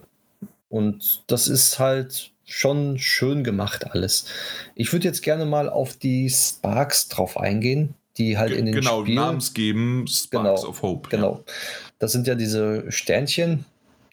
Und 0.69 1.25
das 1.27 1.49
ist 1.49 1.79
halt 1.79 2.33
schon 2.45 2.99
schön 2.99 3.45
gemacht 3.45 3.91
alles. 3.91 4.27
Ich 4.75 4.93
würde 4.93 5.07
jetzt 5.07 5.23
gerne 5.23 5.45
mal 5.45 5.69
auf 5.69 5.97
die 5.97 6.31
Sparks 6.31 7.09
drauf 7.09 7.37
eingehen, 7.37 7.95
die 8.19 8.37
halt 8.37 8.53
in 8.53 8.67
den 8.67 8.75
genau. 8.75 9.05
Genau, 9.05 9.23
Namensgeben, 9.27 10.07
Sparks 10.07 10.63
genau, 10.63 10.71
of 10.71 10.83
Hope. 10.83 11.09
Genau. 11.09 11.37
Ja. 11.37 11.53
Das 11.99 12.13
sind 12.13 12.27
ja 12.27 12.35
diese 12.35 12.91
Sternchen, 12.91 13.65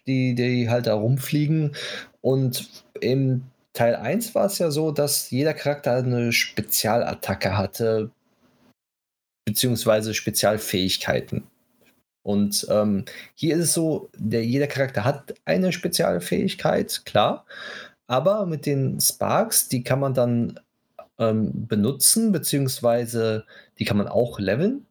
die, 0.08 0.36
die 0.36 0.70
halt 0.70 0.88
da 0.88 0.94
rumfliegen. 0.94 1.76
Und 2.22 2.70
im 3.02 3.44
Teil 3.74 3.96
1 3.96 4.36
war 4.36 4.46
es 4.46 4.58
ja 4.60 4.72
so, 4.72 4.92
dass 4.92 5.30
jeder 5.32 5.54
Charakter 5.54 5.96
eine 5.96 6.32
Spezialattacke 6.32 7.58
hatte, 7.58 8.12
beziehungsweise 9.46 10.14
Spezialfähigkeiten. 10.14 11.44
Und 12.24 12.66
ähm, 12.72 13.06
hier 13.36 13.56
ist 13.56 13.64
es 13.64 13.74
so, 13.74 14.10
der, 14.18 14.44
jeder 14.44 14.68
Charakter 14.68 15.04
hat 15.04 15.36
eine 15.46 15.72
Spezialfähigkeit, 15.72 17.04
klar. 17.06 17.46
Aber 18.08 18.46
mit 18.46 18.66
den 18.66 19.00
Sparks, 19.00 19.68
die 19.68 19.84
kann 19.84 20.00
man 20.00 20.14
dann 20.14 20.60
ähm, 21.20 21.68
benutzen, 21.68 22.32
beziehungsweise 22.32 23.46
die 23.80 23.86
kann 23.86 23.98
man 23.98 24.08
auch 24.08 24.40
leveln 24.40 24.86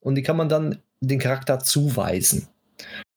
und 0.00 0.14
die 0.14 0.22
kann 0.22 0.36
man 0.36 0.48
dann 0.48 0.82
den 1.00 1.18
Charakter 1.18 1.58
zuweisen. 1.58 2.48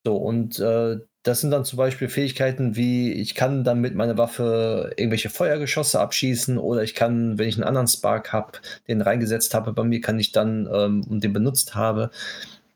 So, 0.04 0.18
und 0.18 0.60
äh, 0.60 0.98
das 1.24 1.42
sind 1.42 1.52
dann 1.52 1.66
zum 1.66 1.78
Beispiel 1.78 2.10
Fähigkeiten 2.10 2.76
wie, 2.76 3.14
ich 3.14 3.36
kann 3.36 3.64
dann 3.64 3.80
mit 3.80 3.94
meiner 3.94 4.18
Waffe 4.18 4.92
irgendwelche 4.98 5.30
Feuergeschosse 5.30 6.00
abschießen 6.00 6.58
oder 6.58 6.82
ich 6.82 6.96
kann, 6.96 7.38
wenn 7.38 7.48
ich 7.48 7.56
einen 7.56 7.64
anderen 7.64 7.88
Spark 7.88 8.34
habe, 8.34 8.54
den 8.88 9.02
reingesetzt 9.02 9.54
habe, 9.54 9.74
bei 9.74 9.84
mir 9.84 10.02
kann 10.02 10.20
ich 10.20 10.32
dann 10.32 10.68
ähm, 10.72 11.04
und 11.08 11.24
den 11.24 11.34
benutzt 11.34 11.76
habe, 11.76 12.10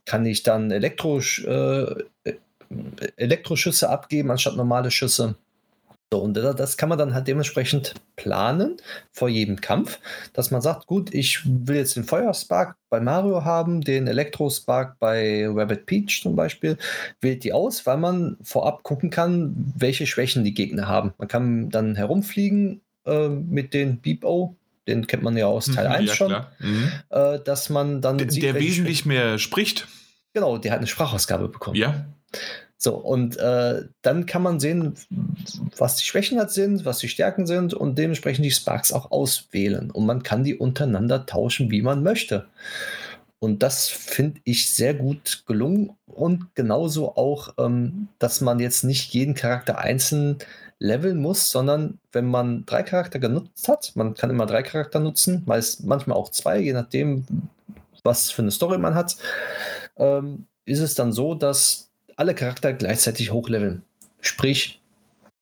kann 0.05 0.25
ich 0.25 0.43
dann 0.43 0.69
Elektro, 0.69 1.19
äh, 1.19 2.03
Elektroschüsse 3.15 3.89
abgeben 3.89 4.29
anstatt 4.29 4.55
normale 4.55 4.91
Schüsse. 4.91 5.35
So, 6.13 6.19
und 6.21 6.35
das 6.35 6.77
kann 6.77 6.89
man 6.89 6.97
dann 6.97 7.13
halt 7.13 7.27
dementsprechend 7.27 7.95
planen 8.15 8.77
vor 9.11 9.27
jedem 9.27 9.59
Kampf, 9.59 9.99
dass 10.33 10.51
man 10.51 10.61
sagt, 10.61 10.85
gut, 10.85 11.13
ich 11.13 11.41
will 11.45 11.77
jetzt 11.77 11.95
den 11.95 12.03
Feuerspark 12.03 12.77
bei 12.89 12.99
Mario 12.99 13.43
haben, 13.43 13.81
den 13.81 14.07
Elektro-Spark 14.07 14.99
bei 14.99 15.47
Rabbit 15.47 15.87
Peach 15.87 16.21
zum 16.21 16.35
Beispiel, 16.35 16.77
wählt 17.21 17.43
die 17.43 17.53
aus, 17.53 17.85
weil 17.85 17.97
man 17.97 18.37
vorab 18.43 18.83
gucken 18.83 19.09
kann, 19.09 19.73
welche 19.75 20.05
Schwächen 20.05 20.43
die 20.43 20.53
Gegner 20.53 20.87
haben. 20.87 21.13
Man 21.17 21.27
kann 21.27 21.69
dann 21.69 21.95
herumfliegen 21.95 22.81
äh, 23.05 23.27
mit 23.27 23.73
den 23.73 23.99
Beep-O, 23.99 24.55
den 24.87 25.07
kennt 25.07 25.23
man 25.23 25.35
ja 25.35 25.47
aus 25.47 25.65
Teil 25.65 25.89
mhm, 25.89 25.95
1 25.95 26.09
ja, 26.09 26.15
schon, 26.15 26.35
mhm. 26.59 26.91
äh, 27.09 27.39
dass 27.39 27.69
man 27.69 28.01
dann 28.01 28.19
der, 28.19 28.29
sieht, 28.29 28.43
der 28.43 28.53
wesentlich 28.55 29.05
mehr 29.05 29.39
spricht. 29.39 29.87
Genau, 30.33 30.59
der 30.59 30.71
hat 30.71 30.79
eine 30.79 30.87
Sprachausgabe 30.87 31.47
bekommen. 31.47 31.77
Ja. 31.77 32.05
So, 32.77 32.95
und 32.95 33.37
äh, 33.37 33.83
dann 34.01 34.25
kann 34.25 34.41
man 34.41 34.59
sehen, 34.59 34.95
was 35.77 35.95
die 35.95 36.05
Schwächen 36.05 36.37
halt 36.39 36.51
sind, 36.51 36.85
was 36.85 36.99
die 36.99 37.07
Stärken 37.07 37.47
sind 37.47 37.73
und 37.73 37.97
dementsprechend 37.97 38.45
die 38.45 38.51
Sparks 38.51 38.91
auch 38.91 39.11
auswählen. 39.11 39.91
Und 39.91 40.05
man 40.05 40.23
kann 40.23 40.43
die 40.43 40.55
untereinander 40.55 41.25
tauschen, 41.25 41.71
wie 41.71 41.81
man 41.81 42.03
möchte. 42.03 42.47
Und 43.39 43.63
das 43.63 43.87
finde 43.87 44.41
ich 44.43 44.73
sehr 44.73 44.93
gut 44.93 45.43
gelungen. 45.45 45.95
Und 46.05 46.55
genauso 46.55 47.15
auch, 47.15 47.53
ähm, 47.57 48.07
dass 48.19 48.41
man 48.41 48.59
jetzt 48.59 48.83
nicht 48.83 49.13
jeden 49.13 49.35
Charakter 49.35 49.77
einzeln 49.77 50.37
leveln 50.79 51.21
muss, 51.21 51.51
sondern 51.51 51.99
wenn 52.11 52.25
man 52.25 52.65
drei 52.65 52.83
Charakter 52.83 53.19
genutzt 53.19 53.67
hat, 53.67 53.91
man 53.95 54.13
kann 54.13 54.29
immer 54.29 54.45
drei 54.45 54.63
Charakter 54.63 54.99
nutzen, 54.99 55.43
meist, 55.45 55.85
manchmal 55.85 56.17
auch 56.17 56.31
zwei, 56.31 56.59
je 56.59 56.73
nachdem, 56.73 57.25
was 58.03 58.31
für 58.31 58.41
eine 58.41 58.51
Story 58.51 58.77
man 58.77 58.95
hat, 58.95 59.15
ähm, 59.97 60.47
ist 60.65 60.79
es 60.79 60.95
dann 60.95 61.13
so, 61.13 61.35
dass 61.35 61.89
alle 62.15 62.35
Charakter 62.35 62.73
gleichzeitig 62.73 63.31
hochleveln. 63.31 63.83
Sprich, 64.21 64.81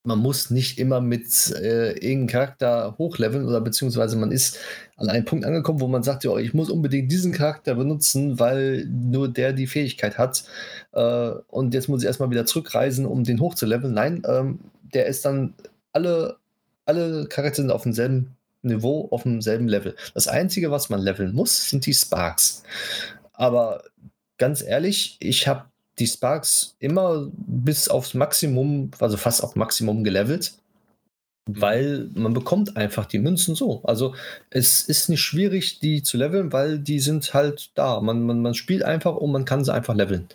man 0.06 0.18
muss 0.18 0.50
nicht 0.50 0.78
immer 0.78 1.00
mit 1.00 1.50
äh, 1.52 1.92
irgendeinem 1.92 2.26
Charakter 2.26 2.94
hochleveln 2.98 3.46
oder 3.46 3.60
beziehungsweise 3.62 4.16
man 4.16 4.32
ist 4.32 4.58
an 4.96 5.08
einem 5.08 5.24
Punkt 5.24 5.46
angekommen, 5.46 5.80
wo 5.80 5.88
man 5.88 6.02
sagt, 6.02 6.24
ja, 6.24 6.36
ich 6.36 6.52
muss 6.52 6.68
unbedingt 6.68 7.10
diesen 7.10 7.32
Charakter 7.32 7.74
benutzen, 7.74 8.38
weil 8.38 8.84
nur 8.84 9.28
der 9.28 9.54
die 9.54 9.66
Fähigkeit 9.66 10.18
hat. 10.18 10.44
Äh, 10.92 11.30
und 11.48 11.72
jetzt 11.72 11.88
muss 11.88 12.02
ich 12.02 12.06
erstmal 12.06 12.30
wieder 12.30 12.44
zurückreisen, 12.44 13.06
um 13.06 13.24
den 13.24 13.40
hochzuleveln. 13.40 13.94
Nein, 13.94 14.22
ähm, 14.28 14.60
der 14.92 15.06
ist 15.06 15.24
dann 15.24 15.54
alle, 15.92 16.36
alle 16.84 17.26
Charakter 17.26 17.62
sind 17.62 17.70
auf 17.70 17.84
demselben 17.84 18.36
Niveau, 18.60 19.08
auf 19.10 19.22
demselben 19.22 19.68
Level. 19.68 19.96
Das 20.12 20.28
Einzige, 20.28 20.70
was 20.70 20.90
man 20.90 21.00
leveln 21.00 21.34
muss, 21.34 21.70
sind 21.70 21.86
die 21.86 21.94
Sparks. 21.94 22.62
Aber 23.32 23.84
ganz 24.36 24.62
ehrlich, 24.62 25.16
ich 25.20 25.48
habe 25.48 25.64
die 25.98 26.06
Sparks 26.06 26.76
immer 26.78 27.28
bis 27.32 27.88
aufs 27.88 28.14
Maximum, 28.14 28.90
also 28.98 29.16
fast 29.16 29.42
auf 29.42 29.56
Maximum 29.56 30.04
gelevelt, 30.04 30.54
mhm. 31.46 31.60
weil 31.60 32.10
man 32.14 32.34
bekommt 32.34 32.76
einfach 32.76 33.06
die 33.06 33.18
Münzen 33.18 33.54
so. 33.54 33.82
Also 33.84 34.14
es 34.50 34.82
ist 34.82 35.08
nicht 35.08 35.22
schwierig, 35.22 35.80
die 35.80 36.02
zu 36.02 36.16
leveln, 36.16 36.52
weil 36.52 36.78
die 36.78 37.00
sind 37.00 37.32
halt 37.34 37.70
da. 37.74 38.00
Man, 38.00 38.24
man, 38.24 38.42
man 38.42 38.54
spielt 38.54 38.82
einfach 38.82 39.16
und 39.16 39.32
man 39.32 39.44
kann 39.44 39.64
sie 39.64 39.72
einfach 39.72 39.94
leveln. 39.94 40.28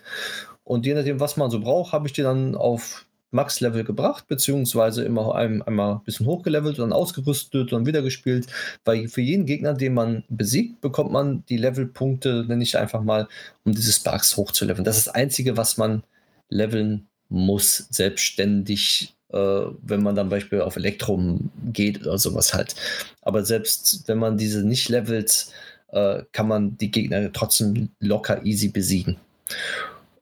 Und 0.63 0.85
je 0.85 0.93
nachdem, 0.93 1.19
was 1.19 1.35
man 1.35 1.49
so 1.49 1.59
braucht, 1.59 1.93
habe 1.93 2.07
ich 2.07 2.13
die 2.13 2.21
dann 2.21 2.55
auf 2.55 3.05
Max-Level 3.31 3.83
gebracht, 3.83 4.27
beziehungsweise 4.27 5.03
immer 5.03 5.35
ein, 5.35 5.61
einmal 5.61 5.95
ein 5.95 6.03
bisschen 6.03 6.25
hochgelevelt, 6.25 6.79
dann 6.79 6.93
ausgerüstet 6.93 7.73
und 7.73 7.85
wieder 7.85 8.01
gespielt. 8.01 8.47
Weil 8.85 9.07
für 9.07 9.21
jeden 9.21 9.45
Gegner, 9.45 9.73
den 9.73 9.93
man 9.93 10.23
besiegt, 10.29 10.81
bekommt 10.81 11.11
man 11.11 11.43
die 11.49 11.57
Levelpunkte, 11.57 12.45
nenne 12.47 12.63
ich 12.63 12.77
einfach 12.77 13.03
mal, 13.03 13.27
um 13.63 13.73
diese 13.73 13.93
Sparks 13.93 14.37
hochzuleveln. 14.37 14.83
Das 14.83 14.97
ist 14.97 15.07
das 15.07 15.15
Einzige, 15.15 15.57
was 15.57 15.77
man 15.77 16.03
leveln 16.49 17.07
muss, 17.29 17.87
selbstständig, 17.91 19.15
äh, 19.31 19.37
wenn 19.37 20.01
man 20.01 20.15
dann 20.15 20.29
Beispiel 20.29 20.61
auf 20.61 20.75
Elektrum 20.75 21.51
geht 21.71 22.01
oder 22.01 22.17
sowas 22.17 22.53
halt. 22.53 22.75
Aber 23.21 23.45
selbst 23.45 24.03
wenn 24.07 24.17
man 24.17 24.37
diese 24.37 24.63
nicht 24.63 24.89
levelt, 24.89 25.47
äh, 25.91 26.23
kann 26.31 26.47
man 26.47 26.77
die 26.77 26.91
Gegner 26.91 27.31
trotzdem 27.31 27.89
locker 27.99 28.43
easy 28.45 28.69
besiegen. 28.69 29.17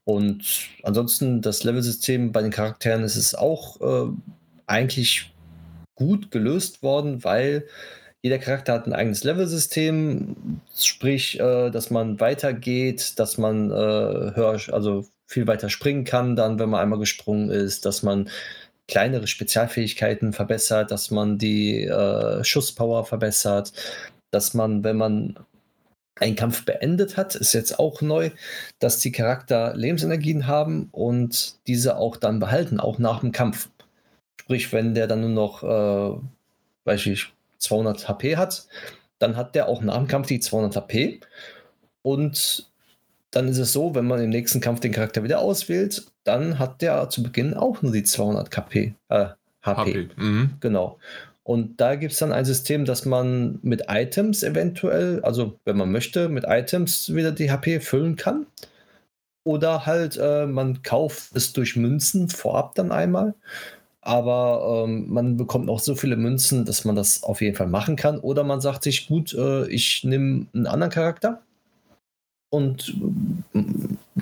Und 0.07 0.69
ansonsten 0.84 1.41
das 1.41 1.65
Level-System 1.65 2.31
bei 2.31 2.41
den 2.41 2.49
Charakteren 2.51 3.03
ist 3.03 3.17
es 3.17 3.35
auch 3.35 3.81
äh, 3.81 4.09
eigentlich 4.65 5.34
gut 5.95 6.31
gelöst 6.31 6.81
worden, 6.81 7.25
weil 7.25 7.67
jeder 8.21 8.38
Charakter 8.38 8.71
hat 8.71 8.88
ein 8.88 8.93
eigenes 8.93 9.25
Level-System, 9.25 10.61
sprich, 10.73 11.41
äh, 11.41 11.71
dass 11.71 11.89
man 11.89 12.21
weitergeht, 12.21 13.19
dass 13.19 13.38
man 13.38 13.69
äh, 13.69 13.73
höher, 13.73 14.57
also 14.71 15.05
viel 15.25 15.45
weiter 15.45 15.69
springen 15.69 16.05
kann, 16.05 16.38
dann, 16.38 16.57
wenn 16.57 16.69
man 16.69 16.79
einmal 16.79 16.99
gesprungen 16.99 17.49
ist, 17.49 17.85
dass 17.85 18.01
man 18.01 18.29
kleinere 18.88 19.27
Spezialfähigkeiten 19.27 20.31
verbessert, 20.31 20.89
dass 20.89 21.11
man 21.11 21.38
die 21.38 21.84
äh, 21.84 22.45
Schusspower 22.45 23.03
verbessert, 23.03 23.73
dass 24.31 24.53
man, 24.53 24.85
wenn 24.85 24.95
man 24.95 25.38
einen 26.19 26.35
Kampf 26.35 26.65
beendet 26.65 27.18
hat, 27.18 27.35
ist 27.35 27.53
jetzt 27.53 27.80
auch 27.80 28.02
neu, 28.02 28.31
dass 28.80 28.99
die 28.99 29.11
Charakter 29.11 29.76
Lebensenergien 29.76 30.48
haben 30.48 30.89
und 30.91 31.56
diese 31.68 31.98
auch 31.98 32.18
dann 32.18 32.39
behalten, 32.39 32.80
auch 32.80 32.99
nach 32.99 33.22
dem 33.22 33.31
Kampf. 33.31 33.69
Sprich, 34.39 34.72
wenn 34.73 34.94
der 34.94 35.07
dann 35.07 35.22
nur 35.22 35.30
noch, 35.30 35.64
äh, 35.64 36.19
weiß 36.85 37.06
ich, 37.07 37.34
200 37.60 38.07
HP 38.07 38.38
hat, 38.38 38.68
dann 39.19 39.35
hat 39.35 39.56
der 39.56 39.68
auch 39.68 39.81
nach 39.81 39.98
dem 39.98 40.07
Kampf 40.07 40.27
die 40.27 40.39
200 40.39 40.76
HP. 40.76 41.19
Und 42.02 42.69
dann 43.31 43.48
ist 43.48 43.57
es 43.57 43.73
so, 43.73 43.94
wenn 43.95 44.06
man 44.06 44.22
im 44.22 44.30
nächsten 44.30 44.61
Kampf 44.61 44.80
den 44.80 44.91
Charakter 44.91 45.23
wieder 45.23 45.39
auswählt, 45.39 46.07
dann 46.23 46.60
hat 46.60 46.81
der 46.81 47.10
zu 47.10 47.23
Beginn 47.23 47.53
auch 47.53 47.81
nur 47.81 47.91
die 47.91 48.03
200 48.03 48.49
KP, 48.49 48.94
äh, 49.10 49.27
HP. 49.61 49.81
HP. 49.81 50.10
Mhm. 50.15 50.53
Genau. 50.60 50.98
Und 51.48 51.80
da 51.80 51.95
gibt 51.95 52.11
es 52.11 52.19
dann 52.19 52.34
ein 52.34 52.44
System, 52.44 52.84
dass 52.84 53.06
man 53.06 53.60
mit 53.61 53.86
Items 53.88 54.44
eventuell, 54.44 55.22
also 55.22 55.57
wenn 55.64 55.78
man 55.78 55.90
möchte, 55.94 56.28
mit 56.28 56.44
Items 56.45 57.15
wieder 57.15 57.32
die 57.32 57.49
HP 57.49 57.80
füllen 57.80 58.18
kann. 58.18 58.48
Oder 59.45 59.86
halt, 59.86 60.18
äh, 60.18 60.45
man 60.45 60.84
kauft 60.84 61.34
es 61.38 61.53
durch 61.53 61.78
Münzen 61.78 62.28
vorab 62.28 62.76
dann 62.76 62.91
einmal. 62.91 63.34
Aber 64.02 64.84
ähm, 64.86 65.07
man 65.07 65.38
bekommt 65.38 65.69
auch 65.69 65.80
so 65.80 65.95
viele 65.95 66.18
Münzen, 66.18 66.65
dass 66.65 66.84
man 66.84 66.98
das 66.98 67.24
auf 67.24 67.40
jeden 67.40 67.56
Fall 67.56 67.68
machen 67.68 67.95
kann. 67.95 68.19
Oder 68.19 68.44
man 68.44 68.60
sagt 68.60 68.84
sich, 68.84 69.07
gut, 69.07 69.34
äh, 69.34 69.69
ich 69.69 70.03
nehme 70.03 70.48
einen 70.53 70.68
anderen 70.68 70.91
Charakter 70.91 71.41
und 72.49 72.94
äh, 73.53 73.64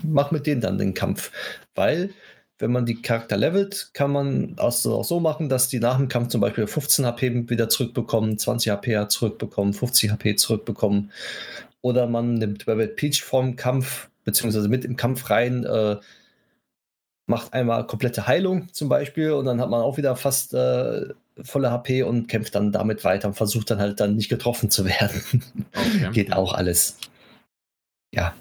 mache 0.04 0.32
mit 0.32 0.46
denen 0.46 0.62
dann 0.62 0.78
den 0.78 0.94
Kampf. 0.94 1.32
Weil 1.74 2.12
wenn 2.58 2.72
man 2.72 2.86
die 2.86 3.02
Charakter 3.02 3.36
levelt, 3.36 3.90
kann 3.94 4.12
man 4.12 4.56
das 4.56 4.86
auch 4.88 5.04
so 5.04 5.20
machen, 5.20 5.50
dass 5.50 5.68
die 5.68 5.80
nach 5.80 5.98
dem 5.98 6.08
Kampf 6.08 6.30
zum 6.30 6.42
Beispiel 6.42 6.68
15 6.68 7.06
HP 7.06 7.50
wieder 7.50 7.68
zurückbekommen, 7.68 8.38
20 8.38 8.72
HP 8.72 9.08
zurückbekommen, 9.10 9.74
50 9.74 10.12
HP 10.12 10.36
zurückbekommen. 10.36 11.12
Oder 11.82 12.08
man 12.08 12.36
nimmt 12.36 12.68
Rabbit 12.68 12.96
Peach 12.96 13.24
vom 13.24 13.56
Kampf, 13.58 14.10
beziehungsweise 14.24 14.70
mit 14.70 14.86
im 14.86 14.96
Kampf 14.96 15.30
rein, 15.30 15.66
äh, 15.66 15.98
macht 17.28 17.54
einmal 17.54 17.88
komplette 17.88 18.28
Heilung 18.28 18.72
zum 18.72 18.88
Beispiel 18.88 19.32
und 19.32 19.46
dann 19.46 19.60
hat 19.60 19.70
man 19.70 19.82
auch 19.82 19.98
wieder 19.98 20.16
fast 20.16 20.54
äh, 20.54 21.08
volle 21.44 21.72
HP 21.72 22.04
und 22.04 22.28
kämpft 22.28 22.56
dann 22.56 22.72
damit 22.72 23.04
weiter 23.04 23.28
und 23.28 23.34
versucht 23.34 23.70
dann 23.72 23.80
halt 23.80 24.00
dann 24.00 24.16
nicht 24.16 24.30
getroffen 24.30 24.70
zu 24.70 24.86
werden. 24.86 25.22
Okay. 25.74 26.10
Geht 26.14 26.34
auch 26.34 26.54
alles. 26.54 26.98
Ja. 28.14 28.34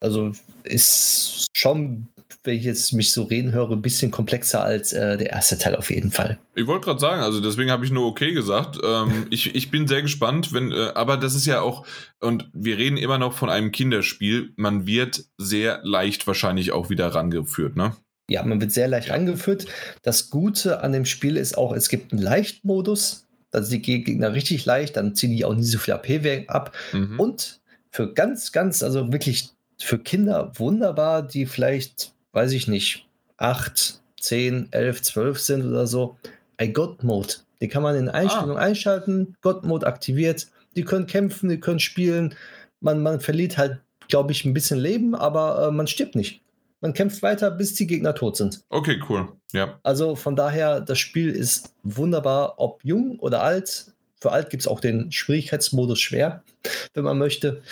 Also 0.00 0.32
ist 0.64 1.46
schon 1.56 2.08
wenn 2.44 2.56
ich 2.56 2.64
jetzt 2.64 2.92
mich 2.92 3.10
so 3.10 3.24
reden 3.24 3.52
höre, 3.52 3.70
ein 3.70 3.82
bisschen 3.82 4.10
komplexer 4.10 4.62
als 4.62 4.92
äh, 4.92 5.16
der 5.16 5.30
erste 5.30 5.58
Teil 5.58 5.74
auf 5.74 5.90
jeden 5.90 6.10
Fall. 6.10 6.38
Ich 6.54 6.66
wollte 6.66 6.84
gerade 6.84 7.00
sagen, 7.00 7.22
also 7.22 7.40
deswegen 7.40 7.70
habe 7.70 7.84
ich 7.86 7.90
nur 7.90 8.06
okay 8.06 8.32
gesagt. 8.32 8.78
Ähm, 8.84 9.26
ich, 9.30 9.54
ich 9.54 9.70
bin 9.70 9.88
sehr 9.88 10.02
gespannt, 10.02 10.52
wenn, 10.52 10.70
äh, 10.70 10.90
aber 10.94 11.16
das 11.16 11.34
ist 11.34 11.46
ja 11.46 11.62
auch, 11.62 11.86
und 12.20 12.50
wir 12.52 12.76
reden 12.76 12.98
immer 12.98 13.18
noch 13.18 13.32
von 13.32 13.48
einem 13.48 13.72
Kinderspiel, 13.72 14.52
man 14.56 14.86
wird 14.86 15.24
sehr 15.38 15.80
leicht 15.84 16.26
wahrscheinlich 16.26 16.72
auch 16.72 16.90
wieder 16.90 17.08
rangeführt, 17.08 17.76
ne? 17.76 17.96
Ja, 18.28 18.42
man 18.42 18.60
wird 18.60 18.72
sehr 18.72 18.88
leicht 18.88 19.10
angeführt. 19.10 19.66
Das 20.02 20.30
Gute 20.30 20.82
an 20.82 20.92
dem 20.92 21.04
Spiel 21.04 21.36
ist 21.36 21.58
auch, 21.58 21.72
es 21.72 21.88
gibt 21.88 22.12
einen 22.12 22.22
Leichtmodus. 22.22 23.26
Also 23.52 23.70
die 23.70 23.80
Gegner 23.80 24.32
richtig 24.32 24.64
leicht, 24.64 24.96
dann 24.96 25.14
ziehen 25.14 25.30
die 25.30 25.44
auch 25.44 25.54
nicht 25.54 25.70
so 25.70 25.78
viel 25.78 25.94
AP 25.94 26.48
ab. 26.48 26.74
Mhm. 26.92 27.20
Und 27.20 27.60
für 27.90 28.12
ganz, 28.12 28.50
ganz, 28.50 28.82
also 28.82 29.12
wirklich 29.12 29.50
für 29.78 29.98
Kinder 29.98 30.52
wunderbar, 30.56 31.22
die 31.22 31.46
vielleicht 31.46 32.13
weiß 32.34 32.52
ich 32.52 32.68
nicht, 32.68 33.06
8, 33.38 34.00
10, 34.20 34.68
11, 34.70 35.02
12 35.02 35.38
sind 35.38 35.66
oder 35.66 35.86
so, 35.86 36.16
ein 36.56 36.72
God-Mode. 36.72 37.34
Die 37.60 37.68
kann 37.68 37.82
man 37.82 37.96
in 37.96 38.08
Einstellungen 38.08 38.56
ah. 38.56 38.60
einschalten, 38.60 39.36
God-Mode 39.40 39.86
aktiviert. 39.86 40.48
Die 40.76 40.84
können 40.84 41.06
kämpfen, 41.06 41.48
die 41.48 41.60
können 41.60 41.80
spielen. 41.80 42.34
Man, 42.80 43.02
man 43.02 43.20
verliert 43.20 43.56
halt, 43.56 43.80
glaube 44.08 44.32
ich, 44.32 44.44
ein 44.44 44.54
bisschen 44.54 44.78
Leben, 44.78 45.14
aber 45.14 45.68
äh, 45.68 45.70
man 45.70 45.86
stirbt 45.86 46.16
nicht. 46.16 46.42
Man 46.80 46.92
kämpft 46.92 47.22
weiter, 47.22 47.50
bis 47.50 47.74
die 47.74 47.86
Gegner 47.86 48.14
tot 48.14 48.36
sind. 48.36 48.62
Okay, 48.68 49.00
cool. 49.08 49.28
Ja. 49.52 49.78
Also 49.82 50.16
von 50.16 50.36
daher, 50.36 50.80
das 50.80 50.98
Spiel 50.98 51.30
ist 51.30 51.72
wunderbar, 51.82 52.54
ob 52.58 52.84
jung 52.84 53.18
oder 53.20 53.42
alt. 53.42 53.92
Für 54.20 54.32
alt 54.32 54.50
gibt 54.50 54.62
es 54.62 54.68
auch 54.68 54.80
den 54.80 55.10
Schwierigkeitsmodus 55.10 56.00
schwer, 56.00 56.42
wenn 56.92 57.04
man 57.04 57.18
möchte 57.18 57.62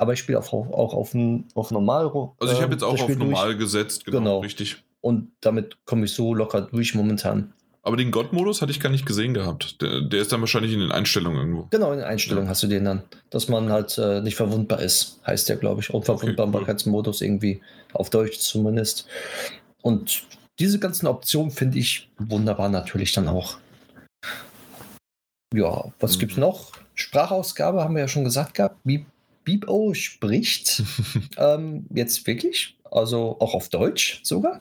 aber 0.00 0.14
ich 0.14 0.20
spiele 0.20 0.38
auch, 0.38 0.50
auch 0.52 0.94
auf, 0.94 1.14
auf 1.54 1.70
normal. 1.70 2.10
Also 2.40 2.54
ich 2.54 2.62
habe 2.62 2.72
jetzt 2.72 2.82
auch 2.82 2.98
auf 2.98 3.16
normal 3.16 3.48
durch. 3.48 3.58
gesetzt, 3.58 4.06
genau, 4.06 4.18
genau, 4.18 4.38
richtig. 4.40 4.82
Und 5.02 5.30
damit 5.42 5.76
komme 5.84 6.06
ich 6.06 6.14
so 6.14 6.34
locker 6.34 6.62
durch 6.62 6.94
momentan. 6.94 7.52
Aber 7.82 7.98
den 7.98 8.10
God-Modus 8.10 8.62
hatte 8.62 8.72
ich 8.72 8.80
gar 8.80 8.88
nicht 8.88 9.04
gesehen 9.04 9.34
gehabt. 9.34 9.80
Der, 9.82 10.00
der, 10.00 10.22
ist 10.22 10.32
dann 10.32 10.40
wahrscheinlich 10.40 10.72
in 10.72 10.80
den 10.80 10.90
Einstellungen 10.90 11.38
irgendwo. 11.38 11.66
Genau, 11.70 11.92
in 11.92 11.98
den 11.98 12.06
Einstellungen 12.06 12.46
ja. 12.46 12.50
hast 12.50 12.62
du 12.62 12.66
den 12.66 12.84
dann. 12.84 13.02
Dass 13.28 13.48
man 13.48 13.70
halt 13.70 13.98
äh, 13.98 14.22
nicht 14.22 14.36
verwundbar 14.36 14.80
ist, 14.80 15.20
heißt 15.26 15.50
der, 15.50 15.56
glaube 15.56 15.82
ich. 15.82 15.92
Unverwundbarkeitsmodus 15.92 17.16
okay, 17.16 17.24
cool. 17.24 17.28
irgendwie, 17.28 17.60
auf 17.92 18.08
Deutsch 18.08 18.38
zumindest. 18.38 19.06
Und 19.82 20.24
diese 20.58 20.78
ganzen 20.78 21.08
Optionen 21.08 21.50
finde 21.50 21.78
ich 21.78 22.10
wunderbar 22.18 22.70
natürlich 22.70 23.12
dann 23.12 23.28
auch. 23.28 23.58
Ja, 25.54 25.92
was 26.00 26.18
mhm. 26.18 26.28
es 26.28 26.36
noch? 26.38 26.72
Sprachausgabe 26.94 27.82
haben 27.82 27.94
wir 27.94 28.02
ja 28.02 28.08
schon 28.08 28.24
gesagt 28.24 28.54
gehabt. 28.54 28.76
Wie 28.84 29.06
Bibo 29.44 29.94
spricht. 29.94 30.82
ähm, 31.36 31.86
jetzt 31.94 32.26
wirklich. 32.26 32.76
Also 32.90 33.36
auch 33.40 33.54
auf 33.54 33.68
Deutsch 33.68 34.20
sogar. 34.22 34.60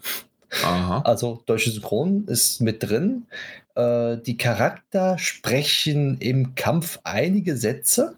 Aha. 0.64 1.01
Also 1.01 1.43
deutsche 1.45 1.72
Synchron 1.72 2.26
ist 2.27 2.61
mit 2.61 2.84
drin. 2.84 3.27
Äh, 3.76 4.18
die 4.18 4.38
Charakter 4.38 5.18
sprechen 5.18 6.18
im 6.19 6.56
Kampf 6.56 6.99
einige 7.03 7.56
Sätze. 7.56 8.15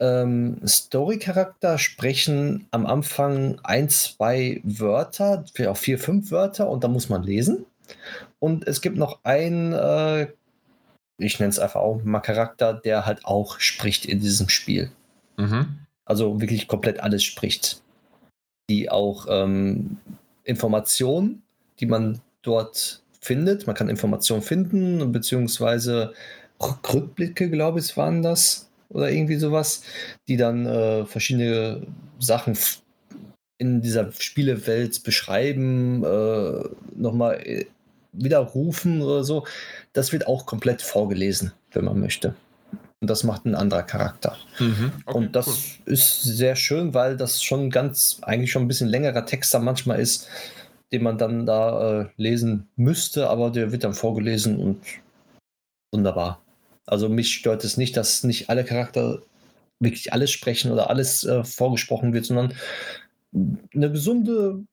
Ähm, 0.00 0.66
Story-Charakter 0.66 1.76
sprechen 1.76 2.66
am 2.70 2.86
Anfang 2.86 3.60
ein, 3.62 3.90
zwei 3.90 4.60
Wörter, 4.64 5.44
auch 5.68 5.76
vier, 5.76 5.98
fünf 5.98 6.30
Wörter 6.30 6.70
und 6.70 6.82
da 6.82 6.88
muss 6.88 7.10
man 7.10 7.22
lesen. 7.22 7.66
Und 8.38 8.66
es 8.66 8.80
gibt 8.80 8.96
noch 8.96 9.20
einen, 9.24 9.74
äh, 9.74 10.28
ich 11.18 11.38
nenne 11.38 11.50
es 11.50 11.58
einfach 11.58 11.80
auch 11.80 12.02
mal 12.02 12.20
Charakter, 12.20 12.72
der 12.72 13.04
halt 13.04 13.26
auch 13.26 13.60
spricht 13.60 14.06
in 14.06 14.20
diesem 14.20 14.48
Spiel. 14.48 14.90
Mhm. 15.40 15.78
Also 16.04 16.40
wirklich 16.40 16.68
komplett 16.68 17.00
alles 17.00 17.24
spricht. 17.24 17.82
Die 18.68 18.90
auch 18.90 19.26
ähm, 19.28 19.98
Informationen, 20.44 21.42
die 21.80 21.86
man 21.86 22.20
dort 22.42 23.02
findet, 23.20 23.66
man 23.66 23.76
kann 23.76 23.88
Informationen 23.88 24.42
finden, 24.42 25.12
beziehungsweise 25.12 26.14
Rückblicke, 26.60 27.50
glaube 27.50 27.80
ich, 27.80 27.96
waren 27.96 28.22
das 28.22 28.68
oder 28.88 29.10
irgendwie 29.10 29.36
sowas, 29.36 29.82
die 30.28 30.36
dann 30.36 30.66
äh, 30.66 31.06
verschiedene 31.06 31.86
Sachen 32.18 32.56
in 33.58 33.82
dieser 33.82 34.10
Spielewelt 34.12 35.02
beschreiben, 35.04 36.02
äh, 36.04 36.68
nochmal 36.96 37.40
äh, 37.46 37.66
widerrufen 38.12 39.02
oder 39.02 39.22
so. 39.22 39.46
Das 39.92 40.12
wird 40.12 40.26
auch 40.26 40.46
komplett 40.46 40.82
vorgelesen, 40.82 41.52
wenn 41.72 41.84
man 41.84 42.00
möchte. 42.00 42.34
Und 43.00 43.08
das 43.08 43.24
macht 43.24 43.46
ein 43.46 43.54
anderer 43.54 43.82
Charakter. 43.82 44.36
Mhm, 44.58 44.92
okay, 45.06 45.16
und 45.16 45.34
das 45.34 45.46
cool. 45.46 45.92
ist 45.92 46.22
sehr 46.22 46.54
schön, 46.54 46.92
weil 46.92 47.16
das 47.16 47.42
schon 47.42 47.70
ganz, 47.70 48.18
eigentlich 48.22 48.52
schon 48.52 48.62
ein 48.62 48.68
bisschen 48.68 48.88
längerer 48.88 49.24
Text 49.24 49.54
da 49.54 49.58
manchmal 49.58 50.00
ist, 50.00 50.28
den 50.92 51.02
man 51.02 51.16
dann 51.16 51.46
da 51.46 52.00
äh, 52.00 52.06
lesen 52.16 52.68
müsste, 52.76 53.30
aber 53.30 53.50
der 53.50 53.72
wird 53.72 53.84
dann 53.84 53.94
vorgelesen 53.94 54.58
und 54.58 54.82
wunderbar. 55.92 56.42
Also 56.86 57.08
mich 57.08 57.32
stört 57.32 57.64
es 57.64 57.76
nicht, 57.76 57.96
dass 57.96 58.24
nicht 58.24 58.50
alle 58.50 58.64
Charakter 58.64 59.22
wirklich 59.78 60.12
alles 60.12 60.30
sprechen 60.30 60.70
oder 60.70 60.90
alles 60.90 61.24
äh, 61.24 61.42
vorgesprochen 61.42 62.12
wird, 62.12 62.26
sondern 62.26 62.52
eine 63.74 63.90
gesunde, 63.90 64.64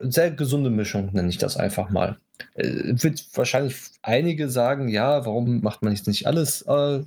sehr 0.00 0.32
gesunde 0.32 0.70
Mischung, 0.70 1.10
nenne 1.12 1.28
ich 1.28 1.38
das 1.38 1.56
einfach 1.56 1.90
mal. 1.90 2.18
Äh, 2.54 2.94
wird 2.94 3.24
wahrscheinlich 3.34 3.76
einige 4.02 4.48
sagen, 4.48 4.88
ja, 4.88 5.24
warum 5.24 5.60
macht 5.60 5.82
man 5.82 5.94
jetzt 5.94 6.08
nicht 6.08 6.26
alles 6.26 6.62
äh, 6.62 7.04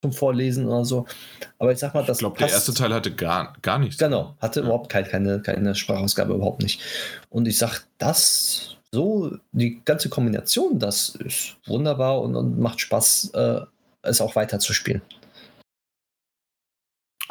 zum 0.00 0.12
Vorlesen 0.12 0.66
oder 0.66 0.84
so. 0.84 1.06
Aber 1.58 1.72
ich 1.72 1.78
sag 1.78 1.94
mal, 1.94 2.04
das. 2.04 2.18
Ich 2.18 2.20
glaube, 2.20 2.38
der 2.38 2.50
erste 2.50 2.74
Teil 2.74 2.92
hatte 2.92 3.14
gar, 3.14 3.54
gar 3.62 3.78
nichts. 3.78 3.98
Genau, 3.98 4.36
hatte 4.40 4.60
ja. 4.60 4.66
überhaupt 4.66 4.90
keine, 4.90 5.08
keine, 5.08 5.40
keine 5.42 5.74
Sprachausgabe, 5.74 6.34
überhaupt 6.34 6.62
nicht. 6.62 6.80
Und 7.30 7.46
ich 7.46 7.58
sag, 7.58 7.84
das 7.98 8.76
so, 8.90 9.36
die 9.52 9.82
ganze 9.84 10.10
Kombination, 10.10 10.78
das 10.78 11.10
ist 11.10 11.56
wunderbar 11.66 12.20
und, 12.20 12.36
und 12.36 12.58
macht 12.58 12.80
Spaß, 12.80 13.30
äh, 13.34 13.60
es 14.02 14.20
auch 14.20 14.36
weiter 14.36 14.58
zu 14.58 14.74
spielen. 14.74 15.00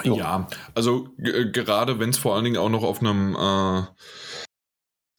So. 0.04 0.18
Ja, 0.18 0.48
also 0.74 1.10
gerade 1.18 2.00
wenn 2.00 2.10
es 2.10 2.18
vor 2.18 2.34
allen 2.34 2.46
Dingen 2.46 2.58
auch 2.58 2.70
noch 2.70 2.84
auf 2.84 3.02
einem 3.02 3.36
äh, 3.36 3.84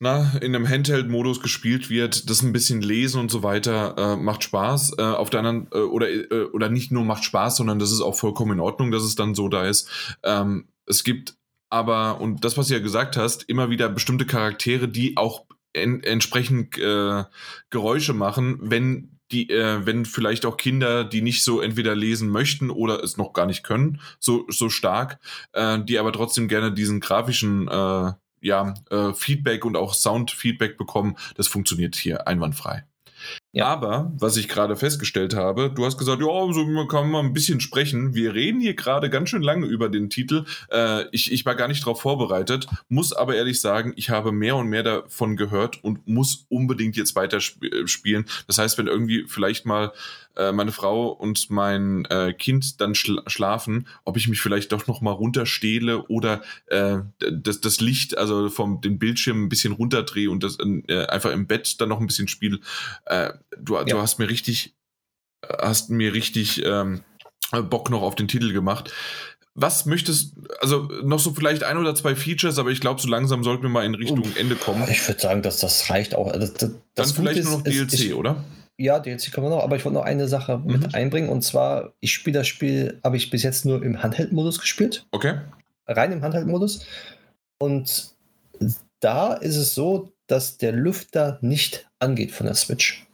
na, 0.03 0.33
in 0.41 0.53
einem 0.53 0.69
Handheld-Modus 0.69 1.41
gespielt 1.41 1.89
wird, 1.89 2.29
das 2.29 2.43
ein 2.43 2.53
bisschen 2.53 2.83
lesen 2.83 3.21
und 3.21 3.31
so 3.31 3.45
weiter, 3.45 3.95
äh, 3.97 4.17
macht 4.17 4.43
Spaß. 4.43 4.99
Äh, 4.99 5.03
auf 5.03 5.31
der 5.31 5.45
anderen, 5.45 5.69
äh, 5.71 5.79
oder, 5.79 6.11
äh, 6.11 6.43
oder 6.53 6.69
nicht 6.69 6.91
nur 6.91 7.05
macht 7.05 7.23
Spaß, 7.23 7.59
sondern 7.59 7.79
das 7.79 7.93
ist 7.93 8.01
auch 8.01 8.17
vollkommen 8.17 8.55
in 8.55 8.61
Ordnung, 8.61 8.91
dass 8.91 9.05
es 9.05 9.15
dann 9.15 9.37
so 9.37 9.49
da 9.49 9.65
ist. 9.65 9.89
Ähm, 10.25 10.67
es 10.87 11.05
gibt 11.05 11.37
aber, 11.71 12.21
und 12.21 12.45
das, 12.45 12.59
was 12.59 12.67
du 12.67 12.75
ja 12.75 12.81
gesagt 12.81 13.17
hast, 13.17 13.45
immer 13.45 13.71
wieder 13.71 13.89
bestimmte 13.89 14.27
Charaktere, 14.27 14.89
die 14.89 15.17
auch 15.17 15.45
en 15.73 16.03
entsprechend 16.03 16.77
äh, 16.79 17.23
Geräusche 17.71 18.13
machen, 18.13 18.59
wenn 18.61 19.21
die, 19.31 19.51
äh, 19.51 19.87
wenn 19.87 20.05
vielleicht 20.05 20.47
auch 20.47 20.57
Kinder, 20.57 21.05
die 21.05 21.23
nicht 21.23 21.45
so 21.45 21.61
entweder 21.61 21.95
lesen 21.95 22.29
möchten 22.29 22.71
oder 22.71 23.05
es 23.05 23.17
noch 23.17 23.33
gar 23.33 23.47
nicht 23.47 23.63
können, 23.63 24.01
so, 24.19 24.47
so 24.49 24.69
stark, 24.69 25.21
äh, 25.53 25.79
die 25.79 26.01
aber 26.01 26.13
trotzdem 26.13 26.49
gerne 26.49 26.73
diesen 26.73 26.99
grafischen 26.99 27.69
äh, 27.69 28.13
ja, 28.43 28.75
äh, 28.91 29.15
Feedback 29.15 29.65
und 29.65 29.77
auch 29.77 29.95
Sound-Feedback 29.95 30.77
bekommen, 30.77 31.17
das 31.37 31.49
funktioniert 31.49 31.97
hier 31.97 32.27
einwandfrei. 32.29 32.85
Ja. 33.53 33.67
Aber, 33.67 34.13
was 34.17 34.37
ich 34.37 34.49
gerade 34.49 34.77
festgestellt 34.77 35.35
habe, 35.35 35.71
du 35.71 35.85
hast 35.85 35.99
gesagt, 35.99 36.21
ja, 36.21 36.53
so 36.53 36.65
man 36.67 36.89
kann 36.89 37.11
mal 37.11 37.21
ein 37.21 37.33
bisschen 37.33 37.61
sprechen. 37.61 38.15
Wir 38.15 38.35
reden 38.35 38.61
hier 38.61 38.75
gerade 38.75 39.11
ganz 39.11 39.29
schön 39.29 39.43
lange 39.43 39.67
über 39.67 39.89
den 39.89 40.11
Titel. 40.11 40.45
Äh, 40.71 41.05
ich, 41.13 41.33
ich 41.33 41.45
war 41.45 41.55
gar 41.55 41.69
nicht 41.69 41.83
darauf 41.83 42.01
vorbereitet, 42.01 42.67
muss 42.89 43.13
aber 43.13 43.37
ehrlich 43.37 43.61
sagen, 43.61 43.93
ich 43.97 44.11
habe 44.11 44.33
mehr 44.33 44.57
und 44.57 44.69
mehr 44.69 44.83
davon 44.83 45.37
gehört 45.37 45.83
und 45.85 46.07
muss 46.09 46.47
unbedingt 46.49 46.97
jetzt 46.97 47.15
weiter 47.15 47.39
sp 47.45 47.63
äh, 47.67 47.87
spielen. 47.87 48.25
Das 48.47 48.59
heißt, 48.59 48.79
wenn 48.79 48.87
irgendwie 48.87 49.25
vielleicht 49.29 49.67
mal 49.67 49.93
äh, 50.37 50.53
meine 50.53 50.73
Frau 50.73 51.09
und 51.09 51.51
mein 51.51 52.05
äh, 52.07 52.33
Kind 52.33 52.81
dann 52.81 52.95
schla 52.95 53.23
schlafen, 53.27 53.87
ob 54.05 54.17
ich 54.17 54.29
mich 54.29 54.41
vielleicht 54.41 54.73
doch 54.73 54.87
noch 54.87 55.01
mal 55.01 55.13
runterstehle 55.13 56.05
oder 56.05 56.43
äh, 56.67 56.99
das, 57.19 57.61
das 57.61 57.81
Licht, 57.81 58.17
also 58.17 58.49
vom 58.49 58.81
den 58.81 58.99
Bildschirm 58.99 59.45
ein 59.45 59.49
bisschen 59.49 59.73
runterdrehe 59.73 60.31
und 60.31 60.43
das 60.43 60.59
äh, 60.61 61.07
einfach 61.07 61.31
im 61.31 61.47
Bett 61.47 61.81
dann 61.81 61.89
noch 61.89 62.01
ein 62.01 62.07
bisschen 62.07 62.29
spiele. 62.29 62.61
Äh, 63.07 63.33
du, 63.59 63.75
ja. 63.75 63.85
du 63.85 63.99
hast 63.99 64.19
mir 64.19 64.29
richtig, 64.29 64.75
hast 65.61 65.91
mir 65.91 66.15
richtig 66.15 66.65
ähm, 66.65 67.03
Bock 67.69 67.91
noch 67.91 68.03
auf 68.03 68.15
den 68.15 68.29
Titel 68.29 68.53
gemacht. 68.53 68.93
Was 69.55 69.85
möchtest, 69.85 70.33
also 70.61 70.89
noch 71.03 71.19
so 71.19 71.35
vielleicht 71.35 71.63
ein 71.63 71.77
oder 71.77 71.95
zwei 71.95 72.17
Features, 72.17 72.59
aber 72.59 72.71
ich 72.71 72.81
glaube, 72.81 73.03
so 73.03 73.09
langsam 73.09 73.45
sollten 73.45 73.63
wir 73.63 73.69
mal 73.69 73.85
in 73.85 73.95
Richtung 73.95 74.25
Ende 74.37 74.57
kommen. 74.57 74.89
Ich 74.91 75.07
würde 75.07 75.21
sagen, 75.21 75.43
dass 75.43 75.59
das 75.59 75.91
reicht 75.91 76.15
auch. 76.15 76.33
Das, 76.33 76.55
das 76.55 76.71
Dann 76.95 77.07
vielleicht 77.09 77.41
ist, 77.41 77.45
nur 77.45 77.59
noch 77.59 77.65
DLC, 77.65 77.93
ich, 77.93 78.15
oder? 78.15 78.43
Ja, 78.79 78.99
DLC 78.99 79.33
kommen 79.33 79.47
wir 79.47 79.57
noch, 79.57 79.63
aber 79.63 79.77
ich 79.77 79.85
wollte 79.85 79.99
noch 79.99 80.05
eine 80.05 80.29
Sache 80.29 80.59
mhm. 80.59 80.73
mit 80.73 80.95
einbringen 80.95 81.29
und 81.29 81.43
zwar, 81.43 81.93
ich 82.01 82.13
spiele 82.13 82.39
das 82.39 82.49
Spiel, 82.49 83.01
habe 83.05 83.17
ich 83.17 83.31
bis 83.31 83.43
jetzt 83.43 83.65
nur 83.65 83.83
im 83.83 84.03
Handheld-Modus 84.03 84.59
gespielt. 84.59 85.07
Okay. 85.11 85.41
Rein 85.87 86.13
im 86.13 86.23
Handheld-Modus. 86.23 86.87
Und 87.59 88.15
da 89.01 89.35
ist 89.35 89.57
es 89.57 89.75
so, 89.75 90.13
dass 90.27 90.57
der 90.57 90.73
Lüfter 90.73 91.39
nicht 91.43 91.89
angeht 91.99 92.33
von 92.33 92.47
der 92.47 92.55
Switch. 92.55 93.07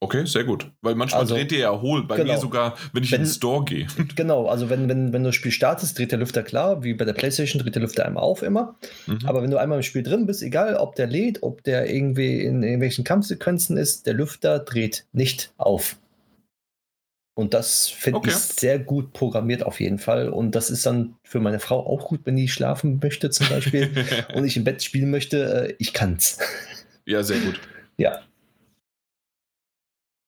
Okay, 0.00 0.24
sehr 0.26 0.44
gut. 0.44 0.70
Weil 0.80 0.94
manchmal 0.94 1.22
also, 1.22 1.34
dreht 1.34 1.50
der 1.50 1.58
ja 1.58 1.80
hohl. 1.80 2.06
Bei 2.06 2.16
genau. 2.16 2.34
mir 2.34 2.38
sogar, 2.38 2.76
wenn 2.92 3.02
ich 3.02 3.10
wenn, 3.10 3.22
in 3.22 3.26
den 3.26 3.32
Store 3.32 3.64
gehe. 3.64 3.88
Genau, 4.14 4.46
also 4.46 4.70
wenn, 4.70 4.88
wenn, 4.88 5.12
wenn 5.12 5.22
du 5.22 5.28
das 5.30 5.34
Spiel 5.34 5.50
startest, 5.50 5.98
dreht 5.98 6.12
der 6.12 6.20
Lüfter 6.20 6.44
klar, 6.44 6.84
wie 6.84 6.94
bei 6.94 7.04
der 7.04 7.14
Playstation 7.14 7.60
dreht 7.60 7.74
der 7.74 7.82
Lüfter 7.82 8.06
einmal 8.06 8.22
auf 8.22 8.42
immer. 8.42 8.76
Mhm. 9.06 9.20
Aber 9.24 9.42
wenn 9.42 9.50
du 9.50 9.56
einmal 9.56 9.78
im 9.78 9.82
Spiel 9.82 10.04
drin 10.04 10.26
bist, 10.26 10.42
egal 10.42 10.76
ob 10.76 10.94
der 10.94 11.08
lädt, 11.08 11.42
ob 11.42 11.64
der 11.64 11.92
irgendwie 11.92 12.40
in 12.40 12.62
irgendwelchen 12.62 13.02
Kampfsequenzen 13.02 13.76
ist, 13.76 14.06
der 14.06 14.14
Lüfter 14.14 14.60
dreht 14.60 15.04
nicht 15.12 15.52
auf. 15.56 15.96
Und 17.34 17.54
das 17.54 17.88
finde 17.88 18.18
okay. 18.18 18.30
ich 18.30 18.36
sehr 18.36 18.78
gut 18.80 19.12
programmiert 19.12 19.62
auf 19.62 19.80
jeden 19.80 19.98
Fall. 19.98 20.28
Und 20.28 20.56
das 20.56 20.70
ist 20.70 20.84
dann 20.86 21.14
für 21.22 21.38
meine 21.38 21.60
Frau 21.60 21.86
auch 21.86 22.08
gut, 22.08 22.20
wenn 22.24 22.36
die 22.36 22.48
schlafen 22.48 22.98
möchte 23.00 23.30
zum 23.30 23.48
Beispiel 23.48 23.90
und 24.34 24.44
ich 24.44 24.56
im 24.56 24.64
Bett 24.64 24.82
spielen 24.82 25.10
möchte. 25.10 25.68
Äh, 25.68 25.74
ich 25.78 25.92
kann's. 25.92 26.38
Ja, 27.04 27.22
sehr 27.22 27.38
gut. 27.38 27.60
Ja. 27.96 28.22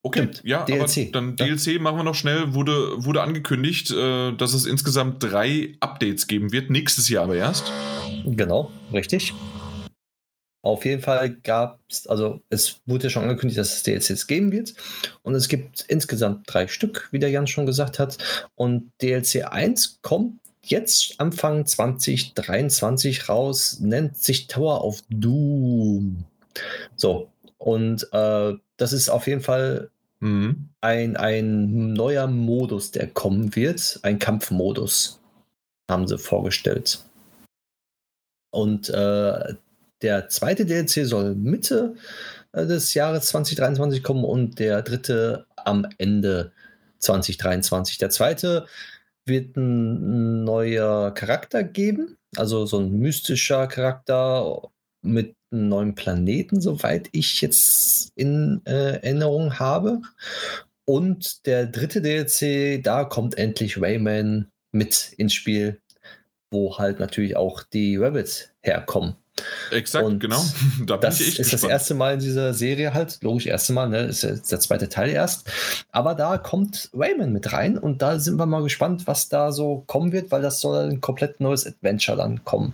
Okay, 0.03 0.23
Stimmt. 0.23 0.41
ja, 0.43 0.63
DLC. 0.63 0.97
aber 0.97 1.11
dann 1.11 1.35
DLC 1.35 1.67
ja. 1.67 1.79
machen 1.79 1.97
wir 1.97 2.03
noch 2.03 2.15
schnell. 2.15 2.55
Wurde, 2.55 3.03
wurde 3.05 3.21
angekündigt, 3.21 3.91
äh, 3.91 4.31
dass 4.31 4.53
es 4.53 4.65
insgesamt 4.65 5.21
drei 5.21 5.75
Updates 5.79 6.25
geben 6.25 6.51
wird, 6.51 6.71
nächstes 6.71 7.07
Jahr 7.07 7.25
aber 7.25 7.35
erst. 7.35 7.71
Genau, 8.25 8.71
richtig. 8.91 9.33
Auf 10.63 10.85
jeden 10.85 11.01
Fall 11.01 11.31
gab 11.43 11.79
es, 11.89 12.05
also 12.07 12.39
es 12.49 12.81
wurde 12.85 13.05
ja 13.05 13.09
schon 13.09 13.23
angekündigt, 13.23 13.59
dass 13.59 13.73
es 13.73 13.83
DLCs 13.83 14.27
geben 14.27 14.51
wird. 14.51 14.73
Und 15.23 15.33
es 15.35 15.47
gibt 15.47 15.85
insgesamt 15.87 16.43
drei 16.47 16.67
Stück, 16.67 17.09
wie 17.11 17.19
der 17.19 17.29
Jan 17.29 17.47
schon 17.47 17.65
gesagt 17.65 17.97
hat. 17.97 18.17
Und 18.55 18.91
DLC 19.01 19.45
1 19.51 19.99
kommt 20.01 20.39
jetzt 20.63 21.19
Anfang 21.19 21.65
2023 21.65 23.29
raus, 23.29 23.79
nennt 23.79 24.17
sich 24.17 24.47
Tower 24.47 24.83
of 24.83 25.01
Doom. 25.09 26.25
So, 26.95 27.31
und 27.57 28.07
äh, 28.11 28.53
das 28.81 28.93
ist 28.93 29.09
auf 29.09 29.27
jeden 29.27 29.41
Fall 29.41 29.91
mhm. 30.21 30.69
ein, 30.81 31.15
ein 31.15 31.93
neuer 31.93 32.25
Modus, 32.25 32.89
der 32.89 33.07
kommen 33.07 33.55
wird. 33.55 33.99
Ein 34.01 34.17
Kampfmodus, 34.17 35.21
haben 35.89 36.07
sie 36.07 36.17
vorgestellt. 36.17 37.05
Und 38.51 38.89
äh, 38.89 39.53
der 40.01 40.29
zweite 40.29 40.65
DLC 40.65 41.05
soll 41.05 41.35
Mitte 41.35 41.95
äh, 42.53 42.65
des 42.65 42.95
Jahres 42.95 43.27
2023 43.27 44.01
kommen 44.01 44.25
und 44.25 44.57
der 44.57 44.81
dritte 44.81 45.45
am 45.55 45.87
Ende 45.99 46.51
2023. 46.99 47.99
Der 47.99 48.09
zweite 48.09 48.65
wird 49.25 49.55
ein 49.55 50.43
neuer 50.43 51.13
Charakter 51.13 51.63
geben, 51.63 52.17
also 52.35 52.65
so 52.65 52.79
ein 52.79 52.91
mystischer 52.97 53.67
Charakter 53.67 54.69
mit 55.03 55.35
einen 55.51 55.69
neuen 55.69 55.95
Planeten, 55.95 56.61
soweit 56.61 57.09
ich 57.11 57.41
jetzt 57.41 58.11
in 58.15 58.61
äh, 58.65 58.95
Erinnerung 59.01 59.59
habe. 59.59 60.01
Und 60.85 61.45
der 61.45 61.67
dritte 61.67 62.01
DLC, 62.01 62.83
da 62.83 63.03
kommt 63.03 63.37
endlich 63.37 63.81
Rayman 63.81 64.47
mit 64.71 65.13
ins 65.17 65.33
Spiel, 65.33 65.79
wo 66.51 66.77
halt 66.77 66.99
natürlich 66.99 67.37
auch 67.37 67.63
die 67.63 67.97
Rabbits 67.97 68.49
herkommen. 68.61 69.15
Exakt, 69.71 70.05
Und 70.05 70.19
genau. 70.19 70.43
Da 70.85 70.97
bin 70.97 71.01
Das 71.01 71.21
ist 71.21 71.39
das 71.39 71.51
gespannt. 71.51 71.71
erste 71.71 71.93
Mal 71.93 72.15
in 72.15 72.19
dieser 72.19 72.53
Serie 72.53 72.93
halt, 72.93 73.19
logisch, 73.21 73.45
erste 73.47 73.73
Mal, 73.73 73.89
ne? 73.89 74.01
Ist 74.01 74.23
der 74.23 74.59
zweite 74.59 74.89
Teil 74.89 75.09
erst. 75.09 75.49
Aber 75.91 76.15
da 76.15 76.37
kommt 76.37 76.89
Rayman 76.93 77.31
mit 77.31 77.51
rein 77.53 77.77
und 77.77 78.01
da 78.01 78.19
sind 78.19 78.37
wir 78.37 78.45
mal 78.45 78.63
gespannt, 78.63 79.07
was 79.07 79.29
da 79.29 79.51
so 79.51 79.83
kommen 79.87 80.11
wird, 80.11 80.31
weil 80.31 80.41
das 80.41 80.59
soll 80.59 80.89
ein 80.89 81.01
komplett 81.01 81.39
neues 81.39 81.65
Adventure 81.65 82.17
dann 82.17 82.43
kommen. 82.43 82.73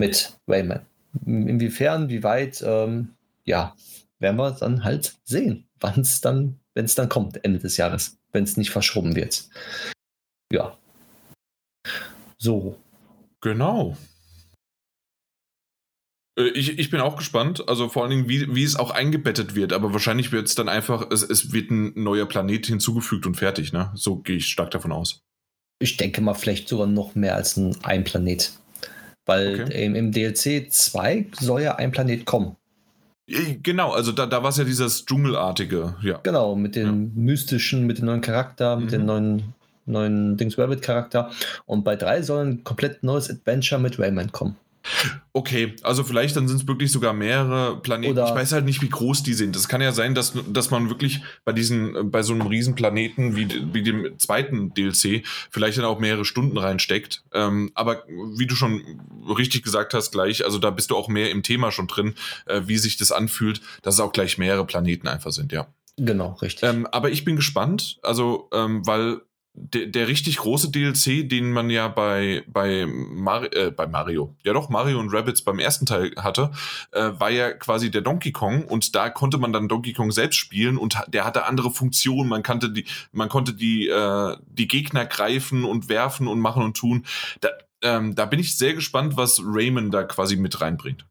Mit 0.00 0.32
Rayman. 0.48 0.80
Inwiefern, 1.26 2.08
wie 2.08 2.22
weit, 2.22 2.62
ähm, 2.66 3.14
ja, 3.44 3.76
werden 4.18 4.36
wir 4.36 4.52
dann 4.52 4.84
halt 4.84 5.18
sehen, 5.24 5.68
wann 5.80 6.00
es 6.00 6.20
dann, 6.20 6.58
wenn 6.74 6.84
es 6.84 6.94
dann 6.94 7.08
kommt, 7.08 7.44
Ende 7.44 7.58
des 7.58 7.76
Jahres, 7.76 8.18
wenn 8.32 8.44
es 8.44 8.56
nicht 8.56 8.70
verschoben 8.70 9.14
wird. 9.14 9.48
Ja. 10.50 10.78
So. 12.38 12.78
Genau. 13.40 13.96
Äh, 16.38 16.48
Ich, 16.48 16.78
ich 16.78 16.90
bin 16.90 17.00
auch 17.00 17.16
gespannt, 17.16 17.68
also 17.68 17.88
vor 17.88 18.02
allen 18.02 18.10
Dingen, 18.10 18.28
wie, 18.28 18.54
wie 18.54 18.64
es 18.64 18.76
auch 18.76 18.90
eingebettet 18.90 19.54
wird, 19.54 19.72
aber 19.72 19.92
wahrscheinlich 19.92 20.32
wird 20.32 20.46
es 20.46 20.54
dann 20.54 20.68
einfach, 20.68 21.10
es, 21.10 21.22
es 21.22 21.52
wird 21.52 21.70
ein 21.70 21.92
neuer 21.94 22.26
Planet 22.26 22.66
hinzugefügt 22.66 23.26
und 23.26 23.36
fertig, 23.36 23.72
ne? 23.72 23.90
So 23.94 24.16
gehe 24.16 24.36
ich 24.36 24.46
stark 24.46 24.70
davon 24.70 24.92
aus. 24.92 25.20
Ich 25.80 25.96
denke 25.96 26.20
mal, 26.20 26.34
vielleicht 26.34 26.68
sogar 26.68 26.86
noch 26.86 27.16
mehr 27.16 27.34
als 27.34 27.56
ein, 27.56 27.76
ein 27.82 28.04
Planet. 28.04 28.52
Weil 29.26 29.60
Okay. 29.62 29.84
im, 29.84 29.94
im 29.94 30.12
DLC 30.12 30.70
2 30.72 31.26
soll 31.40 31.62
ja 31.62 31.76
ein 31.76 31.90
Planet 31.92 32.24
kommen. 32.24 32.56
Genau, 33.62 33.92
also 33.92 34.10
da, 34.12 34.26
da 34.26 34.42
war 34.42 34.50
es 34.50 34.56
ja 34.56 34.64
dieses 34.64 35.06
Dschungelartige, 35.06 35.94
ja. 36.02 36.18
Genau, 36.22 36.56
mit 36.56 36.74
dem 36.74 37.12
mystischen, 37.14 37.86
mit 37.86 37.98
dem 37.98 38.06
neuen 38.06 38.20
Charakter, 38.20 38.76
mit 38.76 38.86
Mhm. 38.86 38.90
dem 38.90 39.06
neuen, 39.06 39.42
neuen 39.86 40.36
Dings 40.36 40.58
Rabbit 40.58 40.82
Charakter. 40.82 41.30
Und 41.64 41.84
bei 41.84 41.94
3 41.96 42.22
soll 42.22 42.44
ein 42.46 42.64
komplett 42.64 43.02
neues 43.04 43.30
Adventure 43.30 43.80
mit 43.80 43.98
Rayman 43.98 44.32
kommen. 44.32 44.56
Okay, 45.32 45.76
also 45.82 46.04
vielleicht 46.04 46.36
dann 46.36 46.46
sind 46.48 46.60
es 46.60 46.68
wirklich 46.68 46.92
sogar 46.92 47.12
mehrere 47.12 47.80
Planeten. 47.80 48.12
Oder- 48.12 48.28
ich 48.28 48.34
weiß 48.34 48.52
halt 48.52 48.64
nicht, 48.64 48.82
wie 48.82 48.88
groß 48.88 49.22
die 49.22 49.34
sind. 49.34 49.56
Es 49.56 49.68
kann 49.68 49.80
ja 49.80 49.92
sein, 49.92 50.14
dass, 50.14 50.34
dass 50.48 50.70
man 50.70 50.88
wirklich 50.90 51.22
bei 51.44 51.52
diesen, 51.52 52.10
bei 52.10 52.22
so 52.22 52.32
einem 52.34 52.46
Riesenplaneten 52.46 53.34
wie, 53.36 53.48
wie 53.72 53.82
dem 53.82 54.18
zweiten 54.18 54.74
DLC 54.74 55.24
vielleicht 55.50 55.78
dann 55.78 55.84
auch 55.84 55.98
mehrere 55.98 56.24
Stunden 56.24 56.58
reinsteckt. 56.58 57.24
Ähm, 57.32 57.70
aber 57.74 58.04
wie 58.36 58.46
du 58.46 58.54
schon 58.54 58.82
richtig 59.38 59.62
gesagt 59.62 59.94
hast, 59.94 60.12
gleich, 60.12 60.44
also 60.44 60.58
da 60.58 60.70
bist 60.70 60.90
du 60.90 60.96
auch 60.96 61.08
mehr 61.08 61.30
im 61.30 61.42
Thema 61.42 61.70
schon 61.70 61.86
drin, 61.86 62.14
äh, 62.46 62.62
wie 62.66 62.78
sich 62.78 62.96
das 62.96 63.12
anfühlt, 63.12 63.60
dass 63.82 63.94
es 63.94 64.00
auch 64.00 64.12
gleich 64.12 64.38
mehrere 64.38 64.66
Planeten 64.66 65.08
einfach 65.08 65.32
sind, 65.32 65.52
ja. 65.52 65.66
Genau, 65.98 66.32
richtig. 66.40 66.68
Ähm, 66.68 66.86
aber 66.90 67.10
ich 67.10 67.24
bin 67.24 67.36
gespannt, 67.36 67.98
also, 68.02 68.48
ähm, 68.52 68.86
weil 68.86 69.20
der, 69.54 69.86
der 69.86 70.08
richtig 70.08 70.38
große 70.38 70.70
DLC, 70.70 71.28
den 71.28 71.52
man 71.52 71.68
ja 71.68 71.88
bei, 71.88 72.42
bei, 72.46 72.86
Mari 72.86 73.48
äh, 73.48 73.70
bei 73.70 73.86
Mario, 73.86 74.34
ja 74.42 74.52
doch, 74.52 74.70
Mario 74.70 74.98
und 74.98 75.12
Rabbits 75.12 75.42
beim 75.42 75.58
ersten 75.58 75.84
Teil 75.84 76.12
hatte, 76.16 76.52
äh, 76.92 77.10
war 77.18 77.30
ja 77.30 77.52
quasi 77.52 77.90
der 77.90 78.00
Donkey 78.00 78.32
Kong 78.32 78.64
und 78.64 78.94
da 78.94 79.10
konnte 79.10 79.38
man 79.38 79.52
dann 79.52 79.68
Donkey 79.68 79.92
Kong 79.92 80.10
selbst 80.10 80.36
spielen 80.36 80.78
und 80.78 80.96
der 81.08 81.24
hatte 81.24 81.44
andere 81.44 81.70
Funktionen, 81.70 82.28
man 82.28 82.42
kannte 82.42 82.70
die, 82.70 82.86
man 83.12 83.28
konnte 83.28 83.52
die, 83.52 83.88
äh, 83.88 84.36
die 84.46 84.68
Gegner 84.68 85.04
greifen 85.04 85.64
und 85.64 85.88
werfen 85.88 86.28
und 86.28 86.40
machen 86.40 86.62
und 86.62 86.76
tun. 86.76 87.04
Da, 87.40 87.50
ähm, 87.82 88.14
da 88.14 88.24
bin 88.24 88.40
ich 88.40 88.56
sehr 88.56 88.74
gespannt, 88.74 89.16
was 89.16 89.40
Rayman 89.44 89.90
da 89.90 90.04
quasi 90.04 90.36
mit 90.36 90.60
reinbringt. 90.60 91.04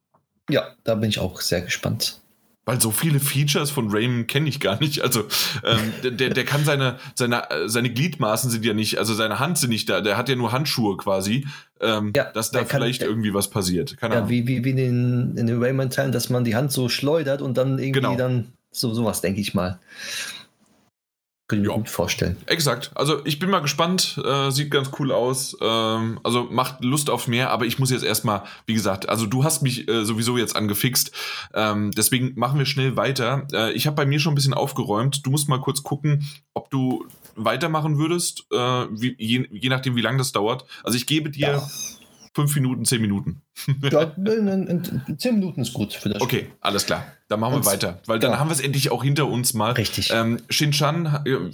ja, 0.50 0.76
da 0.84 0.96
bin 0.96 1.10
ich 1.10 1.20
auch 1.20 1.42
sehr 1.42 1.62
gespannt. 1.62 2.21
Weil 2.64 2.80
so 2.80 2.92
viele 2.92 3.20
Features 3.20 3.72
von 3.72 3.90
Raymond 3.90 4.28
kenne 4.28 4.48
ich 4.48 4.60
gar 4.60 4.80
nicht. 4.80 5.02
Also 5.02 5.24
ähm, 5.66 5.94
der- 6.16 6.30
der, 6.30 6.46
kann 6.46 6.64
seine, 6.64 6.98
seine, 7.16 7.44
seine 7.66 7.90
Gliedmaßen 7.90 8.52
sind 8.52 8.64
ja 8.64 8.74
nicht, 8.76 9.00
also 9.00 9.16
seine 9.16 9.40
Hand 9.40 9.58
sind 9.58 9.72
nicht 9.72 9.90
da, 9.90 10.00
der 10.02 10.16
hat 10.16 10.30
ja 10.30 10.36
nur 10.36 10.52
Handschuhe 10.52 10.96
quasi, 10.98 11.48
ähm, 11.80 12.14
Ja, 12.16 12.26
dass 12.32 12.52
da 12.52 12.60
kann- 12.60 12.68
vielleicht 12.82 13.02
der- 13.02 13.10
irgendwie 13.10 13.34
was 13.34 13.50
passiert. 13.50 13.98
Keine 13.98 14.14
Ja, 14.14 14.20
Ahnung. 14.20 14.30
wie, 14.30 14.46
wie, 14.48 14.64
wie 14.64 14.70
in 14.70 14.78
den, 14.78 15.38
in 15.38 15.48
den 15.48 15.62
Rayman-Teilen, 15.62 16.12
dass 16.12 16.30
man 16.30 16.44
die 16.44 16.56
Hand 16.56 16.72
so 16.72 16.88
schleudert 16.88 17.42
und 17.42 17.58
dann 17.58 17.80
irgendwie 17.80 18.00
Genau. 18.02 18.16
dann 18.16 18.54
so 18.70 18.94
sowas, 18.94 19.22
denke 19.22 19.42
ich 19.42 19.54
mal. 19.56 19.80
Könnte 21.52 21.66
ich 21.66 21.70
mir 21.70 21.76
gut 21.76 21.90
vorstellen. 21.90 22.38
Exakt. 22.46 22.92
Also 22.96 23.26
ich 23.26 23.38
bin 23.38 23.50
mal 23.50 23.60
gespannt, 23.60 24.18
äh, 24.24 24.52
sieht 24.52 24.72
ganz 24.72 24.90
cool 24.98 25.12
aus. 25.12 25.58
Ähm, 25.60 26.18
also 26.24 26.46
macht 26.50 26.82
Lust 26.82 27.10
auf 27.10 27.28
mehr, 27.28 27.50
aber 27.50 27.66
ich 27.66 27.78
muss 27.78 27.92
jetzt 27.92 28.06
erstmal, 28.06 28.44
wie 28.68 28.74
gesagt, 28.74 29.10
also 29.10 29.26
du 29.26 29.44
hast 29.44 29.62
mich 29.62 29.86
äh, 29.90 30.06
sowieso 30.06 30.38
jetzt 30.38 30.56
angefixt. 30.56 31.12
Ähm, 31.54 31.92
deswegen 31.92 32.32
machen 32.40 32.58
wir 32.58 32.66
schnell 32.66 32.96
weiter. 32.96 33.46
Äh, 33.52 33.74
ich 33.74 33.86
habe 33.86 33.98
bei 33.98 34.06
mir 34.06 34.22
schon 34.22 34.32
ein 34.32 34.36
bisschen 34.36 34.54
aufgeräumt. 34.54 35.26
Du 35.26 35.30
musst 35.30 35.50
mal 35.50 35.60
kurz 35.60 35.84
gucken, 35.84 36.26
ob 36.54 36.70
du 36.70 37.06
weitermachen 37.36 37.98
würdest, 37.98 38.46
äh, 38.54 38.56
wie, 38.56 39.18
je, 39.20 39.46
je 39.52 39.68
nachdem, 39.68 39.98
wie 39.98 40.02
lange 40.02 40.20
das 40.20 40.32
dauert. 40.32 40.64
Also 40.86 40.96
ich 40.96 41.06
gebe 41.06 41.32
dir 41.32 41.48
Ja. 41.48 41.68
Fünf 42.34 42.56
Minuten, 42.56 42.86
zehn 42.86 43.02
Minuten. 43.02 43.42
Ja, 43.92 44.12
zehn 45.18 45.36
Minuten 45.36 45.62
ist 45.62 45.74
gut 45.74 45.94
für 45.94 46.10
das 46.10 46.22
Okay, 46.22 46.48
alles 46.62 46.86
klar. 46.86 47.06
Dann 47.28 47.40
machen 47.40 47.56
wir 47.56 47.66
weiter, 47.66 48.00
weil 48.08 48.20
dann 48.20 48.32
ja. 48.32 48.40
haben 48.40 48.50
wir 48.50 48.54
es 48.54 48.60
endlich 48.60 48.92
auch 48.92 49.04
hinter 49.04 49.28
uns 49.28 49.54
mal. 49.54 49.72
Richtig. 49.72 50.12
Ähm, 50.14 50.40
Shinchan, 50.50 51.04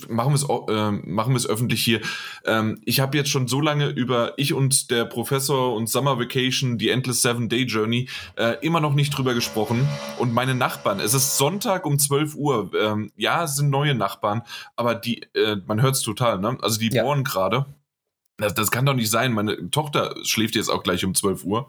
machen 0.07 0.33
wir 0.33 0.35
es 0.35 0.43
äh, 0.43 0.91
machen 1.07 1.33
wir 1.33 1.37
es 1.37 1.47
öffentlich 1.47 1.83
hier. 1.83 2.01
Ähm, 2.45 2.79
ich 2.85 2.99
habe 2.99 3.17
jetzt 3.17 3.29
schon 3.29 3.47
so 3.47 3.61
lange 3.61 3.87
über 3.87 4.33
ich 4.37 4.53
und 4.53 4.89
der 4.89 5.05
Professor 5.05 5.75
und 5.75 5.87
Summer 5.87 6.19
Vacation, 6.19 6.77
die 6.77 6.89
Endless 6.89 7.21
Seven 7.21 7.49
Day 7.49 7.63
Journey, 7.63 8.09
äh, 8.37 8.55
immer 8.61 8.79
noch 8.79 8.93
nicht 8.93 9.11
drüber 9.15 9.33
gesprochen. 9.33 9.87
Und 10.17 10.33
meine 10.33 10.55
Nachbarn, 10.55 10.99
es 10.99 11.13
ist 11.13 11.37
Sonntag 11.37 11.85
um 11.85 11.99
12 11.99 12.35
Uhr. 12.35 12.71
Ähm, 12.79 13.11
ja, 13.15 13.43
es 13.43 13.55
sind 13.55 13.69
neue 13.69 13.93
Nachbarn, 13.95 14.43
aber 14.75 14.95
die, 14.95 15.23
äh, 15.33 15.57
man 15.67 15.81
hört 15.81 15.95
es 15.95 16.01
total, 16.01 16.39
ne? 16.39 16.57
Also 16.61 16.79
die 16.79 16.89
Ja. 16.89 17.03
bohren 17.03 17.23
gerade. 17.23 17.65
Das, 18.37 18.53
das 18.53 18.71
kann 18.71 18.85
doch 18.85 18.93
nicht 18.93 19.09
sein. 19.09 19.33
Meine 19.33 19.69
Tochter 19.71 20.15
schläft 20.23 20.55
jetzt 20.55 20.69
auch 20.69 20.83
gleich 20.83 21.03
um 21.03 21.15
12 21.15 21.43
Uhr. 21.43 21.67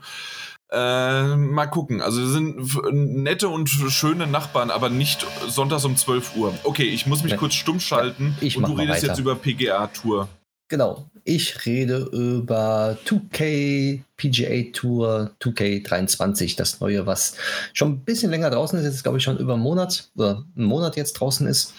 Äh, 0.70 1.36
mal 1.36 1.66
gucken. 1.66 2.02
Also 2.02 2.26
sind 2.26 2.58
nette 2.92 3.48
und 3.48 3.68
schöne 3.70 4.26
Nachbarn, 4.26 4.70
aber 4.70 4.90
nicht 4.90 5.26
sonntags 5.48 5.84
um 5.86 5.96
12 5.96 6.36
Uhr. 6.36 6.52
Okay, 6.64 6.84
ich 6.84 7.06
muss 7.06 7.22
mich 7.22 7.32
Nee. 7.32 7.38
kurz 7.38 7.54
stumm 7.54 7.80
schalten 7.80 8.36
Ich 8.42 8.56
und 8.58 8.68
du 8.68 8.74
redest 8.74 8.98
weiter. 9.02 9.06
jetzt 9.12 9.18
über 9.18 9.34
PGA-Tour. 9.34 10.28
Genau. 10.68 11.06
Ich 11.24 11.64
rede 11.64 12.08
über 12.12 12.98
2K 13.06 14.02
PGA 14.18 14.70
Tour 14.72 15.30
2K23, 15.40 16.56
das 16.56 16.80
neue, 16.80 17.06
was 17.06 17.36
schon 17.72 17.92
ein 17.92 18.00
bisschen 18.00 18.30
länger 18.30 18.50
draußen 18.50 18.78
ist. 18.78 18.84
Jetzt 18.84 19.02
glaube 19.02 19.16
ich 19.18 19.24
schon 19.24 19.38
über 19.38 19.54
einen 19.54 19.62
Monat 19.62 20.10
oder 20.16 20.44
einen 20.56 20.66
Monat 20.66 20.96
jetzt 20.96 21.14
draußen 21.14 21.46
ist. 21.46 21.72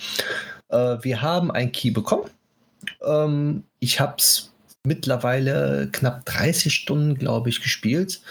Äh, 0.70 0.98
wir 1.02 1.22
haben 1.22 1.52
ein 1.52 1.72
Key 1.72 1.92
bekommen. 1.92 2.24
Ähm, 3.06 3.64
ich 3.80 4.00
habe 4.00 4.16
es 4.18 4.49
mittlerweile 4.90 5.88
knapp 5.92 6.26
30 6.26 6.74
Stunden, 6.74 7.16
glaube 7.16 7.50
ich, 7.50 7.62
gespielt. 7.62 8.22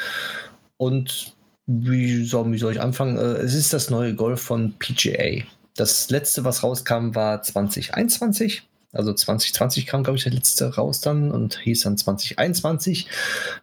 Und 0.76 1.35
wie 1.66 2.24
soll, 2.24 2.51
wie 2.52 2.59
soll 2.59 2.72
ich 2.72 2.80
anfangen? 2.80 3.16
Äh, 3.16 3.39
es 3.44 3.55
ist 3.55 3.72
das 3.72 3.90
neue 3.90 4.14
Golf 4.14 4.43
von 4.43 4.74
PGA. 4.78 5.44
Das 5.76 6.10
letzte, 6.10 6.44
was 6.44 6.64
rauskam, 6.64 7.14
war 7.14 7.40
2021. 7.43 8.64
Also 8.93 9.12
2020 9.12 9.86
kam, 9.86 10.02
glaube 10.02 10.16
ich, 10.16 10.24
der 10.24 10.32
letzte 10.32 10.74
raus 10.74 11.01
dann 11.01 11.30
und 11.30 11.59
hieß 11.60 11.82
dann 11.82 11.97
2021. 11.97 13.06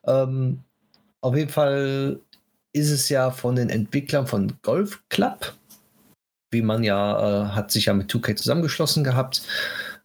Ähm, 0.06 0.60
auf 1.20 1.36
jeden 1.36 1.50
Fall 1.50 2.22
ist 2.72 2.92
es 2.92 3.10
ja 3.10 3.32
von 3.32 3.56
den 3.56 3.70
Entwicklern 3.70 4.28
von 4.28 4.54
Golf 4.62 5.04
Club, 5.10 5.54
wie 6.52 6.62
man 6.62 6.84
ja, 6.84 7.48
äh, 7.48 7.50
hat 7.50 7.72
sich 7.72 7.86
ja 7.86 7.94
mit 7.94 8.10
2K 8.10 8.36
zusammengeschlossen 8.36 9.04
gehabt. 9.04 9.42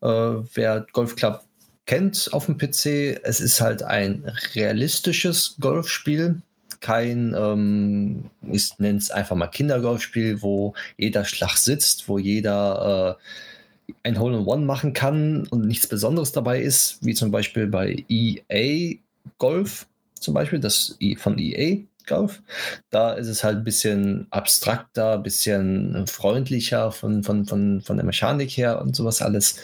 Äh, 0.00 0.08
wer 0.08 0.86
Golf 0.92 1.14
Club 1.14 1.44
kennt 1.86 2.30
auf 2.32 2.46
dem 2.46 2.56
PC, 2.58 3.20
es 3.24 3.40
ist 3.40 3.60
halt 3.60 3.82
ein 3.82 4.30
realistisches 4.54 5.56
Golfspiel. 5.60 6.40
Kein, 6.80 7.34
ähm, 7.36 8.30
ich 8.50 8.78
nenne 8.78 8.98
es 8.98 9.10
einfach 9.10 9.36
mal 9.36 9.48
Kindergolfspiel, 9.48 10.40
wo 10.40 10.74
jeder 10.96 11.24
Schlag 11.24 11.56
sitzt, 11.58 12.08
wo 12.08 12.18
jeder 12.18 13.18
äh, 13.18 13.94
ein 14.08 14.18
Hole 14.18 14.38
in 14.38 14.44
One 14.46 14.64
machen 14.64 14.92
kann 14.92 15.46
und 15.48 15.66
nichts 15.66 15.86
Besonderes 15.86 16.32
dabei 16.32 16.62
ist, 16.62 16.98
wie 17.04 17.14
zum 17.14 17.30
Beispiel 17.30 17.66
bei 17.66 18.04
EA 18.08 18.96
Golf, 19.38 19.86
zum 20.18 20.32
Beispiel, 20.34 20.58
das 20.60 20.96
I- 21.00 21.16
von 21.16 21.38
EA 21.38 21.78
Golf. 22.10 22.42
Da 22.90 23.12
ist 23.14 23.28
es 23.28 23.42
halt 23.42 23.58
ein 23.58 23.64
bisschen 23.64 24.26
abstrakter, 24.30 25.14
ein 25.14 25.22
bisschen 25.22 26.06
freundlicher 26.06 26.92
von, 26.92 27.22
von, 27.22 27.46
von, 27.46 27.80
von 27.80 27.96
der 27.96 28.04
Mechanik 28.04 28.50
her 28.50 28.80
und 28.82 28.94
sowas 28.94 29.22
alles. 29.22 29.56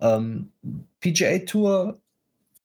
Ähm, 0.00 0.50
PGA 1.00 1.38
Tour 1.40 2.00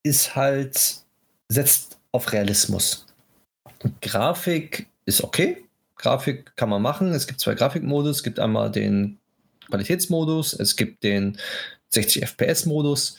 ist 0.03 0.35
halt, 0.35 1.03
setzt 1.49 1.99
auf 2.11 2.31
Realismus. 2.31 3.05
Grafik 4.01 4.87
ist 5.05 5.23
okay. 5.23 5.63
Grafik 5.97 6.55
kann 6.55 6.69
man 6.69 6.81
machen. 6.81 7.11
Es 7.11 7.27
gibt 7.27 7.39
zwei 7.39 7.55
Grafikmodus. 7.55 8.17
Es 8.17 8.23
gibt 8.23 8.39
einmal 8.39 8.71
den 8.71 9.19
Qualitätsmodus, 9.69 10.53
es 10.53 10.75
gibt 10.75 11.03
den 11.03 11.37
60 11.89 12.23
FPS-Modus. 12.23 13.17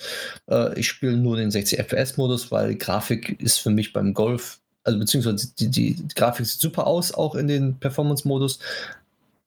Äh, 0.49 0.79
ich 0.79 0.89
spiele 0.89 1.17
nur 1.17 1.37
den 1.37 1.51
60 1.51 1.79
FPS-Modus, 1.79 2.51
weil 2.51 2.77
Grafik 2.77 3.41
ist 3.41 3.59
für 3.59 3.71
mich 3.71 3.93
beim 3.93 4.15
Golf, 4.15 4.61
also 4.87 4.99
beziehungsweise 4.99 5.49
die, 5.59 5.69
die, 5.69 5.97
Grafik 6.15 6.47
sieht 6.47 6.61
super 6.61 6.87
aus, 6.87 7.13
auch 7.13 7.35
in 7.35 7.49
den 7.49 7.79
Performance-Modus. 7.79 8.61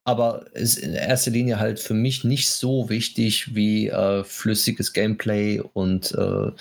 aber 0.03 0.45
ist 0.53 0.77
in 0.77 0.93
erster 0.93 1.31
Linie 1.31 1.59
halt 1.59 1.79
für 1.79 1.93
mich 1.93 2.23
nicht 2.23 2.49
so 2.49 2.89
wichtig 2.89 3.55
wie 3.55 3.89
äh, 3.89 4.23
flüssiges 4.23 4.93
Gameplay 4.93 5.61
und 5.73 6.11
äh, 6.13 6.51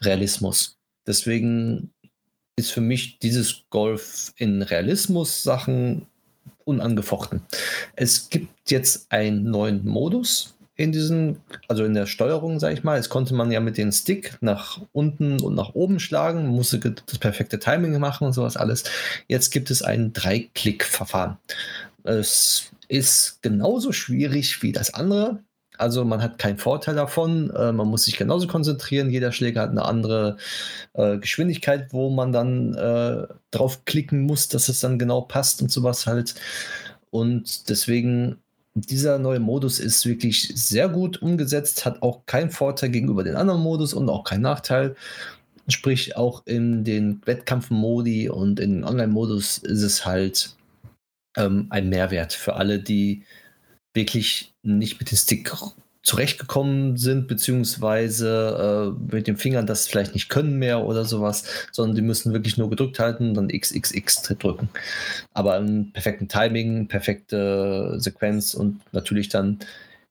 Realismus. 0.00 0.76
Deswegen 1.06 1.90
ist 2.56 2.72
für 2.72 2.80
mich 2.80 3.18
dieses 3.18 3.62
Golf 3.70 4.32
in 4.36 4.62
Realismus-Sachen 4.62 6.06
unangefochten. 6.64 7.42
Es 7.96 8.28
gibt 8.30 8.70
jetzt 8.70 9.10
einen 9.10 9.50
neuen 9.50 9.84
Modus 9.84 10.54
in 10.76 10.92
diesen, 10.92 11.38
also 11.68 11.84
in 11.84 11.94
der 11.94 12.06
Steuerung, 12.06 12.58
sage 12.58 12.74
ich 12.74 12.82
mal. 12.82 12.98
Es 12.98 13.08
konnte 13.08 13.34
man 13.34 13.52
ja 13.52 13.60
mit 13.60 13.78
dem 13.78 13.92
Stick 13.92 14.36
nach 14.40 14.80
unten 14.92 15.40
und 15.40 15.54
nach 15.54 15.74
oben 15.74 16.00
schlagen, 16.00 16.48
musste 16.48 16.78
das 16.78 17.18
perfekte 17.18 17.58
Timing 17.58 17.98
machen 17.98 18.26
und 18.26 18.32
sowas 18.32 18.56
alles. 18.56 18.84
Jetzt 19.28 19.50
gibt 19.50 19.70
es 19.70 19.82
ein 19.82 20.12
Drei-Klick-Verfahren. 20.12 21.38
Es 22.02 22.70
ist 22.88 23.40
genauso 23.42 23.92
schwierig 23.92 24.62
wie 24.62 24.72
das 24.72 24.92
andere. 24.92 25.38
Also 25.76 26.04
man 26.04 26.22
hat 26.22 26.38
keinen 26.38 26.58
Vorteil 26.58 26.94
davon. 26.94 27.50
Äh, 27.50 27.72
man 27.72 27.88
muss 27.88 28.04
sich 28.04 28.16
genauso 28.16 28.46
konzentrieren. 28.46 29.10
Jeder 29.10 29.32
Schläger 29.32 29.62
hat 29.62 29.70
eine 29.70 29.84
andere 29.84 30.36
äh, 30.94 31.18
Geschwindigkeit, 31.18 31.92
wo 31.92 32.10
man 32.10 32.32
dann 32.32 32.74
äh, 32.74 33.26
drauf 33.50 33.84
klicken 33.84 34.22
muss, 34.22 34.48
dass 34.48 34.68
es 34.68 34.80
dann 34.80 34.98
genau 34.98 35.22
passt 35.22 35.62
und 35.62 35.70
sowas 35.70 36.06
halt. 36.06 36.34
Und 37.10 37.68
deswegen 37.68 38.38
dieser 38.74 39.18
neue 39.18 39.40
Modus 39.40 39.78
ist 39.78 40.04
wirklich 40.04 40.52
sehr 40.54 40.88
gut 40.88 41.22
umgesetzt, 41.22 41.84
hat 41.84 42.02
auch 42.02 42.26
keinen 42.26 42.50
Vorteil 42.50 42.90
gegenüber 42.90 43.22
den 43.22 43.36
anderen 43.36 43.60
Modus 43.60 43.94
und 43.94 44.08
auch 44.08 44.24
keinen 44.24 44.42
Nachteil. 44.42 44.96
Sprich, 45.68 46.16
auch 46.16 46.42
in 46.46 46.84
den 46.84 47.22
Wettkampfmodi 47.24 48.28
und 48.28 48.60
in 48.60 48.74
den 48.74 48.84
Online-Modus 48.84 49.58
ist 49.58 49.82
es 49.82 50.04
halt 50.04 50.56
ähm, 51.36 51.66
ein 51.70 51.88
Mehrwert 51.88 52.32
für 52.32 52.56
alle, 52.56 52.80
die 52.80 53.22
wirklich 53.94 54.52
nicht 54.62 54.98
mit 54.98 55.10
dem 55.10 55.16
Stick 55.16 55.44
zurechtgekommen 56.04 56.98
sind, 56.98 57.28
beziehungsweise 57.28 58.94
äh, 58.94 59.14
mit 59.14 59.26
den 59.26 59.38
Fingern 59.38 59.66
das 59.66 59.88
vielleicht 59.88 60.12
nicht 60.12 60.28
können 60.28 60.58
mehr 60.58 60.84
oder 60.84 61.06
sowas, 61.06 61.44
sondern 61.72 61.96
die 61.96 62.02
müssen 62.02 62.34
wirklich 62.34 62.58
nur 62.58 62.68
gedrückt 62.68 62.98
halten 62.98 63.30
und 63.30 63.34
dann 63.34 63.48
XXX 63.48 64.22
drücken. 64.38 64.68
Aber 65.32 65.56
im 65.56 65.92
perfekten 65.92 66.28
Timing, 66.28 66.88
perfekte 66.88 67.94
Sequenz 67.98 68.52
und 68.52 68.80
natürlich 68.92 69.30
dann, 69.30 69.60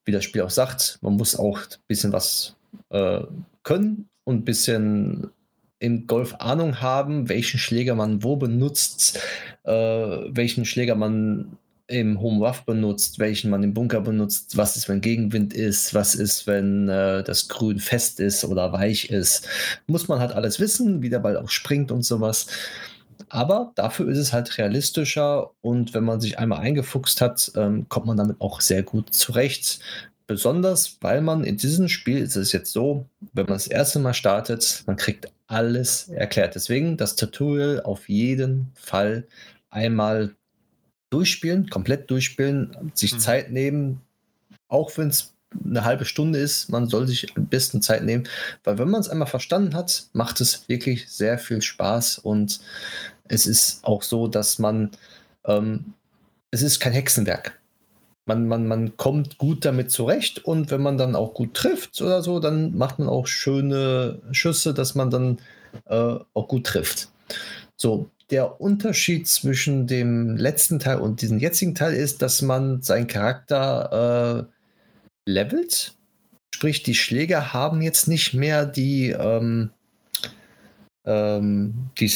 wie 0.04 0.12
das 0.12 0.24
Spiel 0.24 0.42
auch 0.42 0.50
sagt, 0.50 0.98
man 1.02 1.14
muss 1.14 1.36
auch 1.36 1.60
ein 1.60 1.78
bisschen 1.88 2.12
was 2.12 2.56
äh, 2.90 3.22
können 3.62 4.10
und 4.24 4.38
ein 4.38 4.46
bisschen 4.46 5.30
in 5.78 6.08
Golf 6.08 6.34
Ahnung 6.40 6.82
haben, 6.82 7.30
welchen 7.30 7.60
Schläger 7.60 7.94
man 7.94 8.24
wo 8.24 8.36
benutzt, 8.36 9.20
äh, 9.64 9.72
welchen 9.72 10.66
Schläger 10.66 10.96
man 10.96 11.58
im 11.88 12.22
Home 12.22 12.46
Rough 12.46 12.66
benutzt, 12.66 13.20
welchen 13.20 13.50
man 13.50 13.64
im 13.64 13.74
Bunker 13.74 14.02
benutzt, 14.02 14.56
was 14.56 14.78
ist, 14.78 14.88
wenn 14.88 15.02
Gegenwind 15.02 15.54
ist, 15.54 15.94
was 15.94 16.16
ist, 16.16 16.48
wenn 16.48 16.88
äh, 16.88 17.24
das 17.24 17.50
Grün 17.50 17.80
fest 17.80 18.20
ist 18.20 18.46
oder 18.46 18.72
weich 18.72 19.10
ist. 19.10 19.48
Muss 19.88 20.08
man 20.08 20.20
halt 20.20 20.32
alles 20.32 20.60
wissen, 20.60 21.02
wie 21.02 21.10
der 21.10 21.20
Ball 21.20 21.38
auch 21.38 21.50
springt 21.50 21.92
und 21.92 22.04
sowas. 22.04 22.48
Aber 23.30 23.72
dafür 23.76 24.08
ist 24.10 24.18
es 24.18 24.34
halt 24.34 24.58
realistischer 24.58 25.52
und 25.62 25.94
wenn 25.94 26.04
man 26.04 26.22
sich 26.22 26.40
einmal 26.40 26.60
eingefuchst 26.60 27.20
hat, 27.22 27.52
ähm, 27.56 27.88
kommt 27.90 28.06
man 28.06 28.18
damit 28.18 28.40
auch 28.40 28.62
sehr 28.62 28.84
gut 28.84 29.14
zurecht. 29.14 29.80
Besonders, 30.26 30.98
weil 31.02 31.22
man 31.22 31.44
in 31.44 31.58
diesem 31.58 31.90
Spiel 31.90 32.20
ist 32.20 32.38
es 32.38 32.54
jetzt 32.54 32.72
so, 32.72 33.08
wenn 33.34 33.46
man 33.46 33.56
das 33.56 33.68
erste 33.68 34.00
Mal 34.00 34.14
startet, 34.14 34.84
man 34.88 34.96
kriegt 34.96 35.28
alles 35.48 36.08
erklärt. 36.10 36.56
Deswegen 36.56 36.96
das 36.96 37.16
Tutorial 37.18 37.82
auf 37.82 38.08
jeden 38.08 38.72
Fall 38.74 39.28
einmal 39.70 40.36
durchspielen, 41.14 41.70
komplett 41.70 42.10
durchspielen, 42.10 42.92
sich 42.94 43.14
mhm. 43.14 43.20
Zeit 43.20 43.52
nehmen, 43.52 44.02
auch 44.68 44.98
wenn 44.98 45.10
es 45.10 45.34
eine 45.64 45.86
halbe 45.86 46.06
Stunde 46.06 46.40
ist, 46.40 46.70
man 46.70 46.88
soll 46.88 47.08
sich 47.08 47.36
am 47.38 47.46
besten 47.46 47.82
Zeit 47.82 48.04
nehmen, 48.04 48.28
weil 48.64 48.78
wenn 48.78 48.90
man 48.90 49.02
es 49.02 49.10
einmal 49.10 49.28
verstanden 49.28 49.76
hat, 49.76 50.06
macht 50.14 50.42
es 50.42 50.68
wirklich 50.68 51.10
sehr 51.10 51.38
viel 51.38 51.62
Spaß 51.62 52.20
und 52.20 52.60
es 53.28 53.46
ist 53.46 53.84
auch 53.84 54.02
so, 54.02 54.28
dass 54.28 54.60
man, 54.60 54.92
ähm, 55.46 55.94
es 56.52 56.62
ist 56.62 56.80
kein 56.80 56.94
Hexenwerk. 56.94 57.60
Man, 58.26 58.48
man, 58.48 58.68
man 58.68 58.96
kommt 58.96 59.38
gut 59.38 59.66
damit 59.66 59.92
zurecht 59.92 60.44
und 60.46 60.72
wenn 60.72 60.82
man 60.82 60.98
dann 60.98 61.16
auch 61.16 61.34
gut 61.34 61.54
trifft 61.54 62.02
oder 62.02 62.22
so, 62.22 62.40
dann 62.40 62.76
macht 62.78 62.98
man 63.00 63.10
auch 63.10 63.28
schöne 63.28 64.22
Schüsse, 64.32 64.74
dass 64.74 64.96
man 64.96 65.10
dann 65.10 65.40
äh, 65.86 66.16
auch 66.34 66.48
gut 66.48 66.66
trifft. 66.66 67.10
So, 67.76 68.10
der 68.34 68.60
Unterschied 68.60 69.28
zwischen 69.28 69.86
dem 69.86 70.36
letzten 70.38 70.80
Teil 70.80 70.98
und 70.98 71.22
diesem 71.22 71.38
jetzigen 71.38 71.76
Teil 71.76 71.94
ist, 71.94 72.24
dass 72.24 72.42
man 72.42 72.82
seinen 72.82 73.06
Charakter 73.06 74.48
äh, 75.28 75.30
levelt. 75.30 75.94
Sprich, 76.56 76.82
die 76.82 76.96
Schläger 76.96 77.54
haben 77.54 77.84
jetzt 77.84 78.08
nicht 78.08 78.34
mehr 78.34 78.66
die, 78.66 79.12
ähm, 79.12 79.70
ähm, 81.06 81.92
die 82.00 82.12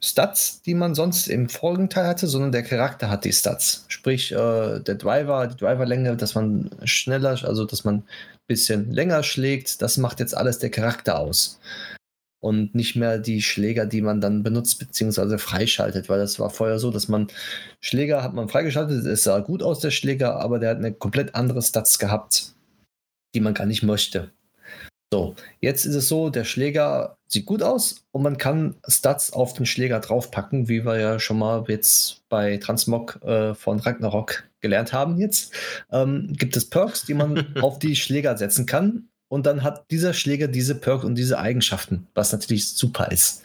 Stats, 0.00 0.62
die 0.62 0.74
man 0.74 0.94
sonst 0.94 1.26
im 1.26 1.48
vorigen 1.48 1.90
Teil 1.90 2.06
hatte, 2.06 2.28
sondern 2.28 2.52
der 2.52 2.62
Charakter 2.62 3.10
hat 3.10 3.24
die 3.24 3.32
Stats. 3.32 3.86
Sprich, 3.88 4.30
äh, 4.30 4.78
der 4.78 4.94
Driver, 4.94 5.48
die 5.48 5.56
Driverlänge, 5.56 6.16
dass 6.16 6.36
man 6.36 6.70
schneller, 6.84 7.30
also 7.42 7.64
dass 7.64 7.82
man 7.82 7.96
ein 7.96 8.04
bisschen 8.46 8.92
länger 8.92 9.24
schlägt, 9.24 9.82
das 9.82 9.96
macht 9.96 10.20
jetzt 10.20 10.36
alles 10.36 10.60
der 10.60 10.70
Charakter 10.70 11.18
aus 11.18 11.58
und 12.40 12.74
nicht 12.74 12.96
mehr 12.96 13.18
die 13.18 13.42
Schläger, 13.42 13.86
die 13.86 14.02
man 14.02 14.20
dann 14.20 14.42
benutzt 14.42 14.78
bzw. 14.78 15.38
freischaltet, 15.38 16.08
weil 16.08 16.18
das 16.18 16.38
war 16.38 16.50
vorher 16.50 16.78
so, 16.78 16.90
dass 16.90 17.08
man 17.08 17.28
Schläger 17.80 18.22
hat 18.22 18.34
man 18.34 18.48
freigeschaltet, 18.48 19.04
es 19.06 19.24
sah 19.24 19.40
gut 19.40 19.62
aus 19.62 19.80
der 19.80 19.90
Schläger, 19.90 20.40
aber 20.40 20.58
der 20.58 20.70
hat 20.70 20.78
eine 20.78 20.92
komplett 20.92 21.34
andere 21.34 21.62
Stats 21.62 21.98
gehabt, 21.98 22.54
die 23.34 23.40
man 23.40 23.54
gar 23.54 23.66
nicht 23.66 23.82
möchte. 23.82 24.30
So, 25.12 25.36
jetzt 25.60 25.84
ist 25.84 25.94
es 25.94 26.08
so, 26.08 26.30
der 26.30 26.44
Schläger 26.44 27.16
sieht 27.28 27.46
gut 27.46 27.62
aus 27.62 28.04
und 28.10 28.22
man 28.22 28.38
kann 28.38 28.74
Stats 28.88 29.32
auf 29.32 29.54
den 29.54 29.64
Schläger 29.64 30.00
draufpacken, 30.00 30.68
wie 30.68 30.84
wir 30.84 30.98
ja 30.98 31.20
schon 31.20 31.38
mal 31.38 31.64
jetzt 31.68 32.22
bei 32.28 32.56
Transmog 32.56 33.22
äh, 33.22 33.54
von 33.54 33.78
Ragnarok 33.78 34.44
gelernt 34.60 34.92
haben 34.92 35.18
jetzt. 35.18 35.54
Ähm, 35.92 36.32
gibt 36.32 36.56
es 36.56 36.68
Perks, 36.68 37.04
die 37.04 37.14
man 37.14 37.56
auf 37.62 37.78
die 37.78 37.94
Schläger 37.94 38.36
setzen 38.36 38.66
kann 38.66 39.08
und 39.28 39.46
dann 39.46 39.62
hat 39.62 39.90
dieser 39.90 40.12
Schläger 40.14 40.48
diese 40.48 40.74
Perks 40.74 41.04
und 41.04 41.16
diese 41.16 41.38
Eigenschaften, 41.38 42.06
was 42.14 42.32
natürlich 42.32 42.68
super 42.68 43.10
ist, 43.10 43.42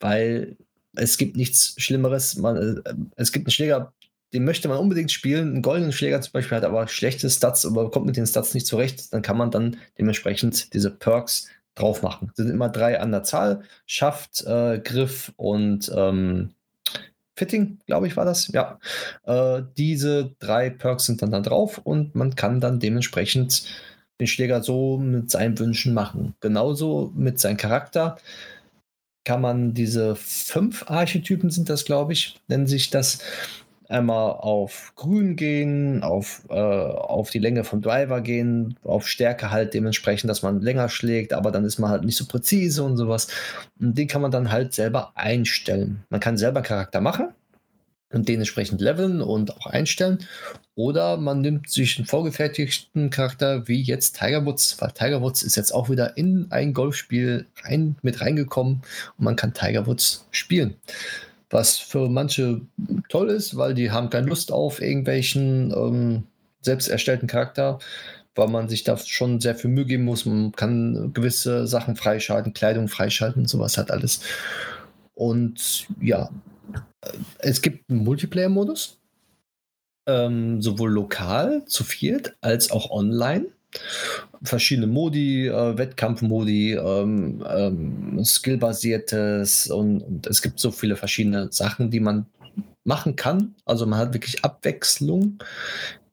weil 0.00 0.56
es 0.96 1.18
gibt 1.18 1.36
nichts 1.36 1.74
Schlimmeres. 1.78 2.36
Man, 2.36 2.56
äh, 2.84 2.94
es 3.16 3.32
gibt 3.32 3.46
einen 3.46 3.52
Schläger, 3.52 3.92
den 4.32 4.44
möchte 4.44 4.68
man 4.68 4.78
unbedingt 4.78 5.12
spielen. 5.12 5.48
Einen 5.48 5.62
goldenen 5.62 5.92
Schläger 5.92 6.20
zum 6.20 6.32
Beispiel 6.32 6.56
hat 6.56 6.64
aber 6.64 6.88
schlechte 6.88 7.30
Stats, 7.30 7.66
aber 7.66 7.90
kommt 7.90 8.06
mit 8.06 8.16
den 8.16 8.26
Stats 8.26 8.54
nicht 8.54 8.66
zurecht. 8.66 9.12
Dann 9.12 9.22
kann 9.22 9.36
man 9.36 9.50
dann 9.50 9.76
dementsprechend 9.98 10.72
diese 10.74 10.90
Perks 10.90 11.48
drauf 11.74 12.02
machen. 12.02 12.28
Das 12.28 12.44
sind 12.44 12.50
immer 12.50 12.68
drei 12.68 13.00
an 13.00 13.12
der 13.12 13.22
Zahl: 13.22 13.62
Schaft, 13.86 14.44
äh, 14.44 14.78
Griff 14.78 15.32
und 15.36 15.90
ähm, 15.94 16.50
Fitting, 17.38 17.78
glaube 17.86 18.06
ich, 18.06 18.16
war 18.16 18.24
das. 18.24 18.48
Ja. 18.48 18.78
Äh, 19.24 19.62
diese 19.76 20.34
drei 20.38 20.70
Perks 20.70 21.04
sind 21.04 21.20
dann 21.20 21.30
da 21.30 21.40
drauf 21.40 21.78
und 21.78 22.14
man 22.14 22.34
kann 22.34 22.60
dann 22.60 22.80
dementsprechend 22.80 23.64
den 24.20 24.26
Schläger 24.26 24.62
so 24.62 24.98
mit 24.98 25.30
seinen 25.30 25.58
Wünschen 25.58 25.94
machen. 25.94 26.34
Genauso 26.40 27.12
mit 27.14 27.38
seinem 27.38 27.56
Charakter 27.56 28.16
kann 29.24 29.40
man 29.40 29.74
diese 29.74 30.16
fünf 30.16 30.88
Archetypen 30.88 31.50
sind 31.50 31.68
das, 31.68 31.84
glaube 31.84 32.12
ich, 32.12 32.40
nennen 32.48 32.66
sich 32.66 32.90
das. 32.90 33.18
Einmal 33.88 34.32
auf 34.32 34.92
Grün 34.96 35.36
gehen, 35.36 36.02
auf, 36.02 36.42
äh, 36.48 36.54
auf 36.54 37.30
die 37.30 37.38
Länge 37.38 37.62
vom 37.62 37.82
Driver 37.82 38.20
gehen, 38.20 38.76
auf 38.82 39.06
Stärke 39.06 39.52
halt 39.52 39.74
dementsprechend, 39.74 40.28
dass 40.28 40.42
man 40.42 40.60
länger 40.60 40.88
schlägt, 40.88 41.32
aber 41.32 41.52
dann 41.52 41.64
ist 41.64 41.78
man 41.78 41.90
halt 41.90 42.04
nicht 42.04 42.16
so 42.16 42.26
präzise 42.26 42.82
und 42.82 42.96
sowas. 42.96 43.28
Und 43.78 43.96
den 43.96 44.08
kann 44.08 44.22
man 44.22 44.32
dann 44.32 44.50
halt 44.50 44.74
selber 44.74 45.12
einstellen. 45.14 46.02
Man 46.10 46.18
kann 46.18 46.36
selber 46.36 46.62
Charakter 46.62 47.00
machen 47.00 47.28
und 48.12 48.28
den 48.28 48.40
entsprechend 48.40 48.80
leveln 48.80 49.20
und 49.20 49.56
auch 49.56 49.66
einstellen. 49.66 50.18
Oder 50.74 51.16
man 51.16 51.40
nimmt 51.40 51.70
sich 51.70 51.98
einen 51.98 52.06
vorgefertigten 52.06 53.10
Charakter 53.10 53.66
wie 53.66 53.80
jetzt 53.80 54.18
Tiger 54.18 54.44
Woods, 54.44 54.76
weil 54.80 54.92
Tiger 54.92 55.22
Woods 55.22 55.42
ist 55.42 55.56
jetzt 55.56 55.72
auch 55.72 55.88
wieder 55.90 56.16
in 56.16 56.46
ein 56.50 56.74
Golfspiel 56.74 57.46
rein, 57.64 57.96
mit 58.02 58.20
reingekommen 58.20 58.82
und 59.18 59.24
man 59.24 59.36
kann 59.36 59.54
Tiger 59.54 59.86
Woods 59.86 60.26
spielen. 60.30 60.76
Was 61.50 61.78
für 61.78 62.08
manche 62.08 62.60
toll 63.08 63.30
ist, 63.30 63.56
weil 63.56 63.74
die 63.74 63.90
haben 63.90 64.10
keine 64.10 64.26
Lust 64.26 64.52
auf 64.52 64.82
irgendwelchen 64.82 65.72
ähm, 65.72 66.24
selbst 66.60 66.88
erstellten 66.88 67.28
Charakter, 67.28 67.78
weil 68.34 68.48
man 68.48 68.68
sich 68.68 68.84
da 68.84 68.98
schon 68.98 69.40
sehr 69.40 69.54
viel 69.54 69.70
Mühe 69.70 69.86
geben 69.86 70.04
muss. 70.04 70.26
Man 70.26 70.52
kann 70.52 71.12
gewisse 71.14 71.66
Sachen 71.66 71.96
freischalten, 71.96 72.52
Kleidung 72.52 72.88
freischalten, 72.88 73.46
sowas 73.46 73.78
hat 73.78 73.90
alles. 73.90 74.20
Und 75.14 75.86
ja, 76.00 76.28
es 77.38 77.62
gibt 77.62 77.88
einen 77.90 78.04
Multiplayer-Modus, 78.04 78.98
ähm, 80.08 80.62
sowohl 80.62 80.90
lokal 80.90 81.64
zu 81.66 81.84
viert 81.84 82.36
als 82.40 82.70
auch 82.70 82.90
online. 82.90 83.46
Verschiedene 84.42 84.86
Modi, 84.86 85.48
äh, 85.48 85.76
Wettkampfmodi, 85.76 86.74
ähm, 86.74 87.44
ähm, 87.48 88.24
Skillbasiertes 88.24 89.70
und, 89.70 90.00
und, 90.02 90.26
es 90.26 90.40
gibt 90.40 90.60
so 90.60 90.70
viele 90.70 90.96
verschiedene 90.96 91.52
Sachen, 91.52 91.90
die 91.90 92.00
man 92.00 92.26
machen 92.84 93.16
kann. 93.16 93.54
Also 93.64 93.86
man 93.86 93.98
hat 93.98 94.14
wirklich 94.14 94.44
Abwechslung. 94.44 95.38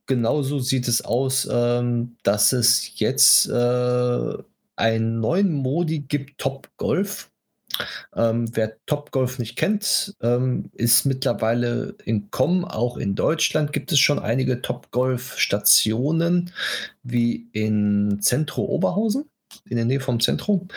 Genauso 0.06 0.60
sieht 0.60 0.88
es 0.88 1.06
aus, 1.06 1.48
ähm, 1.50 2.18
dass 2.24 2.52
es 2.52 3.00
jetzt 3.00 3.48
äh, 3.48 4.34
einen 4.76 5.20
neuen 5.20 5.54
Modi 5.54 6.00
gibt, 6.00 6.40
Top 6.40 6.70
Golf. 6.78 7.32
Ähm, 8.16 8.50
wer 8.56 8.78
Top 8.86 9.12
Golf 9.12 9.40
nicht 9.40 9.56
kennt, 9.56 10.16
ähm, 10.22 10.70
ist 10.74 11.06
mittlerweile 11.06 11.96
in 12.06 12.30
Com, 12.32 12.66
auch 12.66 12.98
in 12.98 13.16
Deutschland 13.16 13.74
gibt 13.74 13.92
es 13.92 14.00
schon 14.00 14.20
einige 14.20 14.62
Top 14.62 14.92
Golf 14.92 15.38
Stationen, 15.38 16.52
wie 17.04 17.48
in 17.52 18.20
Zentro 18.22 18.64
Oberhausen 18.64 19.26
in 19.70 19.78
der 19.78 19.86
Nähe 19.86 20.00
vom 20.00 20.20
Zentrum. 20.20 20.68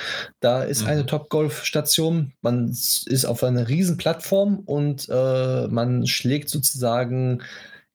Da 0.40 0.62
ist 0.62 0.82
mhm. 0.82 0.88
eine 0.88 1.06
Top-Golf-Station. 1.06 2.32
Man 2.42 2.68
ist 2.68 3.24
auf 3.24 3.42
einer 3.42 3.68
riesen 3.68 3.96
Plattform 3.96 4.60
und 4.60 5.08
äh, 5.08 5.66
man 5.68 6.06
schlägt 6.06 6.50
sozusagen 6.50 7.42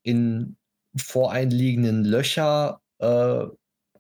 in 0.04 0.58
voreinliegenden 0.96 2.04
Löcher 2.04 2.82
äh, 3.00 3.46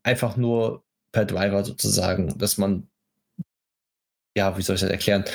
einfach 0.04 0.38
nur 0.38 0.84
per 1.12 1.26
Driver 1.26 1.64
sozusagen, 1.64 2.38
dass 2.38 2.58
man 2.58 2.88
ja, 4.34 4.58
wie 4.58 4.62
soll 4.62 4.76
ich 4.76 4.82
das 4.82 4.90
erklären? 4.90 5.26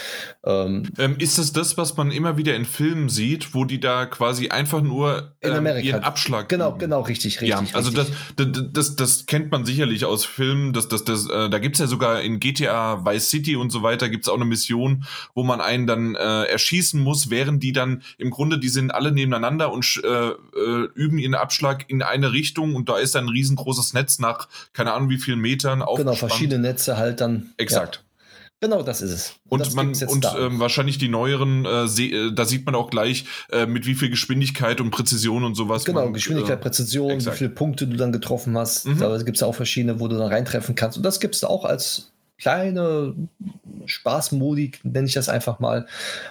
Ähm, 0.42 0.84
ähm, 0.96 1.16
ist 1.18 1.36
das 1.36 1.52
das, 1.52 1.76
was 1.76 1.98
man 1.98 2.10
immer 2.10 2.38
wieder 2.38 2.54
in 2.54 2.64
Filmen 2.64 3.10
sieht, 3.10 3.54
wo 3.54 3.66
die 3.66 3.78
da 3.78 4.06
quasi 4.06 4.48
einfach 4.48 4.80
nur 4.80 5.34
ähm, 5.42 5.66
ihren 5.82 6.02
Abschlag. 6.02 6.48
Genau, 6.48 6.72
genau, 6.76 7.02
richtig, 7.02 7.42
richtig. 7.42 7.48
Ja, 7.48 7.62
also 7.74 7.90
richtig. 7.90 8.16
Das, 8.36 8.46
das, 8.50 8.64
das, 8.72 8.96
das, 8.96 9.26
kennt 9.26 9.52
man 9.52 9.66
sicherlich 9.66 10.06
aus 10.06 10.24
Filmen. 10.24 10.72
Das, 10.72 10.88
das, 10.88 11.04
das, 11.04 11.28
äh, 11.28 11.50
da 11.50 11.58
gibt 11.58 11.76
es 11.76 11.80
ja 11.80 11.88
sogar 11.88 12.22
in 12.22 12.40
GTA 12.40 13.04
Vice 13.04 13.28
City 13.28 13.56
und 13.56 13.70
so 13.70 13.82
weiter, 13.82 14.08
gibt 14.08 14.24
es 14.24 14.30
auch 14.30 14.36
eine 14.36 14.46
Mission, 14.46 15.04
wo 15.34 15.42
man 15.42 15.60
einen 15.60 15.86
dann 15.86 16.14
äh, 16.14 16.44
erschießen 16.44 16.98
muss, 16.98 17.28
während 17.28 17.62
die 17.62 17.72
dann 17.72 18.02
im 18.16 18.30
Grunde, 18.30 18.58
die 18.58 18.70
sind 18.70 18.94
alle 18.94 19.12
nebeneinander 19.12 19.72
und 19.72 20.00
äh, 20.04 20.28
äh, 20.28 20.88
üben 20.94 21.18
ihren 21.18 21.34
Abschlag 21.34 21.84
in 21.88 22.00
eine 22.00 22.32
Richtung 22.32 22.74
und 22.74 22.88
da 22.88 22.96
ist 22.96 23.14
dann 23.14 23.26
ein 23.26 23.30
riesengroßes 23.30 23.92
Netz 23.92 24.18
nach 24.20 24.48
keine 24.72 24.94
Ahnung 24.94 25.10
wie 25.10 25.18
vielen 25.18 25.40
Metern 25.40 25.82
auf. 25.82 25.98
Genau, 25.98 26.14
verschiedene 26.14 26.62
Netze 26.62 26.96
halt 26.96 27.20
dann. 27.20 27.50
Exakt. 27.58 27.96
Ja. 27.96 28.05
Genau, 28.60 28.82
das 28.82 29.02
ist 29.02 29.10
es. 29.10 29.34
Und, 29.48 29.60
das 29.60 29.74
man 29.74 29.88
und 29.88 30.26
ähm, 30.38 30.58
wahrscheinlich 30.58 30.96
die 30.96 31.08
neueren, 31.08 31.66
äh, 31.66 31.84
äh, 31.84 32.32
da 32.32 32.46
sieht 32.46 32.64
man 32.64 32.74
auch 32.74 32.88
gleich, 32.88 33.26
äh, 33.50 33.66
mit 33.66 33.84
wie 33.84 33.94
viel 33.94 34.08
Geschwindigkeit 34.08 34.80
und 34.80 34.90
Präzision 34.90 35.44
und 35.44 35.54
sowas. 35.54 35.84
Genau, 35.84 36.04
man, 36.04 36.14
Geschwindigkeit, 36.14 36.58
äh, 36.58 36.62
Präzision, 36.62 37.10
exakt. 37.10 37.36
wie 37.36 37.38
viele 37.38 37.50
Punkte 37.50 37.86
du 37.86 37.96
dann 37.96 38.12
getroffen 38.12 38.56
hast. 38.56 38.86
Mhm. 38.86 38.98
Da 38.98 39.16
gibt 39.18 39.36
es 39.36 39.42
auch 39.42 39.54
verschiedene, 39.54 40.00
wo 40.00 40.08
du 40.08 40.16
dann 40.16 40.28
reintreffen 40.28 40.74
kannst. 40.74 40.96
Und 40.96 41.02
das 41.02 41.20
gibt 41.20 41.34
es 41.34 41.44
auch 41.44 41.66
als 41.66 42.12
kleine 42.38 43.14
Spaßmodi, 43.84 44.72
nenne 44.82 45.06
ich 45.06 45.14
das 45.14 45.28
einfach 45.28 45.58
mal, 45.58 45.86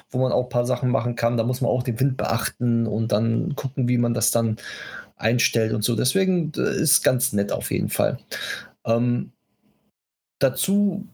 wo 0.09 0.19
man 0.19 0.31
auch 0.31 0.45
ein 0.45 0.49
paar 0.49 0.65
Sachen 0.65 0.89
machen 0.89 1.15
kann. 1.15 1.37
Da 1.37 1.43
muss 1.43 1.61
man 1.61 1.69
auch 1.69 1.83
den 1.83 1.99
Wind 1.99 2.17
beachten 2.17 2.87
und 2.87 3.11
dann 3.11 3.55
gucken, 3.55 3.87
wie 3.87 3.99
man 3.99 4.15
das 4.15 4.31
dann 4.31 4.57
einstellt 5.15 5.73
und 5.73 5.83
so. 5.83 5.95
Deswegen 5.95 6.51
äh, 6.57 6.75
ist 6.75 7.03
ganz 7.03 7.33
nett 7.33 7.51
auf 7.51 7.69
jeden 7.69 7.89
Fall. 7.89 8.17
Ähm, 8.83 9.31
dazu 10.39 11.07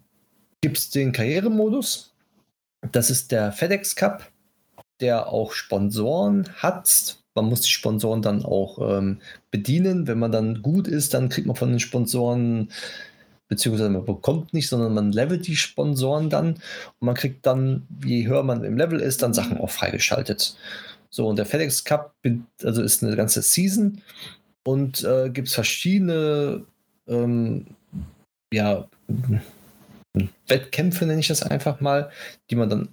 gibt 0.61 0.77
es 0.77 0.89
den 0.89 1.11
Karrieremodus. 1.11 2.13
Das 2.91 3.09
ist 3.09 3.31
der 3.31 3.51
FedEx 3.51 3.95
Cup, 3.95 4.31
der 4.99 5.27
auch 5.27 5.53
Sponsoren 5.53 6.47
hat. 6.55 7.17
Man 7.35 7.45
muss 7.45 7.61
die 7.61 7.71
Sponsoren 7.71 8.21
dann 8.21 8.45
auch 8.45 8.97
ähm, 8.97 9.19
bedienen. 9.49 10.07
Wenn 10.07 10.19
man 10.19 10.31
dann 10.31 10.61
gut 10.61 10.87
ist, 10.87 11.13
dann 11.13 11.29
kriegt 11.29 11.47
man 11.47 11.55
von 11.55 11.69
den 11.69 11.79
Sponsoren, 11.79 12.71
beziehungsweise 13.47 13.89
man 13.89 14.05
bekommt 14.05 14.53
nicht, 14.53 14.67
sondern 14.69 14.93
man 14.93 15.11
levelt 15.11 15.47
die 15.47 15.55
Sponsoren 15.55 16.29
dann. 16.29 16.53
Und 16.55 16.61
man 17.05 17.15
kriegt 17.15 17.45
dann, 17.45 17.87
je 18.03 18.27
höher 18.27 18.43
man 18.43 18.63
im 18.63 18.77
Level 18.77 18.99
ist, 18.99 19.21
dann 19.21 19.33
Sachen 19.33 19.57
auch 19.57 19.69
freigeschaltet. 19.69 20.55
So, 21.09 21.27
und 21.27 21.37
der 21.37 21.45
FedEx 21.45 21.83
Cup 21.83 22.15
also 22.63 22.81
ist 22.81 23.03
eine 23.03 23.15
ganze 23.15 23.41
Season 23.41 24.01
und 24.63 25.03
äh, 25.03 25.29
gibt 25.29 25.49
es 25.49 25.53
verschiedene 25.53 26.63
ähm, 27.07 27.67
ja, 28.53 28.87
Wettkämpfe, 30.47 31.05
nenne 31.05 31.19
ich 31.19 31.27
das 31.27 31.43
einfach 31.43 31.79
mal, 31.79 32.11
die 32.49 32.55
man 32.55 32.69
dann 32.69 32.89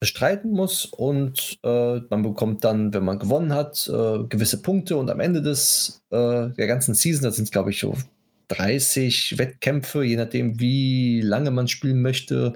bestreiten 0.00 0.52
muss 0.52 0.84
und 0.84 1.58
äh, 1.64 2.00
man 2.08 2.22
bekommt 2.22 2.64
dann, 2.64 2.94
wenn 2.94 3.04
man 3.04 3.18
gewonnen 3.18 3.52
hat, 3.52 3.88
äh, 3.88 4.24
gewisse 4.28 4.62
Punkte 4.62 4.96
und 4.96 5.10
am 5.10 5.20
Ende 5.20 5.42
des 5.42 6.02
äh, 6.10 6.48
der 6.50 6.66
ganzen 6.66 6.94
Season, 6.94 7.24
das 7.24 7.36
sind 7.36 7.50
glaube 7.50 7.70
ich 7.70 7.80
so 7.80 7.96
30 8.48 9.38
Wettkämpfe, 9.38 10.04
je 10.04 10.16
nachdem 10.16 10.60
wie 10.60 11.20
lange 11.20 11.50
man 11.50 11.68
spielen 11.68 12.00
möchte, 12.00 12.54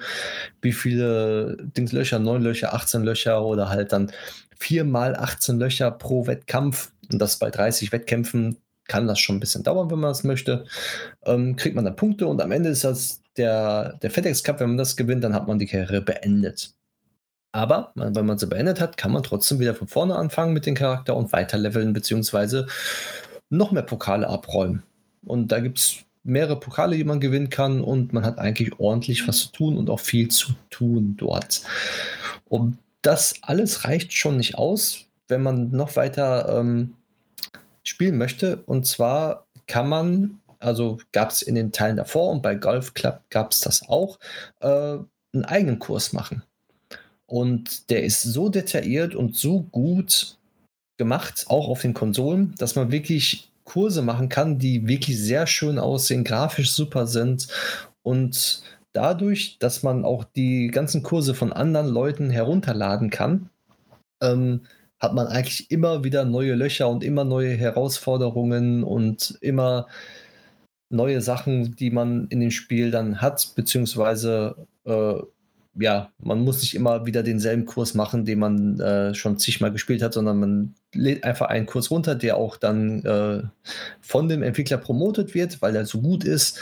wie 0.62 0.72
viele 0.72 1.56
Dingslöcher, 1.76 2.18
9 2.18 2.42
Löcher, 2.42 2.74
18 2.74 3.02
Löcher 3.02 3.44
oder 3.44 3.68
halt 3.68 3.92
dann 3.92 4.12
4 4.58 4.84
mal 4.84 5.16
18 5.16 5.58
Löcher 5.58 5.90
pro 5.90 6.26
Wettkampf 6.28 6.92
und 7.10 7.18
das 7.18 7.38
bei 7.38 7.50
30 7.50 7.90
Wettkämpfen 7.90 8.56
kann 8.86 9.06
das 9.06 9.20
schon 9.20 9.36
ein 9.36 9.40
bisschen 9.40 9.62
dauern, 9.62 9.90
wenn 9.90 10.00
man 10.00 10.10
das 10.10 10.24
möchte. 10.24 10.64
Ähm, 11.24 11.56
kriegt 11.56 11.74
man 11.74 11.84
dann 11.84 11.96
Punkte 11.96 12.26
und 12.26 12.40
am 12.40 12.52
Ende 12.52 12.68
ist 12.70 12.84
das 12.84 13.21
der, 13.36 13.98
der 14.02 14.10
FedEx 14.10 14.42
Cup, 14.42 14.60
wenn 14.60 14.68
man 14.68 14.78
das 14.78 14.96
gewinnt, 14.96 15.24
dann 15.24 15.34
hat 15.34 15.46
man 15.46 15.58
die 15.58 15.66
Karriere 15.66 16.00
beendet. 16.00 16.74
Aber 17.52 17.92
wenn 17.94 18.26
man 18.26 18.38
sie 18.38 18.46
beendet 18.46 18.80
hat, 18.80 18.96
kann 18.96 19.12
man 19.12 19.22
trotzdem 19.22 19.58
wieder 19.60 19.74
von 19.74 19.86
vorne 19.86 20.16
anfangen 20.16 20.54
mit 20.54 20.64
dem 20.64 20.74
Charakter 20.74 21.14
und 21.16 21.32
weiter 21.32 21.58
leveln, 21.58 21.92
beziehungsweise 21.92 22.66
noch 23.50 23.72
mehr 23.72 23.82
Pokale 23.82 24.28
abräumen. 24.28 24.82
Und 25.24 25.52
da 25.52 25.60
gibt 25.60 25.78
es 25.78 25.98
mehrere 26.24 26.58
Pokale, 26.58 26.96
die 26.96 27.04
man 27.04 27.20
gewinnen 27.20 27.50
kann 27.50 27.82
und 27.82 28.12
man 28.12 28.24
hat 28.24 28.38
eigentlich 28.38 28.78
ordentlich 28.78 29.28
was 29.28 29.38
zu 29.38 29.52
tun 29.52 29.76
und 29.76 29.90
auch 29.90 30.00
viel 30.00 30.28
zu 30.28 30.52
tun 30.70 31.14
dort. 31.18 31.62
Und 32.48 32.78
das 33.02 33.34
alles 33.42 33.84
reicht 33.84 34.12
schon 34.12 34.36
nicht 34.36 34.56
aus, 34.56 35.06
wenn 35.28 35.42
man 35.42 35.70
noch 35.70 35.96
weiter 35.96 36.58
ähm, 36.58 36.94
spielen 37.82 38.16
möchte. 38.16 38.62
Und 38.66 38.86
zwar 38.86 39.46
kann 39.66 39.88
man 39.88 40.40
also 40.62 40.98
gab 41.12 41.30
es 41.30 41.42
in 41.42 41.54
den 41.54 41.72
Teilen 41.72 41.96
davor 41.96 42.30
und 42.30 42.42
bei 42.42 42.54
Golf 42.54 42.94
Club 42.94 43.20
gab 43.30 43.52
es 43.52 43.60
das 43.60 43.88
auch, 43.88 44.18
äh, 44.60 44.98
einen 45.34 45.44
eigenen 45.44 45.78
Kurs 45.78 46.12
machen. 46.12 46.42
Und 47.26 47.90
der 47.90 48.04
ist 48.04 48.22
so 48.22 48.48
detailliert 48.48 49.14
und 49.14 49.36
so 49.36 49.62
gut 49.62 50.36
gemacht, 50.98 51.46
auch 51.48 51.68
auf 51.68 51.82
den 51.82 51.94
Konsolen, 51.94 52.54
dass 52.58 52.76
man 52.76 52.92
wirklich 52.92 53.50
Kurse 53.64 54.02
machen 54.02 54.28
kann, 54.28 54.58
die 54.58 54.86
wirklich 54.86 55.18
sehr 55.18 55.46
schön 55.46 55.78
aussehen, 55.78 56.24
grafisch 56.24 56.72
super 56.72 57.06
sind 57.06 57.48
und 58.02 58.62
dadurch, 58.92 59.56
dass 59.58 59.82
man 59.82 60.04
auch 60.04 60.24
die 60.24 60.68
ganzen 60.68 61.02
Kurse 61.02 61.34
von 61.34 61.52
anderen 61.52 61.88
Leuten 61.88 62.30
herunterladen 62.30 63.10
kann, 63.10 63.48
ähm, 64.20 64.62
hat 64.98 65.14
man 65.14 65.26
eigentlich 65.26 65.70
immer 65.70 66.04
wieder 66.04 66.24
neue 66.24 66.54
Löcher 66.54 66.88
und 66.88 67.02
immer 67.02 67.24
neue 67.24 67.56
Herausforderungen 67.56 68.84
und 68.84 69.36
immer 69.40 69.88
neue 70.92 71.20
Sachen, 71.20 71.74
die 71.76 71.90
man 71.90 72.28
in 72.28 72.40
dem 72.40 72.50
Spiel 72.50 72.90
dann 72.90 73.20
hat, 73.20 73.52
beziehungsweise 73.56 74.56
äh, 74.84 75.14
ja, 75.74 76.10
man 76.18 76.44
muss 76.44 76.60
nicht 76.60 76.74
immer 76.74 77.06
wieder 77.06 77.22
denselben 77.22 77.64
Kurs 77.64 77.94
machen, 77.94 78.24
den 78.24 78.38
man 78.38 78.78
äh, 78.78 79.14
schon 79.14 79.38
zigmal 79.38 79.72
gespielt 79.72 80.02
hat, 80.02 80.12
sondern 80.12 80.38
man 80.38 80.74
lädt 80.92 81.24
einfach 81.24 81.46
einen 81.46 81.66
Kurs 81.66 81.90
runter, 81.90 82.14
der 82.14 82.36
auch 82.36 82.56
dann 82.56 83.04
äh, 83.04 83.42
von 84.00 84.28
dem 84.28 84.42
Entwickler 84.42 84.76
promotet 84.76 85.34
wird, 85.34 85.62
weil 85.62 85.74
er 85.74 85.86
so 85.86 86.00
gut 86.00 86.24
ist. 86.24 86.60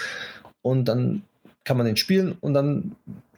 Und 0.62 0.84
dann 0.86 1.22
kann 1.64 1.76
man 1.76 1.86
den 1.86 1.96
spielen 1.96 2.36
und 2.40 2.54
dann 2.54 2.94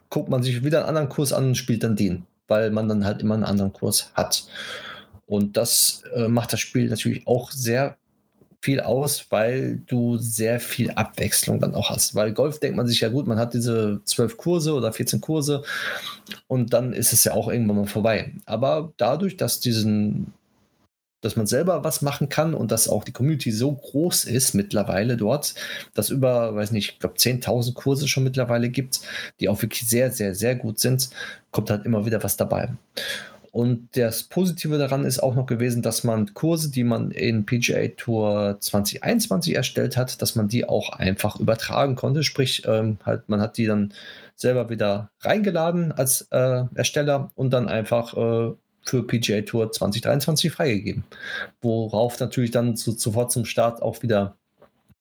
guckt 0.09 0.29
man 0.29 0.43
sich 0.43 0.63
wieder 0.63 0.79
einen 0.79 0.89
anderen 0.89 1.09
Kurs 1.09 1.33
an 1.33 1.47
und 1.47 1.55
spielt 1.55 1.83
dann 1.83 1.95
den, 1.95 2.23
weil 2.47 2.69
man 2.69 2.87
dann 2.87 3.03
halt 3.03 3.21
immer 3.21 3.33
einen 3.33 3.43
anderen 3.43 3.73
Kurs 3.73 4.11
hat. 4.13 4.45
Und 5.25 5.57
das 5.57 6.03
äh, 6.13 6.27
macht 6.27 6.53
das 6.53 6.59
Spiel 6.59 6.87
natürlich 6.87 7.25
auch 7.25 7.49
sehr 7.49 7.97
viel 8.63 8.79
aus, 8.79 9.25
weil 9.29 9.81
du 9.87 10.17
sehr 10.17 10.61
viel 10.61 10.91
Abwechslung 10.91 11.59
dann 11.59 11.75
auch 11.75 11.89
hast. 11.89 12.15
Weil 12.15 12.31
Golf 12.31 12.61
denkt 12.61 12.77
man 12.77 12.87
sich 12.87 13.01
ja 13.01 13.09
gut, 13.09 13.27
man 13.27 13.37
hat 13.37 13.53
diese 13.53 13.99
zwölf 14.05 14.37
Kurse 14.37 14.73
oder 14.73 14.93
14 14.93 15.19
Kurse 15.19 15.63
und 16.47 16.71
dann 16.71 16.93
ist 16.93 17.11
es 17.11 17.25
ja 17.25 17.33
auch 17.33 17.49
irgendwann 17.49 17.75
mal 17.75 17.87
vorbei. 17.87 18.31
Aber 18.45 18.93
dadurch, 18.95 19.35
dass 19.35 19.59
diesen 19.59 20.31
dass 21.19 21.37
man 21.37 21.47
selber 21.47 21.85
was 21.85 22.01
machen 22.01 22.27
kann 22.27 22.53
und 22.53 22.71
dass 22.71 22.89
auch 22.89 23.05
die 23.05 23.13
Community 23.13 23.51
so 23.51 23.71
groß 23.71 24.25
ist 24.25 24.53
mittlerweile 24.53 25.15
dort, 25.15 25.55
dass 25.93 26.09
über, 26.09 26.53
weiß 26.53 26.71
nicht, 26.71 26.91
ich 26.91 26.99
glaube 26.99 27.15
10.000 27.15 27.73
Kurse 27.73 28.09
schon 28.09 28.25
mittlerweile 28.25 28.69
gibt, 28.69 28.99
die 29.39 29.47
auch 29.47 29.61
wirklich 29.61 29.87
sehr, 29.87 30.11
sehr, 30.11 30.35
sehr 30.35 30.55
gut 30.55 30.79
sind, 30.79 31.09
kommt 31.51 31.69
halt 31.69 31.85
immer 31.85 32.05
wieder 32.05 32.21
was 32.23 32.35
dabei. 32.35 32.73
Und 33.53 33.95
das 33.95 34.23
Positive 34.23 34.79
daran 34.79 35.05
ist 35.05 35.21
auch 35.21 35.35
noch 35.35 35.45
gewesen, 35.45 35.83
dass 35.83 36.03
man 36.03 36.33
Kurse, 36.33 36.71
die 36.71 36.83
man 36.83 37.11
in 37.11 37.45
PGA 37.45 37.89
Tour 37.89 38.57
2021 38.59 39.55
erstellt 39.55 39.95
hat, 39.95 40.23
dass 40.23 40.33
man 40.33 40.47
die 40.47 40.67
auch 40.67 40.89
einfach 40.89 41.39
übertragen 41.39 41.95
konnte. 41.95 42.23
Sprich, 42.23 42.63
ähm, 42.65 42.97
halt, 43.05 43.29
man 43.29 43.41
hat 43.41 43.57
die 43.57 43.67
dann 43.67 43.93
selber 44.35 44.71
wieder 44.71 45.11
reingeladen 45.19 45.91
als 45.91 46.27
äh, 46.31 46.63
Ersteller 46.73 47.29
und 47.35 47.51
dann 47.53 47.69
einfach 47.69 48.17
äh, 48.17 48.55
für 48.81 49.05
PGA 49.05 49.41
Tour 49.41 49.71
2023 49.71 50.51
freigegeben. 50.51 51.03
Worauf 51.61 52.19
natürlich 52.19 52.49
dann 52.49 52.75
zu, 52.75 52.93
sofort 52.93 53.31
zum 53.31 53.45
Start 53.45 53.83
auch 53.83 54.01
wieder 54.01 54.35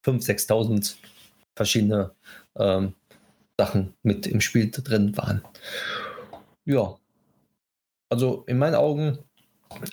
5.000, 0.05 0.47
6.000 0.47 0.95
verschiedene 1.57 2.11
ähm, 2.59 2.93
Sachen 3.57 3.95
mit 4.03 4.27
im 4.27 4.43
Spiel 4.43 4.71
drin 4.71 5.17
waren. 5.17 5.41
Ja, 6.67 6.99
also 8.13 8.45
in 8.47 8.59
meinen 8.59 8.75
Augen 8.75 9.19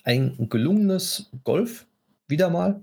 ein 0.04 0.50
gelungenes 0.50 1.30
Golf, 1.46 1.88
wieder 2.28 2.50
mal, 2.50 2.82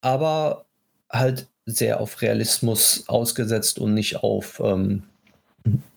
aber 0.00 0.66
halt 1.10 1.48
sehr 1.66 2.00
auf 2.00 2.22
Realismus 2.22 3.08
ausgesetzt 3.08 3.80
und 3.80 3.92
nicht 3.92 4.22
auf, 4.22 4.62
ähm, 4.64 5.02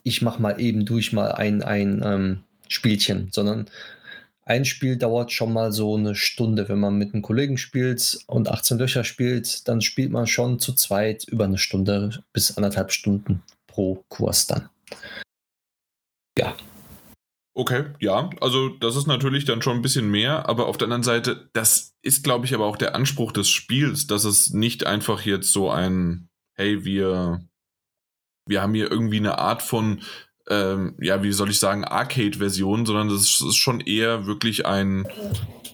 ich 0.02 0.24
mach 0.24 0.40
mal 0.40 0.60
eben 0.60 0.84
durch 0.84 1.14
mal 1.14 1.32
ein, 1.32 1.62
ein 1.62 2.02
ähm, 2.04 2.44
Spielchen, 2.68 3.30
sondern 3.32 3.70
ein 4.46 4.66
Spiel 4.66 4.98
dauert 4.98 5.32
schon 5.32 5.54
mal 5.54 5.72
so 5.72 5.96
eine 5.96 6.16
Stunde. 6.16 6.68
Wenn 6.70 6.80
man 6.80 6.98
mit 6.98 7.14
einem 7.14 7.22
Kollegen 7.22 7.60
spielt 7.60 8.18
und 8.26 8.50
18 8.50 8.80
Löcher 8.80 9.04
spielt, 9.04 9.68
dann 9.68 9.80
spielt 9.82 10.12
man 10.12 10.26
schon 10.26 10.58
zu 10.58 10.74
zweit 10.74 11.24
über 11.26 11.44
eine 11.44 11.60
Stunde 11.60 12.24
bis 12.34 12.58
anderthalb 12.58 12.92
Stunden 12.92 13.44
pro 13.68 14.04
Kurs 14.10 14.48
dann. 14.48 14.70
Ja. 16.36 16.56
Okay, 17.54 17.86
ja, 18.00 18.30
also 18.42 18.70
das 18.70 18.96
ist 18.96 19.08
natürlich 19.08 19.44
dann 19.46 19.62
schon 19.62 19.78
ein 19.78 19.82
bisschen 19.82 20.10
mehr, 20.10 20.48
aber 20.48 20.68
auf 20.68 20.78
der 20.78 20.86
anderen 20.86 21.04
Seite, 21.04 21.50
das 21.54 21.96
ist, 22.02 22.24
glaube 22.24 22.46
ich, 22.46 22.54
aber 22.54 22.66
auch 22.66 22.78
der 22.78 22.96
Anspruch 22.96 23.32
des 23.32 23.50
Spiels, 23.50 24.08
dass 24.08 24.24
es 24.24 24.52
nicht 24.52 24.86
einfach 24.86 25.24
jetzt 25.24 25.52
so 25.52 25.70
ein, 25.70 26.30
hey, 26.54 26.86
wir, 26.86 27.42
wir 28.46 28.62
haben 28.62 28.74
hier 28.74 28.90
irgendwie 28.90 29.18
eine 29.18 29.40
Art 29.40 29.62
von 29.62 30.02
ähm, 30.50 30.96
ja, 31.00 31.22
wie 31.24 31.32
soll 31.32 31.52
ich 31.52 31.60
sagen, 31.60 31.86
Arcade-Version, 31.86 32.86
sondern 32.86 33.08
das 33.10 33.22
ist, 33.22 33.56
schon 33.56 33.82
eher 33.82 34.26
wirklich 34.26 34.66
ein 34.66 35.08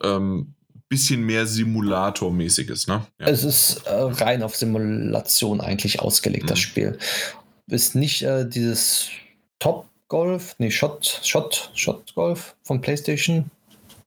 ähm, 0.04 0.56
bisschen 0.90 1.24
mehr 1.24 1.48
Simulator-mäßiges, 1.48 2.88
ne? 2.88 3.08
Ja. 3.20 3.28
Es 3.28 3.44
ist 3.44 3.88
äh, 3.88 3.94
rein 3.94 4.44
auf 4.44 4.56
Simulation 4.56 5.62
eigentlich 5.62 6.02
ausgelegt, 6.02 6.44
mhm. 6.44 6.50
das 6.50 6.60
Spiel. 6.60 6.98
Ist 7.68 7.96
nicht 7.96 8.22
äh, 8.24 8.48
dieses 8.48 9.10
Top-Golf, 10.08 10.56
nee, 10.60 10.70
Shot, 10.70 11.22
Shot, 11.24 11.72
Shot-Golf 11.74 12.56
von 12.64 12.82
PlayStation. 12.82 13.50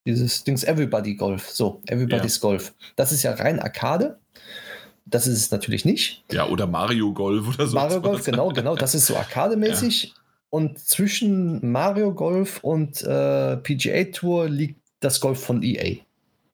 Dieses 0.06 0.44
Dings 0.44 0.64
Everybody 0.64 1.14
Golf, 1.14 1.50
so, 1.50 1.82
Everybody's 1.86 2.36
ja. 2.36 2.40
Golf. 2.40 2.72
Das 2.96 3.12
ist 3.12 3.24
ja 3.24 3.32
rein 3.34 3.58
Arcade. 3.58 4.18
Das 5.04 5.26
ist 5.26 5.38
es 5.38 5.50
natürlich 5.50 5.84
nicht. 5.84 6.24
Ja, 6.30 6.46
oder 6.46 6.66
Mario 6.66 7.12
Golf 7.12 7.48
oder 7.48 7.66
so. 7.66 7.74
Mario 7.74 8.00
Golf, 8.02 8.24
genau, 8.24 8.48
genau. 8.50 8.76
Das 8.76 8.94
ist 8.94 9.06
so 9.06 9.16
arcade-mäßig. 9.16 10.04
Ja. 10.04 10.10
Und 10.50 10.78
zwischen 10.78 11.72
Mario 11.72 12.14
Golf 12.14 12.62
und 12.62 13.02
äh, 13.02 13.56
PGA 13.56 14.04
Tour 14.04 14.48
liegt 14.48 14.80
das 15.00 15.20
Golf 15.20 15.42
von 15.44 15.62
EA. 15.62 15.96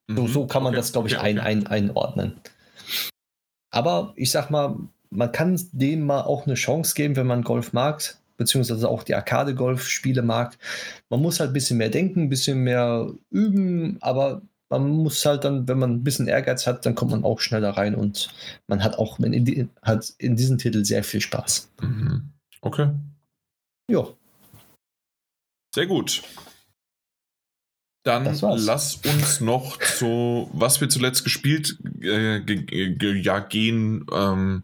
Mhm. 0.07 0.17
So, 0.17 0.27
so, 0.27 0.47
kann 0.47 0.63
man 0.63 0.73
okay. 0.73 0.81
das, 0.81 0.91
glaube 0.91 1.07
ich, 1.07 1.17
okay. 1.17 1.25
Ein, 1.25 1.39
ein, 1.39 1.67
einordnen. 1.67 2.41
Aber 3.69 4.13
ich 4.15 4.31
sag 4.31 4.49
mal, 4.49 4.75
man 5.11 5.31
kann 5.31 5.61
dem 5.71 6.05
mal 6.05 6.21
auch 6.21 6.45
eine 6.45 6.55
Chance 6.55 6.93
geben, 6.95 7.15
wenn 7.15 7.27
man 7.27 7.43
Golf 7.43 7.71
mag, 7.73 8.17
beziehungsweise 8.37 8.89
auch 8.89 9.03
die 9.03 9.15
Arcade-Golf-Spiele 9.15 10.21
mag. 10.21 10.57
Man 11.09 11.21
muss 11.21 11.39
halt 11.39 11.51
ein 11.51 11.53
bisschen 11.53 11.77
mehr 11.77 11.89
denken, 11.89 12.23
ein 12.23 12.29
bisschen 12.29 12.63
mehr 12.63 13.11
üben, 13.29 13.97
aber 14.01 14.41
man 14.69 14.89
muss 14.89 15.25
halt 15.25 15.43
dann, 15.43 15.67
wenn 15.67 15.79
man 15.79 15.91
ein 15.91 16.03
bisschen 16.03 16.27
Ehrgeiz 16.27 16.65
hat, 16.67 16.85
dann 16.85 16.95
kommt 16.95 17.11
man 17.11 17.23
auch 17.23 17.39
schneller 17.39 17.71
rein 17.71 17.95
und 17.95 18.29
man 18.67 18.83
hat 18.83 18.97
auch 18.97 19.19
in, 19.19 19.45
die, 19.45 19.67
hat 19.81 20.13
in 20.17 20.35
diesem 20.35 20.57
Titel 20.57 20.83
sehr 20.83 21.03
viel 21.03 21.21
Spaß. 21.21 21.71
Mhm. 21.81 22.29
Okay. 22.61 22.89
Ja. 23.89 24.07
Sehr 25.73 25.85
gut. 25.85 26.23
Dann 28.03 28.25
lass 28.39 28.95
uns 28.97 29.41
noch 29.41 29.79
zu, 29.79 30.49
was 30.53 30.79
wir 30.79 30.89
zuletzt 30.89 31.23
gespielt 31.23 31.79
äh, 32.01 32.39
ja, 33.21 33.39
gehen. 33.39 34.05
Ähm, 34.11 34.63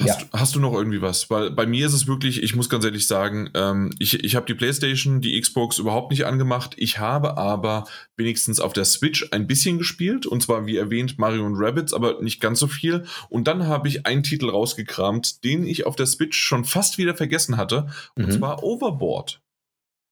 Hast, 0.00 0.20
ja. 0.20 0.28
hast, 0.34 0.54
du 0.54 0.60
noch 0.60 0.74
irgendwie 0.74 1.00
was? 1.00 1.30
Weil 1.30 1.50
bei 1.50 1.66
mir 1.66 1.86
ist 1.86 1.94
es 1.94 2.06
wirklich, 2.06 2.42
ich 2.42 2.54
muss 2.54 2.68
ganz 2.68 2.84
ehrlich 2.84 3.06
sagen, 3.06 3.48
ähm, 3.54 3.94
ich, 3.98 4.22
ich 4.22 4.36
habe 4.36 4.44
die 4.44 4.54
PlayStation, 4.54 5.22
die 5.22 5.40
Xbox 5.40 5.78
überhaupt 5.78 6.10
nicht 6.10 6.26
angemacht. 6.26 6.74
Ich 6.76 6.98
habe 6.98 7.38
aber 7.38 7.84
wenigstens 8.14 8.60
auf 8.60 8.74
der 8.74 8.84
Switch 8.84 9.26
ein 9.30 9.46
bisschen 9.46 9.78
gespielt. 9.78 10.26
Und 10.26 10.42
zwar, 10.42 10.66
wie 10.66 10.76
erwähnt, 10.76 11.18
Mario 11.18 11.46
und 11.46 11.56
Rabbits, 11.56 11.94
aber 11.94 12.20
nicht 12.20 12.40
ganz 12.40 12.60
so 12.60 12.66
viel. 12.66 13.04
Und 13.30 13.48
dann 13.48 13.66
habe 13.66 13.88
ich 13.88 14.04
einen 14.04 14.22
Titel 14.22 14.50
rausgekramt, 14.50 15.44
den 15.44 15.64
ich 15.64 15.86
auf 15.86 15.96
der 15.96 16.06
Switch 16.06 16.38
schon 16.38 16.66
fast 16.66 16.98
wieder 16.98 17.14
vergessen 17.14 17.56
hatte. 17.56 17.86
Und 18.16 18.26
mhm. 18.26 18.32
zwar 18.32 18.62
Overboard. 18.62 19.40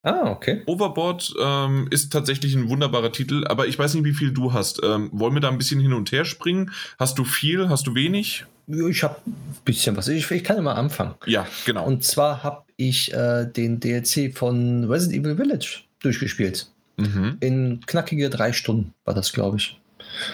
Ah, 0.05 0.29
okay. 0.29 0.61
Overboard 0.67 1.33
ähm, 1.41 1.87
ist 1.89 2.13
tatsächlich 2.13 2.53
ein 2.53 2.69
wunderbarer 2.69 3.11
Titel, 3.11 3.43
aber 3.47 3.65
ich 3.65 3.77
weiß 3.77 3.95
nicht, 3.95 4.03
wie 4.03 4.13
viel 4.13 4.31
du 4.31 4.53
hast. 4.53 4.79
Ähm, 4.83 5.09
wollen 5.11 5.33
wir 5.33 5.41
da 5.41 5.49
ein 5.49 5.57
bisschen 5.57 5.79
hin 5.79 5.93
und 5.93 6.11
her 6.11 6.25
springen? 6.25 6.71
Hast 6.99 7.17
du 7.17 7.23
viel? 7.23 7.69
Hast 7.69 7.87
du 7.87 7.95
wenig? 7.95 8.45
Ich 8.67 9.03
habe 9.03 9.15
ein 9.25 9.35
bisschen 9.65 9.97
was. 9.97 10.07
Ich, 10.07 10.29
ich 10.29 10.43
kann 10.43 10.57
immer 10.57 10.75
anfangen. 10.75 11.15
Ja, 11.25 11.47
genau. 11.65 11.85
Und 11.85 12.03
zwar 12.03 12.43
habe 12.43 12.65
ich 12.77 13.11
äh, 13.13 13.45
den 13.45 13.79
DLC 13.79 14.31
von 14.37 14.83
Resident 14.83 15.25
Evil 15.25 15.37
Village 15.37 15.81
durchgespielt. 16.01 16.67
Mhm. 16.97 17.37
In 17.39 17.79
knackige 17.87 18.29
drei 18.29 18.53
Stunden 18.53 18.93
war 19.05 19.15
das, 19.15 19.33
glaube 19.33 19.57
ich. 19.57 19.79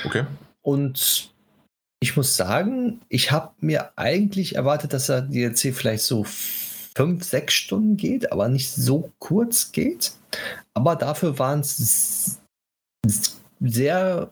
Okay. 0.03 0.25
Und 0.61 1.31
ich 2.01 2.17
muss 2.17 2.35
sagen, 2.35 2.99
ich 3.07 3.31
habe 3.31 3.51
mir 3.61 3.91
eigentlich 3.95 4.55
erwartet, 4.55 4.91
dass 4.91 5.07
der 5.07 5.21
DLC 5.21 5.73
vielleicht 5.73 6.03
so 6.03 6.25
fünf, 6.95 7.23
sechs 7.23 7.53
Stunden 7.53 7.97
geht, 7.97 8.31
aber 8.31 8.49
nicht 8.49 8.71
so 8.71 9.11
kurz 9.19 9.71
geht. 9.71 10.13
Aber 10.73 10.95
dafür 10.95 11.39
waren 11.39 11.61
es 11.61 12.39
sehr 13.59 14.31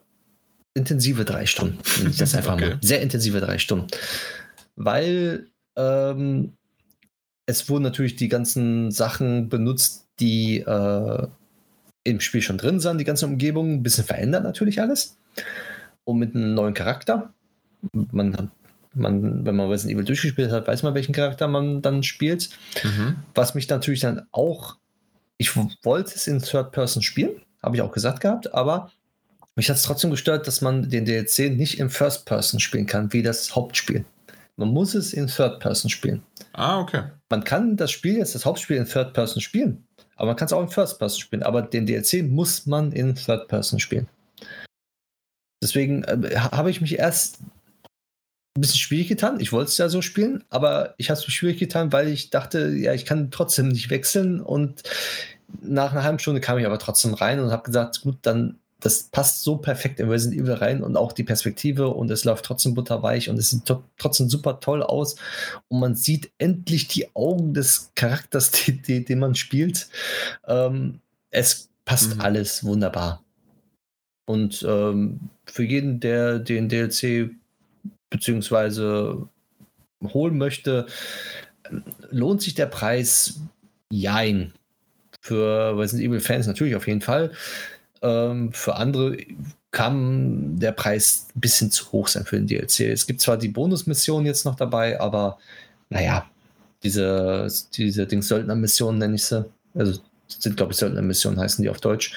intensive 0.73 1.25
drei 1.25 1.45
Stunden. 1.45 1.79
Das 2.17 2.35
einfach 2.35 2.53
okay. 2.53 2.69
mal. 2.71 2.79
Sehr 2.81 3.01
intensive 3.01 3.39
drei 3.39 3.57
Stunden. 3.57 3.87
Weil 4.75 5.47
ähm, 5.77 6.53
es 7.45 7.69
wurden 7.69 7.83
natürlich 7.83 8.15
die 8.15 8.29
ganzen 8.29 8.91
Sachen 8.91 9.49
benutzt, 9.49 10.07
die 10.19 10.59
äh, 10.59 11.27
im 12.03 12.19
Spiel 12.19 12.41
schon 12.41 12.57
drin 12.57 12.79
sind, 12.79 12.97
die 12.97 13.05
ganze 13.05 13.25
Umgebung, 13.25 13.73
ein 13.73 13.83
bisschen 13.83 14.05
verändert 14.05 14.43
natürlich 14.43 14.81
alles. 14.81 15.17
Und 16.03 16.19
mit 16.19 16.35
einem 16.35 16.53
neuen 16.53 16.73
Charakter. 16.73 17.33
Man 17.91 18.51
man, 18.93 19.45
wenn 19.45 19.55
man 19.55 19.69
Resident 19.69 19.95
Evil 19.95 20.05
durchgespielt 20.05 20.51
hat, 20.51 20.67
weiß 20.67 20.83
man, 20.83 20.93
welchen 20.93 21.13
Charakter 21.13 21.47
man 21.47 21.81
dann 21.81 22.03
spielt. 22.03 22.49
Mhm. 22.83 23.17
Was 23.35 23.55
mich 23.55 23.69
natürlich 23.69 24.01
dann 24.01 24.27
auch, 24.31 24.77
ich 25.37 25.55
wollte 25.83 26.15
es 26.15 26.27
in 26.27 26.41
Third 26.41 26.71
Person 26.71 27.01
spielen, 27.01 27.41
habe 27.61 27.75
ich 27.75 27.81
auch 27.81 27.91
gesagt 27.91 28.21
gehabt, 28.21 28.53
aber 28.53 28.91
mich 29.55 29.69
hat 29.69 29.77
es 29.77 29.83
trotzdem 29.83 30.11
gestört, 30.11 30.47
dass 30.47 30.61
man 30.61 30.89
den 30.89 31.05
DLC 31.05 31.51
nicht 31.51 31.79
in 31.79 31.89
First 31.89 32.25
Person 32.25 32.59
spielen 32.59 32.85
kann, 32.85 33.11
wie 33.13 33.23
das 33.23 33.55
Hauptspiel. 33.55 34.05
Man 34.55 34.69
muss 34.69 34.93
es 34.93 35.13
in 35.13 35.27
Third 35.27 35.59
Person 35.59 35.89
spielen. 35.89 36.21
Ah, 36.53 36.79
okay. 36.79 37.03
Man 37.29 37.43
kann 37.43 37.77
das 37.77 37.91
Spiel 37.91 38.17
jetzt, 38.17 38.35
das 38.35 38.45
Hauptspiel 38.45 38.77
in 38.77 38.85
Third 38.85 39.13
Person 39.13 39.41
spielen, 39.41 39.85
aber 40.15 40.27
man 40.27 40.35
kann 40.35 40.47
es 40.47 40.53
auch 40.53 40.61
in 40.61 40.69
First 40.69 40.99
Person 40.99 41.21
spielen. 41.21 41.43
Aber 41.43 41.61
den 41.61 41.85
DLC 41.85 42.23
muss 42.23 42.65
man 42.65 42.91
in 42.91 43.15
Third 43.15 43.47
Person 43.47 43.79
spielen. 43.79 44.07
Deswegen 45.61 46.03
äh, 46.03 46.35
habe 46.35 46.71
ich 46.71 46.81
mich 46.81 46.97
erst 46.97 47.39
ein 48.55 48.61
bisschen 48.61 48.79
schwierig 48.79 49.07
getan. 49.07 49.39
Ich 49.39 49.51
wollte 49.51 49.69
es 49.69 49.77
ja 49.77 49.89
so 49.89 50.01
spielen, 50.01 50.43
aber 50.49 50.95
ich 50.97 51.09
habe 51.09 51.19
es 51.19 51.27
mir 51.27 51.31
schwierig 51.31 51.59
getan, 51.59 51.91
weil 51.91 52.07
ich 52.09 52.29
dachte, 52.29 52.69
ja, 52.69 52.93
ich 52.93 53.05
kann 53.05 53.31
trotzdem 53.31 53.69
nicht 53.69 53.89
wechseln. 53.89 54.41
Und 54.41 54.83
nach 55.61 55.91
einer 55.91 56.03
halben 56.03 56.19
Stunde 56.19 56.41
kam 56.41 56.57
ich 56.57 56.65
aber 56.65 56.79
trotzdem 56.79 57.13
rein 57.13 57.39
und 57.39 57.51
habe 57.51 57.63
gesagt, 57.63 58.01
gut, 58.01 58.17
dann 58.23 58.59
das 58.79 59.03
passt 59.03 59.43
so 59.43 59.57
perfekt 59.57 59.99
in 59.99 60.09
Resident 60.09 60.41
Evil 60.41 60.53
rein 60.53 60.83
und 60.83 60.95
auch 60.95 61.11
die 61.11 61.23
Perspektive 61.23 61.89
und 61.89 62.09
es 62.11 62.23
läuft 62.23 62.45
trotzdem 62.45 62.73
butterweich 62.75 63.29
und 63.29 63.37
es 63.37 63.49
sieht 63.49 63.63
trotzdem 63.97 64.29
super 64.29 64.61
toll 64.61 64.83
aus 64.83 65.17
und 65.67 65.79
man 65.79 65.95
sieht 65.95 66.31
endlich 66.37 66.87
die 66.87 67.13
Augen 67.13 67.53
des 67.53 67.91
Charakters, 67.95 68.51
die, 68.65 68.81
die, 68.81 69.03
den 69.03 69.19
man 69.19 69.35
spielt. 69.35 69.89
Ähm, 70.47 71.01
es 71.29 71.69
passt 71.83 72.15
mhm. 72.15 72.21
alles 72.21 72.63
wunderbar. 72.63 73.23
Und 74.25 74.63
ähm, 74.67 75.19
für 75.45 75.63
jeden, 75.63 75.99
der 75.99 76.39
den 76.39 76.69
DLC 76.69 77.31
beziehungsweise 78.09 79.27
holen 80.01 80.37
möchte, 80.37 80.85
lohnt 82.09 82.41
sich 82.41 82.55
der 82.55 82.67
Preis? 82.67 83.39
Jein. 83.91 84.53
Für 85.21 85.77
Resident 85.77 86.07
Evil 86.07 86.19
Fans 86.19 86.47
natürlich 86.47 86.75
auf 86.75 86.87
jeden 86.87 87.01
Fall. 87.01 87.31
Ähm, 88.01 88.53
für 88.53 88.75
andere 88.75 89.17
kann 89.71 90.57
der 90.57 90.71
Preis 90.71 91.27
ein 91.35 91.41
bisschen 91.41 91.71
zu 91.71 91.91
hoch 91.91 92.07
sein 92.07 92.25
für 92.25 92.37
den 92.37 92.47
DLC. 92.47 92.81
Es 92.81 93.05
gibt 93.05 93.21
zwar 93.21 93.37
die 93.37 93.49
Bonusmission 93.49 94.25
jetzt 94.25 94.45
noch 94.45 94.55
dabei, 94.55 94.99
aber 94.99 95.37
naja, 95.89 96.25
diese, 96.83 97.47
diese 97.73 98.07
Dings 98.07 98.27
Söldner-Mission 98.27 98.97
nenne 98.97 99.15
ich 99.15 99.25
sie. 99.25 99.45
Also 99.75 99.99
sind, 100.27 100.57
glaube 100.57 100.71
ich, 100.71 100.77
Söldner-Missionen 100.77 101.39
heißen 101.39 101.63
die 101.63 101.69
auf 101.69 101.81
Deutsch 101.81 102.13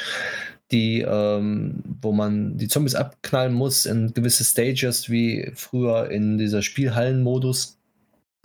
die, 0.73 1.03
ähm, 1.03 1.82
wo 2.01 2.12
man 2.12 2.57
die 2.57 2.69
Zombies 2.69 2.94
abknallen 2.94 3.53
muss 3.53 3.86
in 3.86 4.15
gewisse 4.15 4.44
Stages, 4.44 5.11
wie 5.11 5.53
früher 5.55 6.11
in 6.11 6.39
dieser 6.39 6.62
Spielhallen-Modus. 6.62 7.78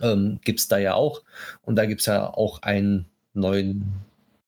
Ähm, 0.00 0.38
gibt 0.44 0.60
es 0.60 0.68
da 0.68 0.78
ja 0.78 0.94
auch. 0.94 1.22
Und 1.62 1.76
da 1.76 1.86
gibt 1.86 2.00
es 2.00 2.06
ja 2.06 2.26
auch 2.32 2.62
einen 2.62 3.06
neuen, 3.32 3.92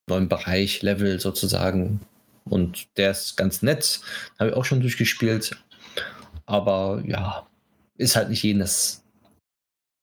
neuen 0.07 0.29
Bereich, 0.29 0.83
Level 0.83 1.19
sozusagen. 1.19 2.01
Und 2.45 2.87
der 2.97 3.11
ist 3.13 3.37
ganz 3.37 3.63
nett. 3.63 4.01
Habe 4.39 4.51
ich 4.51 4.57
auch 4.57 4.65
schon 4.65 4.81
durchgespielt. 4.81 5.57
Aber 6.47 7.03
ja, 7.07 7.47
ist 7.97 8.17
halt 8.17 8.29
nicht 8.29 8.43
jenes 8.43 9.03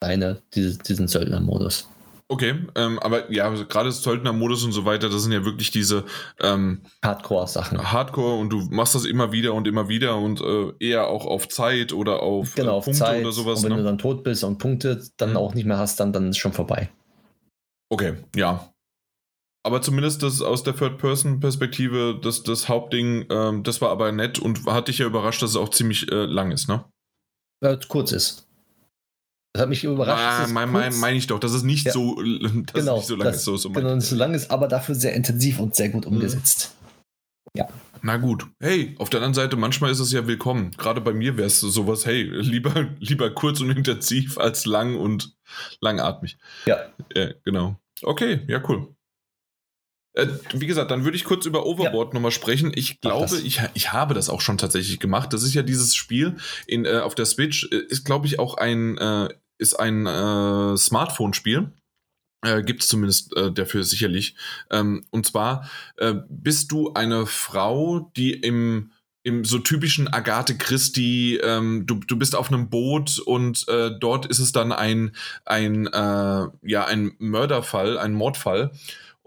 seine, 0.02 0.42
diese, 0.54 0.78
diesen 0.78 1.08
Söldner-Modus. 1.08 1.88
Okay, 2.30 2.56
ähm, 2.76 3.00
aber 3.00 3.32
ja, 3.32 3.46
also 3.50 3.66
gerade 3.66 3.88
das 3.88 4.04
Söldner-Modus 4.04 4.66
und 4.66 4.74
so 4.74 4.84
weiter, 4.84 5.08
das 5.08 5.24
sind 5.24 5.32
ja 5.32 5.46
wirklich 5.46 5.72
diese 5.72 6.04
ähm, 6.42 6.82
Hardcore-Sachen. 7.02 7.92
Hardcore 7.92 8.38
und 8.38 8.50
du 8.50 8.68
machst 8.70 8.96
das 8.96 9.06
immer 9.06 9.32
wieder 9.32 9.54
und 9.54 9.66
immer 9.66 9.88
wieder 9.88 10.18
und 10.18 10.42
äh, 10.42 10.74
eher 10.80 11.08
auch 11.08 11.26
auf 11.26 11.48
Zeit 11.48 11.94
oder 11.94 12.22
auf, 12.22 12.54
genau, 12.56 12.72
äh, 12.72 12.76
auf 12.76 12.92
Zeit. 12.92 13.22
oder 13.22 13.32
sowas. 13.32 13.60
Und 13.60 13.70
wenn 13.70 13.78
ne? 13.78 13.84
du 13.84 13.84
dann 13.86 13.98
tot 13.98 14.24
bist 14.26 14.44
und 14.44 14.58
Punkte 14.58 15.02
dann 15.16 15.32
mhm. 15.32 15.38
auch 15.38 15.54
nicht 15.54 15.66
mehr 15.66 15.78
hast, 15.78 16.02
dann, 16.02 16.12
dann 16.12 16.30
ist 16.30 16.38
schon 16.38 16.52
vorbei. 16.52 16.90
Okay, 17.90 18.16
ja. 18.36 18.74
Aber 19.64 19.82
zumindest 19.82 20.22
das 20.22 20.42
aus 20.42 20.64
der 20.64 20.76
Third-Person-Perspektive, 20.76 22.20
das, 22.22 22.44
das 22.44 22.68
Hauptding, 22.68 23.26
ähm, 23.30 23.64
das 23.64 23.80
war 23.80 23.90
aber 23.90 24.12
nett 24.12 24.38
und 24.38 24.66
hat 24.66 24.90
dich 24.90 24.98
ja 24.98 25.06
überrascht, 25.06 25.42
dass 25.42 25.52
es 25.52 25.56
auch 25.56 25.70
ziemlich 25.70 26.12
äh, 26.12 26.26
lang 26.26 26.52
ist, 26.52 26.68
ne? 26.68 26.84
Ja, 27.64 27.78
kurz 27.88 28.12
ist. 28.12 28.47
Das 29.54 29.64
hat 29.64 29.70
mich 29.70 29.84
überrascht. 29.84 30.24
Ah, 30.24 30.48
meine 30.52 30.72
mein, 30.72 31.00
mein 31.00 31.16
ich 31.16 31.28
doch, 31.28 31.40
dass 31.40 31.52
es 31.52 31.64
nicht 31.64 31.88
ja. 31.88 31.92
so, 31.92 32.16
dass 32.22 32.74
genau, 32.74 32.98
nicht 32.98 33.08
so 33.08 33.16
lang 33.16 33.34
ist. 33.34 33.44
So, 33.44 33.58
so 33.58 33.72
genau, 33.72 33.96
nicht 33.96 34.08
so 34.08 34.16
lang 34.16 34.34
ist, 34.34 34.52
aber 34.52 34.68
dafür 34.68 34.96
sehr 34.96 35.14
intensiv 35.14 35.60
und 35.60 35.76
sehr 35.76 35.90
gut 35.90 36.06
mhm. 36.06 36.14
umgesetzt. 36.14 36.74
Mhm. 36.74 36.88
Ja. 37.60 37.68
Na 38.04 38.18
gut. 38.18 38.46
Hey, 38.60 38.96
auf 39.00 39.10
der 39.10 39.20
anderen 39.20 39.34
Seite, 39.34 39.56
manchmal 39.56 39.92
ist 39.92 40.00
es 40.00 40.12
ja 40.12 40.28
willkommen. 40.28 40.72
Gerade 40.78 41.02
bei 41.02 41.14
mir 41.14 41.38
wäre 41.38 41.48
es 41.48 41.60
sowas, 41.60 42.06
hey, 42.06 42.24
lieber, 42.42 42.88
lieber 43.00 43.32
kurz 43.32 43.60
und 43.60 43.72
intensiv 43.72 44.38
als 44.38 44.66
lang 44.66 44.96
und 44.96 45.36
langatmig. 45.82 46.38
Ja. 46.66 46.78
ja 47.16 47.32
genau. 47.44 47.80
Okay, 48.04 48.42
ja, 48.48 48.62
cool. 48.70 48.96
Äh, 50.18 50.30
wie 50.54 50.66
gesagt, 50.66 50.90
dann 50.90 51.04
würde 51.04 51.16
ich 51.16 51.24
kurz 51.24 51.46
über 51.46 51.68
Overboard 51.68 52.10
ja. 52.10 52.14
nochmal 52.16 52.32
sprechen. 52.32 52.72
Ich 52.74 53.02
glaube, 53.02 53.38
ich, 53.38 53.62
ich 53.76 53.94
habe 53.94 54.16
das 54.16 54.30
auch 54.30 54.42
schon 54.42 54.58
tatsächlich 54.58 55.00
gemacht. 55.00 55.32
Das 55.32 55.44
ist 55.44 55.54
ja 55.54 55.62
dieses 55.62 55.96
Spiel 55.96 56.38
in, 56.66 56.86
äh, 56.86 57.00
auf 57.00 57.14
der 57.14 57.26
Switch, 57.26 57.70
äh, 57.72 57.84
ist 57.88 58.04
glaube 58.04 58.26
ich 58.26 58.40
auch 58.40 58.56
ein, 58.56 58.98
äh, 58.98 59.30
ist 59.60 59.76
ein 59.76 60.08
äh, 60.08 60.76
Smartphone-Spiel. 60.76 61.72
Äh, 62.42 62.64
Gibt 62.64 62.82
es 62.82 62.90
zumindest 62.90 63.36
äh, 63.38 63.52
dafür 63.52 63.84
sicherlich. 63.84 64.36
Ähm, 64.72 65.06
und 65.12 65.28
zwar 65.28 65.70
äh, 65.98 66.16
bist 66.30 66.72
du 66.72 66.94
eine 66.94 67.28
Frau, 67.28 68.12
die 68.16 68.34
im 68.34 68.92
im 69.28 69.44
so 69.44 69.60
typischen 69.60 70.08
Agathe 70.08 70.58
Christie, 70.58 71.36
ähm, 71.44 71.86
du, 71.86 71.96
du 71.96 72.18
bist 72.18 72.34
auf 72.34 72.48
einem 72.48 72.70
Boot 72.70 73.20
und 73.20 73.68
äh, 73.68 73.92
dort 74.00 74.26
ist 74.26 74.40
es 74.40 74.54
dann 74.54 74.72
ein, 74.72 75.12
ein, 75.44 75.86
äh, 75.86 76.48
ja, 76.62 76.86
ein 76.86 77.12
Mörderfall, 77.20 77.98
ein 77.98 78.14
Mordfall. 78.14 78.72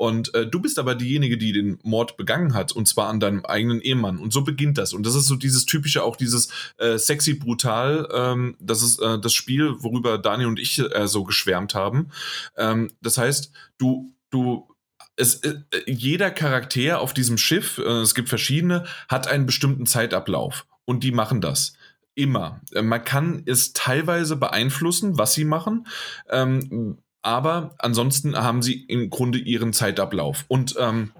Und 0.00 0.34
äh, 0.34 0.46
du 0.46 0.60
bist 0.60 0.78
aber 0.78 0.94
diejenige, 0.94 1.36
die 1.36 1.52
den 1.52 1.78
Mord 1.82 2.16
begangen 2.16 2.54
hat, 2.54 2.72
und 2.72 2.88
zwar 2.88 3.10
an 3.10 3.20
deinem 3.20 3.44
eigenen 3.44 3.82
Ehemann. 3.82 4.16
Und 4.16 4.32
so 4.32 4.40
beginnt 4.40 4.78
das. 4.78 4.94
Und 4.94 5.04
das 5.04 5.14
ist 5.14 5.26
so 5.26 5.36
dieses 5.36 5.66
typische, 5.66 6.02
auch 6.02 6.16
dieses 6.16 6.48
äh, 6.78 6.96
sexy 6.96 7.34
brutal. 7.34 8.08
Ähm, 8.10 8.56
das 8.60 8.80
ist 8.80 8.98
äh, 9.02 9.20
das 9.20 9.34
Spiel, 9.34 9.74
worüber 9.80 10.16
Daniel 10.16 10.48
und 10.48 10.58
ich 10.58 10.78
äh, 10.78 11.06
so 11.06 11.24
geschwärmt 11.24 11.74
haben. 11.74 12.08
Ähm, 12.56 12.90
das 13.02 13.18
heißt, 13.18 13.52
du, 13.76 14.10
du 14.30 14.74
es, 15.16 15.34
äh, 15.42 15.56
jeder 15.86 16.30
Charakter 16.30 16.98
auf 16.98 17.12
diesem 17.12 17.36
Schiff, 17.36 17.76
äh, 17.76 18.00
es 18.00 18.14
gibt 18.14 18.30
verschiedene, 18.30 18.86
hat 19.06 19.28
einen 19.28 19.44
bestimmten 19.44 19.84
Zeitablauf. 19.84 20.66
Und 20.86 21.04
die 21.04 21.12
machen 21.12 21.42
das. 21.42 21.74
Immer. 22.14 22.62
Man 22.72 23.04
kann 23.04 23.42
es 23.44 23.74
teilweise 23.74 24.36
beeinflussen, 24.36 25.18
was 25.18 25.34
sie 25.34 25.44
machen. 25.44 25.86
Ähm, 26.30 26.96
aber 27.22 27.74
ansonsten 27.78 28.36
haben 28.36 28.62
sie 28.62 28.84
im 28.84 29.10
Grunde 29.10 29.38
ihren 29.38 29.72
Zeitablauf. 29.72 30.44
Und 30.48 30.76
ähm, 30.78 31.12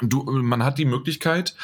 Du, 0.00 0.22
man 0.24 0.64
hat 0.64 0.78
die 0.78 0.84
Möglichkeit, 0.84 1.54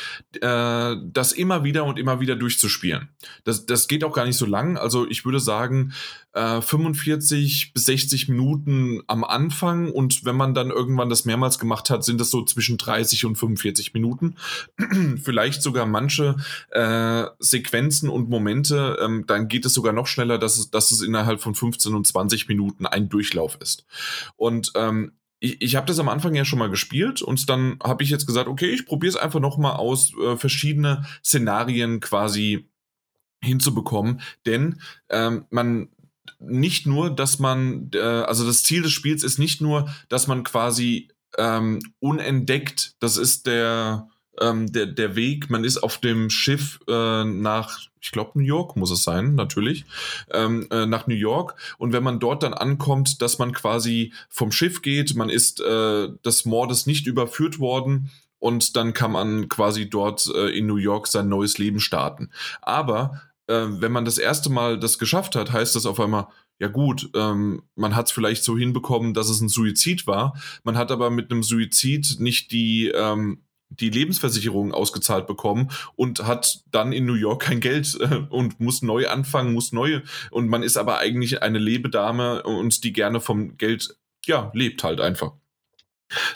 äh, 0.41 0.97
das 1.03 1.33
immer 1.33 1.65
wieder 1.65 1.85
und 1.85 1.99
immer 1.99 2.21
wieder 2.21 2.37
durchzuspielen. 2.37 3.09
Das, 3.45 3.67
das 3.67 3.89
geht 3.89 4.05
auch 4.05 4.13
gar 4.13 4.27
nicht 4.27 4.37
so 4.37 4.47
lang. 4.47 4.77
Also 4.77 5.09
ich 5.09 5.25
würde 5.25 5.41
sagen, 5.41 5.93
äh, 6.35 6.61
45 6.61 7.73
bis 7.73 7.87
60 7.87 8.29
Minuten 8.29 9.03
am 9.07 9.25
Anfang 9.25 9.91
und 9.91 10.25
wenn 10.25 10.37
man 10.37 10.55
dann 10.55 10.71
irgendwann 10.71 11.09
das 11.09 11.25
mehrmals 11.25 11.59
gemacht 11.59 11.91
hat, 11.91 12.05
sind 12.05 12.21
das 12.21 12.31
so 12.31 12.45
zwischen 12.45 12.77
30 12.77 13.25
und 13.25 13.37
45 13.37 13.95
Minuten. 13.95 14.37
Vielleicht 15.23 15.63
sogar 15.63 15.87
manche 15.87 16.37
äh, 16.71 17.25
Sequenzen 17.39 18.09
und 18.09 18.29
Momente, 18.29 18.99
ähm, 19.01 19.25
dann 19.27 19.49
geht 19.49 19.65
es 19.65 19.75
sogar 19.75 19.93
noch 19.93 20.07
schneller, 20.07 20.39
dass 20.39 20.59
es, 20.59 20.71
dass 20.71 20.91
es 20.91 21.01
innerhalb 21.01 21.41
von 21.41 21.55
15 21.55 21.95
und 21.95 22.07
20 22.07 22.49
Minuten 22.49 22.87
ein 22.87 23.09
Durchlauf 23.09 23.59
ist. 23.61 23.87
Und 24.37 24.73
ähm, 24.75 25.13
ich, 25.40 25.60
ich 25.62 25.77
habe 25.77 25.86
das 25.86 25.98
am 25.98 26.09
Anfang 26.09 26.35
ja 26.35 26.44
schon 26.44 26.59
mal 26.59 26.70
gespielt 26.70 27.23
und 27.23 27.48
dann 27.48 27.78
habe 27.82 28.02
ich 28.02 28.10
jetzt 28.10 28.27
gesagt, 28.27 28.48
okay, 28.48 28.70
ich 28.70 28.86
probiere 28.86 29.10
es 29.10 29.16
einfach 29.16 29.40
noch 29.40 29.59
mal 29.59 29.73
aus, 29.73 30.12
äh, 30.19 30.36
verschiedene 30.36 31.06
Szenarien 31.24 32.01
quasi 32.01 32.69
hinzubekommen, 33.40 34.20
denn 34.47 34.81
ähm, 35.10 35.44
man 35.51 35.89
nicht 36.40 36.86
nur, 36.86 37.10
dass 37.10 37.39
man, 37.39 37.90
äh, 37.94 37.98
also 37.98 38.47
das 38.47 38.62
Ziel 38.62 38.82
des 38.82 38.93
Spiels 38.93 39.23
ist 39.23 39.39
nicht 39.39 39.60
nur, 39.60 39.89
dass 40.09 40.27
man 40.27 40.44
quasi 40.44 41.09
ähm, 41.36 41.81
unentdeckt, 42.01 42.94
das 43.01 43.16
ist 43.16 43.47
der 43.47 44.09
ähm, 44.40 44.70
der, 44.73 44.86
der 44.86 45.16
Weg, 45.16 45.51
man 45.51 45.65
ist 45.65 45.78
auf 45.78 45.98
dem 45.98 46.31
Schiff 46.31 46.81
äh, 46.89 47.24
nach, 47.24 47.78
ich 48.01 48.12
glaube, 48.12 48.32
New 48.35 48.44
York 48.44 48.77
muss 48.77 48.90
es 48.90 49.02
sein, 49.05 49.35
natürlich, 49.35 49.85
ähm, 50.31 50.66
äh, 50.70 50.86
nach 50.86 51.06
New 51.06 51.15
York. 51.15 51.56
Und 51.78 51.93
wenn 51.93 52.02
man 52.02 52.20
dort 52.20 52.43
dann 52.43 52.55
ankommt, 52.55 53.23
dass 53.23 53.39
man 53.39 53.52
quasi 53.52 54.12
vom 54.28 54.52
Schiff 54.52 54.82
geht, 54.82 55.15
man 55.15 55.28
ist 55.28 55.60
äh, 55.60 56.09
des 56.24 56.44
Mordes 56.44 56.86
nicht 56.86 57.06
überführt 57.06 57.59
worden 57.59 58.10
und 58.39 58.77
dann 58.77 58.93
kann 58.93 59.12
man 59.12 59.48
quasi 59.48 59.90
dort 59.90 60.31
äh, 60.35 60.48
in 60.56 60.66
New 60.66 60.77
York 60.77 61.06
sein 61.06 61.28
neues 61.28 61.59
Leben 61.59 61.81
starten. 61.81 62.31
Aber 62.62 63.20
äh, 63.47 63.66
wenn 63.69 63.93
man 63.93 64.05
das 64.05 64.19
erste 64.19 64.51
Mal 64.51 64.78
das 64.78 64.98
geschafft 64.98 65.35
hat, 65.36 65.52
heißt 65.52 65.74
das 65.74 65.86
auf 65.86 65.98
einmal, 66.01 66.28
ja 66.60 66.69
gut, 66.69 67.10
ähm, 67.15 67.62
man 67.77 67.94
hat 67.94 68.06
es 68.06 68.12
vielleicht 68.12 68.43
so 68.43 68.59
hinbekommen, 68.59 69.15
dass 69.15 69.28
es 69.28 69.40
ein 69.40 69.48
Suizid 69.48 70.06
war. 70.06 70.35
Man 70.65 70.77
hat 70.77 70.90
aber 70.90 71.10
mit 71.10 71.31
einem 71.31 71.43
Suizid 71.43 72.16
nicht 72.19 72.51
die, 72.51 72.89
ähm, 72.89 73.43
die 73.70 73.90
Lebensversicherung 73.90 74.73
ausgezahlt 74.73 75.27
bekommen 75.27 75.70
und 75.95 76.27
hat 76.27 76.62
dann 76.70 76.93
in 76.93 77.07
New 77.07 77.15
York 77.15 77.43
kein 77.43 77.61
Geld 77.61 77.97
äh, 78.01 78.23
und 78.28 78.61
muss 78.61 78.82
neu 78.82 79.09
anfangen, 79.09 79.53
muss 79.53 79.73
neu 79.73 80.01
und 80.31 80.49
man 80.49 80.62
ist 80.62 80.77
aber 80.77 80.99
eigentlich 80.99 81.43
eine 81.43 81.59
Lebedame 81.59 82.43
und 82.43 82.85
die 82.85 82.93
gerne 82.93 83.20
vom 83.20 83.57
Geld 83.57 83.97
ja 84.27 84.51
lebt 84.55 84.85
halt 84.85 85.01
einfach. 85.01 85.32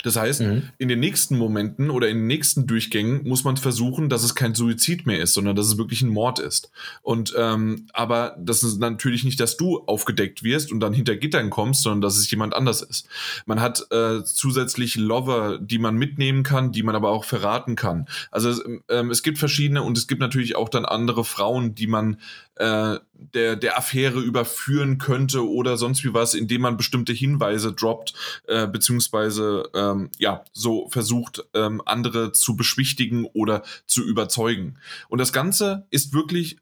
Das 0.02 0.16
heißt, 0.16 0.42
mhm. 0.42 0.70
in 0.78 0.88
den 0.88 1.00
nächsten 1.00 1.38
Momenten 1.38 1.90
oder 1.90 2.08
in 2.08 2.18
den 2.18 2.26
nächsten 2.26 2.66
Durchgängen 2.66 3.26
muss 3.26 3.44
man 3.44 3.56
versuchen, 3.56 4.08
dass 4.08 4.22
es 4.22 4.34
kein 4.34 4.54
Suizid 4.54 5.06
mehr 5.06 5.20
ist, 5.20 5.34
sondern 5.34 5.56
dass 5.56 5.66
es 5.66 5.78
wirklich 5.78 6.02
ein 6.02 6.10
Mord 6.10 6.38
ist. 6.38 6.70
Und 7.02 7.34
ähm, 7.36 7.86
aber 7.92 8.36
das 8.38 8.62
ist 8.62 8.78
natürlich 8.78 9.24
nicht, 9.24 9.40
dass 9.40 9.56
du 9.56 9.78
aufgedeckt 9.86 10.42
wirst 10.42 10.72
und 10.72 10.80
dann 10.80 10.92
hinter 10.92 11.16
Gittern 11.16 11.50
kommst, 11.50 11.82
sondern 11.82 12.02
dass 12.02 12.16
es 12.16 12.30
jemand 12.30 12.54
anders 12.54 12.82
ist. 12.82 13.08
Man 13.46 13.60
hat 13.60 13.86
äh, 13.90 14.22
zusätzlich 14.24 14.96
Lover, 14.96 15.58
die 15.58 15.78
man 15.78 15.96
mitnehmen 15.96 16.42
kann, 16.42 16.72
die 16.72 16.82
man 16.82 16.94
aber 16.94 17.10
auch 17.10 17.24
verraten 17.24 17.76
kann. 17.76 18.06
Also 18.30 18.62
ähm, 18.88 19.10
es 19.10 19.22
gibt 19.22 19.38
verschiedene 19.38 19.82
und 19.82 19.96
es 19.96 20.06
gibt 20.06 20.20
natürlich 20.20 20.56
auch 20.56 20.68
dann 20.68 20.84
andere 20.84 21.24
Frauen, 21.24 21.74
die 21.74 21.86
man 21.86 22.18
äh, 22.56 22.98
der, 23.34 23.56
der 23.56 23.78
Affäre 23.78 24.20
überführen 24.20 24.98
könnte 24.98 25.48
oder 25.48 25.76
sonst 25.76 26.04
wie 26.04 26.12
was, 26.12 26.34
indem 26.34 26.62
man 26.62 26.76
bestimmte 26.76 27.12
Hinweise 27.12 27.72
droppt, 27.72 28.14
äh, 28.46 28.66
beziehungsweise 28.66 29.61
ähm, 29.74 30.10
ja, 30.18 30.44
so 30.52 30.88
versucht, 30.88 31.44
ähm, 31.54 31.82
andere 31.86 32.32
zu 32.32 32.56
beschwichtigen 32.56 33.26
oder 33.26 33.62
zu 33.86 34.02
überzeugen. 34.02 34.78
Und 35.08 35.18
das 35.18 35.32
Ganze 35.32 35.86
ist 35.90 36.12
wirklich 36.12 36.58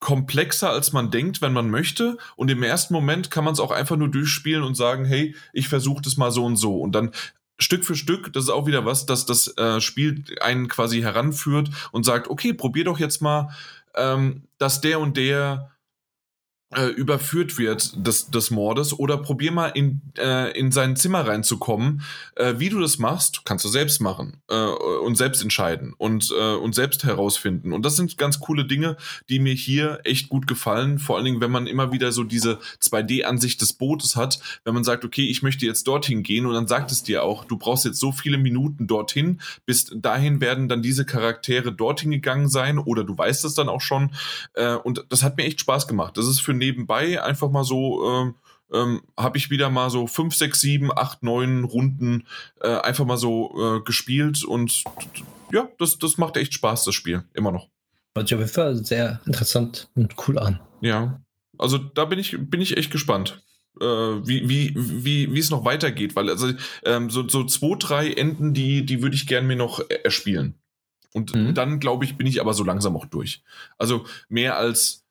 komplexer, 0.00 0.70
als 0.70 0.92
man 0.92 1.10
denkt, 1.10 1.40
wenn 1.40 1.52
man 1.52 1.70
möchte. 1.70 2.18
Und 2.36 2.50
im 2.50 2.62
ersten 2.62 2.92
Moment 2.92 3.30
kann 3.30 3.44
man 3.44 3.54
es 3.54 3.60
auch 3.60 3.70
einfach 3.70 3.96
nur 3.96 4.08
durchspielen 4.08 4.62
und 4.62 4.74
sagen, 4.74 5.04
hey, 5.04 5.34
ich 5.52 5.68
versuche 5.68 6.02
das 6.02 6.16
mal 6.16 6.30
so 6.30 6.44
und 6.44 6.56
so. 6.56 6.78
Und 6.78 6.92
dann 6.92 7.12
Stück 7.58 7.84
für 7.84 7.94
Stück, 7.94 8.32
das 8.32 8.44
ist 8.44 8.50
auch 8.50 8.66
wieder 8.66 8.84
was, 8.84 9.06
dass 9.06 9.26
das 9.26 9.56
äh, 9.56 9.80
Spiel 9.80 10.24
einen 10.40 10.68
quasi 10.68 11.00
heranführt 11.00 11.70
und 11.92 12.04
sagt, 12.04 12.28
okay, 12.28 12.52
probier 12.52 12.84
doch 12.84 12.98
jetzt 12.98 13.22
mal 13.22 13.54
ähm, 13.94 14.42
dass 14.58 14.80
der 14.80 15.00
und 15.00 15.16
der 15.16 15.70
äh, 16.70 16.86
überführt 16.86 17.58
wird 17.58 18.06
des, 18.06 18.30
des 18.30 18.50
Mordes 18.50 18.98
oder 18.98 19.16
probier 19.18 19.52
mal 19.52 19.68
in, 19.68 20.00
äh, 20.18 20.56
in 20.58 20.72
sein 20.72 20.96
Zimmer 20.96 21.26
reinzukommen. 21.26 22.02
Äh, 22.36 22.54
wie 22.58 22.68
du 22.68 22.80
das 22.80 22.98
machst, 22.98 23.44
kannst 23.44 23.64
du 23.64 23.68
selbst 23.68 24.00
machen 24.00 24.38
äh, 24.48 24.54
und 24.56 25.16
selbst 25.16 25.42
entscheiden 25.42 25.94
und, 25.96 26.32
äh, 26.36 26.54
und 26.54 26.74
selbst 26.74 27.04
herausfinden. 27.04 27.72
Und 27.72 27.84
das 27.84 27.96
sind 27.96 28.18
ganz 28.18 28.40
coole 28.40 28.64
Dinge, 28.64 28.96
die 29.28 29.38
mir 29.38 29.54
hier 29.54 30.00
echt 30.04 30.28
gut 30.28 30.46
gefallen. 30.46 30.98
Vor 30.98 31.16
allen 31.16 31.24
Dingen, 31.24 31.40
wenn 31.40 31.50
man 31.50 31.66
immer 31.66 31.92
wieder 31.92 32.12
so 32.12 32.24
diese 32.24 32.58
2D-Ansicht 32.80 33.60
des 33.60 33.74
Bootes 33.74 34.16
hat, 34.16 34.40
wenn 34.64 34.74
man 34.74 34.84
sagt, 34.84 35.04
okay, 35.04 35.28
ich 35.28 35.42
möchte 35.42 35.66
jetzt 35.66 35.86
dorthin 35.86 36.22
gehen 36.22 36.46
und 36.46 36.54
dann 36.54 36.66
sagt 36.66 36.90
es 36.90 37.02
dir 37.02 37.22
auch, 37.22 37.44
du 37.44 37.56
brauchst 37.56 37.84
jetzt 37.84 38.00
so 38.00 38.10
viele 38.10 38.38
Minuten 38.38 38.86
dorthin, 38.86 39.40
bis 39.66 39.92
dahin 39.94 40.40
werden 40.40 40.68
dann 40.68 40.82
diese 40.82 41.04
Charaktere 41.04 41.72
dorthin 41.72 42.10
gegangen 42.10 42.48
sein 42.48 42.78
oder 42.78 43.04
du 43.04 43.16
weißt 43.16 43.44
es 43.44 43.54
dann 43.54 43.68
auch 43.68 43.80
schon. 43.80 44.10
Äh, 44.54 44.74
und 44.74 45.04
das 45.08 45.22
hat 45.22 45.36
mir 45.36 45.44
echt 45.44 45.60
Spaß 45.60 45.86
gemacht. 45.86 46.16
Das 46.16 46.26
ist 46.26 46.40
für 46.40 46.53
nebenbei 46.54 47.22
einfach 47.22 47.50
mal 47.50 47.64
so, 47.64 48.08
ähm, 48.10 48.34
ähm, 48.72 49.02
habe 49.16 49.38
ich 49.38 49.50
wieder 49.50 49.70
mal 49.70 49.90
so 49.90 50.06
5, 50.06 50.34
6, 50.34 50.60
7, 50.60 50.90
8, 50.96 51.22
9 51.22 51.64
Runden 51.64 52.26
äh, 52.60 52.76
einfach 52.78 53.04
mal 53.04 53.16
so 53.16 53.78
äh, 53.78 53.80
gespielt 53.84 54.44
und 54.44 54.84
ja, 55.52 55.68
das, 55.78 55.98
das 55.98 56.18
macht 56.18 56.36
echt 56.36 56.54
Spaß, 56.54 56.84
das 56.84 56.94
Spiel, 56.94 57.24
immer 57.34 57.52
noch. 57.52 57.68
Hört 58.16 58.28
sich 58.28 58.34
auf 58.34 58.40
jeden 58.40 58.52
Fall 58.52 58.76
sehr 58.84 59.20
interessant 59.26 59.88
und 59.94 60.14
cool 60.26 60.38
an. 60.38 60.60
Ja, 60.80 61.20
also 61.58 61.78
da 61.78 62.04
bin 62.04 62.18
ich, 62.18 62.36
bin 62.38 62.60
ich 62.60 62.76
echt 62.76 62.90
gespannt. 62.90 63.42
äh, 63.80 63.84
wie, 63.84 64.48
wie, 64.48 64.72
wie, 64.74 65.32
wie 65.32 65.38
es 65.38 65.50
noch 65.50 65.64
weitergeht, 65.64 66.16
weil 66.16 66.30
also 66.30 66.52
ähm, 66.84 67.10
so, 67.10 67.28
so 67.28 67.44
zwei, 67.44 67.76
drei 67.78 68.12
Enden, 68.12 68.54
die, 68.54 68.86
die 68.86 69.02
würde 69.02 69.16
ich 69.16 69.26
gern 69.26 69.46
mir 69.46 69.56
noch 69.56 69.80
erspielen. 70.04 70.54
Und 71.12 71.34
mhm. 71.34 71.54
dann, 71.54 71.78
glaube 71.78 72.04
ich, 72.04 72.16
bin 72.16 72.26
ich 72.26 72.40
aber 72.40 72.54
so 72.54 72.64
langsam 72.64 72.96
auch 72.96 73.06
durch. 73.06 73.42
Also 73.78 74.04
mehr 74.28 74.56
als, 74.56 75.03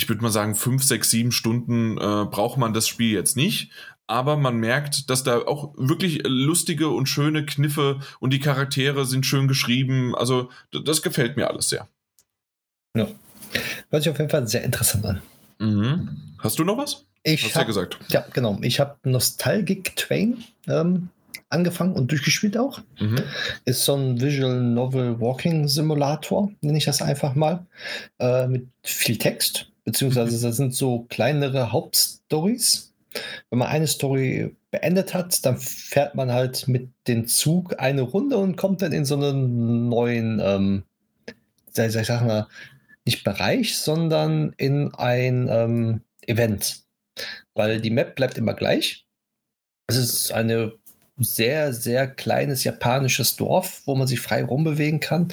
ich 0.00 0.08
würde 0.08 0.22
mal 0.22 0.30
sagen, 0.30 0.54
fünf, 0.54 0.82
sechs, 0.82 1.10
sieben 1.10 1.30
Stunden 1.30 1.98
äh, 1.98 2.24
braucht 2.24 2.58
man 2.58 2.72
das 2.72 2.88
Spiel 2.88 3.12
jetzt 3.12 3.36
nicht. 3.36 3.70
Aber 4.06 4.36
man 4.36 4.56
merkt, 4.56 5.10
dass 5.10 5.22
da 5.22 5.38
auch 5.38 5.74
wirklich 5.76 6.22
lustige 6.26 6.88
und 6.88 7.06
schöne 7.06 7.44
Kniffe 7.44 8.00
und 8.18 8.32
die 8.32 8.40
Charaktere 8.40 9.04
sind 9.04 9.26
schön 9.26 9.46
geschrieben. 9.46 10.14
Also 10.16 10.50
das 10.72 11.02
gefällt 11.02 11.36
mir 11.36 11.48
alles 11.48 11.68
sehr. 11.68 11.86
Ja. 12.96 13.06
Hört 13.90 14.02
sich 14.02 14.10
auf 14.10 14.18
jeden 14.18 14.30
Fall 14.30 14.48
sehr 14.48 14.64
interessant 14.64 15.04
an. 15.04 15.22
Mhm. 15.58 16.08
Hast 16.38 16.58
du 16.58 16.64
noch 16.64 16.78
was? 16.78 17.04
Ich 17.22 17.44
Hast 17.44 17.54
hab, 17.54 17.62
ja 17.62 17.66
gesagt. 17.66 17.98
Ja, 18.08 18.24
genau. 18.32 18.58
Ich 18.62 18.80
habe 18.80 18.96
Nostalgic 19.04 19.94
Twain 19.94 20.42
ähm, 20.66 21.10
angefangen 21.50 21.92
und 21.92 22.10
durchgespielt 22.10 22.56
auch. 22.56 22.80
Mhm. 22.98 23.22
Ist 23.64 23.84
so 23.84 23.94
ein 23.94 24.20
Visual 24.20 24.60
Novel 24.60 25.20
Walking 25.20 25.68
Simulator, 25.68 26.50
nenne 26.62 26.78
ich 26.78 26.86
das 26.86 27.02
einfach 27.02 27.34
mal, 27.34 27.66
äh, 28.18 28.48
mit 28.48 28.66
viel 28.82 29.18
Text, 29.18 29.69
beziehungsweise 29.84 30.36
mhm. 30.36 30.42
das 30.42 30.56
sind 30.56 30.74
so 30.74 31.06
kleinere 31.08 31.72
Hauptstories. 31.72 32.94
Wenn 33.50 33.58
man 33.58 33.68
eine 33.68 33.86
Story 33.86 34.56
beendet 34.70 35.14
hat, 35.14 35.44
dann 35.44 35.58
fährt 35.58 36.14
man 36.14 36.32
halt 36.32 36.68
mit 36.68 36.90
dem 37.08 37.26
Zug 37.26 37.80
eine 37.80 38.02
Runde 38.02 38.38
und 38.38 38.56
kommt 38.56 38.82
dann 38.82 38.92
in 38.92 39.04
so 39.04 39.16
einen 39.16 39.88
neuen, 39.88 40.40
ähm, 40.42 40.84
ich 41.76 42.06
sag 42.06 42.24
mal, 42.24 42.46
nicht 43.04 43.24
Bereich, 43.24 43.78
sondern 43.78 44.52
in 44.56 44.94
ein 44.94 45.48
ähm, 45.50 46.02
Event. 46.26 46.84
Weil 47.54 47.80
die 47.80 47.90
Map 47.90 48.14
bleibt 48.14 48.38
immer 48.38 48.54
gleich. 48.54 49.06
Es 49.88 49.96
ist 49.96 50.32
eine 50.32 50.72
sehr, 51.20 51.72
sehr 51.72 52.06
kleines 52.06 52.64
japanisches 52.64 53.36
Dorf, 53.36 53.82
wo 53.84 53.94
man 53.94 54.06
sich 54.06 54.20
frei 54.20 54.42
rumbewegen 54.42 55.00
kann. 55.00 55.28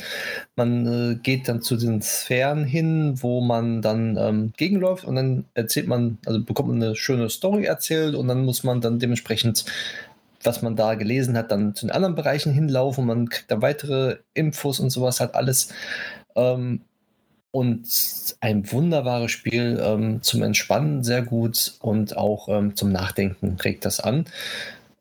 Man 0.56 0.86
äh, 0.86 1.16
geht 1.16 1.48
dann 1.48 1.62
zu 1.62 1.78
den 1.78 2.02
Sphären 2.02 2.66
hin, 2.66 3.16
wo 3.22 3.42
man 3.42 3.82
dann 3.82 4.18
ähm, 4.18 4.54
gegenläuft 4.58 5.06
und 5.06 5.16
dann 5.16 5.46
erzählt 5.54 5.88
man, 5.88 6.18
also 6.26 6.44
bekommt 6.44 6.70
man 6.70 6.84
eine 6.84 6.96
schöne 6.96 7.30
Story 7.30 7.66
erzählt 7.66 8.16
und 8.16 8.28
dann 8.28 8.44
muss 8.46 8.64
man 8.64 8.82
dann 8.82 9.00
dementsprechend, 9.00 9.66
was 10.44 10.62
man 10.62 10.76
da 10.76 10.96
gelesen 10.96 11.38
hat, 11.38 11.52
dann 11.52 11.74
zu 11.74 11.86
den 11.86 11.92
anderen 11.92 12.16
Bereichen 12.16 12.54
hinlaufen. 12.54 13.06
Man 13.06 13.30
kriegt 13.30 13.50
da 13.50 13.62
weitere 13.62 14.18
Infos 14.34 14.80
und 14.80 14.90
sowas, 14.90 15.20
hat 15.20 15.36
alles. 15.36 15.74
Ähm, 16.36 16.82
und 17.52 17.88
ein 18.40 18.72
wunderbares 18.72 19.32
Spiel 19.32 19.82
ähm, 19.82 20.22
zum 20.22 20.44
Entspannen, 20.44 21.04
sehr 21.04 21.24
gut 21.24 21.76
und 21.80 22.16
auch 22.16 22.50
ähm, 22.50 22.76
zum 22.76 22.92
Nachdenken 22.92 23.58
regt 23.64 23.86
das 23.86 24.00
an. 24.00 24.26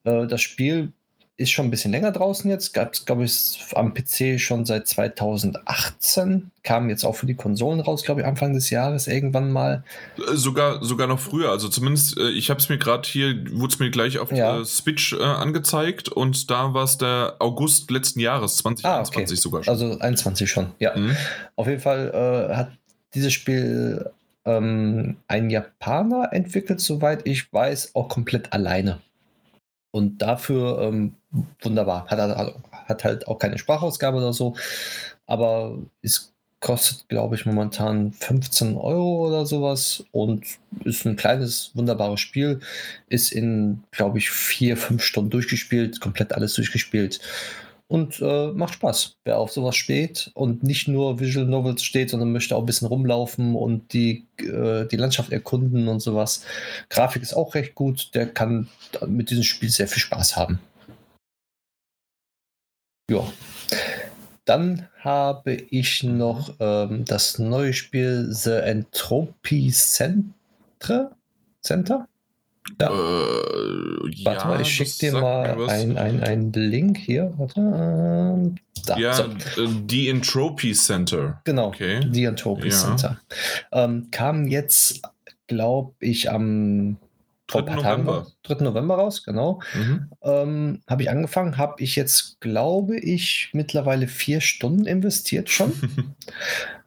Äh, 0.07 0.27
das 0.27 0.41
Spiel 0.41 0.93
ist 1.39 1.51
schon 1.51 1.67
ein 1.67 1.71
bisschen 1.71 1.93
länger 1.93 2.13
draußen 2.13 2.51
jetzt. 2.51 2.73
Gab 2.73 2.95
es, 2.95 3.05
glaube 3.05 3.25
ich, 3.25 3.63
am 3.75 3.93
PC 3.93 4.41
schon 4.41 4.65
seit 4.65 4.89
2018. 4.89 6.51
Kam 6.63 6.89
jetzt 6.89 7.05
auch 7.05 7.15
für 7.15 7.27
die 7.27 7.35
Konsolen 7.35 7.81
raus, 7.81 8.05
glaube 8.05 8.23
ich, 8.23 8.27
Anfang 8.27 8.55
des 8.55 8.71
Jahres 8.71 9.07
irgendwann 9.07 9.53
mal. 9.53 9.85
Äh, 10.17 10.35
sogar, 10.35 10.83
sogar 10.83 11.07
noch 11.07 11.21
früher. 11.21 11.51
Also 11.51 11.69
zumindest, 11.69 12.17
äh, 12.17 12.31
ich 12.31 12.49
habe 12.49 12.59
es 12.59 12.71
mir 12.71 12.79
gerade 12.79 13.07
hier, 13.07 13.35
wurde 13.53 13.75
es 13.75 13.79
mir 13.79 13.91
gleich 13.91 14.19
auf 14.19 14.33
ja. 14.33 14.57
der 14.57 14.65
Switch 14.65 15.13
äh, 15.13 15.23
angezeigt 15.23 16.09
und 16.09 16.51
da 16.51 16.73
war 16.73 16.85
es 16.85 16.97
der 16.97 17.37
August 17.39 17.91
letzten 17.91 18.21
Jahres, 18.21 18.57
2021 18.57 18.85
ah, 18.85 19.23
okay. 19.23 19.37
sogar 19.37 19.65
schon. 19.65 19.73
Also 19.73 19.99
21 19.99 20.51
schon, 20.51 20.73
ja. 20.79 20.97
Mhm. 20.97 21.17
Auf 21.57 21.67
jeden 21.67 21.81
Fall 21.81 22.49
äh, 22.51 22.55
hat 22.55 22.71
dieses 23.15 23.35
Spiel 23.35 24.11
ähm, 24.47 25.17
ein 25.29 25.51
Japaner 25.51 26.31
entwickelt, 26.33 26.81
soweit 26.81 27.27
ich 27.27 27.53
weiß, 27.53 27.95
auch 27.95 28.09
komplett 28.09 28.55
alleine. 28.55 29.01
Und 29.97 30.19
dafür 30.21 30.79
ähm, 30.83 31.15
wunderbar. 31.63 32.07
Hat, 32.07 32.55
hat 32.71 33.05
halt 33.05 33.27
auch 33.27 33.39
keine 33.39 33.57
Sprachausgabe 33.57 34.19
oder 34.19 34.35
so, 34.35 34.55
aber 35.27 35.79
es 36.03 36.35
kostet, 36.61 37.09
glaube 37.09 37.35
ich, 37.35 37.47
momentan 37.47 38.13
15 38.13 38.77
Euro 38.77 39.27
oder 39.27 39.47
sowas 39.47 40.05
und 40.13 40.45
ist 40.85 41.07
ein 41.07 41.17
kleines, 41.17 41.71
wunderbares 41.73 42.21
Spiel. 42.21 42.61
Ist 43.09 43.33
in, 43.33 43.85
glaube 43.91 44.19
ich, 44.19 44.29
vier, 44.29 44.77
fünf 44.77 45.03
Stunden 45.03 45.31
durchgespielt, 45.31 45.99
komplett 46.03 46.35
alles 46.35 46.53
durchgespielt 46.53 47.21
und 47.89 48.21
äh, 48.21 48.49
macht 48.53 48.75
Spaß. 48.75 49.17
Wer 49.25 49.39
auf 49.39 49.53
sowas 49.53 49.77
steht 49.77 50.31
und 50.35 50.63
nicht 50.63 50.89
nur 50.89 51.21
Visual 51.21 51.47
Novels 51.47 51.83
steht, 51.83 52.11
sondern 52.11 52.33
möchte 52.33 52.57
auch 52.57 52.61
ein 52.61 52.67
bisschen 52.67 52.89
rumlaufen 52.89 53.55
und 53.55 53.93
die, 53.93 54.27
äh, 54.39 54.87
die 54.87 54.97
Landschaft 54.97 55.33
erkunden 55.33 55.89
und 55.89 56.01
sowas. 56.01 56.45
Grafik 56.89 57.23
ist 57.23 57.35
auch 57.35 57.55
recht 57.55 57.75
gut, 57.75 58.15
der 58.15 58.27
kann 58.27 58.69
mit 59.07 59.31
diesem 59.31 59.45
Spiel 59.45 59.71
sehr 59.71 59.89
viel 59.89 60.03
Spaß 60.03 60.37
haben. 60.37 60.59
Ja. 63.11 63.25
Dann 64.45 64.89
habe 65.01 65.55
ich 65.55 66.05
noch 66.05 66.55
ähm, 66.61 67.05
das 67.05 67.39
neue 67.39 67.73
Spiel 67.73 68.29
The 68.31 68.53
Entropy 68.53 69.71
Center. 69.73 71.17
Center? 71.63 72.09
Ja. 72.81 72.89
Äh, 72.89 72.95
warte 74.25 74.41
ja, 74.41 74.45
mal, 74.47 74.61
ich 74.61 74.69
schicke 74.69 74.99
dir 74.99 75.13
mal 75.13 75.69
einen 75.69 75.97
ein 75.97 76.53
Link 76.53 76.99
hier. 76.99 77.33
Warte. 77.37 77.61
Ähm, 77.61 78.57
da, 78.87 78.99
ja, 78.99 79.15
so. 79.15 79.25
Äh, 79.25 79.69
die 79.85 80.09
Entropy 80.09 80.73
Center. 80.73 81.41
Genau, 81.45 81.69
okay. 81.69 82.01
die 82.01 82.25
Entropy 82.25 82.69
ja. 82.69 82.75
Center. 82.75 83.21
Ähm, 83.73 84.09
kam 84.11 84.47
jetzt, 84.47 85.03
glaube 85.47 85.95
ich, 86.01 86.31
am 86.31 86.99
3. 87.49 87.77
November. 87.77 88.27
3. 88.43 88.65
November 88.65 88.97
raus, 88.97 89.23
genau. 89.23 89.61
Mhm. 89.75 90.11
Ähm, 90.23 90.81
habe 90.89 91.03
ich 91.03 91.11
angefangen, 91.11 91.57
habe 91.57 91.83
ich 91.83 91.97
jetzt, 91.97 92.41
glaube 92.41 92.99
ich, 92.99 93.51
mittlerweile 93.53 94.09
vier 94.09 94.41
Stunden 94.41 94.87
investiert 94.87 95.49
schon. 95.49 95.73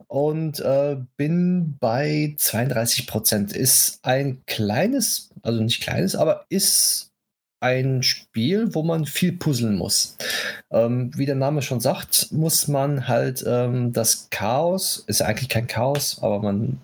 und 0.09 0.59
äh, 0.59 0.97
bin 1.17 1.77
bei 1.79 2.35
32 2.37 3.07
Prozent. 3.07 3.53
Ist 3.53 3.99
ein 4.03 4.41
kleines, 4.47 5.28
also 5.43 5.61
nicht 5.61 5.81
kleines, 5.81 6.15
aber 6.15 6.45
ist 6.49 7.09
ein 7.61 8.03
Spiel, 8.03 8.73
wo 8.73 8.83
man 8.83 9.05
viel 9.05 9.33
puzzeln 9.33 9.75
muss. 9.75 10.15
Ähm, 10.71 11.11
wie 11.15 11.25
der 11.25 11.35
Name 11.35 11.61
schon 11.61 11.81
sagt, 11.81 12.31
muss 12.31 12.67
man 12.67 13.07
halt 13.07 13.43
ähm, 13.45 13.91
das 13.91 14.29
Chaos, 14.29 15.03
ist 15.07 15.19
ja 15.19 15.25
eigentlich 15.25 15.49
kein 15.49 15.67
Chaos, 15.67 16.19
aber 16.21 16.39
man, 16.39 16.79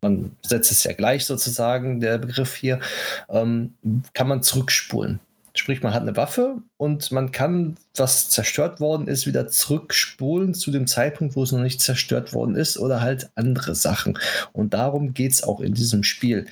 man 0.00 0.32
setzt 0.42 0.70
es 0.70 0.84
ja 0.84 0.92
gleich 0.92 1.26
sozusagen, 1.26 2.00
der 2.00 2.18
Begriff 2.18 2.54
hier, 2.54 2.80
ähm, 3.28 3.74
kann 4.14 4.28
man 4.28 4.42
zurückspulen. 4.42 5.20
Sprich, 5.54 5.82
man 5.82 5.92
hat 5.92 6.02
eine 6.02 6.16
Waffe 6.16 6.56
und 6.78 7.12
man 7.12 7.30
kann, 7.30 7.76
was 7.94 8.30
zerstört 8.30 8.80
worden 8.80 9.06
ist, 9.06 9.26
wieder 9.26 9.48
zurückspulen 9.48 10.54
zu 10.54 10.70
dem 10.70 10.86
Zeitpunkt, 10.86 11.36
wo 11.36 11.42
es 11.42 11.52
noch 11.52 11.60
nicht 11.60 11.80
zerstört 11.80 12.32
worden 12.32 12.56
ist 12.56 12.78
oder 12.78 13.02
halt 13.02 13.30
andere 13.34 13.74
Sachen. 13.74 14.18
Und 14.52 14.72
darum 14.72 15.12
geht 15.12 15.32
es 15.32 15.42
auch 15.42 15.60
in 15.60 15.74
diesem 15.74 16.04
Spiel, 16.04 16.46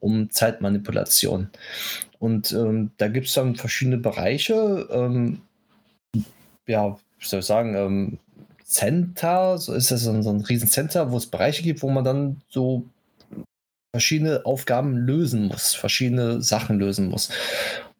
um 0.00 0.30
Zeitmanipulation. 0.30 1.50
Und 2.18 2.52
ähm, 2.52 2.92
da 2.96 3.08
gibt 3.08 3.26
es 3.26 3.34
dann 3.34 3.56
verschiedene 3.56 3.98
Bereiche. 3.98 4.88
Ähm, 4.90 5.42
ja, 6.66 6.96
wie 7.18 7.26
soll 7.26 7.40
ich 7.40 7.46
sagen, 7.46 7.74
ähm, 7.74 8.18
Center, 8.64 9.58
so 9.58 9.74
ist 9.74 9.90
das 9.90 10.02
so 10.02 10.10
ein, 10.10 10.22
so 10.22 10.30
ein 10.30 10.40
Riesencenter, 10.40 11.12
wo 11.12 11.16
es 11.16 11.26
Bereiche 11.26 11.62
gibt, 11.62 11.82
wo 11.82 11.90
man 11.90 12.04
dann 12.04 12.40
so 12.48 12.84
verschiedene 13.92 14.44
Aufgaben 14.44 14.96
lösen 14.96 15.46
muss, 15.46 15.74
verschiedene 15.74 16.42
Sachen 16.42 16.78
lösen 16.78 17.08
muss. 17.08 17.30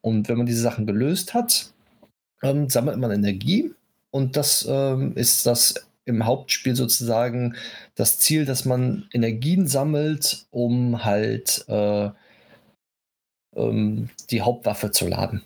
Und 0.06 0.28
wenn 0.28 0.36
man 0.36 0.46
diese 0.46 0.62
Sachen 0.62 0.86
gelöst 0.86 1.34
hat, 1.34 1.72
ähm, 2.40 2.68
sammelt 2.68 2.96
man 2.96 3.10
Energie. 3.10 3.72
Und 4.12 4.36
das 4.36 4.64
ähm, 4.70 5.16
ist 5.16 5.46
das 5.46 5.74
im 6.04 6.24
Hauptspiel 6.24 6.76
sozusagen 6.76 7.56
das 7.96 8.20
Ziel, 8.20 8.44
dass 8.44 8.64
man 8.64 9.08
Energien 9.12 9.66
sammelt, 9.66 10.46
um 10.52 11.04
halt 11.04 11.64
äh, 11.66 12.10
ähm, 13.56 14.08
die 14.30 14.42
Hauptwaffe 14.42 14.92
zu 14.92 15.08
laden. 15.08 15.42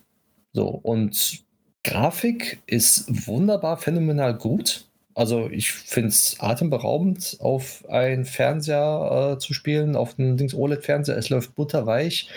So, 0.53 0.67
und 0.67 1.43
Grafik 1.83 2.61
ist 2.67 3.25
wunderbar, 3.25 3.77
phänomenal 3.77 4.35
gut. 4.35 4.85
Also 5.15 5.49
ich 5.49 5.71
finde 5.71 6.09
es 6.09 6.35
atemberaubend, 6.39 7.37
auf 7.39 7.83
einen 7.89 8.25
Fernseher 8.25 9.33
äh, 9.33 9.39
zu 9.39 9.55
spielen, 9.55 9.95
auf 9.95 10.19
einen 10.19 10.37
Dings 10.37 10.53
OLED-Fernseher. 10.53 11.17
Es 11.17 11.29
läuft 11.29 11.55
butterweich 11.55 12.29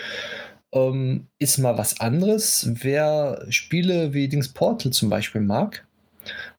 ähm, 0.75 1.27
ist 1.39 1.57
mal 1.57 1.77
was 1.77 1.99
anderes. 1.99 2.69
Wer 2.69 3.45
Spiele 3.49 4.13
wie 4.13 4.27
Dings 4.27 4.49
Portal 4.49 4.91
zum 4.91 5.09
Beispiel 5.09 5.41
mag, 5.41 5.87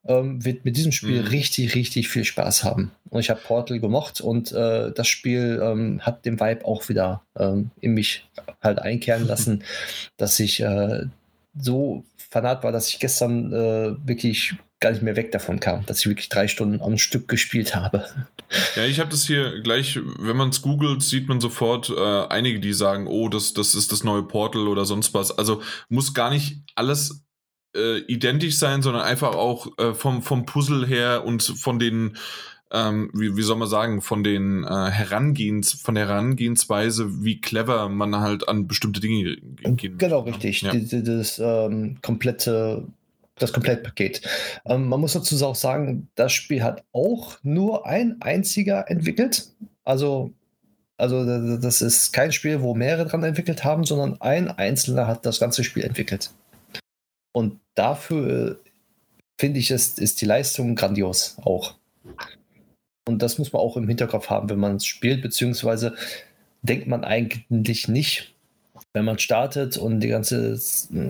ähm, 0.06 0.44
wird 0.44 0.64
mit 0.64 0.76
diesem 0.76 0.92
Spiel 0.92 1.22
mhm. 1.22 1.28
richtig, 1.28 1.74
richtig 1.74 2.08
viel 2.08 2.24
Spaß 2.24 2.64
haben. 2.64 2.92
Und 3.10 3.20
ich 3.20 3.30
habe 3.30 3.40
Portal 3.40 3.78
gemocht 3.78 4.20
und 4.20 4.52
äh, 4.52 4.90
das 4.92 5.06
Spiel 5.08 5.60
ähm, 5.62 6.00
hat 6.00 6.24
den 6.24 6.40
Vibe 6.40 6.64
auch 6.64 6.88
wieder 6.88 7.22
ähm, 7.38 7.70
in 7.80 7.94
mich 7.94 8.28
halt 8.62 8.78
einkehren 8.78 9.26
lassen, 9.26 9.62
dass 10.16 10.40
ich 10.40 10.60
äh, 10.60 11.04
so 11.58 12.04
fanat 12.16 12.64
war, 12.64 12.72
dass 12.72 12.88
ich 12.88 12.98
gestern 12.98 13.52
äh, 13.52 13.94
wirklich 14.06 14.54
gar 14.80 14.90
nicht 14.90 15.02
mehr 15.02 15.16
weg 15.16 15.32
davon 15.32 15.58
kam, 15.58 15.86
dass 15.86 16.00
ich 16.00 16.06
wirklich 16.06 16.28
drei 16.28 16.48
Stunden 16.48 16.82
am 16.82 16.98
Stück 16.98 17.28
gespielt 17.28 17.74
habe. 17.74 18.06
Ja, 18.76 18.84
ich 18.84 19.00
habe 19.00 19.10
das 19.10 19.26
hier 19.26 19.60
gleich, 19.62 19.98
wenn 20.18 20.36
man 20.36 20.50
es 20.50 20.62
googelt, 20.62 21.02
sieht 21.02 21.28
man 21.28 21.40
sofort 21.40 21.90
äh, 21.90 22.26
einige, 22.28 22.60
die 22.60 22.74
sagen, 22.74 23.06
oh, 23.06 23.28
das, 23.28 23.54
das 23.54 23.74
ist 23.74 23.90
das 23.90 24.04
neue 24.04 24.22
Portal 24.22 24.68
oder 24.68 24.84
sonst 24.84 25.14
was. 25.14 25.36
Also 25.36 25.62
muss 25.88 26.12
gar 26.12 26.30
nicht 26.30 26.60
alles 26.74 27.24
äh, 27.74 27.98
identisch 28.00 28.58
sein, 28.58 28.82
sondern 28.82 29.02
einfach 29.02 29.34
auch 29.34 29.66
äh, 29.78 29.94
vom, 29.94 30.22
vom 30.22 30.44
Puzzle 30.44 30.86
her 30.86 31.24
und 31.24 31.42
von 31.42 31.78
den 31.78 32.16
ähm, 32.72 33.10
wie, 33.14 33.36
wie 33.36 33.42
soll 33.42 33.56
man 33.56 33.68
sagen, 33.68 34.02
von 34.02 34.24
den 34.24 34.64
äh, 34.64 34.90
Herangehens, 34.90 35.72
von 35.72 35.94
der 35.94 36.08
Herangehensweise, 36.08 37.22
wie 37.24 37.40
clever 37.40 37.88
man 37.88 38.16
halt 38.16 38.48
an 38.48 38.66
bestimmte 38.66 39.00
Dinge 39.00 39.36
geht. 39.76 39.98
Genau, 39.98 40.24
ne? 40.24 40.32
richtig. 40.32 40.62
Ja. 40.62 40.72
Die, 40.72 41.02
das 41.02 41.38
ähm, 41.38 41.98
komplette 42.02 42.84
das 43.38 43.52
Komplettpaket. 43.52 44.22
Ähm, 44.64 44.88
man 44.88 45.00
muss 45.00 45.12
dazu 45.12 45.36
auch 45.44 45.54
sagen, 45.54 46.08
das 46.14 46.32
Spiel 46.32 46.62
hat 46.62 46.84
auch 46.92 47.38
nur 47.42 47.86
ein 47.86 48.20
einziger 48.20 48.90
entwickelt. 48.90 49.48
Also, 49.84 50.32
also 50.96 51.58
das 51.58 51.82
ist 51.82 52.12
kein 52.12 52.32
Spiel, 52.32 52.62
wo 52.62 52.74
mehrere 52.74 53.06
dran 53.06 53.22
entwickelt 53.22 53.64
haben, 53.64 53.84
sondern 53.84 54.20
ein 54.20 54.50
Einzelner 54.50 55.06
hat 55.06 55.26
das 55.26 55.38
ganze 55.38 55.64
Spiel 55.64 55.84
entwickelt. 55.84 56.30
Und 57.32 57.60
dafür 57.74 58.60
finde 59.38 59.60
ich, 59.60 59.70
ist, 59.70 59.98
ist 59.98 60.20
die 60.20 60.26
Leistung 60.26 60.74
grandios 60.74 61.36
auch. 61.42 61.74
Und 63.06 63.22
das 63.22 63.38
muss 63.38 63.52
man 63.52 63.60
auch 63.60 63.76
im 63.76 63.86
Hinterkopf 63.86 64.30
haben, 64.30 64.48
wenn 64.48 64.58
man 64.58 64.76
es 64.76 64.86
spielt, 64.86 65.22
beziehungsweise 65.22 65.94
denkt 66.62 66.86
man 66.88 67.04
eigentlich 67.04 67.88
nicht, 67.88 68.35
wenn 68.92 69.04
man 69.04 69.18
startet 69.18 69.76
und 69.76 70.00
die 70.00 70.08
ganze 70.08 70.58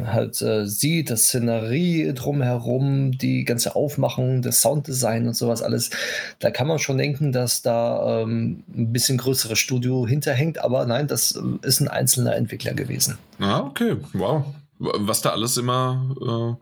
halt 0.06 0.40
äh, 0.42 0.66
sieht, 0.66 1.10
das 1.10 1.24
Szenerie 1.24 2.12
drumherum, 2.14 3.12
die 3.12 3.44
ganze 3.44 3.76
Aufmachung, 3.76 4.42
das 4.42 4.60
Sounddesign 4.60 5.26
und 5.26 5.34
sowas 5.34 5.62
alles, 5.62 5.90
da 6.38 6.50
kann 6.50 6.66
man 6.66 6.78
schon 6.78 6.98
denken, 6.98 7.32
dass 7.32 7.62
da 7.62 8.22
ähm, 8.22 8.64
ein 8.68 8.92
bisschen 8.92 9.18
größeres 9.18 9.58
Studio 9.58 10.06
hinterhängt, 10.06 10.58
aber 10.58 10.86
nein, 10.86 11.06
das 11.06 11.36
ähm, 11.36 11.60
ist 11.62 11.80
ein 11.80 11.88
einzelner 11.88 12.36
Entwickler 12.36 12.74
gewesen. 12.74 13.18
Ah, 13.38 13.60
okay, 13.60 13.96
wow. 14.12 14.44
Was 14.78 15.22
da 15.22 15.30
alles 15.30 15.56
immer 15.56 16.58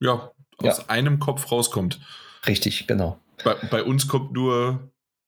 äh, 0.00 0.04
ja, 0.04 0.30
aus 0.58 0.78
ja. 0.78 0.84
einem 0.88 1.18
Kopf 1.18 1.50
rauskommt. 1.50 2.00
Richtig, 2.46 2.86
genau. 2.86 3.18
Bei, 3.42 3.54
bei 3.70 3.82
uns 3.82 4.06
kommt 4.06 4.32
nur 4.32 4.80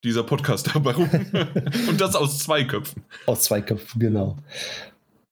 dieser 0.03 0.23
Podcast 0.23 0.73
dabei 0.73 0.91
rum. 0.95 1.09
Und 1.89 2.01
das 2.01 2.15
aus 2.15 2.39
zwei 2.39 2.63
Köpfen. 2.63 3.03
Aus 3.25 3.43
zwei 3.43 3.61
Köpfen, 3.61 3.99
genau. 3.99 4.37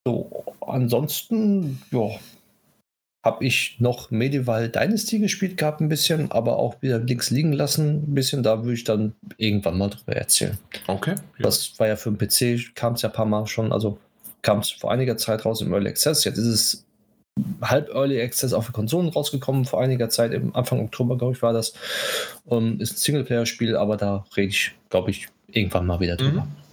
So, 0.06 0.46
ansonsten, 0.62 1.82
ja, 1.92 2.12
habe 3.26 3.44
ich 3.44 3.78
noch 3.80 4.12
Medieval 4.12 4.70
Dynasty 4.70 5.18
gespielt 5.18 5.58
gehabt, 5.58 5.82
ein 5.82 5.90
bisschen, 5.90 6.32
aber 6.32 6.60
auch 6.60 6.80
wieder 6.84 7.00
links 7.00 7.32
liegen 7.32 7.54
lassen, 7.54 8.04
ein 8.04 8.14
bisschen. 8.14 8.44
Da 8.44 8.64
würde 8.64 8.76
ich 8.76 8.84
dann 8.84 9.16
irgendwann 9.38 9.80
mal 9.80 9.90
drüber 9.90 10.16
erzählen. 10.16 10.60
Okay. 10.86 11.16
Ja. 11.38 11.44
Das 11.44 11.80
war 11.80 11.88
ja 11.88 11.96
für 11.96 12.12
den 12.12 12.20
PC, 12.20 12.76
kam 12.76 12.94
es 12.94 13.02
ja 13.02 13.10
ein 13.10 13.14
paar 13.14 13.26
Mal 13.26 13.48
schon, 13.48 13.74
also 13.74 13.98
kam 14.44 14.60
es 14.60 14.70
vor 14.70 14.92
einiger 14.92 15.18
Zeit 15.18 15.44
raus 15.44 15.62
im 15.62 15.74
Early 15.74 15.90
Access. 15.90 16.24
Jetzt 16.24 16.38
ist 16.38 16.46
es 16.46 16.86
halb 17.62 17.90
Early 17.90 18.22
Access 18.22 18.54
auf 18.54 18.68
für 18.68 18.72
Konsolen 18.72 19.10
rausgekommen, 19.10 19.66
vor 19.66 19.82
einiger 19.82 20.10
Zeit, 20.10 20.32
im 20.32 20.56
Anfang 20.56 20.80
Oktober, 20.80 21.18
glaube 21.18 21.34
ich, 21.34 21.42
war 21.42 21.52
das. 21.52 21.74
Um, 22.46 22.74
ähm, 22.74 22.80
ist 22.80 22.94
ein 22.94 22.98
Singleplayer-Spiel, 22.98 23.76
aber 23.76 23.98
da 23.98 24.24
rede 24.38 24.50
ich, 24.50 24.76
glaube 24.90 25.10
ich, 25.10 25.30
irgendwann 25.48 25.88
mal 25.88 26.00
wieder 26.00 26.16
drüber. 26.16 26.42
Mhm. 26.42 26.65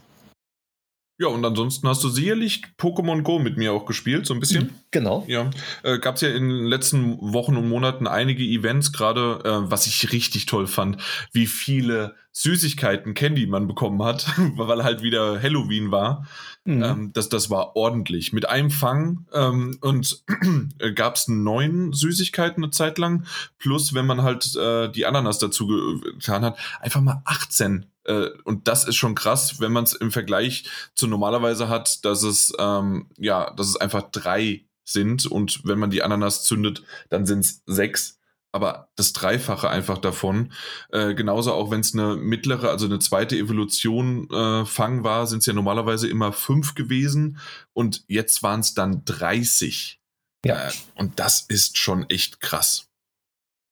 Ja, 1.22 1.28
und 1.28 1.44
ansonsten 1.44 1.86
hast 1.86 2.02
du 2.02 2.08
sicherlich 2.08 2.64
Pokémon 2.78 3.22
Go 3.22 3.38
mit 3.38 3.56
mir 3.56 3.72
auch 3.72 3.86
gespielt, 3.86 4.26
so 4.26 4.34
ein 4.34 4.40
bisschen. 4.40 4.70
Genau. 4.90 5.24
Ja. 5.28 5.50
Äh, 5.84 6.00
Gab 6.00 6.16
es 6.16 6.22
ja 6.22 6.30
in 6.30 6.48
den 6.48 6.66
letzten 6.66 7.16
Wochen 7.20 7.56
und 7.56 7.68
Monaten 7.68 8.08
einige 8.08 8.42
Events, 8.42 8.92
gerade 8.92 9.38
äh, 9.44 9.70
was 9.70 9.86
ich 9.86 10.10
richtig 10.10 10.46
toll 10.46 10.66
fand, 10.66 10.96
wie 11.32 11.46
viele 11.46 12.16
Süßigkeiten 12.32 13.14
Candy 13.14 13.46
man 13.46 13.68
bekommen 13.68 14.02
hat, 14.02 14.26
weil 14.56 14.82
halt 14.82 15.02
wieder 15.02 15.40
Halloween 15.40 15.92
war. 15.92 16.26
Mhm. 16.64 16.82
Ähm, 16.82 17.10
das, 17.12 17.28
das 17.28 17.50
war 17.50 17.76
ordentlich. 17.76 18.32
Mit 18.32 18.48
einem 18.48 18.72
Fang 18.72 19.26
ähm, 19.32 19.78
und 19.80 20.24
äh, 20.80 20.90
gab 20.90 21.14
es 21.14 21.28
neun 21.28 21.92
Süßigkeiten 21.92 22.64
eine 22.64 22.72
Zeit 22.72 22.98
lang. 22.98 23.26
Plus, 23.58 23.94
wenn 23.94 24.06
man 24.06 24.24
halt 24.24 24.56
äh, 24.56 24.90
die 24.90 25.06
Ananas 25.06 25.38
dazu 25.38 25.68
getan 25.68 26.44
hat, 26.44 26.58
einfach 26.80 27.00
mal 27.00 27.22
18 27.26 27.86
äh, 28.04 28.28
und 28.44 28.68
das 28.68 28.84
ist 28.84 28.96
schon 28.96 29.14
krass, 29.14 29.60
wenn 29.60 29.72
man 29.72 29.84
es 29.84 29.92
im 29.92 30.10
Vergleich 30.10 30.64
zu 30.94 31.06
normalerweise 31.06 31.68
hat, 31.68 32.04
dass 32.04 32.22
es 32.22 32.52
ähm, 32.58 33.10
ja, 33.16 33.52
dass 33.54 33.68
es 33.68 33.76
einfach 33.76 34.10
drei 34.10 34.64
sind 34.84 35.26
und 35.26 35.64
wenn 35.64 35.78
man 35.78 35.90
die 35.90 36.02
Ananas 36.02 36.44
zündet, 36.44 36.82
dann 37.08 37.26
sind 37.26 37.40
es 37.40 37.62
sechs. 37.66 38.18
Aber 38.54 38.90
das 38.96 39.14
Dreifache 39.14 39.70
einfach 39.70 39.96
davon. 39.96 40.52
Äh, 40.90 41.14
genauso 41.14 41.54
auch 41.54 41.70
wenn 41.70 41.80
es 41.80 41.94
eine 41.94 42.16
mittlere, 42.16 42.68
also 42.68 42.84
eine 42.84 42.98
zweite 42.98 43.34
Evolution 43.34 44.28
äh, 44.30 44.66
Fang 44.66 45.04
war, 45.04 45.26
sind 45.26 45.38
es 45.38 45.46
ja 45.46 45.54
normalerweise 45.54 46.06
immer 46.06 46.32
fünf 46.32 46.74
gewesen 46.74 47.38
und 47.72 48.04
jetzt 48.08 48.42
waren 48.42 48.60
es 48.60 48.74
dann 48.74 49.06
30. 49.06 50.02
Ja. 50.44 50.68
Äh, 50.68 50.72
und 50.96 51.18
das 51.18 51.46
ist 51.48 51.78
schon 51.78 52.08
echt 52.10 52.40
krass. 52.40 52.91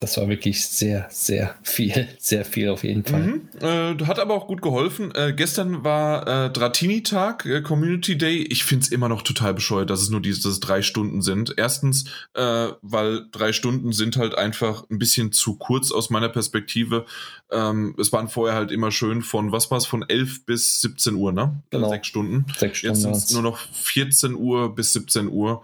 Das 0.02 0.16
war 0.16 0.30
wirklich 0.30 0.66
sehr, 0.66 1.06
sehr 1.10 1.54
viel, 1.62 2.08
sehr 2.18 2.46
viel 2.46 2.70
auf 2.70 2.84
jeden 2.84 3.04
Fall. 3.04 3.20
Mhm. 3.20 3.48
Äh, 3.60 4.04
hat 4.06 4.18
aber 4.18 4.32
auch 4.32 4.46
gut 4.46 4.62
geholfen. 4.62 5.14
Äh, 5.14 5.34
gestern 5.36 5.84
war 5.84 6.26
äh, 6.46 6.50
Dratini-Tag, 6.50 7.44
äh, 7.44 7.60
Community 7.60 8.16
Day. 8.16 8.38
Ich 8.38 8.64
finde 8.64 8.84
es 8.84 8.92
immer 8.92 9.10
noch 9.10 9.20
total 9.20 9.52
bescheuert, 9.52 9.90
dass 9.90 10.00
es 10.00 10.08
nur 10.08 10.22
diese 10.22 10.42
dass 10.42 10.52
es 10.52 10.60
drei 10.60 10.80
Stunden 10.80 11.20
sind. 11.20 11.52
Erstens, 11.58 12.06
äh, 12.32 12.68
weil 12.80 13.26
drei 13.30 13.52
Stunden 13.52 13.92
sind 13.92 14.16
halt 14.16 14.34
einfach 14.34 14.88
ein 14.88 14.98
bisschen 14.98 15.32
zu 15.32 15.58
kurz 15.58 15.92
aus 15.92 16.08
meiner 16.08 16.30
Perspektive. 16.30 17.04
Ähm, 17.50 17.94
es 17.98 18.10
waren 18.10 18.30
vorher 18.30 18.56
halt 18.56 18.72
immer 18.72 18.92
schön 18.92 19.20
von, 19.20 19.52
was 19.52 19.70
war 19.70 19.76
es, 19.76 19.84
von 19.84 20.02
11 20.08 20.46
bis 20.46 20.80
17 20.80 21.14
Uhr, 21.14 21.32
ne? 21.32 21.62
Genau. 21.68 21.90
Sechs 21.90 22.06
Stunden. 22.06 22.46
Sechs 22.56 22.78
Stunden. 22.78 22.94
Jetzt 22.94 23.02
sind 23.02 23.16
es 23.16 23.32
nur 23.32 23.42
noch 23.42 23.58
14 23.58 24.34
Uhr 24.34 24.74
bis 24.74 24.94
17 24.94 25.28
Uhr. 25.28 25.62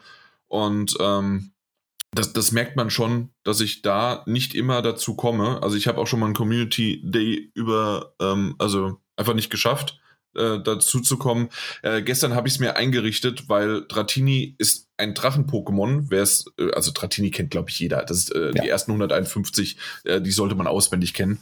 Und 0.48 0.94
ähm, 1.00 1.52
das, 2.16 2.32
das 2.32 2.52
merkt 2.52 2.76
man 2.76 2.90
schon, 2.90 3.30
dass 3.44 3.60
ich 3.60 3.82
da 3.82 4.22
nicht 4.26 4.54
immer 4.54 4.82
dazu 4.82 5.14
komme. 5.14 5.62
Also 5.62 5.76
ich 5.76 5.86
habe 5.86 5.98
auch 5.98 6.06
schon 6.06 6.20
mal 6.20 6.26
einen 6.26 6.34
Community 6.34 7.00
Day 7.04 7.50
über, 7.54 8.14
ähm, 8.20 8.54
also 8.58 8.98
einfach 9.16 9.34
nicht 9.34 9.50
geschafft, 9.50 10.00
äh, 10.34 10.60
dazu 10.62 11.00
zu 11.00 11.16
kommen. 11.16 11.48
Äh, 11.82 12.02
gestern 12.02 12.34
habe 12.34 12.48
ich 12.48 12.54
es 12.54 12.60
mir 12.60 12.76
eingerichtet, 12.76 13.48
weil 13.48 13.86
Dratini 13.88 14.54
ist 14.58 14.88
ein 14.98 15.14
Drachen-Pokémon. 15.14 16.06
Wer 16.08 16.22
es, 16.22 16.46
äh, 16.58 16.70
also 16.72 16.90
Dratini 16.94 17.30
kennt, 17.30 17.50
glaube 17.50 17.70
ich, 17.70 17.78
jeder. 17.78 18.02
Das 18.04 18.18
ist 18.18 18.34
äh, 18.34 18.52
ja. 18.54 18.62
die 18.62 18.68
ersten 18.68 18.92
151, 18.92 19.76
äh, 20.04 20.20
die 20.20 20.32
sollte 20.32 20.54
man 20.54 20.66
auswendig 20.66 21.14
kennen. 21.14 21.38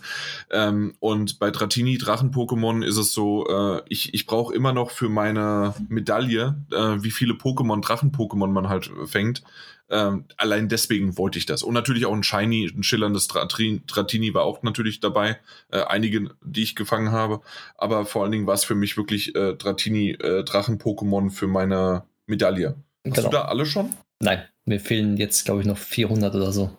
Ähm, 0.51 0.95
und 1.01 1.39
bei 1.39 1.51
Dratini 1.51 1.99
Drachen-Pokémon 1.99 2.85
ist 2.85 2.97
es 2.97 3.13
so, 3.13 3.47
äh, 3.49 3.83
ich, 3.89 4.15
ich 4.15 4.27
brauche 4.27 4.55
immer 4.55 4.73
noch 4.73 4.91
für 4.91 5.09
meine 5.09 5.75
Medaille, 5.89 6.57
äh, 6.71 7.03
wie 7.03 7.11
viele 7.11 7.35
Pokémon, 7.35 7.83
Drachen-Pokémon 7.83 8.49
man 8.49 8.69
halt 8.69 8.91
fängt. 9.07 9.43
Ähm, 9.90 10.24
allein 10.36 10.69
deswegen 10.69 11.19
wollte 11.19 11.39
ich 11.39 11.47
das. 11.47 11.62
Und 11.62 11.74
natürlich 11.74 12.06
auch 12.06 12.12
ein 12.12 12.23
Shiny, 12.23 12.70
ein 12.74 12.82
schillerndes 12.82 13.28
Dratini 13.28 14.35
war 14.35 14.44
auch 14.44 14.62
natürlich 14.62 15.01
dabei. 15.01 15.39
Äh, 15.70 15.82
einige, 15.82 16.31
die 16.43 16.62
ich 16.62 16.74
gefangen 16.74 17.12
habe. 17.12 17.40
Aber 17.77 18.06
vor 18.06 18.23
allen 18.23 18.32
Dingen 18.32 18.47
war 18.47 18.55
es 18.55 18.65
für 18.65 18.74
mich 18.74 18.97
wirklich 18.97 19.35
äh, 19.35 19.55
Dratini, 19.55 20.12
äh, 20.12 20.43
Drachen-Pokémon 20.43 21.31
für 21.31 21.47
meine 21.47 22.05
Medaille. 22.27 22.77
Hast 23.06 23.16
genau. 23.16 23.28
du 23.28 23.36
da 23.36 23.44
alle 23.44 23.66
schon? 23.66 23.90
Nein, 24.20 24.43
mir 24.65 24.81
fehlen 24.81 25.16
jetzt, 25.16 25.44
glaube 25.44 25.61
ich, 25.61 25.66
noch 25.66 25.78
400 25.78 26.35
oder 26.35 26.52
so. 26.52 26.70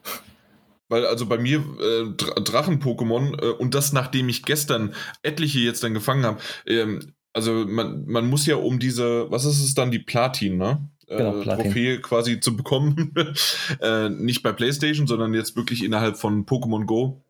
Weil 0.88 1.06
also 1.06 1.26
bei 1.26 1.38
mir 1.38 1.58
äh, 1.58 2.14
Drachen-Pokémon 2.16 3.42
äh, 3.42 3.52
und 3.52 3.74
das 3.74 3.92
nachdem 3.92 4.30
ich 4.30 4.44
gestern 4.44 4.94
etliche 5.24 5.60
jetzt 5.60 5.84
dann 5.84 5.94
gefangen 5.94 6.26
habe, 6.26 6.40
ähm, 6.68 7.14
also 7.34 7.66
man, 7.68 8.06
man 8.06 8.28
muss 8.28 8.46
ja 8.46 8.56
um 8.56 8.80
diese, 8.80 9.30
was 9.30 9.46
ist 9.46 9.62
es 9.62 9.74
dann, 9.74 9.92
die 9.92 10.00
Platin, 10.00 10.58
ne? 10.58 10.90
Genau, 11.08 11.42
äh, 11.42 11.44
Trophäe 11.44 12.02
quasi 12.02 12.40
zu 12.40 12.56
bekommen. 12.56 13.14
äh, 13.82 14.10
nicht 14.10 14.44
bei 14.44 14.52
PlayStation, 14.52 15.08
sondern 15.08 15.34
jetzt 15.34 15.56
wirklich 15.56 15.84
innerhalb 15.84 16.18
von 16.18 16.46
Pokémon 16.46 16.86
Go 16.86 17.24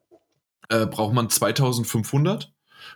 äh, 0.69 0.85
braucht 0.85 1.13
man 1.13 1.29
2500. 1.29 2.51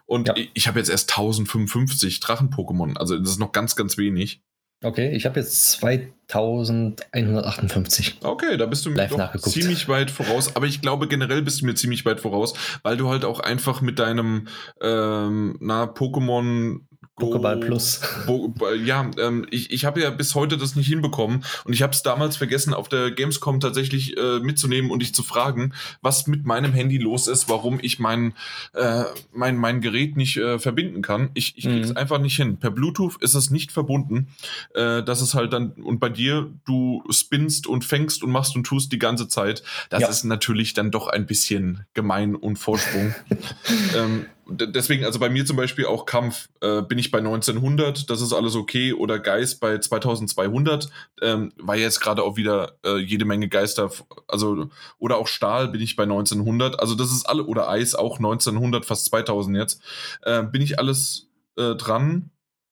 Und 0.05 0.27
ja. 0.27 0.35
ich, 0.35 0.51
ich 0.53 0.67
habe 0.67 0.79
jetzt 0.79 0.89
erst 0.89 1.11
1055 1.11 2.19
Drachen-Pokémon. 2.19 2.97
Also 2.97 3.17
das 3.17 3.31
ist 3.31 3.39
noch 3.39 3.51
ganz, 3.51 3.75
ganz 3.75 3.97
wenig. 3.97 4.41
Okay, 4.81 5.13
ich 5.13 5.25
habe 5.25 5.41
jetzt 5.41 5.71
2158. 5.71 8.19
Okay, 8.23 8.55
da 8.55 8.65
bist 8.65 8.85
du 8.85 8.91
mir 8.91 9.09
ziemlich 9.37 9.89
weit 9.89 10.09
voraus. 10.09 10.55
Aber 10.55 10.67
ich 10.67 10.81
glaube, 10.81 11.09
generell 11.09 11.41
bist 11.41 11.59
du 11.59 11.65
mir 11.65 11.75
ziemlich 11.75 12.05
weit 12.05 12.21
voraus, 12.21 12.53
weil 12.81 12.95
du 12.95 13.09
halt 13.09 13.25
auch 13.25 13.41
einfach 13.41 13.81
mit 13.81 13.99
deinem 13.99 14.47
ähm, 14.81 15.57
na, 15.59 15.83
Pokémon 15.83 16.79
Pokéball 17.19 17.59
Plus. 17.59 18.01
Bo, 18.25 18.53
ja, 18.83 19.09
ähm, 19.17 19.45
ich, 19.51 19.71
ich 19.71 19.85
habe 19.85 20.01
ja 20.01 20.09
bis 20.09 20.35
heute 20.35 20.57
das 20.57 20.75
nicht 20.75 20.87
hinbekommen 20.87 21.43
und 21.65 21.73
ich 21.73 21.81
habe 21.81 21.93
es 21.93 22.01
damals 22.01 22.37
vergessen, 22.37 22.73
auf 22.73 22.89
der 22.89 23.11
Gamescom 23.11 23.59
tatsächlich 23.59 24.17
äh, 24.17 24.39
mitzunehmen 24.39 24.89
und 24.91 25.01
dich 25.01 25.13
zu 25.13 25.23
fragen, 25.23 25.73
was 26.01 26.27
mit 26.27 26.45
meinem 26.45 26.73
Handy 26.73 26.97
los 26.97 27.27
ist, 27.27 27.49
warum 27.49 27.79
ich 27.81 27.99
mein, 27.99 28.33
äh, 28.73 29.03
mein, 29.31 29.57
mein 29.57 29.81
Gerät 29.81 30.17
nicht 30.17 30.37
äh, 30.37 30.59
verbinden 30.59 31.01
kann. 31.01 31.29
Ich, 31.33 31.57
ich 31.57 31.65
krieg's 31.65 31.89
mhm. 31.89 31.97
einfach 31.97 32.19
nicht 32.19 32.35
hin. 32.35 32.57
Per 32.57 32.71
Bluetooth 32.71 33.21
ist 33.21 33.35
es 33.35 33.49
nicht 33.49 33.71
verbunden. 33.71 34.29
Äh, 34.73 35.03
das 35.03 35.21
ist 35.21 35.33
halt 35.33 35.53
dann, 35.53 35.71
und 35.71 35.99
bei 35.99 36.09
dir, 36.09 36.51
du 36.65 37.03
spinnst 37.09 37.67
und 37.67 37.85
fängst 37.85 38.23
und 38.23 38.31
machst 38.31 38.55
und 38.55 38.63
tust 38.63 38.91
die 38.91 38.99
ganze 38.99 39.27
Zeit. 39.27 39.63
Das 39.89 40.01
ja. 40.01 40.07
ist 40.07 40.23
natürlich 40.23 40.73
dann 40.73 40.91
doch 40.91 41.07
ein 41.07 41.25
bisschen 41.25 41.85
gemein 41.93 42.35
und 42.35 42.57
Vorsprung. 42.57 43.13
ähm, 43.95 44.25
deswegen, 44.49 45.05
also 45.05 45.19
bei 45.19 45.29
mir 45.29 45.45
zum 45.45 45.57
Beispiel 45.57 45.85
auch 45.85 46.05
Kampf, 46.05 46.49
äh, 46.61 46.81
bin 46.81 46.97
ich 46.97 47.11
bei 47.11 47.19
1900, 47.19 48.09
das 48.09 48.21
ist 48.21 48.33
alles 48.33 48.55
okay, 48.55 48.93
oder 48.93 49.19
Geist 49.19 49.59
bei 49.59 49.77
2200, 49.77 50.89
ähm, 51.21 51.51
war 51.57 51.75
jetzt 51.75 51.99
gerade 51.99 52.23
auch 52.23 52.35
wieder 52.37 52.77
äh, 52.85 52.97
jede 52.97 53.25
Menge 53.25 53.49
Geister, 53.49 53.91
also, 54.27 54.69
oder 54.97 55.17
auch 55.17 55.27
Stahl 55.27 55.69
bin 55.69 55.81
ich 55.81 55.95
bei 55.95 56.03
1900, 56.03 56.79
also 56.79 56.95
das 56.95 57.11
ist 57.11 57.25
alle, 57.25 57.45
oder 57.45 57.69
Eis 57.69 57.95
auch 57.95 58.17
1900, 58.17 58.85
fast 58.85 59.05
2000 59.05 59.57
jetzt, 59.57 59.81
äh, 60.23 60.43
bin 60.43 60.61
ich 60.61 60.79
alles 60.79 61.27
äh, 61.57 61.75
dran. 61.75 62.31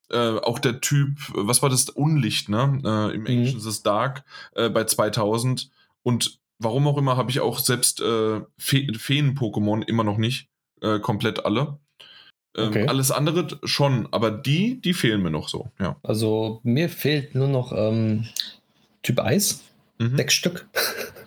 Äh, 0.09 0.37
auch 0.39 0.59
der 0.59 0.79
Typ, 0.79 1.17
was 1.33 1.61
war 1.61 1.69
das? 1.69 1.89
Unlicht, 1.89 2.47
ne? 2.47 2.79
Äh, 2.85 3.15
Im 3.15 3.21
mhm. 3.21 3.27
Englischen 3.27 3.57
ist 3.57 3.65
es 3.65 3.83
Dark, 3.83 4.23
bei 4.55 4.85
2000 4.85 5.69
und 6.01 6.39
warum 6.59 6.87
auch 6.87 6.97
immer 6.97 7.17
habe 7.17 7.29
ich 7.29 7.39
auch 7.39 7.59
selbst 7.59 8.01
äh, 8.01 8.41
Fe 8.57 8.87
Feen-Pokémon 8.97 9.83
immer 9.83 10.03
noch 10.03 10.17
nicht 10.17 10.49
äh, 10.81 10.99
komplett 10.99 11.45
alle. 11.45 11.79
Ähm, 12.55 12.69
okay. 12.69 12.87
Alles 12.87 13.11
andere 13.11 13.47
schon, 13.63 14.07
aber 14.11 14.31
die, 14.31 14.81
die 14.81 14.93
fehlen 14.93 15.21
mir 15.21 15.31
noch 15.31 15.49
so, 15.49 15.69
ja. 15.79 15.95
Also 16.03 16.59
mir 16.63 16.89
fehlt 16.89 17.35
nur 17.35 17.47
noch 17.47 17.71
ähm, 17.75 18.27
Typ 19.03 19.19
Eis. 19.19 19.61
Mhm. 19.99 20.17
Sechs 20.17 20.33
Stück. 20.33 20.67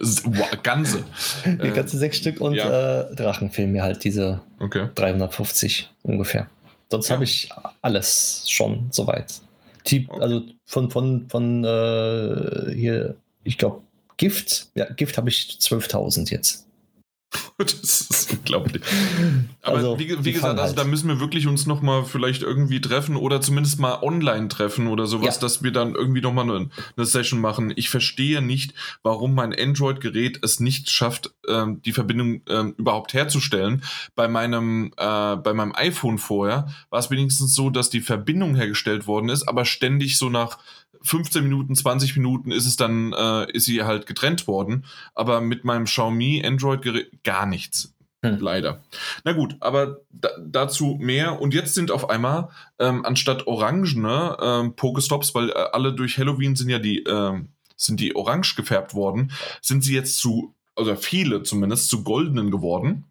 Wow, 0.02 0.48
ganze. 0.62 1.04
Die 1.44 1.50
äh, 1.50 1.72
ganze 1.72 1.98
sechs 1.98 2.16
Stück 2.16 2.40
und 2.40 2.54
ja. 2.54 3.02
äh, 3.02 3.14
Drachen 3.14 3.50
fehlen 3.50 3.70
mir 3.72 3.82
halt 3.82 4.02
diese 4.02 4.40
okay. 4.58 4.88
350 4.94 5.90
ungefähr. 6.04 6.48
Sonst 6.90 7.10
ja. 7.10 7.16
habe 7.16 7.24
ich 7.24 7.50
alles 7.82 8.46
schon 8.48 8.88
soweit. 8.92 9.42
Typ, 9.84 10.08
okay. 10.08 10.22
Also 10.22 10.42
von, 10.64 10.90
von, 10.90 11.28
von 11.28 11.64
äh, 11.64 12.74
hier, 12.74 13.16
ich 13.44 13.58
glaube, 13.58 13.82
Gift, 14.16 14.68
ja, 14.74 14.86
Gift 14.86 15.18
habe 15.18 15.28
ich 15.28 15.58
12.000 15.60 16.30
jetzt. 16.30 16.66
das 17.58 17.74
ist 17.74 18.32
unglaublich. 18.32 18.82
Aber 19.62 19.76
also, 19.76 19.98
wie, 19.98 20.24
wie 20.24 20.32
gesagt, 20.32 20.58
also 20.58 20.62
halt. 20.62 20.78
da 20.78 20.84
müssen 20.84 21.08
wir 21.08 21.20
wirklich 21.20 21.46
uns 21.46 21.66
nochmal 21.66 22.04
vielleicht 22.04 22.42
irgendwie 22.42 22.80
treffen 22.80 23.16
oder 23.16 23.40
zumindest 23.40 23.78
mal 23.78 24.02
online 24.02 24.48
treffen 24.48 24.88
oder 24.88 25.06
sowas, 25.06 25.36
ja. 25.36 25.40
dass 25.40 25.62
wir 25.62 25.70
dann 25.70 25.94
irgendwie 25.94 26.20
nochmal 26.20 26.44
eine, 26.44 26.70
eine 26.96 27.06
Session 27.06 27.40
machen. 27.40 27.72
Ich 27.76 27.88
verstehe 27.88 28.42
nicht, 28.42 28.74
warum 29.02 29.34
mein 29.34 29.54
Android-Gerät 29.54 30.40
es 30.42 30.58
nicht 30.58 30.90
schafft, 30.90 31.34
ähm, 31.48 31.80
die 31.82 31.92
Verbindung 31.92 32.42
ähm, 32.48 32.74
überhaupt 32.76 33.14
herzustellen. 33.14 33.82
Bei 34.14 34.26
meinem, 34.26 34.92
äh, 34.96 35.36
bei 35.36 35.52
meinem 35.52 35.72
iPhone 35.74 36.18
vorher 36.18 36.68
war 36.90 36.98
es 36.98 37.10
wenigstens 37.10 37.54
so, 37.54 37.70
dass 37.70 37.90
die 37.90 38.00
Verbindung 38.00 38.56
hergestellt 38.56 39.06
worden 39.06 39.28
ist, 39.28 39.48
aber 39.48 39.64
ständig 39.64 40.18
so 40.18 40.30
nach 40.30 40.58
15 41.02 41.42
Minuten, 41.42 41.74
20 41.74 42.16
Minuten 42.16 42.50
ist 42.50 42.66
es 42.66 42.76
dann, 42.76 43.12
äh, 43.12 43.50
ist 43.52 43.64
sie 43.64 43.82
halt 43.82 44.06
getrennt 44.06 44.46
worden. 44.46 44.84
Aber 45.14 45.40
mit 45.40 45.64
meinem 45.64 45.84
Xiaomi 45.84 46.42
Android-Gerät 46.44 47.24
gar 47.24 47.46
nichts. 47.46 47.94
Hm. 48.22 48.38
Leider. 48.38 48.82
Na 49.24 49.32
gut, 49.32 49.56
aber 49.60 50.00
da, 50.10 50.28
dazu 50.38 50.98
mehr. 51.00 51.40
Und 51.40 51.54
jetzt 51.54 51.74
sind 51.74 51.90
auf 51.90 52.10
einmal 52.10 52.50
ähm, 52.78 53.04
anstatt 53.04 53.46
orangene 53.46 54.36
ähm, 54.40 54.76
Pokestops, 54.76 55.34
weil 55.34 55.50
äh, 55.50 55.54
alle 55.72 55.94
durch 55.94 56.18
Halloween 56.18 56.54
sind 56.54 56.68
ja 56.68 56.78
die, 56.78 56.98
äh, 57.04 57.40
sind 57.76 57.98
die 57.98 58.14
orange 58.14 58.56
gefärbt 58.56 58.94
worden, 58.94 59.32
sind 59.62 59.82
sie 59.84 59.94
jetzt 59.94 60.18
zu, 60.18 60.54
oder 60.76 60.96
viele 60.96 61.42
zumindest, 61.44 61.88
zu 61.88 62.04
goldenen 62.04 62.50
geworden. 62.50 63.09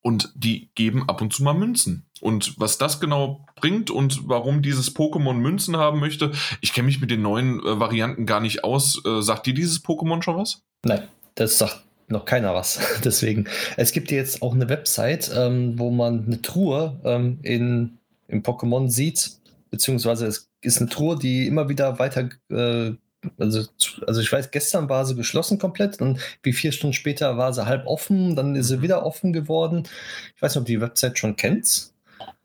Und 0.00 0.32
die 0.36 0.70
geben 0.74 1.08
ab 1.08 1.20
und 1.20 1.32
zu 1.32 1.42
mal 1.42 1.54
Münzen. 1.54 2.06
Und 2.20 2.58
was 2.58 2.78
das 2.78 3.00
genau 3.00 3.44
bringt 3.56 3.90
und 3.90 4.28
warum 4.28 4.62
dieses 4.62 4.94
Pokémon 4.94 5.34
Münzen 5.34 5.76
haben 5.76 6.00
möchte, 6.00 6.32
ich 6.60 6.72
kenne 6.72 6.86
mich 6.86 7.00
mit 7.00 7.10
den 7.10 7.22
neuen 7.22 7.60
äh, 7.60 7.80
Varianten 7.80 8.26
gar 8.26 8.40
nicht 8.40 8.64
aus. 8.64 9.02
Äh, 9.04 9.22
sagt 9.22 9.46
dir 9.46 9.54
dieses 9.54 9.84
Pokémon 9.84 10.22
schon 10.22 10.36
was? 10.36 10.62
Nein, 10.84 11.02
das 11.34 11.58
sagt 11.58 11.82
noch 12.08 12.24
keiner 12.24 12.54
was. 12.54 12.80
Deswegen. 13.04 13.46
Es 13.76 13.92
gibt 13.92 14.10
jetzt 14.10 14.42
auch 14.42 14.54
eine 14.54 14.68
Website, 14.68 15.30
ähm, 15.34 15.78
wo 15.78 15.90
man 15.90 16.26
eine 16.26 16.42
Truhe 16.42 17.00
ähm, 17.04 17.38
in, 17.42 17.98
im 18.28 18.42
Pokémon 18.42 18.88
sieht, 18.88 19.32
beziehungsweise 19.70 20.26
es 20.26 20.48
ist 20.60 20.80
eine 20.80 20.88
Truhe, 20.88 21.18
die 21.18 21.46
immer 21.46 21.68
wieder 21.68 21.98
weiter 21.98 22.28
äh, 22.50 22.92
also, 23.38 23.68
also 24.06 24.20
ich 24.20 24.32
weiß, 24.32 24.50
gestern 24.50 24.88
war 24.88 25.04
sie 25.04 25.14
geschlossen 25.14 25.58
komplett 25.58 26.00
und 26.00 26.20
wie 26.42 26.52
vier 26.52 26.72
Stunden 26.72 26.94
später 26.94 27.36
war 27.36 27.52
sie 27.52 27.66
halb 27.66 27.86
offen, 27.86 28.36
dann 28.36 28.54
ist 28.56 28.68
sie 28.68 28.78
mhm. 28.78 28.82
wieder 28.82 29.04
offen 29.04 29.32
geworden. 29.32 29.88
Ich 30.36 30.42
weiß 30.42 30.54
nicht, 30.54 30.60
ob 30.60 30.66
die 30.66 30.80
Website 30.80 31.18
schon 31.18 31.36
kennst. 31.36 31.94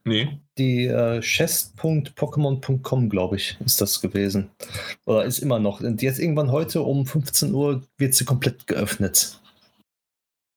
Nee. 0.05 0.37
Die 0.57 0.85
äh, 0.85 1.21
chest.pokémon.com, 1.21 3.09
glaube 3.09 3.37
ich, 3.37 3.57
ist 3.65 3.79
das 3.79 4.01
gewesen. 4.01 4.49
Oder 5.05 5.23
ist 5.23 5.39
immer 5.39 5.59
noch. 5.59 5.79
Und 5.79 6.01
jetzt 6.01 6.19
irgendwann 6.19 6.51
heute 6.51 6.81
um 6.81 7.05
15 7.05 7.53
Uhr 7.53 7.83
wird 7.97 8.13
sie 8.13 8.25
komplett 8.25 8.67
geöffnet. 8.67 9.39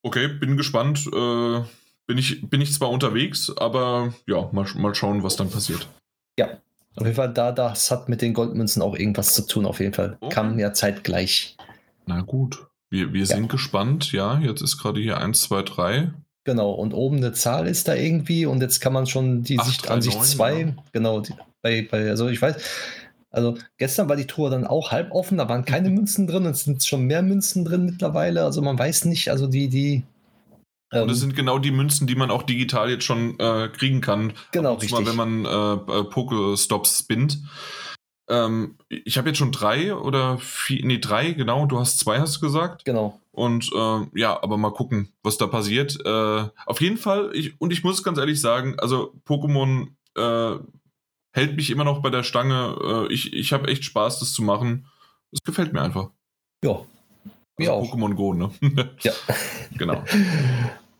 Okay, 0.02 0.26
bin 0.28 0.56
gespannt. 0.56 1.06
Äh, 1.06 1.60
bin, 2.06 2.18
ich, 2.18 2.48
bin 2.48 2.60
ich 2.60 2.72
zwar 2.72 2.90
unterwegs, 2.90 3.52
aber 3.56 4.14
ja, 4.26 4.48
mal, 4.52 4.66
mal 4.74 4.94
schauen, 4.94 5.22
was 5.22 5.36
dann 5.36 5.51
passiert. 5.51 5.88
Ja, 6.38 6.60
auf 6.97 7.05
jeden 7.05 7.16
Fall, 7.16 7.32
da 7.32 7.52
das 7.52 7.90
hat 7.90 8.09
mit 8.09 8.23
den 8.23 8.35
Goldmünzen 8.35 8.82
auch 8.82 8.97
irgendwas 8.97 9.35
zu 9.35 9.47
tun, 9.47 9.66
auf 9.66 9.81
jeden 9.81 9.93
Fall. 9.93 10.16
Okay. 10.20 10.35
Kam 10.35 10.59
ja 10.59 10.73
zeitgleich. 10.73 11.56
Na 12.06 12.23
gut. 12.23 12.66
Wir, 12.89 13.12
wir 13.12 13.20
ja. 13.20 13.27
sind 13.27 13.48
gespannt, 13.48 14.12
ja. 14.12 14.39
Jetzt 14.39 14.62
ist 14.62 14.78
gerade 14.78 15.01
hier 15.01 15.18
1, 15.18 15.43
2, 15.43 15.62
3. 15.62 16.12
Genau, 16.44 16.70
und 16.70 16.94
oben 16.94 17.16
eine 17.16 17.32
Zahl 17.32 17.66
ist 17.66 17.89
da 17.89 17.94
irgendwie 17.94 18.47
und 18.47 18.62
jetzt 18.62 18.81
kann 18.81 18.93
man 18.93 19.06
schon 19.06 19.43
die 19.43 19.59
8, 19.59 19.66
Sicht 19.66 19.90
an 19.90 20.01
sich 20.01 20.16
2, 20.16 20.60
ja. 20.60 20.74
genau, 20.93 21.20
die, 21.20 21.35
bei, 21.60 21.89
bei, 21.90 22.09
also 22.09 22.28
ich 22.28 22.40
weiß, 22.40 22.56
also 23.31 23.59
gestern 23.78 24.09
war 24.09 24.14
die 24.14 24.28
Tour 24.28 24.48
dann 24.48 24.64
auch 24.64 24.93
halb 24.93 25.10
offen, 25.10 25.39
da 25.39 25.48
waren 25.48 25.64
keine 25.64 25.90
Münzen 25.90 26.28
drin, 26.28 26.47
es 26.47 26.60
sind 26.60 26.85
schon 26.85 27.02
mehr 27.02 27.23
Münzen 27.23 27.64
drin 27.64 27.85
mittlerweile, 27.85 28.44
also 28.44 28.62
man 28.62 28.78
weiß 28.78 29.06
nicht, 29.06 29.28
also 29.28 29.48
die, 29.48 29.68
die, 29.68 30.05
und 30.93 31.09
das 31.09 31.19
ähm, 31.19 31.21
sind 31.21 31.37
genau 31.37 31.59
die 31.59 31.73
Münzen, 31.73 32.07
die 32.07 32.15
man 32.15 32.31
auch 32.31 32.45
digital 32.45 32.91
jetzt 32.91 33.05
schon 33.05 33.39
äh, 33.41 33.69
kriegen 33.69 34.01
kann. 34.01 34.33
Genau, 34.53 34.75
richtig. 34.75 34.93
Mal, 34.93 35.07
wenn 35.07 35.17
man 35.17 35.45
äh, 35.45 35.99
äh, 35.99 36.05
Pokestops 36.05 37.01
spinnt. 37.01 37.39
Ähm, 38.29 38.77
ich 38.89 39.19
habe 39.19 39.29
jetzt 39.29 39.39
schon 39.39 39.53
drei 39.53 39.95
oder 39.95 40.39
vier, 40.39 40.85
nee, 40.85 40.99
drei, 40.99 41.33
genau. 41.33 41.67
Du 41.67 41.79
hast 41.79 41.99
zwei, 41.99 42.21
hast 42.21 42.37
du 42.37 42.41
gesagt. 42.41 42.85
Genau. 42.85 43.21
Und 43.33 43.71
äh, 43.75 44.19
ja, 44.19 44.43
aber 44.43 44.57
mal 44.57 44.73
gucken, 44.73 45.13
was 45.23 45.39
da 45.39 45.47
passiert. 45.47 45.99
Äh, 46.05 46.49
auf 46.67 46.81
jeden 46.81 46.97
Fall, 46.99 47.31
ich, 47.35 47.61
und 47.61 47.73
ich 47.73 47.85
muss 47.85 48.03
ganz 48.03 48.19
ehrlich 48.19 48.41
sagen, 48.41 48.77
also 48.79 49.13
Pokémon 49.27 49.89
äh, 50.17 50.59
hält 51.33 51.57
mich 51.57 51.71
immer 51.71 51.85
noch 51.85 52.01
bei 52.01 52.11
der 52.11 52.23
Stange. 52.23 52.77
Äh, 52.83 53.13
ich 53.13 53.33
ich 53.33 53.53
habe 53.53 53.69
echt 53.69 53.85
Spaß, 53.85 54.21
das 54.21 54.33
zu 54.33 54.43
machen. 54.43 54.87
Es 55.33 55.41
gefällt 55.45 55.73
mir 55.73 55.83
einfach. 55.83 56.11
Ja, 56.65 56.81
also 57.59 57.73
Pokémon 57.83 58.15
Go, 58.15 58.35
ne? 58.35 58.51
Ja. 59.03 59.12
genau. 59.77 60.03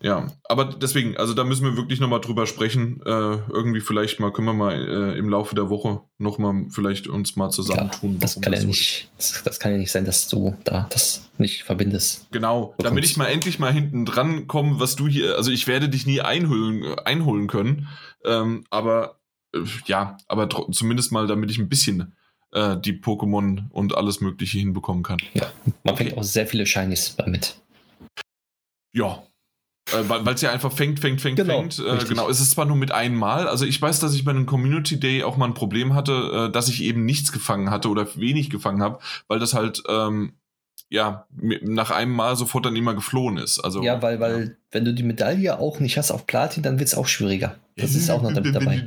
Ja, 0.03 0.27
aber 0.45 0.67
deswegen, 0.67 1.17
also 1.17 1.33
da 1.33 1.43
müssen 1.43 1.65
wir 1.65 1.77
wirklich 1.77 2.01
nochmal 2.01 2.21
drüber 2.21 2.47
sprechen. 2.47 3.01
Äh, 3.05 3.09
irgendwie 3.09 3.81
vielleicht 3.81 4.21
mal, 4.21 4.31
können 4.31 4.47
wir 4.47 4.53
mal 4.53 4.75
äh, 4.75 5.19
im 5.19 5.29
Laufe 5.29 5.55
der 5.55 5.71
Woche 5.71 6.03
nochmal 6.19 6.67
vielleicht 6.71 7.09
uns 7.09 7.35
mal 7.35 7.51
zusammentun. 7.51 8.13
Ja, 8.13 8.19
das 8.21 8.41
kann 8.41 8.53
das 8.53 8.63
ja 8.63 8.67
nicht, 8.67 9.11
das, 9.17 9.43
das, 9.43 9.59
kann 9.59 9.73
ja 9.73 9.79
nicht 9.79 9.91
sein, 9.91 10.05
dass 10.05 10.29
du 10.29 10.55
da 10.65 10.87
das 10.91 11.29
nicht 11.39 11.65
verbindest. 11.65 12.29
Genau, 12.31 12.67
bekommst. 12.67 12.85
damit 12.85 13.05
ich 13.05 13.17
mal 13.17 13.27
endlich 13.27 13.59
mal 13.59 13.73
hinten 13.73 14.05
dran 14.05 14.47
komme, 14.47 14.79
was 14.81 14.97
du 14.97 15.09
hier, 15.09 15.37
also 15.37 15.51
ich 15.51 15.67
werde 15.67 15.89
dich 15.89 16.07
nie 16.07 16.21
einholen, 16.21 16.85
einholen 17.01 17.47
können, 17.47 17.89
ähm, 18.25 18.65
aber 18.69 19.19
äh, 19.55 19.61
ja, 19.87 20.19
aber 20.29 20.49
zumindest 20.73 21.11
mal, 21.11 21.27
damit 21.27 21.51
ich 21.51 21.59
ein 21.59 21.71
bisschen 21.71 22.15
äh, 22.53 22.77
die 22.77 22.95
Pokémon 22.95 23.71
und 23.71 23.97
alles 23.97 24.21
Mögliche 24.21 24.59
hinbekommen 24.59 25.03
kann. 25.03 25.19
Ja, 25.35 25.51
man 25.85 25.95
okay. 25.95 26.05
fängt 26.05 26.19
auch 26.19 26.25
sehr 26.25 26.47
viele 26.47 26.67
Shinies 26.67 27.17
damit. 27.17 27.61
Ja. 28.95 29.23
Äh, 29.93 30.09
Weil 30.09 30.35
es 30.35 30.43
ja 30.43 30.51
einfach 30.51 30.73
fängt, 30.73 30.99
fängt, 30.99 31.21
fängt, 31.21 31.37
genau, 31.37 31.61
fängt. 31.61 31.79
Äh, 31.79 32.05
genau, 32.09 32.29
es 32.29 32.41
ist 32.41 32.53
zwar 32.53 32.65
nur 32.65 32.77
mit 32.77 32.91
einmal. 32.91 33.47
Also 33.47 33.65
ich 33.65 33.81
weiß, 33.81 34.01
dass 34.01 34.15
ich 34.15 34.25
bei 34.25 34.33
einem 34.33 34.47
Community 34.47 34.99
Day 34.99 35.23
auch 35.23 35.37
mal 35.37 35.47
ein 35.47 35.55
Problem 35.55 35.95
hatte, 35.95 36.49
äh, 36.49 36.53
dass 36.53 36.69
ich 36.69 36.83
eben 36.83 37.05
nichts 37.05 37.31
gefangen 37.31 37.71
hatte 37.71 37.89
oder 37.89 38.09
wenig 38.17 38.51
gefangen 38.51 38.83
habe, 38.83 38.99
weil 39.29 39.39
das 39.39 39.55
halt 39.55 39.83
ähm, 39.89 40.33
ja 40.89 41.27
nach 41.63 41.91
einem 41.91 42.13
Mal 42.13 42.37
sofort 42.37 42.67
dann 42.67 42.77
immer 42.77 42.95
geflohen 42.95 43.39
ist. 43.39 43.59
Also, 43.59 43.83
ja, 43.83 44.01
weil, 44.03 44.21
weil 44.21 44.57
wenn 44.71 44.85
du 44.85 44.95
die 44.95 45.03
Medaille 45.03 45.59
auch 45.59 45.81
nicht 45.81 45.99
hast 45.99 46.11
auf 46.11 46.27
Platin, 46.27 46.63
dann 46.63 46.79
wird 46.79 46.89
es 46.89 46.95
auch 46.95 47.07
schwieriger. 47.07 47.57
Das 47.77 47.95
ist 47.95 48.09
auch 48.09 48.23
noch 48.23 48.33
damit 48.33 48.55
dabei. 48.55 48.83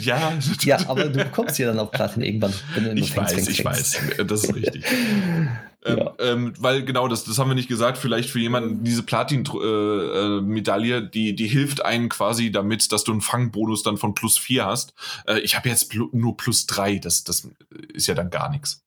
Ja, 0.00 0.32
ja 0.62 0.78
aber 0.88 1.04
du 1.04 1.22
bekommst 1.22 1.54
sie 1.54 1.64
dann 1.64 1.78
auf 1.78 1.92
Platin 1.92 2.22
irgendwann. 2.22 2.52
ich 2.96 3.16
weiß, 3.16 3.32
fängst, 3.32 3.50
ich 3.50 3.64
weiß. 3.64 4.00
Das 4.26 4.42
ist 4.42 4.54
richtig. 4.54 4.84
ähm, 5.84 5.98
ja. 5.98 6.14
ähm, 6.18 6.52
weil 6.58 6.84
genau, 6.84 7.06
das, 7.06 7.24
das 7.24 7.38
haben 7.38 7.48
wir 7.48 7.54
nicht 7.54 7.68
gesagt, 7.68 7.96
vielleicht 7.96 8.28
für 8.30 8.40
jemanden 8.40 8.82
diese 8.82 9.04
Platin-Medaille, 9.04 10.96
äh, 10.96 11.10
die, 11.10 11.36
die 11.36 11.46
hilft 11.46 11.84
einen 11.84 12.08
quasi 12.08 12.50
damit, 12.50 12.90
dass 12.90 13.04
du 13.04 13.12
einen 13.12 13.20
Fangbonus 13.20 13.84
dann 13.84 13.98
von 13.98 14.14
plus 14.14 14.36
4 14.36 14.66
hast. 14.66 14.94
Äh, 15.28 15.38
ich 15.40 15.56
habe 15.56 15.68
jetzt 15.68 15.94
nur 16.12 16.36
plus 16.36 16.66
3, 16.66 16.98
das, 16.98 17.22
das 17.22 17.48
ist 17.92 18.08
ja 18.08 18.14
dann 18.14 18.30
gar 18.30 18.50
nichts. 18.50 18.82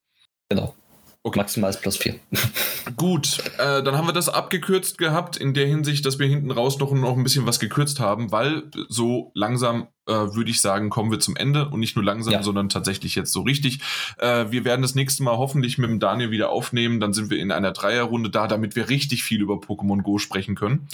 Genau. 0.50 0.76
Okay. 1.24 1.40
Maximal 1.40 1.70
ist 1.70 1.82
plus 1.82 1.98
4. 1.98 2.16
Gut, 2.98 3.44
äh, 3.60 3.84
dann 3.84 3.96
haben 3.96 4.08
wir 4.08 4.14
das 4.14 4.28
abgekürzt 4.28 4.98
gehabt, 4.98 5.38
in 5.38 5.54
der 5.54 5.68
Hinsicht, 5.68 6.06
dass 6.06 6.18
wir 6.18 6.28
hinten 6.28 6.50
raus 6.50 6.80
noch, 6.80 6.92
noch 6.94 7.16
ein 7.16 7.24
bisschen 7.24 7.46
was 7.46 7.60
gekürzt 7.60 8.00
haben, 8.00 8.32
weil 8.32 8.64
so 8.90 9.32
langsam, 9.36 9.88
äh, 10.08 10.14
würde 10.14 10.50
ich 10.50 10.62
sagen, 10.62 10.90
kommen 10.90 11.12
wir 11.12 11.20
zum 11.20 11.36
Ende 11.36 11.70
und 11.70 11.80
nicht 11.80 11.96
nur 11.96 12.04
langsam, 12.04 12.34
ja. 12.34 12.44
sondern 12.44 12.70
tatsächlich 12.70 13.16
jetzt 13.16 13.32
so 13.32 13.42
richtig. 13.42 13.80
Äh, 14.18 14.46
wir 14.50 14.66
werden 14.66 14.82
das 14.82 14.96
nächste 14.96 15.24
Mal 15.24 15.38
hoffentlich 15.38 15.78
mit 15.78 15.90
dem 15.90 16.00
Daniel 16.00 16.32
wieder 16.32 16.50
aufnehmen, 16.50 17.00
dann 17.00 17.14
sind 17.14 17.30
wir 17.30 17.40
in 17.40 17.52
einer 17.52 17.72
Dreierrunde 17.72 18.30
da, 18.30 18.48
damit 18.48 18.76
wir 18.76 18.90
richtig 18.90 19.24
viel 19.24 19.42
über 19.42 19.56
Pokémon 19.56 20.02
Go 20.02 20.18
sprechen 20.18 20.56
können. 20.56 20.88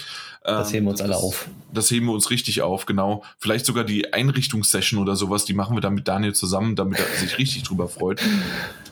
das 0.44 0.74
heben 0.74 0.86
wir 0.86 0.92
uns 0.92 1.02
alle 1.02 1.14
das, 1.14 1.24
auf. 1.24 1.48
Das 1.74 1.90
heben 1.92 2.08
wir 2.08 2.14
uns 2.14 2.30
richtig 2.30 2.62
auf, 2.62 2.86
genau. 2.86 3.24
Vielleicht 3.38 3.66
sogar 3.66 3.84
die 3.84 4.14
Einrichtungssession 4.14 5.02
oder 5.02 5.16
sowas, 5.16 5.46
die 5.46 5.54
machen 5.54 5.76
wir 5.76 5.82
dann 5.82 5.94
mit 5.94 6.08
Daniel 6.08 6.34
zusammen, 6.34 6.76
damit 6.76 7.00
er 7.00 7.06
sich 7.18 7.38
richtig 7.38 7.64
drüber 7.64 7.88
freut. 7.88 8.22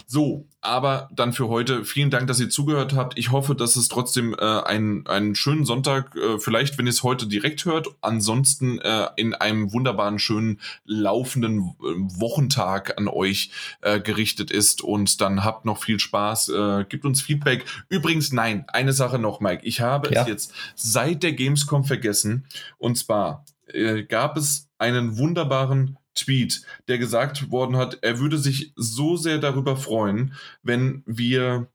So, 0.07 0.45
aber 0.61 1.09
dann 1.11 1.33
für 1.33 1.47
heute 1.47 1.83
vielen 1.83 2.11
Dank, 2.11 2.27
dass 2.27 2.39
ihr 2.39 2.49
zugehört 2.49 2.93
habt. 2.93 3.17
Ich 3.17 3.31
hoffe, 3.31 3.55
dass 3.55 3.75
es 3.75 3.87
trotzdem 3.87 4.35
äh, 4.37 4.43
einen, 4.43 5.07
einen 5.07 5.33
schönen 5.33 5.65
Sonntag, 5.65 6.15
äh, 6.15 6.37
vielleicht 6.37 6.77
wenn 6.77 6.85
ihr 6.85 6.91
es 6.91 7.01
heute 7.01 7.25
direkt 7.25 7.65
hört, 7.65 7.87
ansonsten 8.01 8.79
äh, 8.79 9.07
in 9.15 9.33
einem 9.33 9.73
wunderbaren, 9.73 10.04
schönen, 10.19 10.59
laufenden 10.85 11.59
äh, 11.59 12.19
Wochentag 12.19 12.97
an 12.97 13.07
euch 13.07 13.51
äh, 13.81 13.99
gerichtet 13.99 14.51
ist. 14.51 14.81
Und 14.81 15.21
dann 15.21 15.43
habt 15.43 15.65
noch 15.65 15.83
viel 15.83 15.99
Spaß, 15.99 16.49
äh, 16.49 16.85
gibt 16.87 17.05
uns 17.05 17.21
Feedback. 17.21 17.65
Übrigens, 17.89 18.31
nein, 18.31 18.65
eine 18.67 18.93
Sache 18.93 19.19
noch, 19.19 19.39
Mike. 19.39 19.65
Ich 19.65 19.81
habe 19.81 20.13
ja. 20.13 20.21
es 20.21 20.27
jetzt 20.27 20.53
seit 20.75 21.23
der 21.23 21.33
Gamescom 21.33 21.83
vergessen. 21.83 22.45
Und 22.77 22.97
zwar 22.97 23.45
äh, 23.67 24.03
gab 24.03 24.37
es 24.37 24.69
einen 24.77 25.17
wunderbaren 25.17 25.97
Tweet, 26.15 26.61
der 26.87 26.97
gesagt 26.97 27.51
worden 27.51 27.75
hat, 27.75 27.99
er 28.01 28.19
würde 28.19 28.37
sich 28.37 28.71
so 28.75 29.17
sehr 29.17 29.37
darüber 29.37 29.75
freuen, 29.75 30.33
wenn 30.63 31.03
wir 31.05 31.67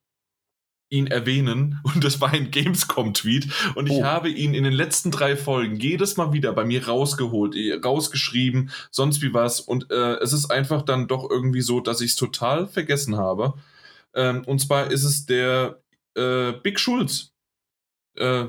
ihn 0.91 1.07
erwähnen 1.07 1.81
und 1.85 2.05
das 2.05 2.21
war 2.21 2.31
ein 2.31 2.51
Gamescom-Tweet 2.51 3.49
und 3.77 3.87
ich 3.89 3.99
oh. 3.99 4.05
habe 4.05 4.29
ihn 4.29 4.55
in 4.55 4.65
den 4.65 4.73
letzten 4.73 5.11
drei 5.11 5.37
Folgen 5.37 5.77
jedes 5.77 6.17
Mal 6.17 6.33
wieder 6.33 6.53
bei 6.53 6.65
mir 6.65 6.87
rausgeholt, 6.87 7.55
eh, 7.55 7.75
rausgeschrieben, 7.75 8.71
sonst 8.91 9.23
wie 9.23 9.33
was 9.33 9.61
und 9.61 9.91
äh, 9.91 10.17
es 10.17 10.33
ist 10.33 10.51
einfach 10.51 10.83
dann 10.83 11.09
doch 11.09 11.31
irgendwie 11.31 11.63
so, 11.63 11.81
dass 11.81 12.01
ich 12.01 12.11
es 12.11 12.17
total 12.17 12.67
vergessen 12.67 13.17
habe. 13.17 13.55
Ähm, 14.15 14.43
und 14.45 14.61
zwar 14.61 14.91
ist 14.91 15.05
es 15.05 15.27
der 15.27 15.81
äh, 16.17 16.53
Big 16.53 16.81
Schulz. 16.81 17.33
Äh, 18.17 18.47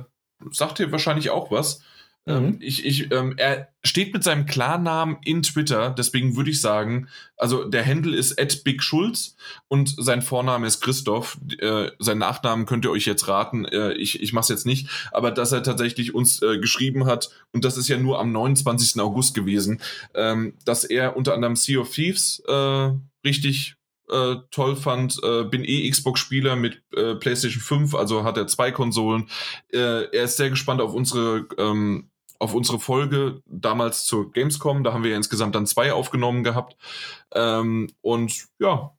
sagt 0.52 0.80
ihr 0.80 0.92
wahrscheinlich 0.92 1.30
auch 1.30 1.52
was. 1.52 1.84
Ähm, 2.28 2.46
mhm. 2.46 2.58
ich, 2.60 2.86
ich, 2.86 3.12
ähm, 3.12 3.34
er 3.38 3.70
steht 3.84 4.14
mit 4.14 4.24
seinem 4.24 4.46
Klarnamen 4.46 5.18
in 5.26 5.42
Twitter, 5.42 5.90
deswegen 5.90 6.36
würde 6.36 6.52
ich 6.52 6.62
sagen, 6.62 7.08
also 7.36 7.64
der 7.64 7.84
Handle 7.84 8.16
ist 8.16 8.36
@bigschulz 8.64 9.36
und 9.68 9.96
sein 9.98 10.22
Vorname 10.22 10.68
ist 10.68 10.82
Christoph. 10.82 11.40
Äh, 11.58 11.90
sein 11.98 12.20
Nachnamen 12.20 12.68
könnt 12.68 12.86
ihr 12.86 12.92
euch 12.92 13.06
jetzt 13.06 13.28
raten. 13.28 13.66
Äh, 13.66 13.94
ich 13.94 14.22
ich 14.22 14.34
mache 14.34 14.44
es 14.44 14.50
jetzt 14.50 14.66
nicht, 14.68 14.88
aber 15.12 15.32
dass 15.32 15.52
er 15.52 15.64
tatsächlich 15.64 16.14
uns 16.14 16.44
äh, 16.44 16.60
geschrieben 16.60 17.08
hat 17.08 17.32
und 17.54 17.66
das 17.66 17.78
ist 17.78 17.88
ja 17.88 17.98
nur 17.98 18.20
am 18.20 18.32
29. 18.32 19.02
August 19.02 19.34
gewesen, 19.34 19.82
ähm, 20.14 20.54
dass 20.64 20.84
er 20.84 21.18
unter 21.18 21.34
anderem 21.34 21.56
Sea 21.56 21.80
of 21.80 21.90
Thieves 21.90 22.44
äh, 22.48 22.92
richtig 23.26 23.78
äh, 24.12 24.36
toll 24.52 24.76
fand. 24.76 25.20
Äh, 25.24 25.46
bin 25.46 25.64
eh 25.64 25.90
Xbox-Spieler 25.90 26.56
mit 26.56 26.84
äh, 26.96 27.16
PlayStation 27.16 27.62
5, 27.62 27.96
also 27.96 28.24
hat 28.24 28.38
er 28.38 28.48
zwei 28.48 28.72
Konsolen. 28.72 29.30
Äh, 29.72 30.12
er 30.12 30.24
ist 30.26 30.38
sehr 30.38 30.50
gespannt 30.50 30.82
auf 30.82 30.94
unsere 30.94 31.48
ähm, 31.58 32.11
auf 32.42 32.56
unsere 32.56 32.80
Folge 32.80 33.44
damals 33.46 34.06
zur 34.06 34.32
Gamescom. 34.32 34.84
Da 34.84 34.94
haben 34.94 35.04
wir 35.04 35.12
ja 35.12 35.18
insgesamt 35.18 35.54
dann 35.54 35.68
zwei 35.68 35.94
aufgenommen 35.94 36.44
gehabt. 36.44 36.76
Ähm, 37.36 37.92
und 38.02 38.48
ja. 38.60 38.98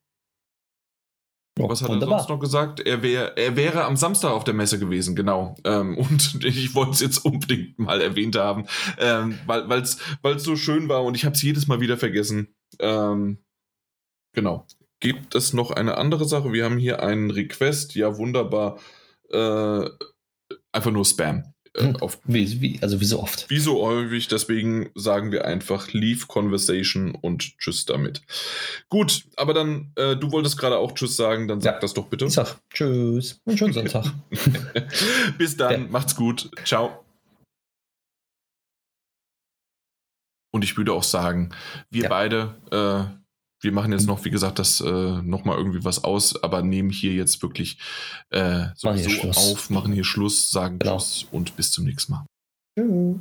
Oh, 1.58 1.68
Was 1.68 1.82
hat 1.82 1.88
wunderbar. 1.88 2.14
er 2.14 2.18
sonst 2.20 2.30
noch 2.30 2.38
gesagt? 2.38 2.80
Er, 2.80 3.02
wär, 3.02 3.36
er 3.36 3.56
wäre 3.56 3.84
am 3.84 3.96
Samstag 3.96 4.30
auf 4.30 4.44
der 4.44 4.54
Messe 4.54 4.78
gewesen, 4.78 5.16
genau. 5.16 5.56
Ähm, 5.64 5.98
und 5.98 6.44
ich 6.44 6.74
wollte 6.76 6.92
es 6.92 7.00
jetzt 7.00 7.24
unbedingt 7.24 7.78
mal 7.80 8.00
erwähnt 8.00 8.36
haben, 8.36 8.66
ähm, 8.98 9.38
weil 9.46 9.82
es 9.82 9.98
so 10.36 10.54
schön 10.54 10.88
war 10.88 11.02
und 11.02 11.16
ich 11.16 11.24
habe 11.24 11.34
es 11.34 11.42
jedes 11.42 11.66
Mal 11.66 11.80
wieder 11.80 11.98
vergessen. 11.98 12.54
Ähm, 12.78 13.38
genau. 14.34 14.66
Gibt 15.00 15.34
es 15.34 15.52
noch 15.52 15.72
eine 15.72 15.98
andere 15.98 16.26
Sache? 16.26 16.52
Wir 16.52 16.64
haben 16.64 16.78
hier 16.78 17.02
einen 17.02 17.32
Request. 17.32 17.96
Ja, 17.96 18.16
wunderbar. 18.18 18.78
Äh, 19.30 19.88
einfach 20.70 20.92
nur 20.92 21.04
Spam. 21.04 21.52
Äh, 21.74 21.84
hm. 21.84 21.96
auf, 21.96 22.20
wie, 22.24 22.60
wie, 22.60 22.78
also 22.82 23.00
wie 23.00 23.06
so 23.06 23.20
oft. 23.20 23.48
Wie 23.48 23.58
so 23.58 23.80
häufig, 23.80 24.28
deswegen 24.28 24.90
sagen 24.94 25.32
wir 25.32 25.46
einfach 25.46 25.92
Leave 25.92 26.26
Conversation 26.26 27.14
und 27.14 27.56
Tschüss 27.58 27.86
damit. 27.86 28.20
Gut, 28.90 29.24
aber 29.36 29.54
dann, 29.54 29.90
äh, 29.96 30.14
du 30.16 30.32
wolltest 30.32 30.58
gerade 30.58 30.76
auch 30.76 30.92
Tschüss 30.92 31.16
sagen, 31.16 31.48
dann 31.48 31.62
sag 31.62 31.74
ja. 31.74 31.80
das 31.80 31.94
doch 31.94 32.08
bitte. 32.08 32.26
Ich 32.26 32.34
sag 32.34 32.58
Tschüss 32.70 33.40
und 33.44 33.58
schönen 33.58 33.72
Sonntag. 33.72 34.04
Bis 35.38 35.56
dann, 35.56 35.84
ja. 35.84 35.88
macht's 35.88 36.14
gut. 36.14 36.50
Ciao. 36.64 37.04
Und 40.54 40.64
ich 40.64 40.76
würde 40.76 40.92
auch 40.92 41.02
sagen, 41.02 41.54
wir 41.88 42.02
ja. 42.02 42.08
beide 42.10 42.54
äh, 42.70 43.21
wir 43.62 43.72
machen 43.72 43.92
jetzt 43.92 44.06
noch, 44.06 44.24
wie 44.24 44.30
gesagt, 44.30 44.58
das 44.58 44.80
äh, 44.80 45.22
nochmal 45.22 45.56
irgendwie 45.56 45.84
was 45.84 46.04
aus, 46.04 46.42
aber 46.42 46.62
nehmen 46.62 46.90
hier 46.90 47.12
jetzt 47.12 47.42
wirklich 47.42 47.78
äh, 48.30 48.66
sowieso 48.74 49.28
auf, 49.30 49.70
machen 49.70 49.92
hier 49.92 50.04
Schluss, 50.04 50.50
sagen 50.50 50.78
genau. 50.78 50.94
Tschüss 50.94 51.26
und 51.30 51.56
bis 51.56 51.70
zum 51.70 51.84
nächsten 51.84 52.12
Mal. 52.12 52.26
Tschüss. 52.78 53.16